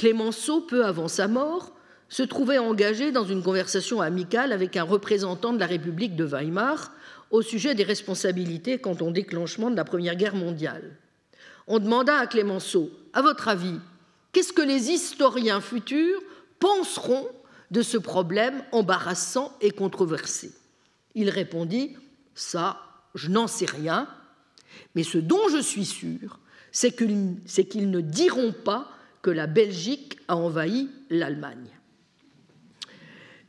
Clémenceau, 0.01 0.61
peu 0.61 0.83
avant 0.83 1.07
sa 1.07 1.27
mort, 1.27 1.73
se 2.09 2.23
trouvait 2.23 2.57
engagé 2.57 3.11
dans 3.11 3.23
une 3.23 3.43
conversation 3.43 4.01
amicale 4.01 4.51
avec 4.51 4.75
un 4.75 4.81
représentant 4.81 5.53
de 5.53 5.59
la 5.59 5.67
République 5.67 6.15
de 6.15 6.23
Weimar 6.23 6.91
au 7.29 7.43
sujet 7.43 7.75
des 7.75 7.83
responsabilités 7.83 8.79
quant 8.79 8.97
au 8.99 9.11
déclenchement 9.11 9.69
de 9.69 9.75
la 9.75 9.85
Première 9.85 10.15
Guerre 10.15 10.33
mondiale. 10.33 10.97
On 11.67 11.77
demanda 11.77 12.15
à 12.15 12.25
Clémenceau, 12.25 12.89
à 13.13 13.21
votre 13.21 13.47
avis, 13.47 13.77
qu'est-ce 14.31 14.53
que 14.53 14.63
les 14.63 14.89
historiens 14.89 15.61
futurs 15.61 16.19
penseront 16.57 17.27
de 17.69 17.83
ce 17.83 17.99
problème 17.99 18.63
embarrassant 18.71 19.55
et 19.61 19.69
controversé? 19.69 20.51
Il 21.13 21.29
répondit, 21.29 21.95
ça, 22.33 22.81
je 23.13 23.29
n'en 23.29 23.45
sais 23.45 23.67
rien, 23.67 24.07
mais 24.95 25.03
ce 25.03 25.19
dont 25.19 25.47
je 25.51 25.61
suis 25.61 25.85
sûr, 25.85 26.39
c'est 26.71 26.91
qu'ils 26.91 27.91
ne 27.91 28.01
diront 28.01 28.51
pas 28.51 28.89
que 29.21 29.29
la 29.29 29.47
Belgique 29.47 30.17
a 30.27 30.35
envahi 30.35 30.89
l'Allemagne. 31.09 31.69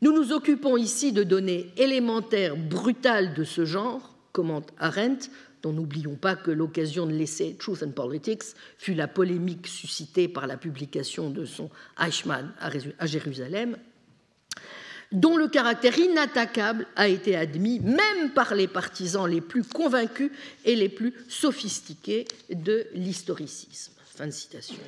Nous 0.00 0.12
nous 0.12 0.32
occupons 0.32 0.76
ici 0.76 1.12
de 1.12 1.22
données 1.22 1.72
élémentaires 1.76 2.56
brutales 2.56 3.34
de 3.34 3.44
ce 3.44 3.64
genre, 3.64 4.16
commente 4.32 4.72
Arendt, 4.78 5.30
dont 5.62 5.72
n'oublions 5.72 6.16
pas 6.16 6.34
que 6.34 6.50
l'occasion 6.50 7.06
de 7.06 7.12
l'essai 7.12 7.54
Truth 7.58 7.84
and 7.84 7.92
Politics 7.92 8.42
fut 8.78 8.94
la 8.94 9.06
polémique 9.06 9.68
suscitée 9.68 10.26
par 10.26 10.48
la 10.48 10.56
publication 10.56 11.30
de 11.30 11.44
son 11.44 11.70
Eichmann 12.00 12.52
à 12.98 13.06
Jérusalem, 13.06 13.76
dont 15.12 15.36
le 15.36 15.46
caractère 15.46 15.96
inattaquable 15.96 16.86
a 16.96 17.06
été 17.06 17.36
admis 17.36 17.78
même 17.78 18.32
par 18.34 18.54
les 18.54 18.66
partisans 18.66 19.30
les 19.30 19.40
plus 19.40 19.62
convaincus 19.62 20.32
et 20.64 20.74
les 20.74 20.88
plus 20.88 21.14
sophistiqués 21.28 22.26
de 22.50 22.86
l'historicisme. 22.94 23.92
Fin 24.16 24.26
de 24.26 24.32
citation. 24.32 24.82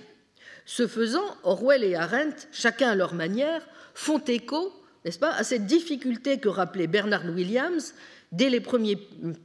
Ce 0.66 0.86
faisant, 0.86 1.36
Orwell 1.42 1.84
et 1.84 1.94
Arendt, 1.94 2.48
chacun 2.52 2.90
à 2.90 2.94
leur 2.94 3.14
manière, 3.14 3.62
font 3.94 4.22
écho, 4.26 4.72
n'est-ce 5.04 5.18
pas, 5.18 5.32
à 5.32 5.44
cette 5.44 5.66
difficulté 5.66 6.38
que 6.38 6.48
rappelait 6.48 6.86
Bernard 6.86 7.26
Williams 7.26 7.94
dès 8.32 8.50
les 8.50 8.60
premières 8.60 8.98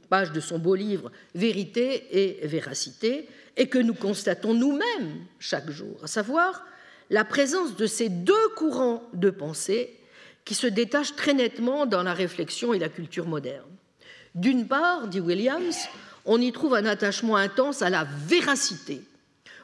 pages 0.08 0.32
de 0.32 0.40
son 0.40 0.58
beau 0.58 0.74
livre 0.74 1.12
Vérité 1.34 2.06
et 2.10 2.46
Véracité, 2.46 3.28
et 3.56 3.68
que 3.68 3.78
nous 3.78 3.94
constatons 3.94 4.54
nous-mêmes 4.54 5.26
chaque 5.38 5.70
jour, 5.70 6.00
à 6.02 6.06
savoir 6.06 6.64
la 7.10 7.24
présence 7.24 7.76
de 7.76 7.86
ces 7.86 8.08
deux 8.08 8.48
courants 8.56 9.02
de 9.12 9.30
pensée 9.30 9.96
qui 10.44 10.54
se 10.54 10.66
détachent 10.66 11.16
très 11.16 11.34
nettement 11.34 11.86
dans 11.86 12.02
la 12.02 12.14
réflexion 12.14 12.72
et 12.72 12.78
la 12.78 12.88
culture 12.88 13.26
moderne. 13.26 13.68
D'une 14.34 14.66
part, 14.66 15.08
dit 15.08 15.20
Williams, 15.20 15.76
on 16.24 16.40
y 16.40 16.52
trouve 16.52 16.74
un 16.74 16.86
attachement 16.86 17.36
intense 17.36 17.82
à 17.82 17.90
la 17.90 18.06
véracité, 18.26 19.02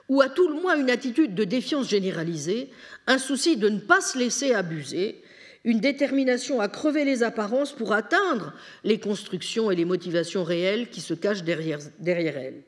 ou 0.09 0.21
à 0.21 0.29
tout 0.29 0.49
le 0.49 0.61
moins 0.61 0.77
une 0.77 0.91
attitude 0.91 1.35
de 1.35 1.45
défiance 1.45 1.89
généralisée, 1.89 2.71
un 3.07 3.19
souci 3.19 3.57
de 3.57 3.69
ne 3.69 3.81
pas 3.81 4.01
se 4.01 4.19
laisser 4.19 4.55
abuser, 4.55 5.23
une 5.65 5.81
détermination 5.81 6.61
à 6.61 6.69
crever 6.69 7.05
les 7.05 7.25
apparences 7.25 7.73
pour 7.73 7.93
atteindre 7.93 8.53
les 8.85 9.01
constructions 9.01 9.71
et 9.71 9.77
les 9.77 9.85
motivations 9.85 10.45
réelles 10.45 10.91
qui 10.91 11.01
se 11.01 11.13
cachent 11.13 11.43
derrière, 11.43 11.81
derrière 11.99 12.37
elles. 12.37 12.63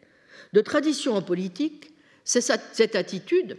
De 0.53 0.61
tradition 0.61 1.15
en 1.15 1.23
politique, 1.23 1.93
cette 2.25 2.97
attitude 2.97 3.57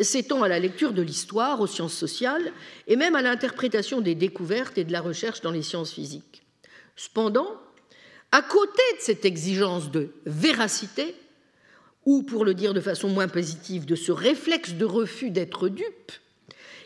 s'étend 0.00 0.42
à 0.42 0.48
la 0.48 0.58
lecture 0.58 0.92
de 0.92 1.02
l'histoire, 1.02 1.60
aux 1.60 1.66
sciences 1.66 1.94
sociales 1.94 2.52
et 2.86 2.96
même 2.96 3.14
à 3.14 3.22
l'interprétation 3.22 4.00
des 4.00 4.14
découvertes 4.14 4.78
et 4.78 4.84
de 4.84 4.92
la 4.92 5.00
recherche 5.00 5.42
dans 5.42 5.50
les 5.50 5.62
sciences 5.62 5.92
physiques. 5.92 6.42
Cependant, 6.96 7.60
à 8.32 8.42
côté 8.42 8.82
de 8.96 9.00
cette 9.00 9.24
exigence 9.24 9.90
de 9.90 10.12
véracité, 10.24 11.14
ou 12.08 12.22
pour 12.22 12.46
le 12.46 12.54
dire 12.54 12.72
de 12.72 12.80
façon 12.80 13.10
moins 13.10 13.28
positive, 13.28 13.84
de 13.84 13.94
ce 13.94 14.12
réflexe 14.12 14.72
de 14.72 14.86
refus 14.86 15.28
d'être 15.28 15.68
dupe, 15.68 16.12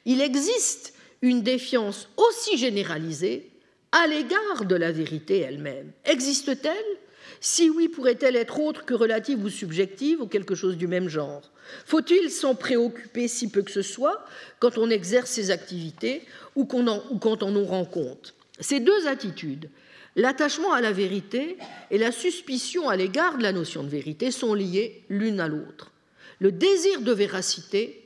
il 0.05 0.21
existe 0.21 0.95
une 1.23 1.43
défiance 1.43 2.09
aussi 2.17 2.59
généralisée 2.59 3.49
à 3.93 4.09
l'égard 4.09 4.65
de 4.65 4.75
la 4.75 4.91
vérité 4.91 5.39
elle-même. 5.39 5.93
Existe-t-elle? 6.05 6.99
Si 7.41 7.71
oui, 7.71 7.87
pourrait-elle 7.87 8.35
être 8.35 8.59
autre 8.59 8.85
que 8.85 8.95
relative 8.95 9.45
ou 9.45 9.49
subjective 9.49 10.21
ou 10.21 10.27
quelque 10.27 10.57
chose 10.57 10.77
du 10.77 10.89
même 10.89 11.09
genre? 11.09 11.53
Faut-il 11.87 12.29
s'en 12.29 12.57
préoccuper 12.57 13.29
si 13.29 13.49
peu 13.49 13.63
que 13.63 13.71
ce 13.71 13.83
soit 13.83 14.27
quand 14.59 14.77
on 14.77 14.91
exerce 14.91 15.31
ses 15.31 15.53
activités 15.53 16.23
ou, 16.57 16.65
quand 16.65 17.45
on 17.45 17.57
en 17.57 17.65
rend 17.65 17.85
compte? 17.85 18.35
Ces 18.59 18.81
deux 18.81 19.07
attitudes, 19.07 19.71
l'attachement 20.17 20.73
à 20.73 20.81
la 20.81 20.93
vérité 20.93 21.57
et 21.91 21.99
la 21.99 22.13
suspicion 22.13 22.89
à 22.89 22.97
l'égard 22.97 23.39
de 23.39 23.43
la 23.43 23.53
notion 23.53 23.83
de 23.83 23.89
vérité, 23.89 24.31
sont 24.31 24.55
liées 24.55 25.05
l'une 25.09 25.41
à 25.41 25.49
l'autre. 25.49 25.93
Le 26.39 26.53
désir 26.53 27.01
de 27.01 27.13
véracité 27.13 28.03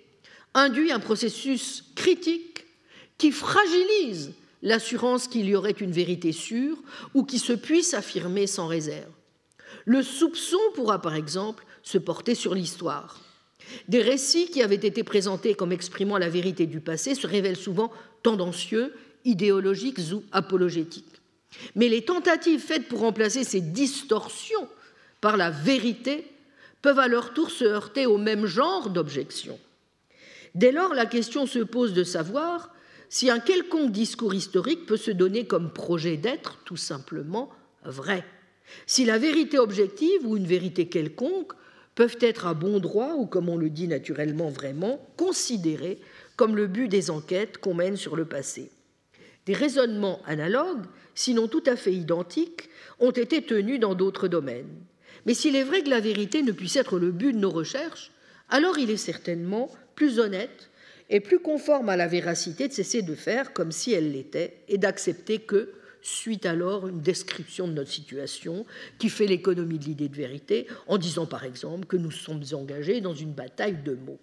induit 0.54 0.92
un 0.92 1.00
processus 1.00 1.84
critique 1.94 2.66
qui 3.18 3.32
fragilise 3.32 4.32
l'assurance 4.62 5.28
qu'il 5.28 5.46
y 5.46 5.56
aurait 5.56 5.70
une 5.70 5.92
vérité 5.92 6.32
sûre 6.32 6.76
ou 7.14 7.24
qui 7.24 7.38
se 7.38 7.52
puisse 7.52 7.94
affirmer 7.94 8.46
sans 8.46 8.66
réserve. 8.66 9.12
Le 9.84 10.02
soupçon 10.02 10.58
pourra 10.74 11.00
par 11.00 11.14
exemple 11.14 11.64
se 11.82 11.98
porter 11.98 12.34
sur 12.34 12.54
l'histoire. 12.54 13.20
Des 13.88 14.02
récits 14.02 14.48
qui 14.48 14.62
avaient 14.62 14.74
été 14.74 15.04
présentés 15.04 15.54
comme 15.54 15.72
exprimant 15.72 16.18
la 16.18 16.28
vérité 16.28 16.66
du 16.66 16.80
passé 16.80 17.14
se 17.14 17.26
révèlent 17.26 17.56
souvent 17.56 17.92
tendancieux, 18.22 18.94
idéologiques 19.24 20.00
ou 20.12 20.22
apologétiques. 20.32 21.15
Mais 21.74 21.88
les 21.88 22.04
tentatives 22.04 22.60
faites 22.60 22.88
pour 22.88 23.00
remplacer 23.00 23.44
ces 23.44 23.60
distorsions 23.60 24.68
par 25.20 25.36
la 25.36 25.50
vérité 25.50 26.26
peuvent 26.82 26.98
à 26.98 27.08
leur 27.08 27.34
tour 27.34 27.50
se 27.50 27.64
heurter 27.64 28.06
au 28.06 28.18
même 28.18 28.46
genre 28.46 28.90
d'objections. 28.90 29.58
Dès 30.54 30.72
lors, 30.72 30.94
la 30.94 31.06
question 31.06 31.46
se 31.46 31.58
pose 31.58 31.92
de 31.92 32.04
savoir 32.04 32.72
si 33.08 33.30
un 33.30 33.38
quelconque 33.38 33.92
discours 33.92 34.34
historique 34.34 34.86
peut 34.86 34.96
se 34.96 35.10
donner 35.10 35.46
comme 35.46 35.72
projet 35.72 36.16
d'être 36.16 36.58
tout 36.64 36.76
simplement 36.76 37.50
vrai. 37.84 38.24
Si 38.86 39.04
la 39.04 39.18
vérité 39.18 39.58
objective 39.58 40.26
ou 40.26 40.36
une 40.36 40.46
vérité 40.46 40.88
quelconque 40.88 41.52
peuvent 41.94 42.18
être 42.20 42.46
à 42.46 42.54
bon 42.54 42.78
droit, 42.78 43.14
ou 43.14 43.26
comme 43.26 43.48
on 43.48 43.56
le 43.56 43.70
dit 43.70 43.88
naturellement 43.88 44.50
vraiment, 44.50 45.00
considérés 45.16 45.98
comme 46.36 46.56
le 46.56 46.66
but 46.66 46.88
des 46.88 47.10
enquêtes 47.10 47.58
qu'on 47.58 47.74
mène 47.74 47.96
sur 47.96 48.16
le 48.16 48.26
passé. 48.26 48.70
Des 49.46 49.54
raisonnements 49.54 50.20
analogues, 50.26 50.84
sinon 51.16 51.48
tout 51.48 51.64
à 51.66 51.74
fait 51.74 51.92
identiques, 51.92 52.68
ont 53.00 53.10
été 53.10 53.42
tenus 53.42 53.80
dans 53.80 53.96
d'autres 53.96 54.28
domaines. 54.28 54.70
Mais 55.24 55.34
s'il 55.34 55.56
est 55.56 55.64
vrai 55.64 55.82
que 55.82 55.90
la 55.90 55.98
vérité 55.98 56.42
ne 56.42 56.52
puisse 56.52 56.76
être 56.76 57.00
le 57.00 57.10
but 57.10 57.32
de 57.32 57.38
nos 57.38 57.50
recherches, 57.50 58.12
alors 58.48 58.78
il 58.78 58.90
est 58.90 58.96
certainement 58.96 59.68
plus 59.96 60.20
honnête 60.20 60.70
et 61.10 61.20
plus 61.20 61.40
conforme 61.40 61.88
à 61.88 61.96
la 61.96 62.06
véracité 62.06 62.68
de 62.68 62.72
cesser 62.72 63.02
de 63.02 63.14
faire 63.14 63.52
comme 63.52 63.72
si 63.72 63.92
elle 63.92 64.12
l'était 64.12 64.62
et 64.68 64.78
d'accepter 64.78 65.40
que, 65.40 65.72
suite 66.02 66.46
alors 66.46 66.86
une 66.86 67.00
description 67.00 67.66
de 67.66 67.72
notre 67.72 67.90
situation 67.90 68.64
qui 68.98 69.08
fait 69.08 69.26
l'économie 69.26 69.78
de 69.78 69.86
l'idée 69.86 70.08
de 70.08 70.16
vérité 70.16 70.68
en 70.86 70.98
disant 70.98 71.26
par 71.26 71.44
exemple 71.44 71.86
que 71.86 71.96
nous 71.96 72.12
sommes 72.12 72.44
engagés 72.52 73.00
dans 73.00 73.14
une 73.14 73.32
bataille 73.32 73.82
de 73.82 73.94
mots. 73.94 74.20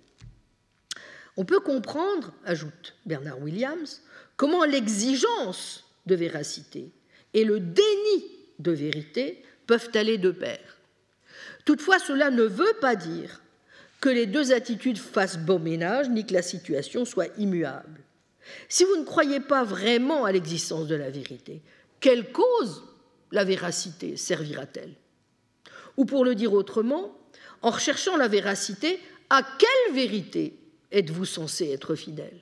On 1.36 1.45
peut 1.45 1.60
comprendre, 1.60 2.32
ajoute 2.45 2.95
Bernard 3.06 3.41
Williams, 3.41 4.02
comment 4.38 4.64
l'exigence 4.64 5.84
de 6.05 6.15
véracité 6.15 6.91
et 7.34 7.43
le 7.43 7.59
déni 7.59 8.25
de 8.59 8.71
vérité 8.71 9.43
peuvent 9.67 9.89
aller 9.93 10.17
de 10.17 10.31
pair. 10.31 10.59
Toutefois, 11.65 11.99
cela 11.99 12.30
ne 12.30 12.43
veut 12.43 12.75
pas 12.81 12.95
dire 12.95 13.41
que 14.01 14.09
les 14.09 14.25
deux 14.25 14.51
attitudes 14.51 14.97
fassent 14.97 15.38
bon 15.38 15.59
ménage 15.59 16.09
ni 16.09 16.25
que 16.25 16.34
la 16.34 16.41
situation 16.41 17.05
soit 17.05 17.30
immuable. 17.38 18.01
Si 18.67 18.84
vous 18.84 18.97
ne 18.97 19.05
croyez 19.05 19.39
pas 19.39 19.63
vraiment 19.63 20.25
à 20.25 20.31
l'existence 20.34 20.88
de 20.88 20.95
la 20.95 21.09
vérité, 21.09 21.61
quelle 22.01 22.31
cause 22.34 22.84
la 23.31 23.45
véracité 23.45 24.17
servira-t-elle? 24.17 24.93
Ou 25.95 26.03
pour 26.03 26.25
le 26.25 26.35
dire 26.35 26.53
autrement, 26.53 27.17
en 27.61 27.69
recherchant 27.69 28.17
la 28.17 28.27
véracité, 28.27 28.99
à 29.30 29.41
quelle 29.41 29.95
vérité 29.95 30.59
êtes-vous 30.91 31.25
censé 31.25 31.71
être 31.71 31.95
fidèle? 31.95 32.41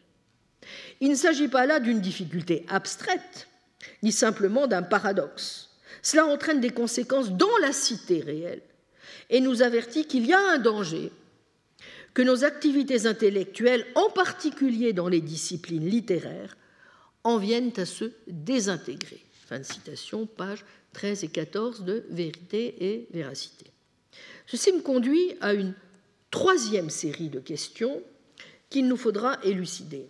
Il 0.99 1.09
ne 1.09 1.15
s'agit 1.15 1.47
pas 1.47 1.67
là 1.67 1.79
d'une 1.79 2.01
difficulté 2.01 2.65
abstraite, 2.69 3.47
ni 4.03 4.11
simplement 4.11 4.67
d'un 4.67 4.83
paradoxe. 4.83 5.69
Cela 6.01 6.25
entraîne 6.25 6.61
des 6.61 6.69
conséquences 6.71 7.31
dans 7.31 7.57
la 7.61 7.73
cité 7.73 8.21
réelle 8.21 8.61
et 9.29 9.39
nous 9.39 9.61
avertit 9.61 10.05
qu'il 10.05 10.25
y 10.25 10.33
a 10.33 10.39
un 10.39 10.57
danger 10.57 11.11
que 12.13 12.21
nos 12.21 12.43
activités 12.43 13.05
intellectuelles, 13.05 13.85
en 13.95 14.09
particulier 14.09 14.93
dans 14.93 15.07
les 15.07 15.21
disciplines 15.21 15.87
littéraires, 15.87 16.57
en 17.23 17.37
viennent 17.37 17.71
à 17.77 17.85
se 17.85 18.11
désintégrer. 18.27 19.23
Fin 19.47 19.59
de 19.59 19.63
citation, 19.63 20.25
pages 20.25 20.65
13 20.93 21.23
et 21.23 21.27
14 21.29 21.83
de 21.83 22.05
Vérité 22.09 22.75
et 22.79 23.07
Véracité. 23.13 23.65
Ceci 24.45 24.73
me 24.73 24.81
conduit 24.81 25.35
à 25.39 25.53
une 25.53 25.73
troisième 26.31 26.89
série 26.89 27.29
de 27.29 27.39
questions 27.39 28.01
qu'il 28.69 28.87
nous 28.87 28.97
faudra 28.97 29.37
élucider. 29.43 30.09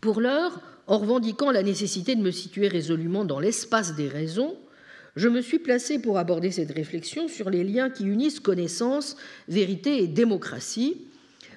Pour 0.00 0.20
l'heure, 0.20 0.60
en 0.88 0.98
revendiquant 0.98 1.50
la 1.50 1.62
nécessité 1.62 2.16
de 2.16 2.22
me 2.22 2.30
situer 2.30 2.66
résolument 2.66 3.26
dans 3.26 3.38
l'espace 3.38 3.94
des 3.94 4.08
raisons, 4.08 4.56
je 5.16 5.28
me 5.28 5.42
suis 5.42 5.58
placé 5.58 5.98
pour 5.98 6.18
aborder 6.18 6.50
cette 6.50 6.72
réflexion 6.72 7.28
sur 7.28 7.50
les 7.50 7.62
liens 7.62 7.90
qui 7.90 8.04
unissent 8.04 8.40
connaissance, 8.40 9.16
vérité 9.48 10.02
et 10.02 10.06
démocratie, 10.06 11.06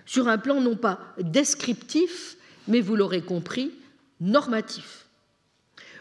sur 0.05 0.27
un 0.27 0.37
plan 0.37 0.59
non 0.59 0.75
pas 0.75 0.99
descriptif, 1.19 2.37
mais 2.67 2.81
vous 2.81 2.97
l'aurez 2.97 3.21
compris, 3.21 3.71
normatif. 4.19 5.05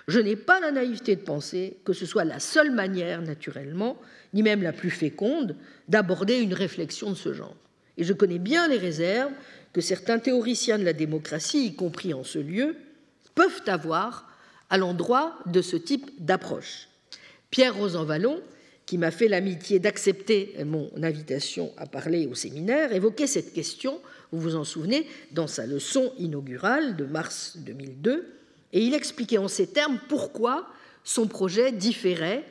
Je 0.09 0.19
n'ai 0.19 0.35
pas 0.35 0.59
la 0.59 0.73
naïveté 0.73 1.15
de 1.15 1.21
penser 1.21 1.77
que 1.85 1.93
ce 1.93 2.07
soit 2.07 2.25
la 2.25 2.41
seule 2.41 2.73
manière, 2.73 3.23
naturellement, 3.23 3.97
ni 4.35 4.43
même 4.43 4.63
la 4.63 4.73
plus 4.73 4.91
féconde, 4.91 5.55
d'aborder 5.87 6.39
une 6.39 6.55
réflexion 6.55 7.11
de 7.11 7.17
ce 7.17 7.33
genre. 7.33 7.57
Et 7.97 8.03
je 8.03 8.13
connais 8.13 8.41
bien 8.41 8.67
les 8.67 8.79
réserves 8.79 9.33
que 9.73 9.81
certains 9.81 10.19
théoriciens 10.19 10.79
de 10.79 10.85
la 10.85 10.93
démocratie, 10.93 11.67
y 11.67 11.75
compris 11.77 12.13
en 12.13 12.25
ce 12.25 12.41
lieu, 12.41 12.75
peuvent 13.41 13.63
avoir 13.69 14.29
à 14.69 14.77
l'endroit 14.77 15.39
de 15.47 15.63
ce 15.63 15.77
type 15.77 16.11
d'approche. 16.19 16.89
Pierre 17.51 17.75
Rosanvallon, 17.75 18.43
qui 18.85 18.99
m'a 18.99 19.11
fait 19.11 19.29
l'amitié 19.29 19.79
d'accepter 19.79 20.55
mon 20.67 20.91
invitation 21.03 21.73
à 21.79 21.87
parler 21.87 22.27
au 22.27 22.35
séminaire, 22.35 22.93
évoquait 22.93 23.27
cette 23.27 23.55
question, 23.55 23.99
vous 24.31 24.41
vous 24.41 24.57
en 24.57 24.65
souvenez, 24.65 25.07
dans 25.33 25.47
sa 25.47 25.65
leçon 25.65 26.13
inaugurale 26.19 26.97
de 26.97 27.07
mars 27.07 27.57
2002, 27.57 28.31
et 28.75 28.83
il 28.83 28.93
expliquait 28.93 29.39
en 29.39 29.49
ces 29.49 29.69
termes 29.69 29.99
pourquoi 30.11 30.67
son 31.03 31.27
projet 31.27 31.73
différait 31.73 32.45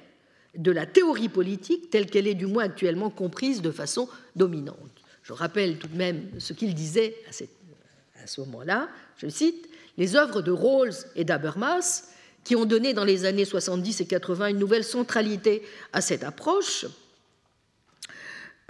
de 0.57 0.72
la 0.72 0.88
théorie 0.88 1.30
politique 1.30 1.91
telle 1.91 2.07
qu'elle 2.07 2.28
est 2.28 2.34
du 2.34 2.48
moins 2.48 2.64
actuellement 2.64 3.11
comprise 3.11 3.61
de 3.61 3.70
façon 3.70 4.10
dominante. 4.36 4.76
Je 5.22 5.34
rappelle 5.34 5.78
tout 5.78 5.88
de 5.88 5.98
même 5.98 6.30
ce 6.40 6.53
qu'il 6.53 6.74
disait 6.74 7.16
à, 7.30 8.26
ce 8.26 8.41
moment-là, 8.41 8.90
je 9.18 9.28
cite, 9.28 9.70
Les 9.99 10.15
œuvres 10.15 10.41
de 10.41 10.51
Rawls 10.51 10.95
et 11.15 11.26
d'Habermas, 11.26 12.05
qui 12.45 12.55
ont 12.55 12.65
donné 12.65 12.93
dans 12.93 13.03
les 13.03 13.26
années 13.26 13.45
70 13.45 14.01
et 14.01 14.07
80 14.07 14.47
une 14.47 14.57
nouvelle 14.57 14.85
centralité 14.85 15.61
à 15.93 16.01
cette 16.01 16.23
approche, 16.23 16.85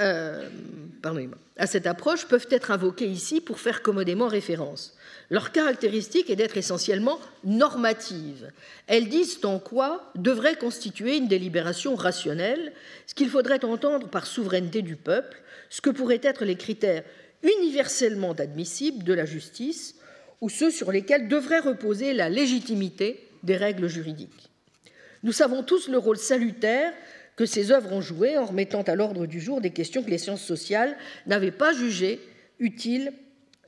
euh, 0.01 0.49
à 1.57 1.67
cette 1.67 1.87
approche 1.87 2.25
peuvent 2.25 2.47
être 2.49 2.71
invoquées 2.71 3.07
ici 3.07 3.41
pour 3.41 3.59
faire 3.59 3.81
commodément 3.81 4.27
référence. 4.27 4.97
Leur 5.29 5.51
caractéristique 5.51 6.29
est 6.29 6.35
d'être 6.35 6.57
essentiellement 6.57 7.19
normative. 7.43 8.51
Elles 8.87 9.07
disent 9.07 9.39
en 9.43 9.59
quoi 9.59 10.11
devrait 10.15 10.55
constituer 10.55 11.17
une 11.17 11.27
délibération 11.27 11.95
rationnelle, 11.95 12.73
ce 13.05 13.13
qu'il 13.13 13.29
faudrait 13.29 13.63
entendre 13.63 14.07
par 14.07 14.25
souveraineté 14.25 14.81
du 14.81 14.95
peuple, 14.95 15.41
ce 15.69 15.81
que 15.81 15.89
pourraient 15.91 16.21
être 16.23 16.43
les 16.43 16.55
critères 16.55 17.03
universellement 17.43 18.31
admissibles 18.31 19.03
de 19.03 19.13
la 19.13 19.25
justice 19.25 19.98
ou 20.41 20.49
ceux 20.49 20.71
sur 20.71 20.91
lesquels 20.91 21.27
devrait 21.27 21.59
reposer 21.59 22.13
la 22.13 22.29
légitimité 22.29 23.27
des 23.43 23.57
règles 23.57 23.87
juridiques. 23.87 24.49
Nous 25.23 25.31
savons 25.31 25.63
tous 25.63 25.89
le 25.89 25.97
rôle 25.97 26.17
salutaire 26.17 26.93
que 27.35 27.45
ces 27.45 27.71
œuvres 27.71 27.93
ont 27.93 28.01
joué 28.01 28.37
en 28.37 28.45
remettant 28.45 28.81
à 28.83 28.95
l'ordre 28.95 29.25
du 29.25 29.39
jour 29.39 29.61
des 29.61 29.71
questions 29.71 30.03
que 30.03 30.09
les 30.09 30.17
sciences 30.17 30.43
sociales 30.43 30.97
n'avaient 31.25 31.51
pas 31.51 31.73
jugé 31.73 32.19
utile 32.59 33.13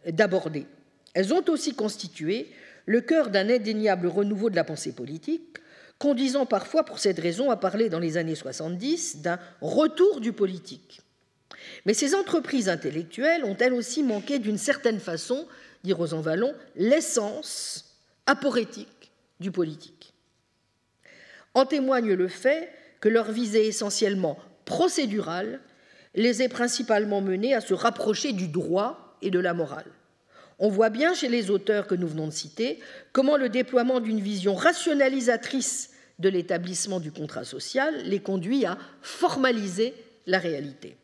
d'aborder. 0.07 0.65
Elles 1.13 1.33
ont 1.33 1.43
aussi 1.49 1.73
constitué 1.73 2.47
le 2.85 3.01
cœur 3.01 3.29
d'un 3.29 3.49
indéniable 3.49 4.07
renouveau 4.07 4.49
de 4.49 4.55
la 4.55 4.63
pensée 4.63 4.93
politique, 4.93 5.57
conduisant 5.99 6.45
parfois 6.45 6.83
pour 6.83 6.99
cette 6.99 7.19
raison 7.19 7.51
à 7.51 7.57
parler 7.57 7.89
dans 7.89 7.99
les 7.99 8.17
années 8.17 8.35
70 8.35 9.21
d'un 9.21 9.39
retour 9.61 10.19
du 10.19 10.33
politique. 10.33 11.01
Mais 11.85 11.93
ces 11.93 12.15
entreprises 12.15 12.69
intellectuelles 12.69 13.45
ont 13.45 13.57
elles 13.57 13.73
aussi 13.73 14.03
manqué 14.03 14.39
d'une 14.39 14.57
certaine 14.57 14.99
façon, 14.99 15.47
dit 15.83 15.93
Rosan 15.93 16.21
Vallon, 16.21 16.53
l'essence 16.75 17.97
aporétique 18.25 19.11
du 19.39 19.51
politique. 19.51 20.13
En 21.53 21.65
témoigne 21.65 22.13
le 22.13 22.27
fait 22.27 22.69
que 22.99 23.09
leur 23.09 23.31
visée 23.31 23.67
essentiellement 23.67 24.37
procédurale 24.65 25.59
les 26.13 26.41
ait 26.43 26.49
principalement 26.49 27.21
menés 27.21 27.53
à 27.53 27.61
se 27.61 27.73
rapprocher 27.73 28.31
du 28.33 28.47
droit 28.47 29.17
et 29.21 29.31
de 29.31 29.39
la 29.39 29.53
morale. 29.53 29.91
On 30.59 30.69
voit 30.69 30.89
bien 30.89 31.15
chez 31.15 31.27
les 31.27 31.49
auteurs 31.49 31.87
que 31.87 31.95
nous 31.95 32.07
venons 32.07 32.27
de 32.27 32.33
citer 32.33 32.79
comment 33.13 33.37
le 33.37 33.49
déploiement 33.49 33.99
d'une 33.99 34.19
vision 34.19 34.53
rationalisatrice 34.53 35.91
de 36.19 36.29
l'établissement 36.29 36.99
du 36.99 37.11
contrat 37.11 37.43
social 37.43 38.03
les 38.05 38.19
conduit 38.19 38.65
à 38.65 38.77
formaliser 39.01 39.95
la 40.27 40.37
réalité. 40.37 40.95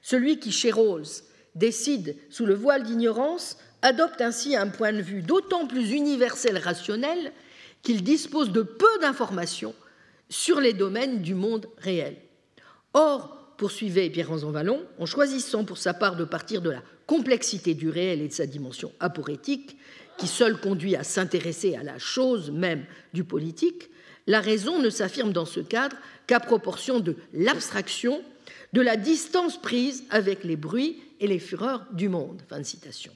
Celui 0.00 0.38
qui, 0.38 0.50
chez 0.50 0.70
Rawls, 0.70 1.04
décide 1.54 2.16
sous 2.30 2.46
le 2.46 2.54
voile 2.54 2.84
d'ignorance 2.84 3.58
adopte 3.86 4.20
ainsi 4.20 4.56
un 4.56 4.68
point 4.68 4.92
de 4.92 5.00
vue 5.00 5.22
d'autant 5.22 5.66
plus 5.66 5.92
universel 5.92 6.58
rationnel 6.58 7.32
qu'il 7.82 8.02
dispose 8.02 8.50
de 8.50 8.62
peu 8.62 8.98
d'informations 9.00 9.74
sur 10.28 10.60
les 10.60 10.72
domaines 10.72 11.22
du 11.22 11.34
monde 11.34 11.68
réel. 11.78 12.16
Or, 12.94 13.54
poursuivait 13.56 14.10
Pierre 14.10 14.28
Ranzan 14.28 14.50
Vallon, 14.50 14.82
en 14.98 15.06
choisissant 15.06 15.64
pour 15.64 15.78
sa 15.78 15.94
part 15.94 16.16
de 16.16 16.24
partir 16.24 16.62
de 16.62 16.70
la 16.70 16.82
complexité 17.06 17.74
du 17.74 17.88
réel 17.88 18.20
et 18.20 18.28
de 18.28 18.32
sa 18.32 18.46
dimension 18.46 18.92
aporétique, 18.98 19.76
qui 20.18 20.26
seule 20.26 20.60
conduit 20.60 20.96
à 20.96 21.04
s'intéresser 21.04 21.76
à 21.76 21.84
la 21.84 21.98
chose 21.98 22.50
même 22.50 22.84
du 23.14 23.22
politique, 23.22 23.88
la 24.26 24.40
raison 24.40 24.80
ne 24.80 24.90
s'affirme 24.90 25.32
dans 25.32 25.44
ce 25.44 25.60
cadre 25.60 25.96
qu'à 26.26 26.40
proportion 26.40 26.98
de 26.98 27.14
l'abstraction, 27.32 28.20
de 28.72 28.80
la 28.80 28.96
distance 28.96 29.60
prise 29.62 30.04
avec 30.10 30.42
les 30.42 30.56
bruits 30.56 31.00
et 31.20 31.28
les 31.28 31.38
fureurs 31.38 31.86
du 31.92 32.08
monde. 32.08 32.42
Fin 32.48 32.58
de 32.58 32.64
citation. 32.64 33.12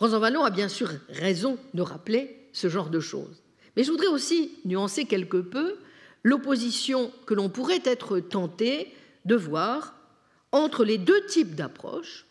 Vallon 0.00 0.44
a 0.44 0.50
bien 0.50 0.68
sûr 0.68 0.90
raison 1.08 1.58
de 1.74 1.82
rappeler 1.82 2.48
ce 2.52 2.68
genre 2.68 2.90
de 2.90 3.00
choses. 3.00 3.42
Mais 3.76 3.84
je 3.84 3.90
voudrais 3.90 4.08
aussi 4.08 4.52
nuancer 4.64 5.04
quelque 5.04 5.38
peu 5.38 5.76
l'opposition 6.22 7.10
que 7.26 7.34
l'on 7.34 7.48
pourrait 7.48 7.82
être 7.84 8.20
tenté 8.20 8.92
de 9.24 9.34
voir 9.34 9.94
entre 10.52 10.84
les 10.84 10.98
deux 10.98 11.24
types 11.26 11.54
d'approches 11.54 12.26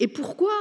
et 0.00 0.08
pourquoi, 0.08 0.52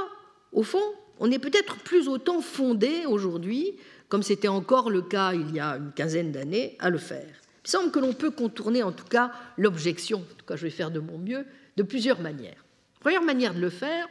au 0.51 0.63
fond, 0.63 0.83
on 1.19 1.31
est 1.31 1.39
peut-être 1.39 1.77
plus 1.77 2.07
autant 2.07 2.41
fondé 2.41 3.05
aujourd'hui, 3.07 3.77
comme 4.09 4.21
c'était 4.21 4.49
encore 4.49 4.89
le 4.89 5.01
cas 5.01 5.33
il 5.33 5.55
y 5.55 5.59
a 5.59 5.77
une 5.77 5.93
quinzaine 5.93 6.31
d'années, 6.31 6.75
à 6.79 6.89
le 6.89 6.97
faire. 6.97 7.33
Il 7.65 7.69
semble 7.69 7.91
que 7.91 7.99
l'on 7.99 8.13
peut 8.13 8.31
contourner 8.31 8.83
en 8.83 8.91
tout 8.91 9.05
cas 9.05 9.31
l'objection, 9.57 10.19
en 10.19 10.35
tout 10.37 10.45
cas 10.45 10.57
je 10.57 10.63
vais 10.63 10.69
faire 10.69 10.91
de 10.91 10.99
mon 10.99 11.17
mieux, 11.17 11.45
de 11.77 11.83
plusieurs 11.83 12.19
manières. 12.19 12.65
Première 12.99 13.23
manière 13.23 13.53
de 13.53 13.61
le 13.61 13.69
faire, 13.69 14.07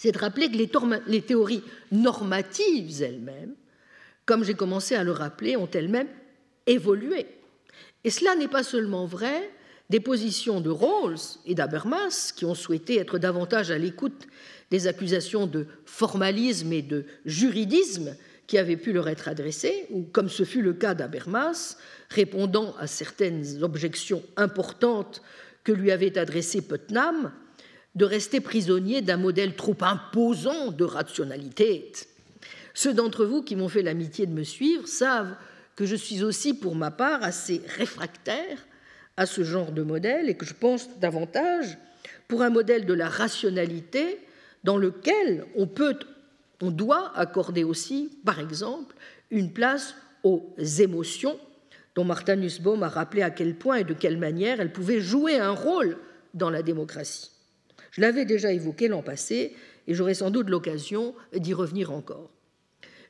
c'est 0.00 0.12
de 0.12 0.18
rappeler 0.18 0.50
que 0.50 0.56
les, 1.10 1.20
théories 1.20 1.62
normatives 1.92 3.02
elles-mêmes, 3.02 3.54
comme 4.24 4.44
j'ai 4.44 4.54
commencé 4.54 4.94
à 4.94 5.04
le 5.04 5.12
rappeler, 5.12 5.58
ont 5.58 5.68
elles-mêmes 5.70 6.08
évolué. 6.66 7.26
Et 8.04 8.08
cela 8.08 8.34
n'est 8.34 8.48
pas 8.48 8.62
seulement 8.62 9.04
vrai 9.04 9.50
des 9.90 10.00
positions 10.00 10.62
de 10.62 10.70
Rawls 10.70 11.18
et 11.44 11.54
d'Habermas, 11.54 12.32
qui 12.34 12.46
ont 12.46 12.54
souhaité 12.54 12.98
être 12.98 13.18
davantage 13.18 13.70
à 13.70 13.76
l'écoute 13.76 14.26
des 14.70 14.86
accusations 14.86 15.46
de 15.46 15.66
formalisme 15.84 16.72
et 16.72 16.80
de 16.80 17.04
juridisme 17.26 18.16
qui 18.46 18.56
avaient 18.56 18.78
pu 18.78 18.94
leur 18.94 19.06
être 19.06 19.28
adressées, 19.28 19.84
ou 19.90 20.04
comme 20.04 20.30
ce 20.30 20.44
fut 20.44 20.62
le 20.62 20.72
cas 20.72 20.94
d'Habermas, 20.94 21.76
répondant 22.08 22.74
à 22.78 22.86
certaines 22.86 23.62
objections 23.62 24.22
importantes 24.38 25.20
que 25.62 25.72
lui 25.72 25.90
avait 25.90 26.16
adressées 26.16 26.62
Putnam, 26.62 27.32
de 27.94 28.04
rester 28.04 28.40
prisonnier 28.40 29.02
d'un 29.02 29.16
modèle 29.16 29.56
trop 29.56 29.76
imposant 29.80 30.70
de 30.70 30.84
rationalité. 30.84 31.92
Ceux 32.74 32.94
d'entre 32.94 33.24
vous 33.24 33.42
qui 33.42 33.56
m'ont 33.56 33.68
fait 33.68 33.82
l'amitié 33.82 34.26
de 34.26 34.32
me 34.32 34.44
suivre 34.44 34.86
savent 34.86 35.34
que 35.76 35.86
je 35.86 35.96
suis 35.96 36.22
aussi, 36.22 36.54
pour 36.54 36.74
ma 36.74 36.90
part, 36.90 37.22
assez 37.22 37.62
réfractaire 37.76 38.58
à 39.16 39.26
ce 39.26 39.42
genre 39.42 39.72
de 39.72 39.82
modèle 39.82 40.28
et 40.28 40.36
que 40.36 40.46
je 40.46 40.54
pense 40.54 40.88
davantage 40.98 41.78
pour 42.28 42.42
un 42.42 42.50
modèle 42.50 42.86
de 42.86 42.94
la 42.94 43.08
rationalité 43.08 44.18
dans 44.62 44.76
lequel 44.76 45.44
on 45.56 45.66
peut, 45.66 45.98
on 46.62 46.70
doit 46.70 47.12
accorder 47.16 47.64
aussi, 47.64 48.18
par 48.24 48.38
exemple, 48.38 48.94
une 49.30 49.52
place 49.52 49.94
aux 50.22 50.54
émotions 50.78 51.38
dont 51.94 52.04
Martha 52.04 52.36
Nussbaum 52.36 52.82
a 52.82 52.88
rappelé 52.88 53.22
à 53.22 53.30
quel 53.30 53.56
point 53.56 53.76
et 53.76 53.84
de 53.84 53.94
quelle 53.94 54.18
manière 54.18 54.60
elles 54.60 54.72
pouvaient 54.72 55.00
jouer 55.00 55.38
un 55.38 55.50
rôle 55.50 55.96
dans 56.34 56.50
la 56.50 56.62
démocratie. 56.62 57.30
Je 57.90 58.00
l'avais 58.00 58.24
déjà 58.24 58.52
évoqué 58.52 58.88
l'an 58.88 59.02
passé 59.02 59.54
et 59.86 59.94
j'aurai 59.94 60.14
sans 60.14 60.30
doute 60.30 60.48
l'occasion 60.48 61.14
d'y 61.34 61.54
revenir 61.54 61.90
encore. 61.90 62.30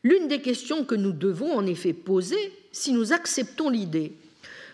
L'une 0.02 0.28
des 0.28 0.40
questions 0.40 0.84
que 0.84 0.94
nous 0.94 1.12
devons 1.12 1.52
en 1.52 1.66
effet 1.66 1.92
poser 1.92 2.52
si 2.72 2.92
nous 2.92 3.12
acceptons 3.12 3.68
l'idée 3.68 4.12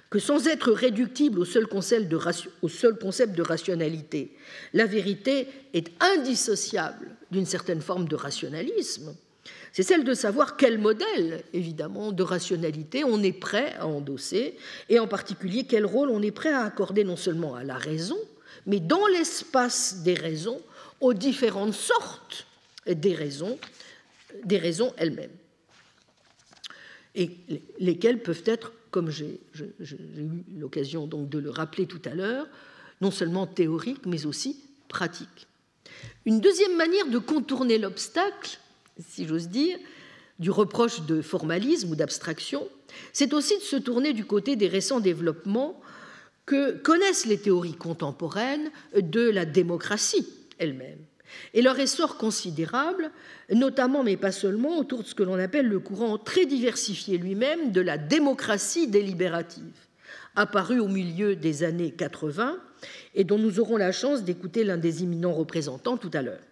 que 0.09 0.21
sans 0.21 0.47
être 0.47 0.71
réductible 0.71 1.41
au 1.41 1.45
seul, 1.45 1.67
concept 1.67 2.09
de, 2.09 2.19
au 2.63 2.69
seul 2.69 2.97
concept 2.97 3.37
de 3.37 3.43
rationalité, 3.43 4.37
la 4.73 4.87
vérité 4.87 5.49
est 5.75 5.91
indissociable 6.01 7.11
d'une 7.33 7.47
certaine 7.47 7.81
forme 7.81 8.07
de 8.07 8.15
rationalisme, 8.15 9.17
c'est 9.73 9.83
celle 9.83 10.05
de 10.05 10.15
savoir 10.15 10.57
quel 10.57 10.79
modèle, 10.79 11.43
évidemment, 11.53 12.13
de 12.13 12.23
rationalité 12.23 13.05
on 13.05 13.23
est 13.23 13.39
prêt 13.39 13.75
à 13.79 13.87
endosser, 13.87 14.57
et 14.89 14.99
en 14.99 15.07
particulier 15.07 15.65
quel 15.69 15.85
rôle 15.85 16.09
on 16.09 16.23
est 16.23 16.31
prêt 16.31 16.53
à 16.53 16.63
accorder 16.63 17.05
non 17.05 17.17
seulement 17.17 17.55
à 17.55 17.65
la 17.65 17.77
raison, 17.77 18.17
mais 18.67 18.81
dans 18.81 19.07
l'espace 19.07 20.03
des 20.03 20.15
raisons, 20.15 20.61
aux 21.01 21.15
différentes 21.15 21.75
sortes 21.75 22.47
des 22.87 23.15
raisons, 23.15 23.59
des 24.45 24.59
raisons 24.59 24.93
elles-mêmes, 24.97 25.37
et 27.15 27.31
lesquelles 27.79 28.23
peuvent 28.23 28.43
être, 28.45 28.73
comme 28.91 29.11
j'ai 29.11 29.41
eu 29.55 30.59
l'occasion 30.59 31.07
donc 31.07 31.29
de 31.29 31.39
le 31.39 31.51
rappeler 31.51 31.87
tout 31.87 32.03
à 32.05 32.15
l'heure, 32.15 32.47
non 33.01 33.11
seulement 33.11 33.47
théoriques, 33.47 34.07
mais 34.07 34.27
aussi 34.27 34.61
pratiques. 34.89 35.47
Une 36.25 36.41
deuxième 36.41 36.77
manière 36.77 37.07
de 37.07 37.19
contourner 37.19 37.79
l'obstacle, 37.79 38.59
si 39.09 39.27
j'ose 39.27 39.49
dire, 39.49 39.79
du 40.39 40.51
reproche 40.51 41.03
de 41.03 41.23
formalisme 41.23 41.91
ou 41.91 41.97
d'abstraction, 41.97 42.69
c'est 43.13 43.33
aussi 43.33 43.57
de 43.57 43.63
se 43.63 43.77
tourner 43.77 44.13
du 44.13 44.25
côté 44.25 44.57
des 44.57 44.69
récents 44.69 45.01
développements 45.01 45.81
que 46.47 46.79
connaissent 46.79 47.27
les 47.27 47.39
théories 47.39 47.75
contemporaines 47.75 48.71
de 48.97 49.29
la 49.29 49.45
démocratie 49.45 50.27
elle-même 50.59 50.99
et 51.55 51.61
leur 51.63 51.79
essor 51.79 52.17
considérable, 52.17 53.11
notamment 53.53 54.05
mais 54.05 54.17
pas 54.17 54.33
seulement 54.33 54.79
autour 54.79 55.03
de 55.03 55.09
ce 55.09 55.15
que 55.15 55.25
l'on 55.25 55.39
appelle 55.39 55.69
le 55.69 55.81
courant 55.81 56.19
très 56.19 56.47
diversifié 56.47 57.19
lui-même 57.19 57.73
de 57.73 57.81
la 57.81 57.99
démocratie 57.99 58.87
délibérative, 58.87 59.75
apparu 60.37 60.79
au 60.79 60.89
milieu 60.89 61.35
des 61.35 61.65
années 61.65 61.91
80 61.91 62.57
et 63.15 63.25
dont 63.25 63.39
nous 63.39 63.59
aurons 63.59 63.77
la 63.77 63.93
chance 63.93 64.23
d'écouter 64.23 64.65
l'un 64.65 64.77
des 64.77 65.03
imminents 65.03 65.33
représentants 65.33 65.97
tout 65.97 66.11
à 66.15 66.23
l'heure. 66.23 66.43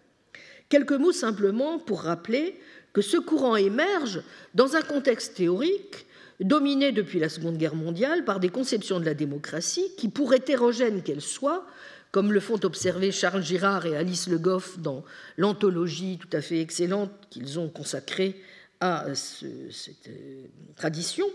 Quelques 0.68 0.92
mots 0.92 1.12
simplement 1.12 1.78
pour 1.78 2.02
rappeler 2.02 2.58
que 2.92 3.02
ce 3.02 3.16
courant 3.16 3.56
émerge 3.56 4.22
dans 4.54 4.76
un 4.76 4.82
contexte 4.82 5.36
théorique 5.36 6.06
dominé 6.40 6.92
depuis 6.92 7.18
la 7.18 7.28
Seconde 7.28 7.56
Guerre 7.56 7.74
mondiale 7.74 8.24
par 8.24 8.40
des 8.40 8.48
conceptions 8.48 9.00
de 9.00 9.04
la 9.04 9.14
démocratie 9.14 9.86
qui, 9.96 10.08
pour 10.08 10.34
hétérogènes 10.34 11.02
qu'elles 11.02 11.20
soient, 11.20 11.66
comme 12.10 12.32
le 12.32 12.40
font 12.40 12.60
observer 12.62 13.12
Charles 13.12 13.42
Girard 13.42 13.86
et 13.86 13.96
Alice 13.96 14.28
Le 14.28 14.38
Goff 14.38 14.78
dans 14.78 15.04
l'anthologie 15.36 16.18
tout 16.18 16.36
à 16.36 16.40
fait 16.40 16.60
excellente 16.60 17.10
qu'ils 17.30 17.58
ont 17.58 17.68
consacrée 17.68 18.40
à 18.80 19.06
cette 19.14 20.08
euh, 20.08 20.44
tradition, 20.76 21.26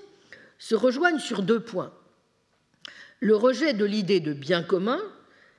se 0.57 0.75
rejoignent 0.75 1.19
sur 1.19 1.41
deux 1.41 1.59
points. 1.59 1.93
Le 3.21 3.35
rejet 3.35 3.73
de 3.73 3.85
l'idée 3.85 4.19
de 4.19 4.33
bien 4.33 4.63
commun, 4.63 4.99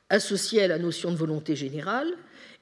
associée 0.09 0.63
à 0.63 0.69
la 0.69 0.79
notion 0.79 1.11
de 1.11 1.17
volonté 1.17 1.57
générale, 1.57 2.11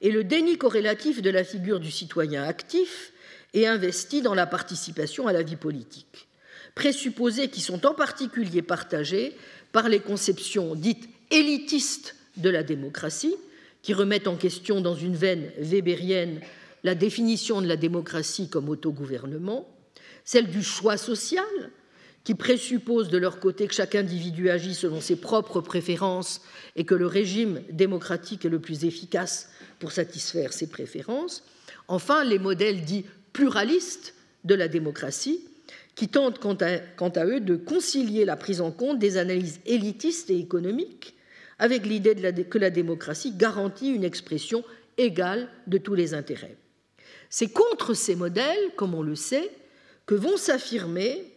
et 0.01 0.11
le 0.11 0.23
déni 0.23 0.57
corrélatif 0.57 1.21
de 1.21 1.29
la 1.29 1.43
figure 1.43 1.79
du 1.79 1.91
citoyen 1.91 2.43
actif 2.43 3.11
et 3.53 3.67
investi 3.67 4.21
dans 4.21 4.33
la 4.33 4.47
participation 4.47 5.27
à 5.27 5.33
la 5.33 5.43
vie 5.43 5.57
politique 5.57 6.28
présupposés 6.75 7.49
qui 7.49 7.61
sont 7.61 7.85
en 7.85 7.93
particulier 7.93 8.61
partagés 8.61 9.35
par 9.71 9.89
les 9.89 9.99
conceptions 9.99 10.75
dites 10.75 11.09
élitistes 11.31 12.15
de 12.37 12.49
la 12.49 12.63
démocratie, 12.63 13.35
qui 13.81 13.93
remettent 13.93 14.27
en 14.27 14.35
question 14.35 14.81
dans 14.81 14.95
une 14.95 15.15
veine 15.15 15.51
weberienne 15.57 16.41
la 16.83 16.95
définition 16.95 17.61
de 17.61 17.67
la 17.67 17.75
démocratie 17.75 18.49
comme 18.49 18.69
autogouvernement, 18.69 19.67
celle 20.25 20.47
du 20.47 20.63
choix 20.63 20.97
social, 20.97 21.45
qui 22.23 22.35
présuppose 22.35 23.09
de 23.09 23.17
leur 23.17 23.39
côté 23.39 23.67
que 23.67 23.73
chaque 23.73 23.95
individu 23.95 24.49
agit 24.49 24.75
selon 24.75 25.01
ses 25.01 25.15
propres 25.15 25.61
préférences 25.61 26.41
et 26.75 26.83
que 26.83 26.95
le 26.95 27.07
régime 27.07 27.61
démocratique 27.71 28.45
est 28.45 28.49
le 28.49 28.59
plus 28.59 28.85
efficace 28.85 29.49
pour 29.79 29.91
satisfaire 29.91 30.53
ses 30.53 30.67
préférences. 30.67 31.43
Enfin, 31.87 32.23
les 32.23 32.39
modèles 32.39 32.83
dits 32.83 33.05
pluralistes 33.33 34.13
de 34.43 34.53
la 34.53 34.67
démocratie, 34.67 35.41
qui 35.99 36.07
tentent 36.07 36.39
quant 36.39 36.55
à, 37.09 37.25
eux 37.25 37.41
de 37.41 37.57
concilier 37.57 38.23
la 38.23 38.37
prise 38.37 38.61
en 38.61 38.71
compte 38.71 38.99
des 38.99 39.17
analyses 39.17 39.59
élitistes 39.65 40.29
et 40.29 40.39
économiques 40.39 41.13
avec 41.57 41.85
l'idée 41.85 42.15
que 42.49 42.57
la 42.57 42.69
démocratie 42.69 43.33
garantit 43.35 43.89
une 43.89 44.05
expression 44.05 44.63
égale 44.97 45.49
de 45.67 45.77
tous 45.77 45.95
les 45.95 46.13
intérêts. 46.13 46.55
C'est 47.29 47.51
contre 47.51 47.93
ces 47.93 48.15
modèles, 48.15 48.71
comme 48.77 48.95
on 48.95 49.01
le 49.01 49.15
sait, 49.15 49.51
que 50.05 50.15
vont 50.15 50.37
s'affirmer 50.37 51.33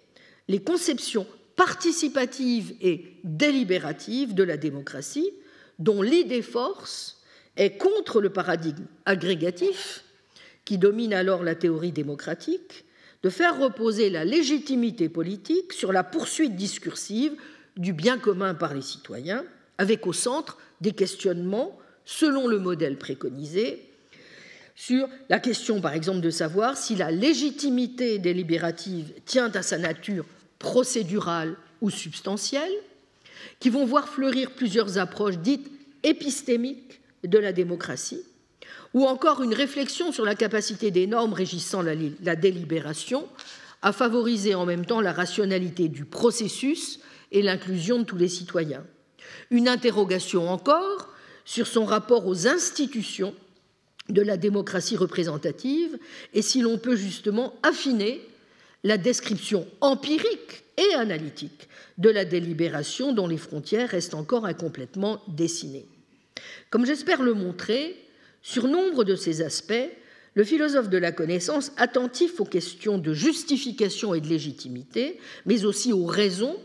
les 0.47 0.63
conceptions 0.63 1.27
participatives 1.57 2.73
et 2.81 3.17
délibératives 3.25 4.33
de 4.33 4.45
la 4.45 4.57
démocratie, 4.57 5.33
dont 5.81 6.03
l'idée 6.03 6.41
force 6.41 7.21
est 7.57 7.79
contre 7.79 8.21
le 8.21 8.31
paradigme 8.31 8.87
agrégatif 9.07 10.05
qui 10.65 10.79
domine 10.79 11.15
alors 11.15 11.43
la 11.43 11.57
théorie 11.57 11.91
démocratique 11.91 12.85
de 13.23 13.31
faire 13.31 13.59
reposer 13.59 14.11
la 14.11 14.25
légitimité 14.25 15.09
politique 15.09 15.73
sur 15.73 15.93
la 15.93 16.05
poursuite 16.05 16.57
discursive 16.57 17.33
du 17.77 17.93
bien 17.93 18.19
commun 18.19 18.55
par 18.55 18.75
les 18.75 18.83
citoyens, 18.83 19.45
avec 19.79 20.07
au 20.07 20.13
centre 20.13 20.59
des 20.81 20.93
questionnements 20.93 21.79
selon 22.05 22.49
le 22.49 22.59
modèle 22.59 22.99
préconisé 22.99 23.89
sur 24.75 25.09
la 25.29 25.39
question, 25.39 25.81
par 25.81 25.95
exemple, 25.95 26.21
de 26.21 26.31
savoir 26.31 26.77
si 26.77 26.97
la 26.97 27.11
légitimité 27.11 28.19
délibérative 28.19 29.13
tient 29.27 29.51
à 29.51 29.63
sa 29.63 29.79
nature 29.79 30.25
procédurale 30.59 31.57
ou 31.81 31.91
substantielle, 31.91 32.73
qui 33.61 33.71
vont 33.71 33.85
voir 33.85 34.09
fleurir 34.09 34.53
plusieurs 34.53 34.99
approches 34.99 35.39
dites 35.39 35.71
épistémiques 36.03 37.01
de 37.25 37.39
la 37.39 37.53
démocratie, 37.53 38.23
ou 38.95 39.07
encore 39.07 39.43
une 39.43 39.55
réflexion 39.55 40.13
sur 40.13 40.25
la 40.25 40.35
capacité 40.35 40.91
des 40.91 41.07
normes 41.07 41.33
régissant 41.33 41.83
la, 41.83 42.37
délibération 42.37 43.27
à 43.81 43.93
favoriser 43.93 44.55
en 44.55 44.67
même 44.67 44.87
temps 44.87 45.01
la 45.01 45.13
rationalité 45.13 45.89
du 45.89 46.05
processus 46.05 47.01
et 47.33 47.43
l'inclusion 47.43 47.99
de 47.99 48.05
tous 48.05 48.17
les 48.17 48.29
citoyens. 48.29 48.85
Une 49.51 49.69
interrogation 49.69 50.49
encore 50.51 51.09
sur 51.45 51.67
son 51.67 51.85
rapport 51.85 52.27
aux 52.27 52.47
institutions 52.47 53.35
de 54.09 54.23
la 54.23 54.37
démocratie 54.37 54.97
représentative 54.97 55.99
et 56.35 56.43
si 56.43 56.61
l'on 56.61 56.79
peut 56.79 56.97
justement 56.97 57.55
affiner 57.63 58.21
la 58.85 58.99
description 58.99 59.67
empirique 59.81 60.65
et 60.77 60.95
analytique 60.95 61.69
de 61.99 62.11
la 62.11 62.25
délibération 62.25 63.13
dont 63.13 63.27
les 63.27 63.37
frontières 63.37 63.91
restent 63.91 64.15
encore 64.15 64.45
incomplètement 64.45 65.23
dessinées. 65.29 65.87
Comme 66.71 66.87
j'espère 66.87 67.23
le 67.23 67.35
montrer, 67.35 68.02
sur 68.43 68.69
nombre 68.69 69.05
de 69.05 69.15
ces 69.15 69.43
aspects, 69.43 69.91
le 70.35 70.45
philosophe 70.45 70.89
de 70.89 70.99
la 70.99 71.13
connaissance, 71.13 71.73
attentif 71.77 72.41
aux 72.41 72.45
questions 72.45 72.99
de 72.99 73.13
justification 73.13 74.15
et 74.15 74.21
de 74.21 74.29
légitimité, 74.29 75.19
mais 75.47 75.65
aussi 75.65 75.93
aux 75.93 76.07
raisons, 76.07 76.57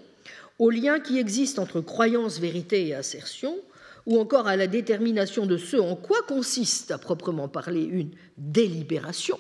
aux 0.60 0.70
liens 0.70 0.99
qui 0.99 1.20
existent 1.20 1.62
entre 1.62 1.82
croyance, 1.82 2.40
vérité 2.40 2.88
et 2.88 2.95
assertion, 2.95 3.58
ou 4.06 4.20
encore 4.20 4.48
à 4.48 4.56
la 4.56 4.68
détermination 4.68 5.45
de 5.45 5.58
ce 5.58 5.78
en 5.78 5.95
quoi 5.95 6.22
consiste 6.24 6.91
à 6.91 6.98
proprement 6.98 7.49
parler 7.49 7.84
une 7.84 8.12
délibération 8.38 9.38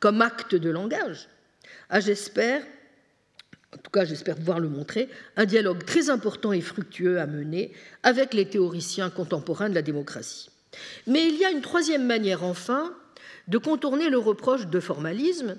comme 0.00 0.22
acte 0.22 0.54
de 0.54 0.70
langage, 0.70 1.28
a, 1.88 2.00
j'espère, 2.00 2.62
en 3.72 3.78
tout 3.78 3.90
cas 3.90 4.04
j'espère 4.04 4.36
pouvoir 4.36 4.60
le 4.60 4.68
montrer, 4.68 5.08
un 5.36 5.44
dialogue 5.44 5.84
très 5.84 6.10
important 6.10 6.52
et 6.52 6.60
fructueux 6.60 7.18
à 7.20 7.26
mener 7.26 7.72
avec 8.02 8.34
les 8.34 8.48
théoriciens 8.48 9.10
contemporains 9.10 9.68
de 9.68 9.74
la 9.74 9.82
démocratie. 9.82 10.50
Mais 11.06 11.26
il 11.26 11.36
y 11.36 11.44
a 11.44 11.50
une 11.50 11.60
troisième 11.60 12.06
manière, 12.06 12.44
enfin, 12.44 12.94
de 13.48 13.58
contourner 13.58 14.08
le 14.08 14.18
reproche 14.18 14.66
de 14.66 14.80
formalisme, 14.80 15.56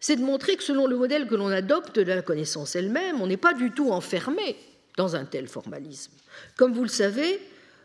c'est 0.00 0.16
de 0.16 0.22
montrer 0.22 0.56
que 0.56 0.62
selon 0.62 0.86
le 0.86 0.96
modèle 0.96 1.26
que 1.26 1.34
l'on 1.34 1.48
adopte 1.48 1.98
de 1.98 2.12
la 2.12 2.22
connaissance 2.22 2.76
elle-même, 2.76 3.20
on 3.20 3.26
n'est 3.26 3.36
pas 3.36 3.54
du 3.54 3.72
tout 3.72 3.90
enfermé 3.90 4.56
dans 4.96 5.16
un 5.16 5.24
tel 5.24 5.48
formalisme. 5.48 6.12
Comme 6.56 6.72
vous 6.72 6.82
le 6.82 6.88
savez, 6.88 7.40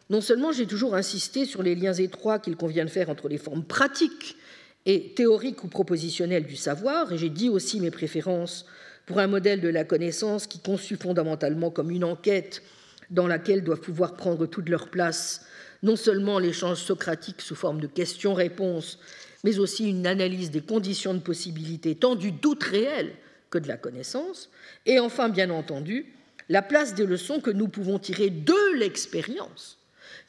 non 0.09 0.21
seulement 0.21 0.51
j'ai 0.51 0.67
toujours 0.67 0.95
insisté 0.95 1.45
sur 1.45 1.63
les 1.63 1.75
liens 1.75 1.93
étroits 1.93 2.39
qu'il 2.39 2.55
convient 2.55 2.85
de 2.85 2.89
faire 2.89 3.09
entre 3.09 3.29
les 3.29 3.37
formes 3.37 3.63
pratiques 3.63 4.37
et 4.85 5.13
théoriques 5.15 5.63
ou 5.63 5.67
propositionnelles 5.67 6.45
du 6.45 6.55
savoir, 6.55 7.11
et 7.11 7.17
j'ai 7.17 7.29
dit 7.29 7.49
aussi 7.49 7.79
mes 7.79 7.91
préférences 7.91 8.65
pour 9.05 9.19
un 9.19 9.27
modèle 9.27 9.61
de 9.61 9.69
la 9.69 9.83
connaissance 9.83 10.47
qui 10.47 10.59
conçu 10.59 10.95
fondamentalement 10.95 11.71
comme 11.71 11.91
une 11.91 12.03
enquête 12.03 12.61
dans 13.09 13.27
laquelle 13.27 13.63
doivent 13.63 13.81
pouvoir 13.81 14.15
prendre 14.15 14.45
toute 14.45 14.69
leur 14.69 14.89
place 14.89 15.45
non 15.84 15.95
seulement 15.95 16.39
l'échange 16.39 16.81
socratique 16.81 17.41
sous 17.41 17.55
forme 17.55 17.81
de 17.81 17.88
questions-réponses, 17.88 18.99
mais 19.43 19.60
aussi 19.60 19.89
une 19.89 20.07
analyse 20.07 20.49
des 20.49 20.61
conditions 20.61 21.14
de 21.14 21.19
possibilité 21.19 21.95
tant 21.95 22.15
du 22.15 22.31
doute 22.31 22.64
réel 22.64 23.11
que 23.49 23.57
de 23.57 23.68
la 23.68 23.77
connaissance, 23.77 24.49
et 24.85 24.99
enfin, 24.99 25.30
bien 25.30 25.49
entendu, 25.49 26.07
la 26.49 26.61
place 26.61 26.95
des 26.95 27.05
leçons 27.05 27.39
que 27.39 27.51
nous 27.51 27.68
pouvons 27.68 27.99
tirer 27.99 28.30
de 28.30 28.77
l'expérience, 28.77 29.77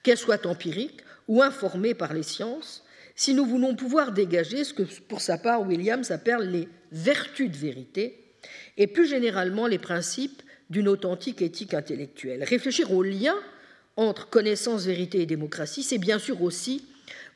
qu'elle 0.02 0.18
soit 0.18 0.44
empirique 0.47 1.01
ou 1.28 1.43
informée 1.43 1.94
par 1.94 2.12
les 2.12 2.22
sciences, 2.22 2.85
si 3.16 3.32
nous 3.32 3.47
voulons 3.47 3.76
pouvoir 3.76 4.12
dégager 4.12 4.64
ce 4.64 4.74
que, 4.74 4.82
pour 4.82 5.20
sa 5.20 5.39
part, 5.39 5.62
Williams 5.62 6.10
appelle 6.10 6.51
les 6.51 6.68
vertus 6.90 7.51
de 7.51 7.56
vérité, 7.56 8.20
et 8.76 8.89
plus 8.89 9.06
généralement 9.06 9.66
les 9.66 9.78
principes 9.78 10.43
d'une 10.68 10.89
authentique 10.89 11.40
éthique 11.40 11.74
intellectuelle. 11.74 12.43
Réfléchir 12.43 12.93
au 12.93 13.02
lien 13.02 13.36
entre 13.96 14.28
connaissance, 14.28 14.84
vérité 14.84 15.20
et 15.20 15.26
démocratie, 15.26 15.82
c'est 15.82 15.98
bien 15.98 16.18
sûr 16.18 16.42
aussi 16.42 16.84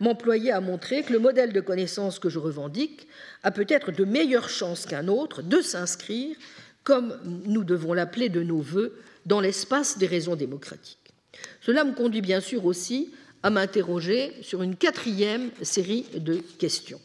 m'employer 0.01 0.53
à 0.53 0.61
montrer 0.61 1.03
que 1.03 1.13
le 1.13 1.19
modèle 1.19 1.53
de 1.53 1.61
connaissance 1.61 2.19
que 2.19 2.29
je 2.29 2.39
revendique 2.39 3.07
a 3.43 3.51
peut-être 3.51 3.93
de 3.93 4.05
meilleures 4.05 4.49
chances 4.49 4.87
qu'un 4.87 5.09
autre 5.09 5.43
de 5.43 5.61
s'inscrire, 5.61 6.37
comme 6.85 7.19
nous 7.47 7.65
devons 7.65 7.93
l'appeler 7.93 8.29
de 8.29 8.43
nos 8.43 8.61
voeux, 8.61 8.97
dans 9.27 9.41
l'espace 9.41 9.99
des 9.99 10.07
raisons 10.07 10.37
démocratiques. 10.37 11.13
Cela 11.61 11.85
me 11.85 11.95
conduit 11.95 12.23
bien 12.23 12.41
sûr 12.41 12.65
aussi 12.65 13.13
à 13.43 13.51
m'interroger 13.51 14.33
sur 14.43 14.63
une 14.63 14.77
quatrième 14.77 15.51
série 15.63 16.07
de 16.15 16.37
questions, 16.59 17.01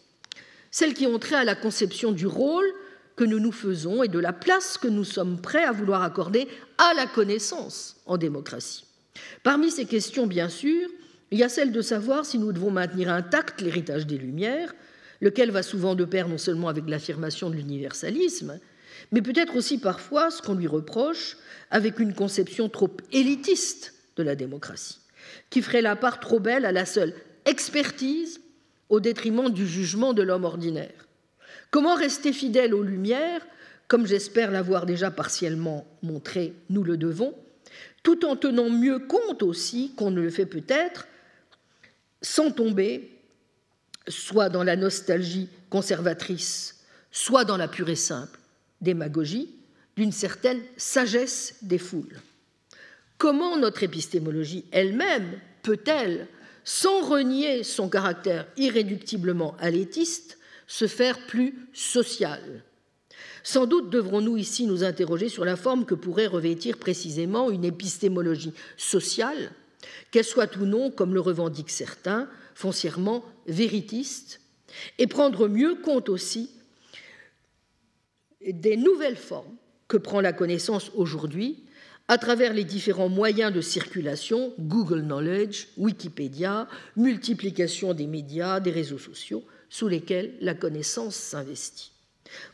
celles 0.71 0.93
qui 0.93 1.05
ont 1.05 1.19
trait 1.19 1.35
à 1.35 1.43
la 1.43 1.55
conception 1.55 2.11
du 2.11 2.25
rôle 2.25 2.65
que 3.15 3.23
nous 3.23 3.39
nous 3.39 3.51
faisons 3.51 4.01
et 4.01 4.07
de 4.07 4.19
la 4.19 4.34
place 4.34 4.77
que 4.77 4.88
nous 4.88 5.03
sommes 5.03 5.39
prêts 5.39 5.63
à 5.63 5.71
vouloir 5.71 6.01
accorder 6.01 6.47
à 6.77 6.93
la 6.95 7.05
connaissance 7.05 7.97
en 8.05 8.17
démocratie. 8.17 8.85
Parmi 9.44 9.72
ces 9.72 9.85
questions, 9.85 10.27
bien 10.27 10.49
sûr, 10.49 10.90
il 11.31 11.40
y 11.40 11.44
a 11.44 11.49
celle 11.49 11.72
de 11.72 11.81
savoir 11.81 12.26
si 12.26 12.38
nous 12.38 12.52
devons 12.52 12.72
maintenir 12.72 13.11
intact 13.11 13.61
l'héritage 13.61 14.07
des 14.07 14.18
Lumières, 14.18 14.73
lequel 15.22 15.52
va 15.52 15.64
souvent 15.64 15.95
de 15.95 16.06
pair 16.06 16.27
non 16.27 16.38
seulement 16.38 16.68
avec 16.68 16.88
l'affirmation 16.88 17.49
de 17.49 17.56
l'universalisme, 17.56 18.60
mais 19.11 19.22
peut-être 19.22 19.56
aussi 19.56 19.80
parfois 19.80 20.31
ce 20.31 20.41
qu'on 20.41 20.56
lui 20.56 20.68
reproche 20.68 21.38
avec 21.72 21.99
une 21.99 22.14
conception 22.14 22.69
trop 22.69 22.90
élitiste 23.11 23.94
de 24.15 24.23
la 24.23 24.35
démocratie, 24.35 24.99
qui 25.49 25.61
ferait 25.61 25.81
la 25.81 25.95
part 25.95 26.19
trop 26.19 26.40
belle 26.40 26.65
à 26.65 26.72
la 26.72 26.85
seule 26.85 27.14
expertise 27.45 28.40
au 28.90 28.99
détriment 28.99 29.49
du 29.49 29.68
jugement 29.68 30.14
de 30.14 30.22
l'homme 30.22 30.45
ordinaire. 30.45 31.07
Comment 31.72 31.95
rester 31.95 32.31
fidèle 32.31 32.73
aux 32.73 32.84
Lumières, 32.84 33.45
comme 33.88 34.06
j'espère 34.06 34.52
l'avoir 34.52 34.85
déjà 34.85 35.10
partiellement 35.10 35.88
montré, 36.03 36.53
nous 36.69 36.84
le 36.84 36.98
devons, 36.98 37.34
tout 38.03 38.25
en 38.25 38.35
tenant 38.35 38.69
mieux 38.69 38.99
compte 38.99 39.41
aussi 39.41 39.93
qu'on 39.95 40.11
ne 40.11 40.21
le 40.21 40.30
fait 40.30 40.45
peut-être 40.45 41.07
sans 42.21 42.51
tomber 42.51 43.09
soit 44.07 44.49
dans 44.49 44.63
la 44.63 44.75
nostalgie 44.75 45.49
conservatrice, 45.69 46.84
soit 47.11 47.45
dans 47.45 47.57
la 47.57 47.67
pure 47.67 47.89
et 47.89 47.95
simple 47.95 48.39
démagogie 48.81 49.49
d'une 49.95 50.11
certaine 50.11 50.61
sagesse 50.75 51.55
des 51.61 51.77
foules. 51.77 52.19
Comment 53.17 53.57
notre 53.57 53.84
épistémologie 53.84 54.65
elle-même 54.71 55.39
peut-elle, 55.61 56.27
sans 56.65 57.01
renier 57.01 57.63
son 57.63 57.89
caractère 57.89 58.47
irréductiblement 58.57 59.55
alétiste, 59.59 60.38
se 60.67 60.88
faire 60.88 61.25
plus 61.27 61.55
sociale? 61.73 62.63
Sans 63.44 63.65
doute 63.65 63.90
devrons-nous 63.90 64.38
ici 64.38 64.65
nous 64.65 64.86
interroger 64.86 65.28
sur 65.28 65.44
la 65.44 65.57
forme 65.57 65.86
que 65.86 65.95
pourrait 65.95 66.28
revêtir 66.28 66.78
précisément 66.78 67.52
une 67.52 67.65
épistémologie 67.65 68.53
sociale, 68.78 69.52
qu'elle 70.11 70.24
soit 70.24 70.56
ou 70.56 70.65
non, 70.65 70.90
comme 70.90 71.14
le 71.14 71.20
revendiquent 71.20 71.70
certains, 71.70 72.30
foncièrement 72.56 73.26
véritiste, 73.45 74.40
et 74.98 75.07
prendre 75.07 75.49
mieux 75.49 75.76
compte 75.76 76.07
aussi 76.07 76.49
des 78.45 78.78
nouvelles 78.78 79.18
formes 79.18 79.56
que 79.88 79.98
prend 79.98 80.22
la 80.22 80.34
connaissance 80.34 80.91
aujourd'hui 80.95 81.64
à 82.07 82.18
travers 82.18 82.53
les 82.53 82.64
différents 82.64 83.10
moyens 83.10 83.53
de 83.53 83.61
circulation, 83.61 84.53
Google 84.60 85.03
Knowledge, 85.03 85.68
Wikipédia, 85.78 86.68
multiplication 86.98 87.94
des 87.94 88.07
médias, 88.07 88.60
des 88.60 88.72
réseaux 88.72 88.98
sociaux, 88.98 89.44
sous 89.70 89.88
lesquels 89.88 90.34
la 90.41 90.53
connaissance 90.53 91.15
s'investit. 91.15 91.93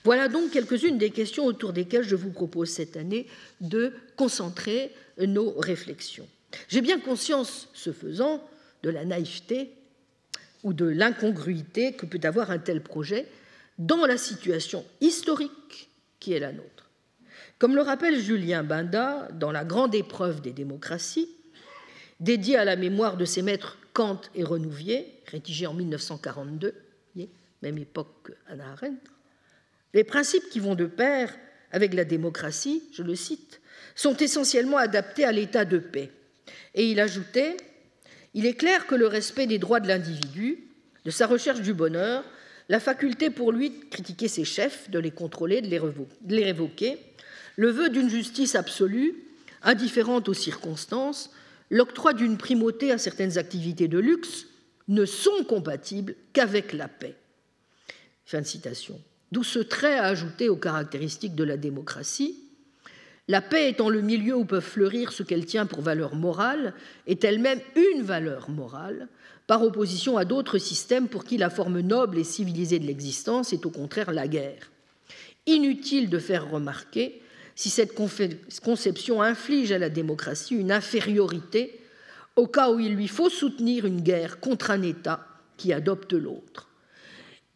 Voilà 0.03 0.27
donc 0.27 0.51
quelques-unes 0.51 0.97
des 0.97 1.11
questions 1.11 1.45
autour 1.45 1.73
desquelles 1.73 2.03
je 2.03 2.15
vous 2.15 2.31
propose 2.31 2.69
cette 2.69 2.97
année 2.97 3.27
de 3.61 3.93
concentrer 4.15 4.91
nos 5.17 5.51
réflexions. 5.51 6.27
J'ai 6.67 6.81
bien 6.81 6.99
conscience, 6.99 7.69
ce 7.73 7.91
faisant, 7.91 8.43
de 8.83 8.89
la 8.89 9.05
naïveté 9.05 9.71
ou 10.63 10.73
de 10.73 10.85
l'incongruité 10.85 11.93
que 11.93 12.05
peut 12.05 12.19
avoir 12.23 12.51
un 12.51 12.59
tel 12.59 12.81
projet 12.81 13.27
dans 13.77 14.05
la 14.05 14.17
situation 14.17 14.85
historique 15.01 15.89
qui 16.19 16.33
est 16.33 16.39
la 16.39 16.51
nôtre. 16.51 16.89
Comme 17.59 17.75
le 17.75 17.81
rappelle 17.81 18.19
Julien 18.19 18.63
Binda 18.63 19.27
dans 19.33 19.51
La 19.51 19.65
grande 19.65 19.95
épreuve 19.95 20.41
des 20.41 20.53
démocraties, 20.53 21.29
dédié 22.19 22.57
à 22.57 22.65
la 22.65 22.75
mémoire 22.75 23.17
de 23.17 23.25
ses 23.25 23.41
maîtres 23.41 23.77
Kant 23.93 24.21
et 24.35 24.43
Renouvier, 24.43 25.05
rédigé 25.27 25.67
en 25.67 25.73
1942, 25.73 26.73
même 27.61 27.77
époque 27.77 28.31
qu'Anna 28.47 28.71
Arendt, 28.71 29.01
les 29.93 30.03
principes 30.03 30.49
qui 30.49 30.59
vont 30.59 30.75
de 30.75 30.85
pair 30.85 31.33
avec 31.71 31.93
la 31.93 32.05
démocratie, 32.05 32.83
je 32.93 33.03
le 33.03 33.15
cite, 33.15 33.61
sont 33.95 34.15
essentiellement 34.17 34.77
adaptés 34.77 35.25
à 35.25 35.31
l'état 35.31 35.65
de 35.65 35.77
paix. 35.77 36.11
Et 36.75 36.89
il 36.89 36.99
ajoutait 36.99 37.57
Il 38.33 38.45
est 38.45 38.53
clair 38.53 38.87
que 38.87 38.95
le 38.95 39.07
respect 39.07 39.47
des 39.47 39.57
droits 39.57 39.79
de 39.79 39.87
l'individu, 39.87 40.65
de 41.05 41.11
sa 41.11 41.27
recherche 41.27 41.61
du 41.61 41.73
bonheur, 41.73 42.23
la 42.69 42.79
faculté 42.79 43.31
pour 43.31 43.51
lui 43.51 43.71
de 43.71 43.85
critiquer 43.89 44.27
ses 44.27 44.45
chefs, 44.45 44.89
de 44.91 44.99
les 44.99 45.11
contrôler, 45.11 45.61
de 45.61 45.69
les 46.27 46.43
révoquer, 46.43 46.97
le 47.55 47.69
vœu 47.71 47.89
d'une 47.89 48.09
justice 48.09 48.55
absolue, 48.55 49.15
indifférente 49.63 50.29
aux 50.29 50.33
circonstances, 50.33 51.31
l'octroi 51.69 52.13
d'une 52.13 52.37
primauté 52.37 52.91
à 52.91 52.97
certaines 52.97 53.37
activités 53.37 53.87
de 53.87 53.99
luxe 53.99 54.45
ne 54.87 55.05
sont 55.05 55.43
compatibles 55.47 56.15
qu'avec 56.33 56.73
la 56.73 56.87
paix. 56.87 57.15
Fin 58.25 58.41
de 58.41 58.45
citation. 58.45 58.99
D'où 59.31 59.43
ce 59.43 59.59
trait 59.59 59.97
à 59.97 60.05
ajouter 60.05 60.49
aux 60.49 60.55
caractéristiques 60.55 61.35
de 61.35 61.43
la 61.43 61.57
démocratie. 61.57 62.35
La 63.27 63.41
paix 63.41 63.69
étant 63.69 63.89
le 63.89 64.01
milieu 64.01 64.35
où 64.35 64.45
peuvent 64.45 64.63
fleurir 64.63 65.11
ce 65.11 65.21
qu'elle 65.21 65.45
tient 65.45 65.67
pour 65.67 65.81
valeur 65.81 66.15
morale, 66.15 66.73
est 67.05 67.23
elle-même 67.23 67.59
une 67.75 68.01
valeur 68.01 68.49
morale, 68.49 69.07
par 69.45 69.63
opposition 69.63 70.17
à 70.17 70.25
d'autres 70.25 70.57
systèmes 70.57 71.07
pour 71.07 71.25
qui 71.25 71.37
la 71.37 71.49
forme 71.49 71.79
noble 71.81 72.17
et 72.17 72.23
civilisée 72.23 72.79
de 72.79 72.85
l'existence 72.85 73.53
est 73.53 73.65
au 73.65 73.69
contraire 73.69 74.11
la 74.11 74.27
guerre. 74.27 74.71
Inutile 75.45 76.09
de 76.09 76.19
faire 76.19 76.49
remarquer 76.49 77.21
si 77.55 77.69
cette 77.69 77.93
conception 78.63 79.21
inflige 79.21 79.71
à 79.71 79.77
la 79.77 79.89
démocratie 79.89 80.55
une 80.55 80.71
infériorité 80.71 81.79
au 82.35 82.47
cas 82.47 82.71
où 82.71 82.79
il 82.79 82.95
lui 82.95 83.07
faut 83.09 83.29
soutenir 83.29 83.85
une 83.85 84.01
guerre 84.01 84.39
contre 84.39 84.71
un 84.71 84.81
État 84.81 85.27
qui 85.57 85.73
adopte 85.73 86.13
l'autre. 86.13 86.68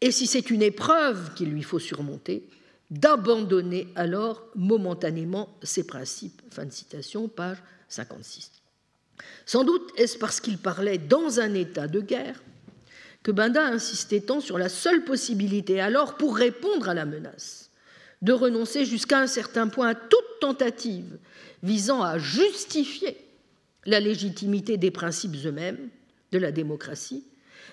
Et 0.03 0.11
si 0.11 0.27
c'est 0.27 0.49
une 0.49 0.61
épreuve 0.61 1.33
qu'il 1.33 1.49
lui 1.49 1.63
faut 1.63 1.79
surmonter, 1.79 2.43
d'abandonner 2.91 3.87
alors 3.95 4.43
momentanément 4.53 5.57
ses 5.63 5.87
principes. 5.87 6.41
Fin 6.51 6.65
de 6.65 6.73
citation, 6.73 7.29
page 7.29 7.63
56. 7.87 8.51
Sans 9.45 9.63
doute 9.63 9.93
est-ce 9.95 10.17
parce 10.17 10.41
qu'il 10.41 10.57
parlait 10.57 10.97
dans 10.97 11.39
un 11.39 11.53
état 11.53 11.87
de 11.87 12.01
guerre 12.01 12.43
que 13.23 13.31
Benda 13.31 13.65
insistait 13.65 14.19
tant 14.19 14.41
sur 14.41 14.57
la 14.57 14.67
seule 14.67 15.05
possibilité 15.05 15.79
alors 15.79 16.17
pour 16.17 16.35
répondre 16.35 16.89
à 16.89 16.93
la 16.93 17.05
menace 17.05 17.69
de 18.21 18.33
renoncer 18.33 18.83
jusqu'à 18.83 19.19
un 19.19 19.27
certain 19.27 19.69
point 19.69 19.87
à 19.87 19.95
toute 19.95 20.39
tentative 20.41 21.17
visant 21.63 22.03
à 22.03 22.17
justifier 22.17 23.15
la 23.85 24.01
légitimité 24.01 24.75
des 24.75 24.91
principes 24.91 25.37
eux-mêmes 25.45 25.87
de 26.33 26.39
la 26.39 26.51
démocratie 26.51 27.23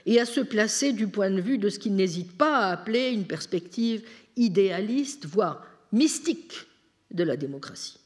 et 0.07 0.21
à 0.21 0.27
se 0.27 0.41
placer 0.41 0.93
du 0.93 1.07
point 1.07 1.31
de 1.31 1.41
vue 1.41 1.59
de 1.59 1.69
ce 1.69 1.79
qu'il 1.79 1.95
n'hésite 1.95 2.37
pas 2.37 2.59
à 2.59 2.73
appeler 2.73 3.11
une 3.11 3.27
perspective 3.27 4.03
idéaliste, 4.37 5.27
voire 5.27 5.67
mystique 5.93 6.67
de 7.11 7.25
la 7.25 7.37
démocratie. 7.37 7.99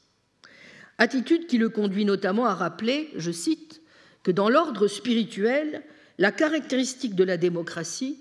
Attitude 0.97 1.47
qui 1.47 1.57
le 1.57 1.69
conduit 1.69 2.05
notamment 2.05 2.45
à 2.45 2.53
rappeler, 2.53 3.09
je 3.17 3.31
cite, 3.31 3.81
que 4.23 4.31
dans 4.31 4.49
l'ordre 4.49 4.87
spirituel, 4.87 5.83
la 6.17 6.31
caractéristique 6.31 7.15
de 7.15 7.23
la 7.23 7.37
démocratie 7.37 8.19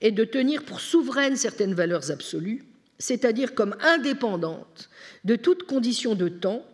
est 0.00 0.10
de 0.10 0.24
tenir 0.24 0.64
pour 0.64 0.80
souveraines 0.80 1.36
certaines 1.36 1.74
valeurs 1.74 2.10
absolues, 2.10 2.64
c'est-à-dire 2.98 3.54
comme 3.54 3.74
indépendantes 3.80 4.90
de 5.24 5.36
toute 5.36 5.64
condition 5.64 6.14
de 6.14 6.28
temps 6.28 6.64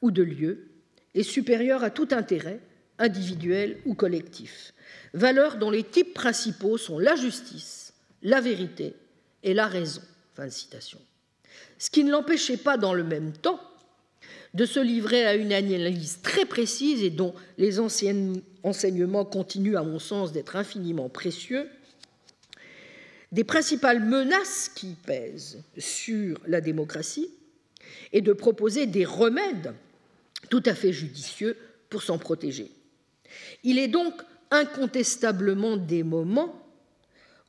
ou 0.00 0.10
de 0.10 0.22
lieu, 0.22 0.68
et 1.14 1.22
supérieure 1.22 1.82
à 1.82 1.90
tout 1.90 2.08
intérêt, 2.12 2.60
individuel 2.98 3.78
ou 3.86 3.94
collectif, 3.94 4.72
valeurs 5.14 5.56
dont 5.56 5.70
les 5.70 5.84
types 5.84 6.14
principaux 6.14 6.78
sont 6.78 6.98
la 6.98 7.16
justice, 7.16 7.92
la 8.22 8.40
vérité 8.40 8.94
et 9.42 9.54
la 9.54 9.66
raison. 9.66 10.02
Fin 10.34 10.46
de 10.46 10.52
citation. 10.52 10.98
Ce 11.78 11.90
qui 11.90 12.04
ne 12.04 12.10
l'empêchait 12.10 12.56
pas 12.56 12.76
dans 12.76 12.94
le 12.94 13.04
même 13.04 13.32
temps 13.32 13.60
de 14.54 14.64
se 14.64 14.80
livrer 14.80 15.24
à 15.26 15.34
une 15.34 15.52
analyse 15.52 16.20
très 16.22 16.44
précise 16.44 17.02
et 17.02 17.10
dont 17.10 17.34
les 17.58 17.78
enseignements 17.80 19.24
continuent, 19.24 19.76
à 19.76 19.82
mon 19.82 19.98
sens, 19.98 20.32
d'être 20.32 20.56
infiniment 20.56 21.08
précieux, 21.08 21.68
des 23.30 23.44
principales 23.44 24.00
menaces 24.02 24.70
qui 24.74 24.96
pèsent 25.06 25.62
sur 25.76 26.40
la 26.46 26.60
démocratie 26.60 27.28
et 28.12 28.22
de 28.22 28.32
proposer 28.32 28.86
des 28.86 29.04
remèdes 29.04 29.74
tout 30.48 30.62
à 30.64 30.74
fait 30.74 30.92
judicieux 30.92 31.56
pour 31.90 32.02
s'en 32.02 32.18
protéger. 32.18 32.70
Il 33.64 33.78
est 33.78 33.88
donc 33.88 34.14
incontestablement 34.50 35.76
des 35.76 36.02
moments 36.02 36.64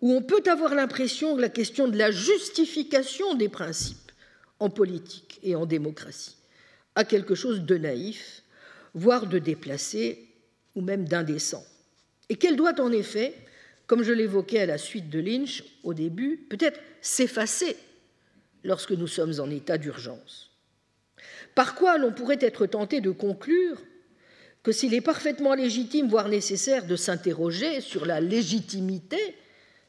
où 0.01 0.13
on 0.13 0.21
peut 0.21 0.43
avoir 0.49 0.75
l'impression 0.75 1.35
que 1.35 1.41
la 1.41 1.49
question 1.49 1.87
de 1.87 1.97
la 1.97 2.11
justification 2.11 3.35
des 3.35 3.49
principes 3.49 4.11
en 4.59 4.69
politique 4.69 5.39
et 5.43 5.55
en 5.55 5.65
démocratie 5.65 6.35
à 6.95 7.03
quelque 7.05 7.35
chose 7.35 7.61
de 7.61 7.77
naïf, 7.77 8.43
voire 8.93 9.27
de 9.27 9.39
déplacé 9.39 10.27
ou 10.75 10.81
même 10.81 11.07
d'indécent, 11.07 11.63
et 12.27 12.35
qu'elle 12.35 12.55
doit 12.55 12.79
en 12.81 12.91
effet, 12.91 13.33
comme 13.87 14.03
je 14.03 14.11
l'évoquais 14.11 14.59
à 14.59 14.65
la 14.65 14.77
suite 14.77 15.09
de 15.09 15.19
Lynch 15.19 15.63
au 15.83 15.93
début, 15.93 16.45
peut-être 16.49 16.79
s'effacer 17.01 17.77
lorsque 18.63 18.91
nous 18.91 19.07
sommes 19.07 19.39
en 19.39 19.49
état 19.49 19.77
d'urgence. 19.77 20.51
Par 21.55 21.75
quoi 21.75 21.97
l'on 21.97 22.11
pourrait 22.11 22.37
être 22.41 22.65
tenté 22.65 23.01
de 23.01 23.11
conclure 23.11 23.77
que 24.69 24.75
s'il 24.75 24.93
est 24.93 25.01
parfaitement 25.01 25.55
légitime, 25.55 26.07
voire 26.07 26.29
nécessaire, 26.29 26.85
de 26.85 26.95
s'interroger 26.95 27.81
sur 27.81 28.05
la 28.05 28.21
légitimité 28.21 29.17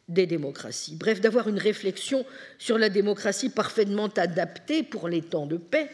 des 0.09 0.27
démocraties, 0.27 0.97
bref, 0.97 1.21
d'avoir 1.21 1.49
une 1.49 1.59
réflexion 1.59 2.25
sur 2.59 2.79
la 2.79 2.89
démocratie 2.89 3.51
parfaitement 3.51 4.07
adaptée 4.07 4.83
pour 4.83 5.07
les 5.07 5.21
temps 5.21 5.45
de 5.45 5.59
paix, 5.59 5.91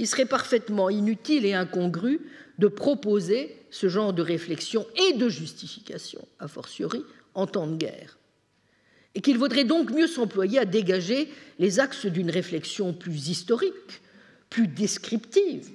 il 0.00 0.08
serait 0.08 0.26
parfaitement 0.26 0.90
inutile 0.90 1.46
et 1.46 1.54
incongru 1.54 2.22
de 2.58 2.66
proposer 2.66 3.56
ce 3.70 3.88
genre 3.88 4.12
de 4.12 4.22
réflexion 4.22 4.84
et 5.08 5.12
de 5.12 5.28
justification, 5.28 6.26
a 6.40 6.48
fortiori, 6.48 7.04
en 7.34 7.46
temps 7.46 7.68
de 7.68 7.76
guerre. 7.76 8.18
Et 9.14 9.20
qu'il 9.20 9.38
vaudrait 9.38 9.62
donc 9.62 9.92
mieux 9.92 10.08
s'employer 10.08 10.58
à 10.58 10.64
dégager 10.64 11.28
les 11.60 11.78
axes 11.78 12.06
d'une 12.06 12.30
réflexion 12.30 12.92
plus 12.92 13.28
historique, 13.28 14.02
plus 14.50 14.66
descriptive, 14.66 15.70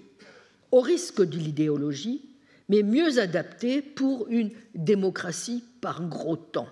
au 0.72 0.82
risque 0.82 1.22
de 1.22 1.38
l'idéologie, 1.38 2.30
mais 2.70 2.84
mieux 2.84 3.20
adaptée 3.20 3.82
pour 3.82 4.28
une 4.30 4.52
démocratie 4.74 5.64
par 5.82 6.08
gros 6.08 6.38
temps. 6.38 6.70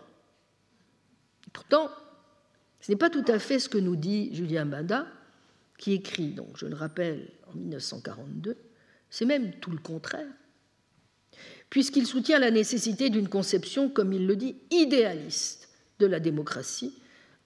Pourtant, 1.52 1.90
ce 2.80 2.92
n'est 2.92 2.98
pas 2.98 3.10
tout 3.10 3.26
à 3.28 3.40
fait 3.40 3.60
ce 3.60 3.70
que 3.70 3.78
nous 3.78 3.96
dit 3.96 4.34
Julien 4.34 4.66
Bada, 4.66 5.08
qui 5.78 5.94
écrit, 5.94 6.30
donc, 6.30 6.58
je 6.58 6.66
le 6.66 6.76
rappelle, 6.76 7.32
en 7.48 7.58
1942, 7.58 8.56
c'est 9.10 9.26
même 9.26 9.54
tout 9.60 9.72
le 9.72 9.80
contraire, 9.80 10.28
puisqu'il 11.70 12.06
soutient 12.06 12.40
la 12.40 12.52
nécessité 12.52 13.10
d'une 13.10 13.30
conception, 13.30 13.90
comme 13.90 14.14
il 14.14 14.28
le 14.28 14.36
dit, 14.36 14.56
idéaliste 14.72 15.70
de 16.00 16.06
la 16.06 16.20
démocratie, 16.20 16.94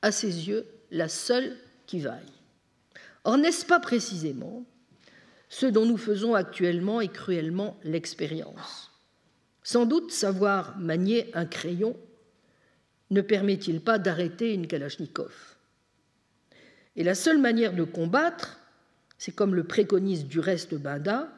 à 0.01 0.11
ses 0.11 0.47
yeux 0.47 0.65
la 0.91 1.09
seule 1.09 1.55
qui 1.87 1.99
vaille. 1.99 2.21
Or, 3.23 3.37
n'est-ce 3.37 3.65
pas 3.65 3.79
précisément 3.79 4.65
ce 5.53 5.67
dont 5.67 5.85
nous 5.85 5.97
faisons 5.97 6.33
actuellement 6.33 6.99
et 6.99 7.09
cruellement 7.09 7.77
l'expérience 7.83 8.91
Sans 9.61 9.85
doute 9.85 10.11
savoir 10.11 10.75
manier 10.79 11.29
un 11.35 11.45
crayon 11.45 11.95
ne 13.11 13.21
permet-il 13.21 13.79
pas 13.79 13.99
d'arrêter 13.99 14.55
une 14.55 14.65
Kalachnikov 14.65 15.31
Et 16.95 17.03
la 17.03 17.13
seule 17.13 17.37
manière 17.37 17.75
de 17.75 17.83
combattre, 17.83 18.61
c'est 19.19 19.35
comme 19.35 19.53
le 19.53 19.63
préconise 19.63 20.25
du 20.25 20.39
reste 20.39 20.73
Bada, 20.73 21.31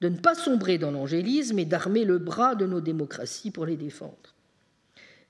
de 0.00 0.08
ne 0.08 0.18
pas 0.18 0.34
sombrer 0.34 0.76
dans 0.76 0.90
l'angélisme 0.90 1.60
et 1.60 1.64
d'armer 1.64 2.04
le 2.04 2.18
bras 2.18 2.56
de 2.56 2.66
nos 2.66 2.80
démocraties 2.80 3.52
pour 3.52 3.66
les 3.66 3.76
défendre. 3.76 4.34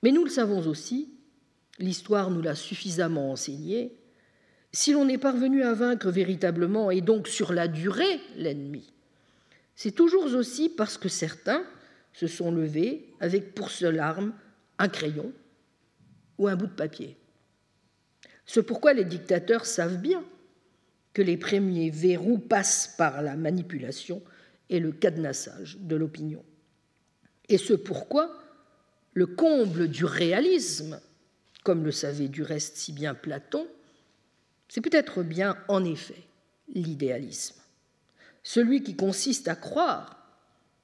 Mais 0.01 0.11
nous 0.11 0.23
le 0.23 0.31
savons 0.31 0.65
aussi, 0.65 1.13
l'histoire 1.77 2.31
nous 2.31 2.41
l'a 2.41 2.55
suffisamment 2.55 3.31
enseigné, 3.31 3.95
si 4.75 4.91
l'on 4.91 5.07
est 5.07 5.17
parvenu 5.17 5.63
à 5.63 5.73
vaincre 5.73 6.09
véritablement 6.09 6.91
et 6.91 6.99
donc 6.99 7.29
sur 7.29 7.53
la 7.53 7.69
durée 7.69 8.19
l'ennemi, 8.35 8.91
c'est 9.73 9.93
toujours 9.93 10.25
aussi 10.25 10.67
parce 10.69 10.97
que 10.97 11.07
certains 11.07 11.63
se 12.11 12.27
sont 12.27 12.51
levés 12.51 13.07
avec 13.21 13.55
pour 13.55 13.71
seule 13.71 13.99
arme 13.99 14.33
un 14.77 14.89
crayon 14.89 15.31
ou 16.37 16.49
un 16.49 16.57
bout 16.57 16.67
de 16.67 16.73
papier. 16.73 17.15
C'est 18.45 18.63
pourquoi 18.63 18.93
les 18.93 19.05
dictateurs 19.05 19.65
savent 19.65 19.97
bien 19.97 20.23
que 21.13 21.21
les 21.21 21.37
premiers 21.37 21.89
verrous 21.89 22.37
passent 22.37 22.93
par 22.97 23.21
la 23.21 23.37
manipulation 23.37 24.21
et 24.69 24.81
le 24.81 24.91
cadenassage 24.91 25.77
de 25.79 25.95
l'opinion. 25.95 26.43
Et 27.47 27.57
ce 27.57 27.73
pourquoi 27.73 28.29
le 29.13 29.25
comble 29.25 29.87
du 29.87 30.03
réalisme, 30.03 30.99
comme 31.63 31.85
le 31.85 31.91
savait 31.91 32.27
du 32.27 32.43
reste 32.43 32.75
si 32.75 32.91
bien 32.91 33.15
Platon, 33.15 33.65
c'est 34.67 34.81
peut-être 34.81 35.23
bien 35.23 35.57
en 35.67 35.83
effet 35.83 36.23
l'idéalisme, 36.73 37.55
celui 38.43 38.83
qui 38.83 38.95
consiste 38.95 39.47
à 39.47 39.55
croire, 39.55 40.17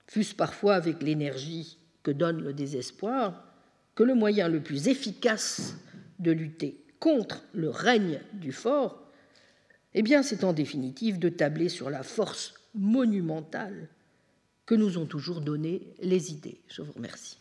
fût-ce 0.08 0.36
parfois 0.36 0.76
avec 0.76 1.02
l'énergie 1.02 1.78
que 2.04 2.12
donne 2.12 2.42
le 2.42 2.54
désespoir, 2.54 3.44
que 3.96 4.04
le 4.04 4.16
moyen 4.16 4.48
le 4.48 4.62
plus 4.62 4.88
efficace 4.88 5.76
de 6.20 6.32
lutter 6.32 6.84
contre 7.00 7.44
le 7.54 7.70
règne 7.70 8.22
du 8.34 8.52
fort, 8.52 9.02
eh 9.94 10.02
bien, 10.04 10.24
c'est 10.24 10.44
en 10.44 10.54
définitive 10.54 11.20
de 11.20 11.30
tabler 11.30 11.68
sur 11.68 11.90
la 11.90 12.04
force 12.04 12.54
monumentale 12.76 13.90
que 14.66 14.76
nous 14.76 14.98
ont 14.98 15.06
toujours 15.06 15.42
donné 15.42 15.82
les 16.02 16.32
idées. 16.32 16.62
Je 16.68 16.82
vous 16.82 16.94
remercie. 16.94 17.41